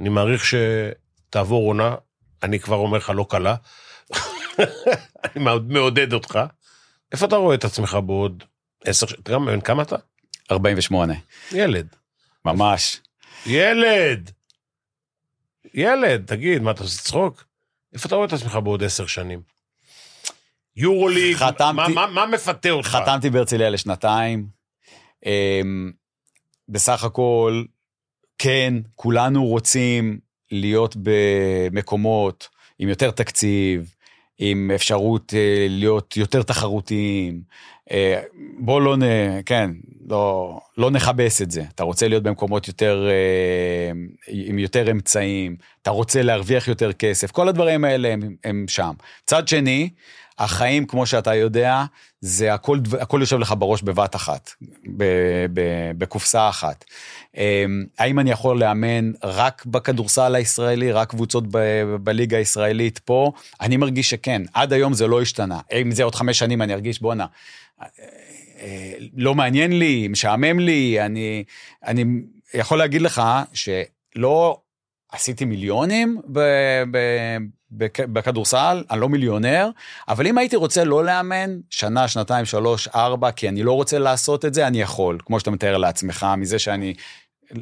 אני 0.00 0.08
מעריך 0.08 0.42
שתעבור 0.44 1.68
עונה, 1.68 1.94
אני 2.42 2.60
כבר 2.60 2.76
אומר 2.76 2.98
לך, 2.98 3.12
לא 3.14 3.26
קלה. 3.30 3.54
אני 5.24 5.44
מעודד 5.68 6.12
אותך. 6.12 6.38
איפה 7.12 7.26
אתה 7.26 7.36
רואה 7.36 7.54
את 7.54 7.64
עצמך 7.64 7.98
בעוד 8.06 8.44
עשר 8.84 9.06
גם 9.28 9.46
בן 9.46 9.60
כמה 9.60 9.82
אתה? 9.82 9.96
48, 10.50 11.14
ילד. 11.52 11.86
ממש. 12.44 13.00
ילד! 13.46 14.30
ילד, 15.74 16.24
תגיד, 16.26 16.62
מה, 16.62 16.70
אתה 16.70 16.82
עושה 16.82 17.02
צחוק? 17.02 17.44
איפה 17.94 18.06
אתה 18.06 18.14
רואה 18.14 18.26
את 18.26 18.32
עצמך 18.32 18.58
בעוד 18.64 18.82
עשר 18.84 19.06
שנים? 19.06 19.40
יורוליג, 20.76 21.36
חתמתי- 21.36 21.72
מה, 21.74 21.88
מה, 21.88 22.06
מה 22.06 22.26
מפתה 22.26 22.70
אותך? 22.70 22.88
חתמתי 22.88 23.30
בהרצליה 23.30 23.70
לשנתיים. 23.70 24.46
אמ, 25.26 25.92
בסך 26.68 27.04
הכל, 27.04 27.64
כן, 28.38 28.74
כולנו 28.94 29.44
רוצים 29.46 30.18
להיות 30.50 30.96
במקומות 31.02 32.48
עם 32.78 32.88
יותר 32.88 33.10
תקציב, 33.10 33.94
עם 34.38 34.70
אפשרות 34.74 35.34
אה, 35.34 35.66
להיות 35.68 36.16
יותר 36.16 36.42
תחרותיים. 36.42 37.42
אה, 37.90 38.20
בוא 38.58 38.80
לא 38.80 38.96
נ... 38.96 39.02
כן, 39.46 39.70
לא, 40.08 40.58
לא 40.78 40.90
נכבס 40.90 41.42
את 41.42 41.50
זה. 41.50 41.62
אתה 41.74 41.84
רוצה 41.84 42.08
להיות 42.08 42.22
במקומות 42.22 42.68
יותר, 42.68 43.08
אה, 43.10 43.92
עם 44.28 44.58
יותר 44.58 44.90
אמצעים, 44.90 45.56
אתה 45.82 45.90
רוצה 45.90 46.22
להרוויח 46.22 46.68
יותר 46.68 46.92
כסף, 46.92 47.30
כל 47.30 47.48
הדברים 47.48 47.84
האלה 47.84 48.12
הם, 48.12 48.36
הם 48.44 48.64
שם. 48.68 48.92
צד 49.26 49.48
שני, 49.48 49.90
החיים, 50.38 50.86
כמו 50.86 51.06
שאתה 51.06 51.34
יודע, 51.34 51.84
זה 52.20 52.54
הכל, 52.54 52.78
הכל 53.00 53.18
יושב 53.20 53.38
לך 53.38 53.54
בראש 53.58 53.82
בבת 53.82 54.16
אחת, 54.16 54.50
ב- 54.96 55.46
ב- 55.52 55.92
בקופסה 55.98 56.48
אחת. 56.48 56.84
אמ, 57.36 57.84
האם 57.98 58.18
אני 58.18 58.30
יכול 58.30 58.60
לאמן 58.60 59.12
רק 59.24 59.66
בכדורסל 59.66 60.34
הישראלי, 60.34 60.92
רק 60.92 61.10
קבוצות 61.10 61.44
ב- 61.50 61.96
בליגה 62.00 62.36
הישראלית 62.36 62.98
פה? 62.98 63.32
אני 63.60 63.76
מרגיש 63.76 64.10
שכן, 64.10 64.42
עד 64.54 64.72
היום 64.72 64.94
זה 64.94 65.06
לא 65.06 65.22
השתנה. 65.22 65.60
אם 65.82 65.90
זה 65.90 66.02
עוד 66.02 66.14
חמש 66.14 66.38
שנים 66.38 66.62
אני 66.62 66.74
ארגיש, 66.74 67.00
בואנה, 67.00 67.24
אה, 67.24 67.28
אה, 67.28 67.61
לא 69.16 69.34
מעניין 69.34 69.78
לי, 69.78 70.08
משעמם 70.08 70.58
לי, 70.58 71.00
אני, 71.00 71.44
אני 71.86 72.04
יכול 72.54 72.78
להגיד 72.78 73.02
לך 73.02 73.22
שלא 73.52 74.60
עשיתי 75.12 75.44
מיליונים 75.44 76.20
ב, 76.32 76.40
ב, 76.90 76.98
בכ- 77.72 78.00
בכדורסל, 78.00 78.84
אני 78.90 79.00
לא 79.00 79.08
מיליונר, 79.08 79.70
אבל 80.08 80.26
אם 80.26 80.38
הייתי 80.38 80.56
רוצה 80.56 80.84
לא 80.84 81.04
לאמן, 81.04 81.58
שנה, 81.70 82.08
שנתיים, 82.08 82.44
שלוש, 82.44 82.88
ארבע, 82.88 83.30
כי 83.30 83.48
אני 83.48 83.62
לא 83.62 83.72
רוצה 83.72 83.98
לעשות 83.98 84.44
את 84.44 84.54
זה, 84.54 84.66
אני 84.66 84.80
יכול, 84.80 85.18
כמו 85.26 85.40
שאתה 85.40 85.50
מתאר 85.50 85.76
לעצמך, 85.76 86.26
מזה 86.38 86.58
שאני 86.58 86.94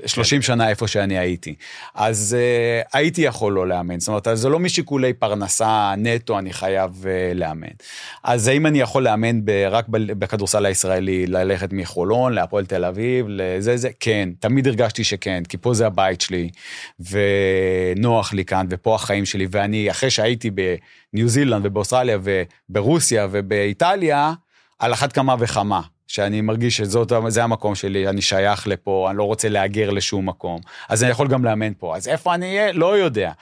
30 0.07 0.43
שנה 0.43 0.69
איפה 0.69 0.89
שאני 0.89 1.19
הייתי. 1.19 1.55
אז 1.95 2.37
uh, 2.39 2.89
הייתי 2.93 3.23
יכול 3.23 3.53
לא 3.53 3.69
לאמן, 3.69 4.01
זאת 4.01 4.09
אומרת, 4.09 4.29
זה 4.35 4.49
לא 4.49 4.59
משיקולי 4.59 5.12
פרנסה 5.12 5.95
נטו 5.97 6.39
אני 6.39 6.53
חייב 6.53 7.05
uh, 7.05 7.39
לאמן. 7.39 7.69
אז 8.25 8.49
האם 8.49 8.67
אני 8.67 8.81
יכול 8.81 9.03
לאמן 9.03 9.45
ב, 9.45 9.51
רק 9.71 9.89
ב, 9.89 10.12
בכדורסל 10.12 10.67
הישראלי, 10.67 11.27
ללכת 11.27 11.73
מחולון 11.73 12.33
להפועל 12.33 12.67
תל 12.67 12.85
אביב, 12.85 13.27
לזה, 13.29 13.77
זה, 13.77 13.89
כן, 14.01 14.29
תמיד 14.41 14.67
הרגשתי 14.67 15.05
שכן, 15.05 15.43
כי 15.49 15.57
פה 15.57 15.75
זה 15.75 15.87
הבית 15.87 16.21
שלי, 16.21 16.51
ונוח 17.01 18.33
לי 18.33 18.45
כאן, 18.45 18.67
ופה 18.71 18.95
החיים 18.95 19.25
שלי, 19.25 19.47
ואני, 19.51 19.91
אחרי 19.91 20.11
שהייתי 20.11 20.51
בניו 20.51 21.29
זילנד 21.29 21.67
ובאוסטרליה 21.67 22.19
וברוסיה 22.23 23.27
ובאיטליה, 23.31 24.33
על 24.79 24.93
אחת 24.93 25.12
כמה 25.12 25.35
וכמה. 25.39 25.81
שאני 26.11 26.41
מרגיש 26.41 26.77
שזה 26.77 27.45
המקום 27.45 27.74
שלי, 27.74 28.09
אני 28.09 28.23
שייך 28.23 28.66
לפה, 28.66 29.07
אני 29.11 29.19
לא 29.19 29.24
רוצה 29.24 29.49
להגר 29.49 29.91
לשום 29.91 30.28
מקום. 30.28 30.61
אז 30.89 31.03
אני 31.03 31.11
יכול 31.11 31.28
גם 31.28 31.45
לאמן 31.45 31.73
פה. 31.78 31.97
אז 31.97 32.09
איפה 32.09 32.35
אני 32.35 32.59
אהיה? 32.59 32.73
לא 32.73 32.99
יודע. 32.99 33.32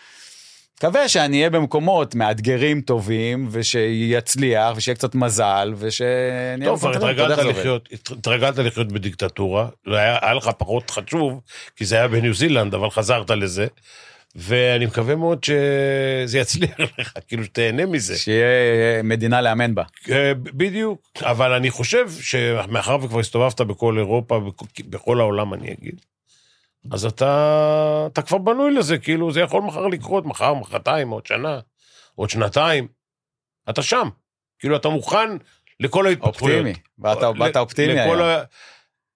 מקווה 0.78 1.08
שאני 1.08 1.36
אהיה 1.36 1.50
במקומות 1.50 2.14
מאתגרים 2.14 2.80
טובים, 2.80 3.48
ושיצליח, 3.50 4.76
ושיהיה 4.76 4.94
קצת 4.94 5.14
מזל, 5.14 5.74
ושנהיה... 5.78 6.64
טוב, 6.64 6.80
כבר 6.80 6.90
התרגלת. 6.90 7.38
לחיות, 7.38 7.88
התרגלת 7.92 8.58
לחיות 8.58 8.92
בדיקטטורה, 8.92 9.68
לא 9.86 9.96
היה 9.96 10.18
היה 10.22 10.34
לך 10.34 10.50
פחות 10.58 10.90
חשוב, 10.90 11.40
כי 11.76 11.84
זה 11.84 11.96
היה 11.96 12.08
בניו 12.08 12.34
זילנד, 12.34 12.74
אבל 12.74 12.90
חזרת 12.90 13.30
לזה, 13.30 13.66
ואני 14.34 14.86
מקווה 14.86 15.16
מאוד 15.16 15.44
שזה 15.44 16.38
יצליח 16.38 16.80
לך, 16.98 17.12
כאילו 17.28 17.44
שתהנה 17.44 17.86
מזה. 17.86 18.18
שיהיה 18.18 18.46
מדינה 19.02 19.40
לאמן 19.40 19.74
בה. 19.74 19.82
אה, 20.10 20.34
בדיוק, 20.34 21.08
אבל 21.22 21.52
אני 21.52 21.70
חושב 21.70 22.10
שמאחר 22.20 22.96
וכבר 23.02 23.20
הסתובבת 23.20 23.60
בכל 23.60 23.98
אירופה, 23.98 24.40
בכ- 24.40 24.80
בכל 24.80 25.20
העולם 25.20 25.54
אני 25.54 25.72
אגיד, 25.72 26.00
אז 26.92 27.04
אתה, 27.04 28.06
אתה 28.12 28.22
כבר 28.22 28.38
בנוי 28.38 28.74
לזה, 28.74 28.98
כאילו 28.98 29.32
זה 29.32 29.40
יכול 29.40 29.62
מחר 29.62 29.86
לקרות, 29.86 30.26
מחר, 30.26 30.54
מחרתיים, 30.54 31.10
עוד 31.10 31.26
שנה, 31.26 31.60
עוד 32.14 32.30
שנתיים, 32.30 32.88
אתה 33.70 33.82
שם. 33.82 34.08
כאילו 34.58 34.76
אתה 34.76 34.88
מוכן 34.88 35.28
לכל 35.80 36.06
ההתפתחויות. 36.06 36.58
אופטימי. 36.58 36.72
באת 36.98 37.18
באת 37.38 37.56
אופטימי 37.56 38.00
היום. 38.00 38.20
ה... 38.20 38.42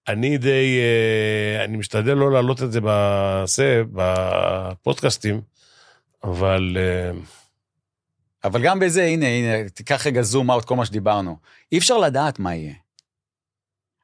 אני 0.07 0.37
די, 0.37 0.79
אה, 0.81 1.63
אני 1.63 1.77
משתדל 1.77 2.13
לא 2.13 2.31
להעלות 2.31 2.63
את 2.63 2.71
זה 2.71 2.79
בזה, 2.83 3.81
בפודקאסטים, 3.93 5.41
אבל 6.23 6.77
אה, 6.79 7.11
אבל 8.43 8.61
גם 8.63 8.79
בזה, 8.79 9.03
הנה, 9.03 9.27
הנה, 9.27 9.69
תיקח 9.69 10.07
רגע 10.07 10.21
זום 10.21 10.51
אאוט, 10.51 10.65
כל 10.65 10.75
מה 10.75 10.85
שדיברנו. 10.85 11.37
אי 11.71 11.77
אפשר 11.77 11.97
לדעת 11.97 12.39
מה 12.39 12.55
יהיה. 12.55 12.73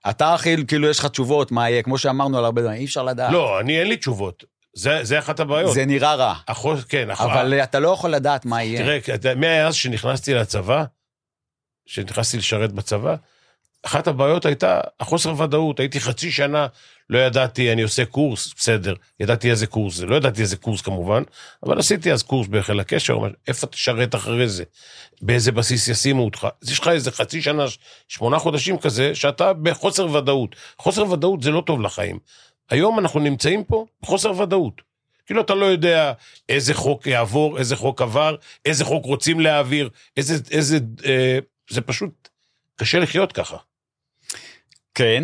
אתה 0.10 0.34
הכי, 0.34 0.66
כאילו, 0.68 0.90
יש 0.90 1.00
לך 1.00 1.06
תשובות, 1.06 1.52
מה 1.52 1.70
יהיה, 1.70 1.84
כמו 1.84 1.98
שאמרנו 1.98 2.38
על 2.38 2.46
הרבה 2.46 2.62
דברים, 2.62 2.80
אי 2.80 2.86
אפשר 2.86 3.04
לדעת. 3.04 3.32
לא, 3.34 3.60
אני 3.60 3.80
אין 3.80 3.88
לי 3.88 3.98
תשובות. 3.98 4.44
זה, 4.74 5.00
זה 5.04 5.20
אחת 5.20 5.40
הבעיות. 5.40 5.74
זה 5.74 5.86
נראה 5.86 6.16
רע, 6.16 6.36
החוס, 6.48 6.84
כן, 6.84 7.10
הח- 7.10 7.22
אבל 7.22 7.54
אתה 7.54 7.80
לא 7.80 7.90
יכול 7.90 8.10
לדעת 8.10 8.46
מה 8.46 8.64
יהיה. 8.64 9.00
תראה, 9.18 9.36
מאז 9.36 9.76
שנכנסתי 9.76 10.34
לצבא, 10.34 10.84
שנכנסתי 11.86 12.38
לשרת 12.38 12.72
בצבא, 12.72 13.16
אחת 13.84 14.08
הבעיות 14.08 14.46
הייתה 14.46 14.82
החוסר 15.00 15.42
ודאות. 15.42 15.80
הייתי 15.80 16.00
חצי 16.00 16.32
שנה, 16.32 16.68
לא 17.10 17.20
ידעתי, 17.20 17.74
אני 17.74 17.82
עושה 17.82 18.06
קורס, 18.06 18.54
בסדר, 18.58 18.94
ידעתי 19.20 19.52
איזה 19.52 19.68
קורס 19.68 19.96
זה, 19.96 20.06
לא 20.06 20.16
ידעתי 20.16 20.42
איזה 20.42 20.58
קורס 20.58 20.82
כמובן, 20.82 21.24
אבל 21.64 21.80
עשיתי 21.80 22.14
אז 22.14 22.24
קורס 22.24 22.48
בחיל 22.48 22.80
הקשר, 22.80 23.20
איפה 23.48 23.68
תשרת 23.68 24.16
אחרי 24.16 24.48
זה? 24.48 24.64
באיזה 25.22 25.52
בסיס 25.52 25.88
ישימו 25.88 26.26
אותך? 26.26 26.48
אז 26.62 26.72
יש 26.72 26.80
לך 26.80 26.88
איזה 26.88 27.12
חצי 27.12 27.42
שנה, 27.42 27.66
שמונה 28.08 28.40
חודשים 28.40 28.78
כזה, 28.78 29.16
שאתה 29.16 29.54
בחוסר 29.54 30.16
ודאות. 30.16 30.56
חוסר 30.78 31.12
ודאות 31.12 31.44
זה 31.44 31.52
לא 31.52 31.64
טוב 31.66 31.82
לחיים. 31.82 32.20
היום 32.70 33.00
אנחנו 33.00 33.20
נמצאים 33.20 33.64
פה 33.64 33.86
בחוסר 34.02 34.42
ודאות. 34.42 34.82
כאילו 35.26 35.42
אתה 35.42 35.56
לא 35.56 35.66
יודע 35.66 36.14
איזה 36.50 36.74
חוק 36.74 37.08
יעבור, 37.08 37.58
איזה 37.58 37.76
חוק 37.76 38.02
עבר, 38.02 38.36
איזה 38.66 38.86
חוק 38.86 39.06
רוצים 39.06 39.40
להעביר, 39.40 39.90
איזה, 40.18 40.36
איזה, 40.52 40.80
אה, 41.06 41.40
זה 41.70 41.82
פשוט 41.82 42.30
קשה 42.76 43.00
לחיות 43.00 43.32
ככה. 43.32 43.58
כן, 44.94 45.24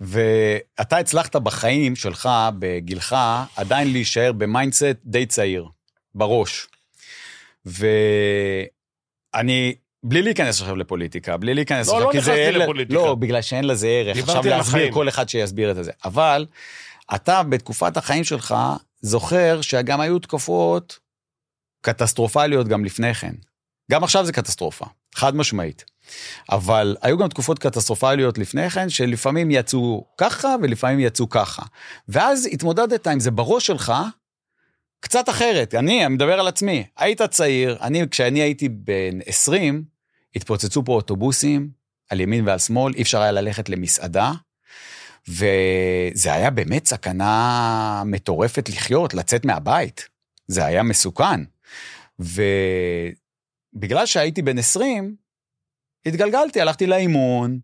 ואתה 0.00 0.96
הצלחת 0.96 1.36
בחיים 1.36 1.96
שלך, 1.96 2.28
בגילך, 2.58 3.16
עדיין 3.56 3.92
להישאר 3.92 4.32
ב 4.32 4.40
mindset 4.40 4.96
די 5.04 5.26
צעיר, 5.26 5.68
בראש. 6.14 6.66
ואני 7.64 9.74
בלי 10.02 10.22
להיכנס 10.22 10.60
עכשיו 10.60 10.76
לפוליטיקה, 10.76 11.36
בלי 11.36 11.54
להיכנס 11.54 11.88
לא, 11.88 11.92
עכשיו, 11.92 12.06
לא. 12.06 12.12
נכנסתי 12.14 12.52
לפוליטיקה. 12.52 13.00
לא, 13.00 13.14
בגלל 13.14 13.42
שאין 13.42 13.64
לזה 13.64 13.88
ערך. 13.88 14.16
עכשיו 14.16 14.34
להסביר 14.34 14.54
החיים. 14.54 14.92
כל 14.92 15.08
אחד 15.08 15.28
שיסביר 15.28 15.70
את 15.70 15.84
זה. 15.84 15.92
אבל 16.04 16.46
אתה 17.14 17.42
בתקופת 17.42 17.96
החיים 17.96 18.24
שלך 18.24 18.54
זוכר 19.00 19.60
שגם 19.60 20.00
היו 20.00 20.18
תקופות 20.18 20.98
קטסטרופליות 21.80 22.68
גם 22.68 22.84
לפני 22.84 23.14
כן. 23.14 23.34
גם 23.90 24.04
עכשיו 24.04 24.26
זה 24.26 24.32
קטסטרופה, 24.32 24.84
חד 25.14 25.36
משמעית. 25.36 25.84
אבל 26.50 26.96
היו 27.02 27.18
גם 27.18 27.28
תקופות 27.28 27.58
קטסטרופליות 27.58 28.38
לפני 28.38 28.70
כן, 28.70 28.88
שלפעמים 28.88 29.50
יצאו 29.50 30.04
ככה 30.18 30.54
ולפעמים 30.62 31.00
יצאו 31.00 31.28
ככה. 31.28 31.62
ואז 32.08 32.48
התמודדת 32.52 33.06
עם 33.06 33.20
זה 33.20 33.30
בראש 33.30 33.66
שלך, 33.66 33.92
קצת 35.00 35.28
אחרת. 35.28 35.74
אני, 35.74 36.06
אני 36.06 36.14
מדבר 36.14 36.40
על 36.40 36.48
עצמי. 36.48 36.84
היית 36.96 37.22
צעיר, 37.22 37.76
אני, 37.80 38.08
כשאני 38.10 38.40
הייתי 38.40 38.68
בן 38.68 39.18
20, 39.26 39.84
התפוצצו 40.36 40.84
פה 40.84 40.92
אוטובוסים 40.92 41.70
על 42.10 42.20
ימין 42.20 42.48
ועל 42.48 42.58
שמאל, 42.58 42.94
אי 42.94 43.02
אפשר 43.02 43.20
היה 43.20 43.32
ללכת 43.32 43.68
למסעדה, 43.68 44.32
וזה 45.28 46.32
היה 46.32 46.50
באמת 46.50 46.86
סכנה 46.86 48.02
מטורפת 48.06 48.68
לחיות, 48.68 49.14
לצאת 49.14 49.44
מהבית. 49.44 50.08
זה 50.46 50.64
היה 50.64 50.82
מסוכן. 50.82 51.40
ובגלל 53.72 54.06
שהייתי 54.06 54.42
בן 54.42 54.58
20, 54.58 55.16
התגלגלתי, 56.06 56.60
הלכתי 56.60 56.86
לאימון, 56.86 57.58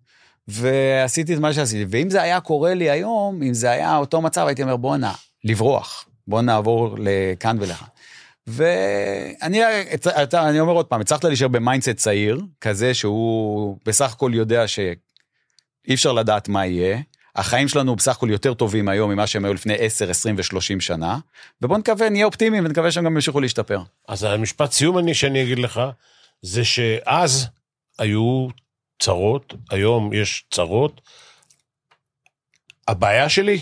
ועשיתי 0.48 1.34
את 1.34 1.38
מה 1.38 1.52
שעשיתי. 1.52 1.84
ואם 1.88 2.10
זה 2.10 2.22
היה 2.22 2.40
קורה 2.40 2.74
לי 2.74 2.90
היום, 2.90 3.42
אם 3.42 3.54
זה 3.54 3.70
היה 3.70 3.96
אותו 3.96 4.20
מצב, 4.20 4.46
הייתי 4.46 4.62
אומר, 4.62 4.76
בואנה, 4.76 5.12
לברוח. 5.44 6.08
בוא 6.26 6.42
נעבור 6.42 6.96
לכאן 6.98 7.56
ולכאן. 7.60 7.86
ואני 8.46 9.60
אני 10.34 10.60
אומר 10.60 10.72
עוד 10.72 10.86
פעם, 10.86 11.00
הצלחת 11.00 11.24
להישאר 11.24 11.48
ב 11.48 11.54
mindset 11.54 11.90
צעיר, 11.90 12.40
כזה 12.60 12.94
שהוא 12.94 13.78
בסך 13.86 14.12
הכל 14.12 14.30
יודע 14.34 14.68
שאי 14.68 15.94
אפשר 15.94 16.12
לדעת 16.12 16.48
מה 16.48 16.66
יהיה. 16.66 16.98
החיים 17.36 17.68
שלנו 17.68 17.96
בסך 17.96 18.16
הכל 18.16 18.30
יותר 18.30 18.54
טובים 18.54 18.88
היום 18.88 19.10
ממה 19.10 19.26
שהם 19.26 19.44
היו 19.44 19.54
לפני 19.54 19.74
10, 19.78 20.10
20 20.10 20.36
ו-30 20.36 20.80
שנה, 20.80 21.18
ובוא 21.62 21.78
נקווה, 21.78 22.10
נהיה 22.10 22.26
אופטימיים 22.26 22.64
ונקווה 22.64 22.90
שהם 22.90 23.04
גם 23.04 23.14
ימשיכו 23.14 23.40
להשתפר. 23.40 23.82
אז 24.08 24.24
המשפט 24.24 24.72
סיום 24.72 24.98
אני, 24.98 25.14
שאני 25.14 25.42
אגיד 25.42 25.58
לך, 25.58 25.80
זה 26.42 26.64
שאז 26.64 27.46
היו 27.98 28.48
צרות, 28.98 29.54
היום 29.70 30.12
יש 30.12 30.44
צרות. 30.50 31.00
הבעיה 32.88 33.28
שלי 33.28 33.60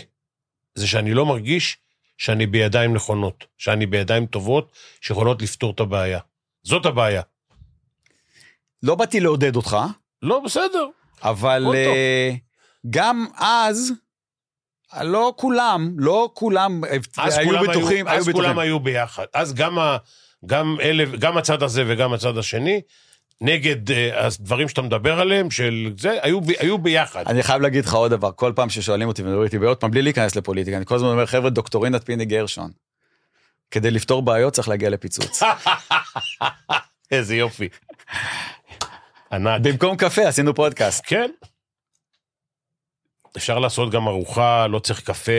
זה 0.75 0.87
שאני 0.87 1.13
לא 1.13 1.25
מרגיש 1.25 1.77
שאני 2.17 2.45
בידיים 2.45 2.93
נכונות, 2.93 3.45
שאני 3.57 3.85
בידיים 3.85 4.25
טובות 4.25 4.71
שיכולות 5.01 5.41
לפתור 5.41 5.71
את 5.71 5.79
הבעיה. 5.79 6.19
זאת 6.63 6.85
הבעיה. 6.85 7.21
לא 8.83 8.95
באתי 8.95 9.19
לעודד 9.19 9.55
אותך, 9.55 9.77
לא, 10.21 10.39
בסדר. 10.39 10.87
אבל. 11.23 11.65
אה, 11.75 12.33
גם 12.89 13.25
אז, 13.37 13.91
לא 15.01 15.33
כולם, 15.37 15.93
לא 15.97 16.29
כולם 16.33 16.85
אה, 16.85 16.97
אז 17.17 17.37
היו 17.37 17.47
כולם 17.47 17.67
בטוחים, 17.67 18.07
היו 18.07 18.17
אז 18.19 18.25
כולם 18.25 18.35
בטוחים. 18.35 18.59
היו 18.59 18.79
ביחד. 18.79 19.25
אז 19.33 19.53
גם, 19.53 19.79
ה, 19.79 19.97
גם, 20.45 20.77
אלה, 20.81 21.03
גם 21.19 21.37
הצד 21.37 21.63
הזה 21.63 21.83
וגם 21.87 22.13
הצד 22.13 22.37
השני, 22.37 22.81
נגד 23.41 23.91
אה, 23.91 24.25
הדברים 24.25 24.69
שאתה 24.69 24.81
מדבר 24.81 25.19
עליהם, 25.19 25.51
של 25.51 25.93
זה, 25.97 26.17
היו, 26.21 26.39
היו 26.59 26.77
ביחד. 26.77 27.23
אני 27.27 27.43
חייב 27.43 27.61
להגיד 27.61 27.85
לך 27.85 27.93
עוד 27.93 28.11
דבר, 28.11 28.31
כל 28.35 28.53
פעם 28.55 28.69
ששואלים 28.69 29.07
אותי 29.07 29.21
ומדברים 29.21 29.43
איתי, 29.43 29.57
פעם, 29.79 29.91
בלי 29.91 30.01
להיכנס 30.01 30.35
לפוליטיקה, 30.35 30.77
אני 30.77 30.85
כל 30.85 30.95
הזמן 30.95 31.07
אומר, 31.07 31.25
חבר'ה, 31.25 31.49
דוקטורינת 31.49 32.05
פיני 32.05 32.25
גרשון. 32.25 32.71
כדי 33.71 33.91
לפתור 33.91 34.21
בעיות 34.21 34.53
צריך 34.53 34.69
להגיע 34.69 34.89
לפיצוץ. 34.89 35.43
איזה 37.11 37.35
יופי. 37.35 37.69
ענק. 39.31 39.61
במקום 39.61 39.97
קפה 39.97 40.27
עשינו 40.27 40.55
פודקאסט. 40.55 41.03
כן. 41.07 41.31
אפשר 43.37 43.59
לעשות 43.59 43.91
גם 43.91 44.07
ארוחה, 44.07 44.67
לא 44.67 44.79
צריך 44.79 45.01
קפה, 45.01 45.31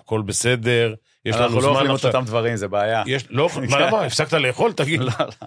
הכל 0.00 0.22
בסדר. 0.22 0.94
יש 1.24 1.36
לנו 1.36 1.44
אנחנו 1.44 1.56
לא 1.56 1.62
זמן 1.62 1.70
אוכלים 1.70 1.90
את 1.90 1.94
עכשיו. 1.94 2.10
אותם 2.10 2.24
דברים, 2.24 2.56
זה 2.56 2.68
בעיה. 2.68 3.02
יש, 3.06 3.24
לא, 3.30 3.48
מה, 3.70 3.80
למה? 3.80 4.04
הפסקת 4.04 4.32
לאכול? 4.32 4.72
תגיד. 4.72 5.00
לא, 5.00 5.12
לא. 5.18 5.46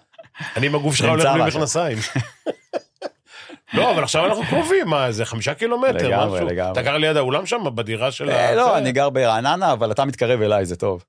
אני 0.56 0.66
עם 0.66 0.76
הגוף 0.76 0.96
שלך 0.96 1.10
הולך 1.10 1.26
בלי. 1.26 1.44
מכנסיים. 1.48 1.98
לא, 3.74 3.92
אבל 3.92 4.04
עכשיו 4.04 4.26
אנחנו 4.26 4.44
קרובים, 4.50 4.88
מה, 4.88 5.12
זה 5.12 5.26
חמישה 5.26 5.54
קילומטר, 5.54 6.08
לגמרי, 6.08 6.36
משהו. 6.36 6.48
לגמרי. 6.48 6.72
אתה 6.72 6.82
גר 6.82 6.98
ליד 6.98 7.18
האולם 7.18 7.46
שם, 7.46 7.64
בדירה 7.76 8.12
של 8.12 8.30
אה, 8.30 8.50
ה... 8.50 8.56
לא, 8.56 8.66
זה? 8.66 8.78
אני 8.78 8.92
גר 8.92 9.10
ברעננה, 9.10 9.72
אבל 9.72 9.92
אתה 9.92 10.06
מתקרב 10.06 10.42
אליי, 10.42 10.66
זה 10.66 10.76
טוב. 10.76 11.04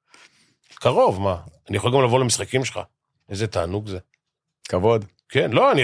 קרוב, 0.75 1.21
מה? 1.21 1.37
אני 1.69 1.77
יכול 1.77 1.93
גם 1.93 2.03
לבוא 2.03 2.21
למשחקים 2.21 2.65
שלך. 2.65 2.81
איזה 3.31 3.47
תענוג 3.47 3.89
זה. 3.89 3.99
כבוד. 4.69 5.05
כן, 5.29 5.51
לא, 5.51 5.73
אני... 5.73 5.83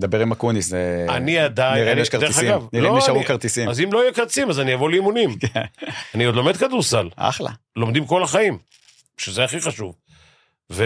דבר 0.00 0.20
עם 0.20 0.32
אקוניס, 0.32 0.66
זה... 0.68 1.06
אני 1.08 1.38
עדיין... 1.38 1.74
נראה 1.80 1.92
אני- 1.92 2.00
יש 2.00 2.10
דרך 2.10 2.20
כרטיסים. 2.22 2.48
אגב, 2.52 2.66
נראה 2.72 2.88
אם 2.88 2.92
לא, 2.94 2.98
נשארו 2.98 3.24
כרטיסים. 3.24 3.68
אז 3.68 3.80
אם 3.80 3.92
לא 3.92 3.98
יהיה 4.02 4.12
כרטיסים, 4.12 4.50
אז 4.50 4.60
אני 4.60 4.74
אבוא 4.74 4.90
לאימונים. 4.90 5.30
אני 6.14 6.24
עוד 6.24 6.34
לומד 6.34 6.56
כדורסל. 6.56 7.08
אחלה. 7.16 7.50
לומדים 7.76 8.06
כל 8.06 8.22
החיים, 8.22 8.58
שזה 9.16 9.44
הכי 9.44 9.60
חשוב. 9.60 9.94
ו... 10.72 10.84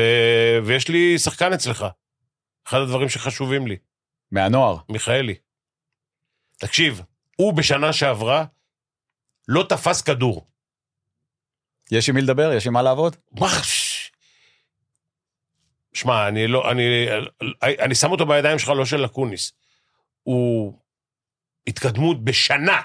ויש 0.65 0.89
לי 0.89 1.19
שחקן 1.19 1.53
אצלך. 1.53 1.87
אחד 2.69 2.79
הדברים 2.79 3.09
שחשובים 3.09 3.67
לי, 3.67 3.77
מהנוער. 4.33 4.77
מיכאלי. 4.89 5.35
תקשיב, 6.59 7.03
הוא 7.37 7.53
בשנה 7.53 7.93
שעברה 7.93 8.45
לא 9.49 9.67
תפס 9.69 10.03
כדור. 10.03 10.47
יש 11.91 12.09
עם 12.09 12.15
מי 12.15 12.21
לדבר? 12.23 12.53
יש 12.53 12.67
עם 12.67 12.73
מה 12.73 12.83
לעבוד? 12.83 13.17
מה? 13.41 13.49
שמע, 15.93 16.29
אני 16.29 16.47
לא, 16.47 16.71
אני, 16.71 17.07
אני 17.63 17.95
שם 17.95 18.11
אותו 18.11 18.27
בידיים 18.27 18.59
שלך, 18.59 18.69
לא 18.69 18.85
של 18.85 19.05
אקוניס. 19.05 19.53
הוא 20.23 20.79
התקדמות 21.67 22.25
בשנה, 22.25 22.81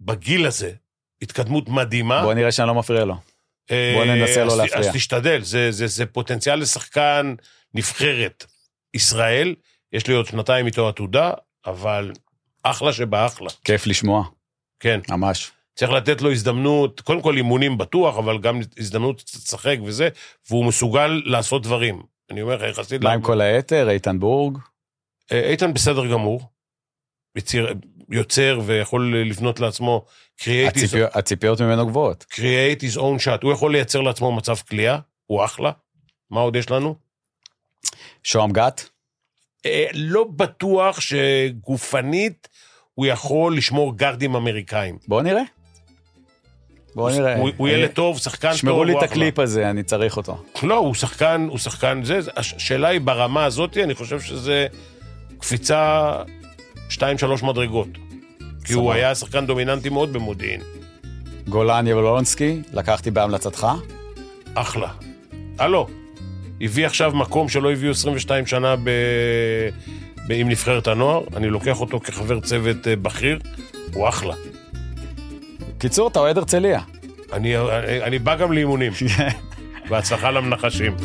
בגיל 0.00 0.46
הזה, 0.46 0.72
התקדמות 1.22 1.68
מדהימה. 1.68 2.22
בוא 2.22 2.34
נראה 2.34 2.52
שאני 2.52 2.68
לא 2.68 2.74
מפריע 2.74 3.04
לו. 3.04 3.16
אה, 3.70 3.92
בוא 3.96 4.04
ננסה 4.04 4.44
לא 4.44 4.56
להפריע. 4.56 4.88
אז 4.88 4.94
תשתדל, 4.94 5.42
זה, 5.42 5.70
זה, 5.70 5.86
זה 5.86 6.06
פוטנציאל 6.06 6.58
לשחקן 6.58 7.34
נבחרת 7.74 8.46
ישראל. 8.94 9.54
יש 9.92 10.06
לי 10.06 10.14
עוד 10.14 10.26
שנתיים 10.26 10.66
איתו 10.66 10.88
עתודה, 10.88 11.30
אבל 11.66 12.12
אחלה 12.62 12.92
שבאחלה. 12.92 13.50
כיף 13.64 13.86
לשמוע, 13.86 14.24
כן, 14.80 15.00
ממש. 15.08 15.50
צריך 15.80 15.92
לתת 15.92 16.22
לו 16.22 16.32
הזדמנות, 16.32 17.00
קודם 17.00 17.20
כל 17.22 17.36
אימונים 17.36 17.78
בטוח, 17.78 18.18
אבל 18.18 18.38
גם 18.38 18.60
הזדמנות 18.78 19.22
לשחק 19.34 19.76
וזה, 19.84 20.08
והוא 20.50 20.64
מסוגל 20.64 21.22
לעשות 21.24 21.62
דברים. 21.62 22.02
אני 22.30 22.42
אומר 22.42 22.56
לך, 22.56 22.62
יחסית... 22.70 23.02
מה 23.02 23.12
עם 23.12 23.22
כל 23.22 23.40
היתר? 23.40 23.90
איתן 23.90 24.18
בורג? 24.18 24.58
אה, 25.32 25.48
איתן 25.50 25.74
בסדר 25.74 26.06
גמור. 26.06 26.42
יציר, 27.36 27.74
יוצר 28.10 28.60
ויכול 28.64 29.16
לבנות 29.16 29.60
לעצמו 29.60 30.04
create 30.40 30.44
his, 30.44 30.68
הציפיות- 30.68 31.16
הציפיות 31.16 31.60
ממנו 31.60 31.86
גבוהות. 31.86 32.24
create 32.32 32.80
his 32.82 32.96
own 32.96 33.24
shot. 33.24 33.42
הוא 33.42 33.52
יכול 33.52 33.72
לייצר 33.72 34.00
לעצמו 34.00 34.32
מצב 34.32 34.56
כליאה, 34.68 34.98
הוא 35.26 35.44
אחלה. 35.44 35.72
מה 36.30 36.40
עוד 36.40 36.56
יש 36.56 36.70
לנו? 36.70 36.94
שוהם 38.22 38.52
גת? 38.52 38.88
אה, 39.66 39.86
לא 39.94 40.24
בטוח 40.24 41.00
שגופנית 41.00 42.48
הוא 42.94 43.06
יכול 43.06 43.56
לשמור 43.56 43.96
גארדים 43.96 44.34
אמריקאים. 44.34 44.98
בוא 45.08 45.22
נראה. 45.22 45.42
בוא 46.94 47.10
נראה. 47.10 47.36
הוא, 47.36 47.50
הוא 47.56 47.68
ילד 47.68 47.90
טוב, 47.90 48.18
שחקן 48.18 48.48
טוב. 48.48 48.56
שמרו 48.56 48.84
לי 48.84 48.98
את. 48.98 49.02
הקליפ 49.02 49.38
הזה, 49.38 49.70
אני 49.70 49.82
צריך 49.82 50.16
אותו. 50.16 50.38
לא, 50.62 50.76
הוא 50.76 50.94
שחקן, 50.94 51.46
הוא 51.50 51.58
שחקן 51.58 52.00
זה. 52.04 52.20
השאלה 52.36 52.88
היא 52.88 53.00
ברמה 53.00 53.44
הזאת, 53.44 53.76
אני 53.76 53.94
חושב 53.94 54.20
שזה 54.20 54.66
קפיצה 55.38 56.12
2-3 56.90 57.00
מדרגות. 57.42 57.88
כי 58.64 58.72
הוא. 58.72 58.92
היה 58.92 59.14
שחקן 59.14 59.46
דומיננטי 59.46 59.88
מאוד 59.88 60.12
במודיעין. 60.12 60.60
גולן 61.48 61.86
יבלונסקי, 61.86 62.60
לקחתי 62.72 63.10
בהמלצתך. 63.10 63.66
אחלה. 64.54 64.88
הלו, 65.58 65.86
הביא 66.60 66.86
עכשיו 66.86 67.12
מקום 67.14 67.48
שלא 67.48 67.72
הביאו 67.72 67.92
22 67.92 68.46
שנה 68.46 68.76
ב... 68.76 68.90
ב... 70.28 70.32
עם 70.32 70.48
נבחרת 70.48 70.86
הנוער, 70.86 71.22
אני 71.36 71.50
לוקח 71.50 71.80
אותו 71.80 72.00
כחבר 72.00 72.40
צוות 72.40 72.88
אה, 72.88 72.96
בכיר, 72.96 73.38
הוא 73.94 74.08
אחלה. 74.08 74.34
קיצור, 75.80 76.08
אתה 76.08 76.18
אוהד 76.18 76.38
הרצליה. 76.38 76.80
אני, 77.32 77.56
אני, 77.56 78.02
אני 78.02 78.18
בא 78.18 78.36
גם 78.36 78.52
לאימונים. 78.52 78.92
בהצלחה 79.90 80.30
למנחשים. 80.30 80.96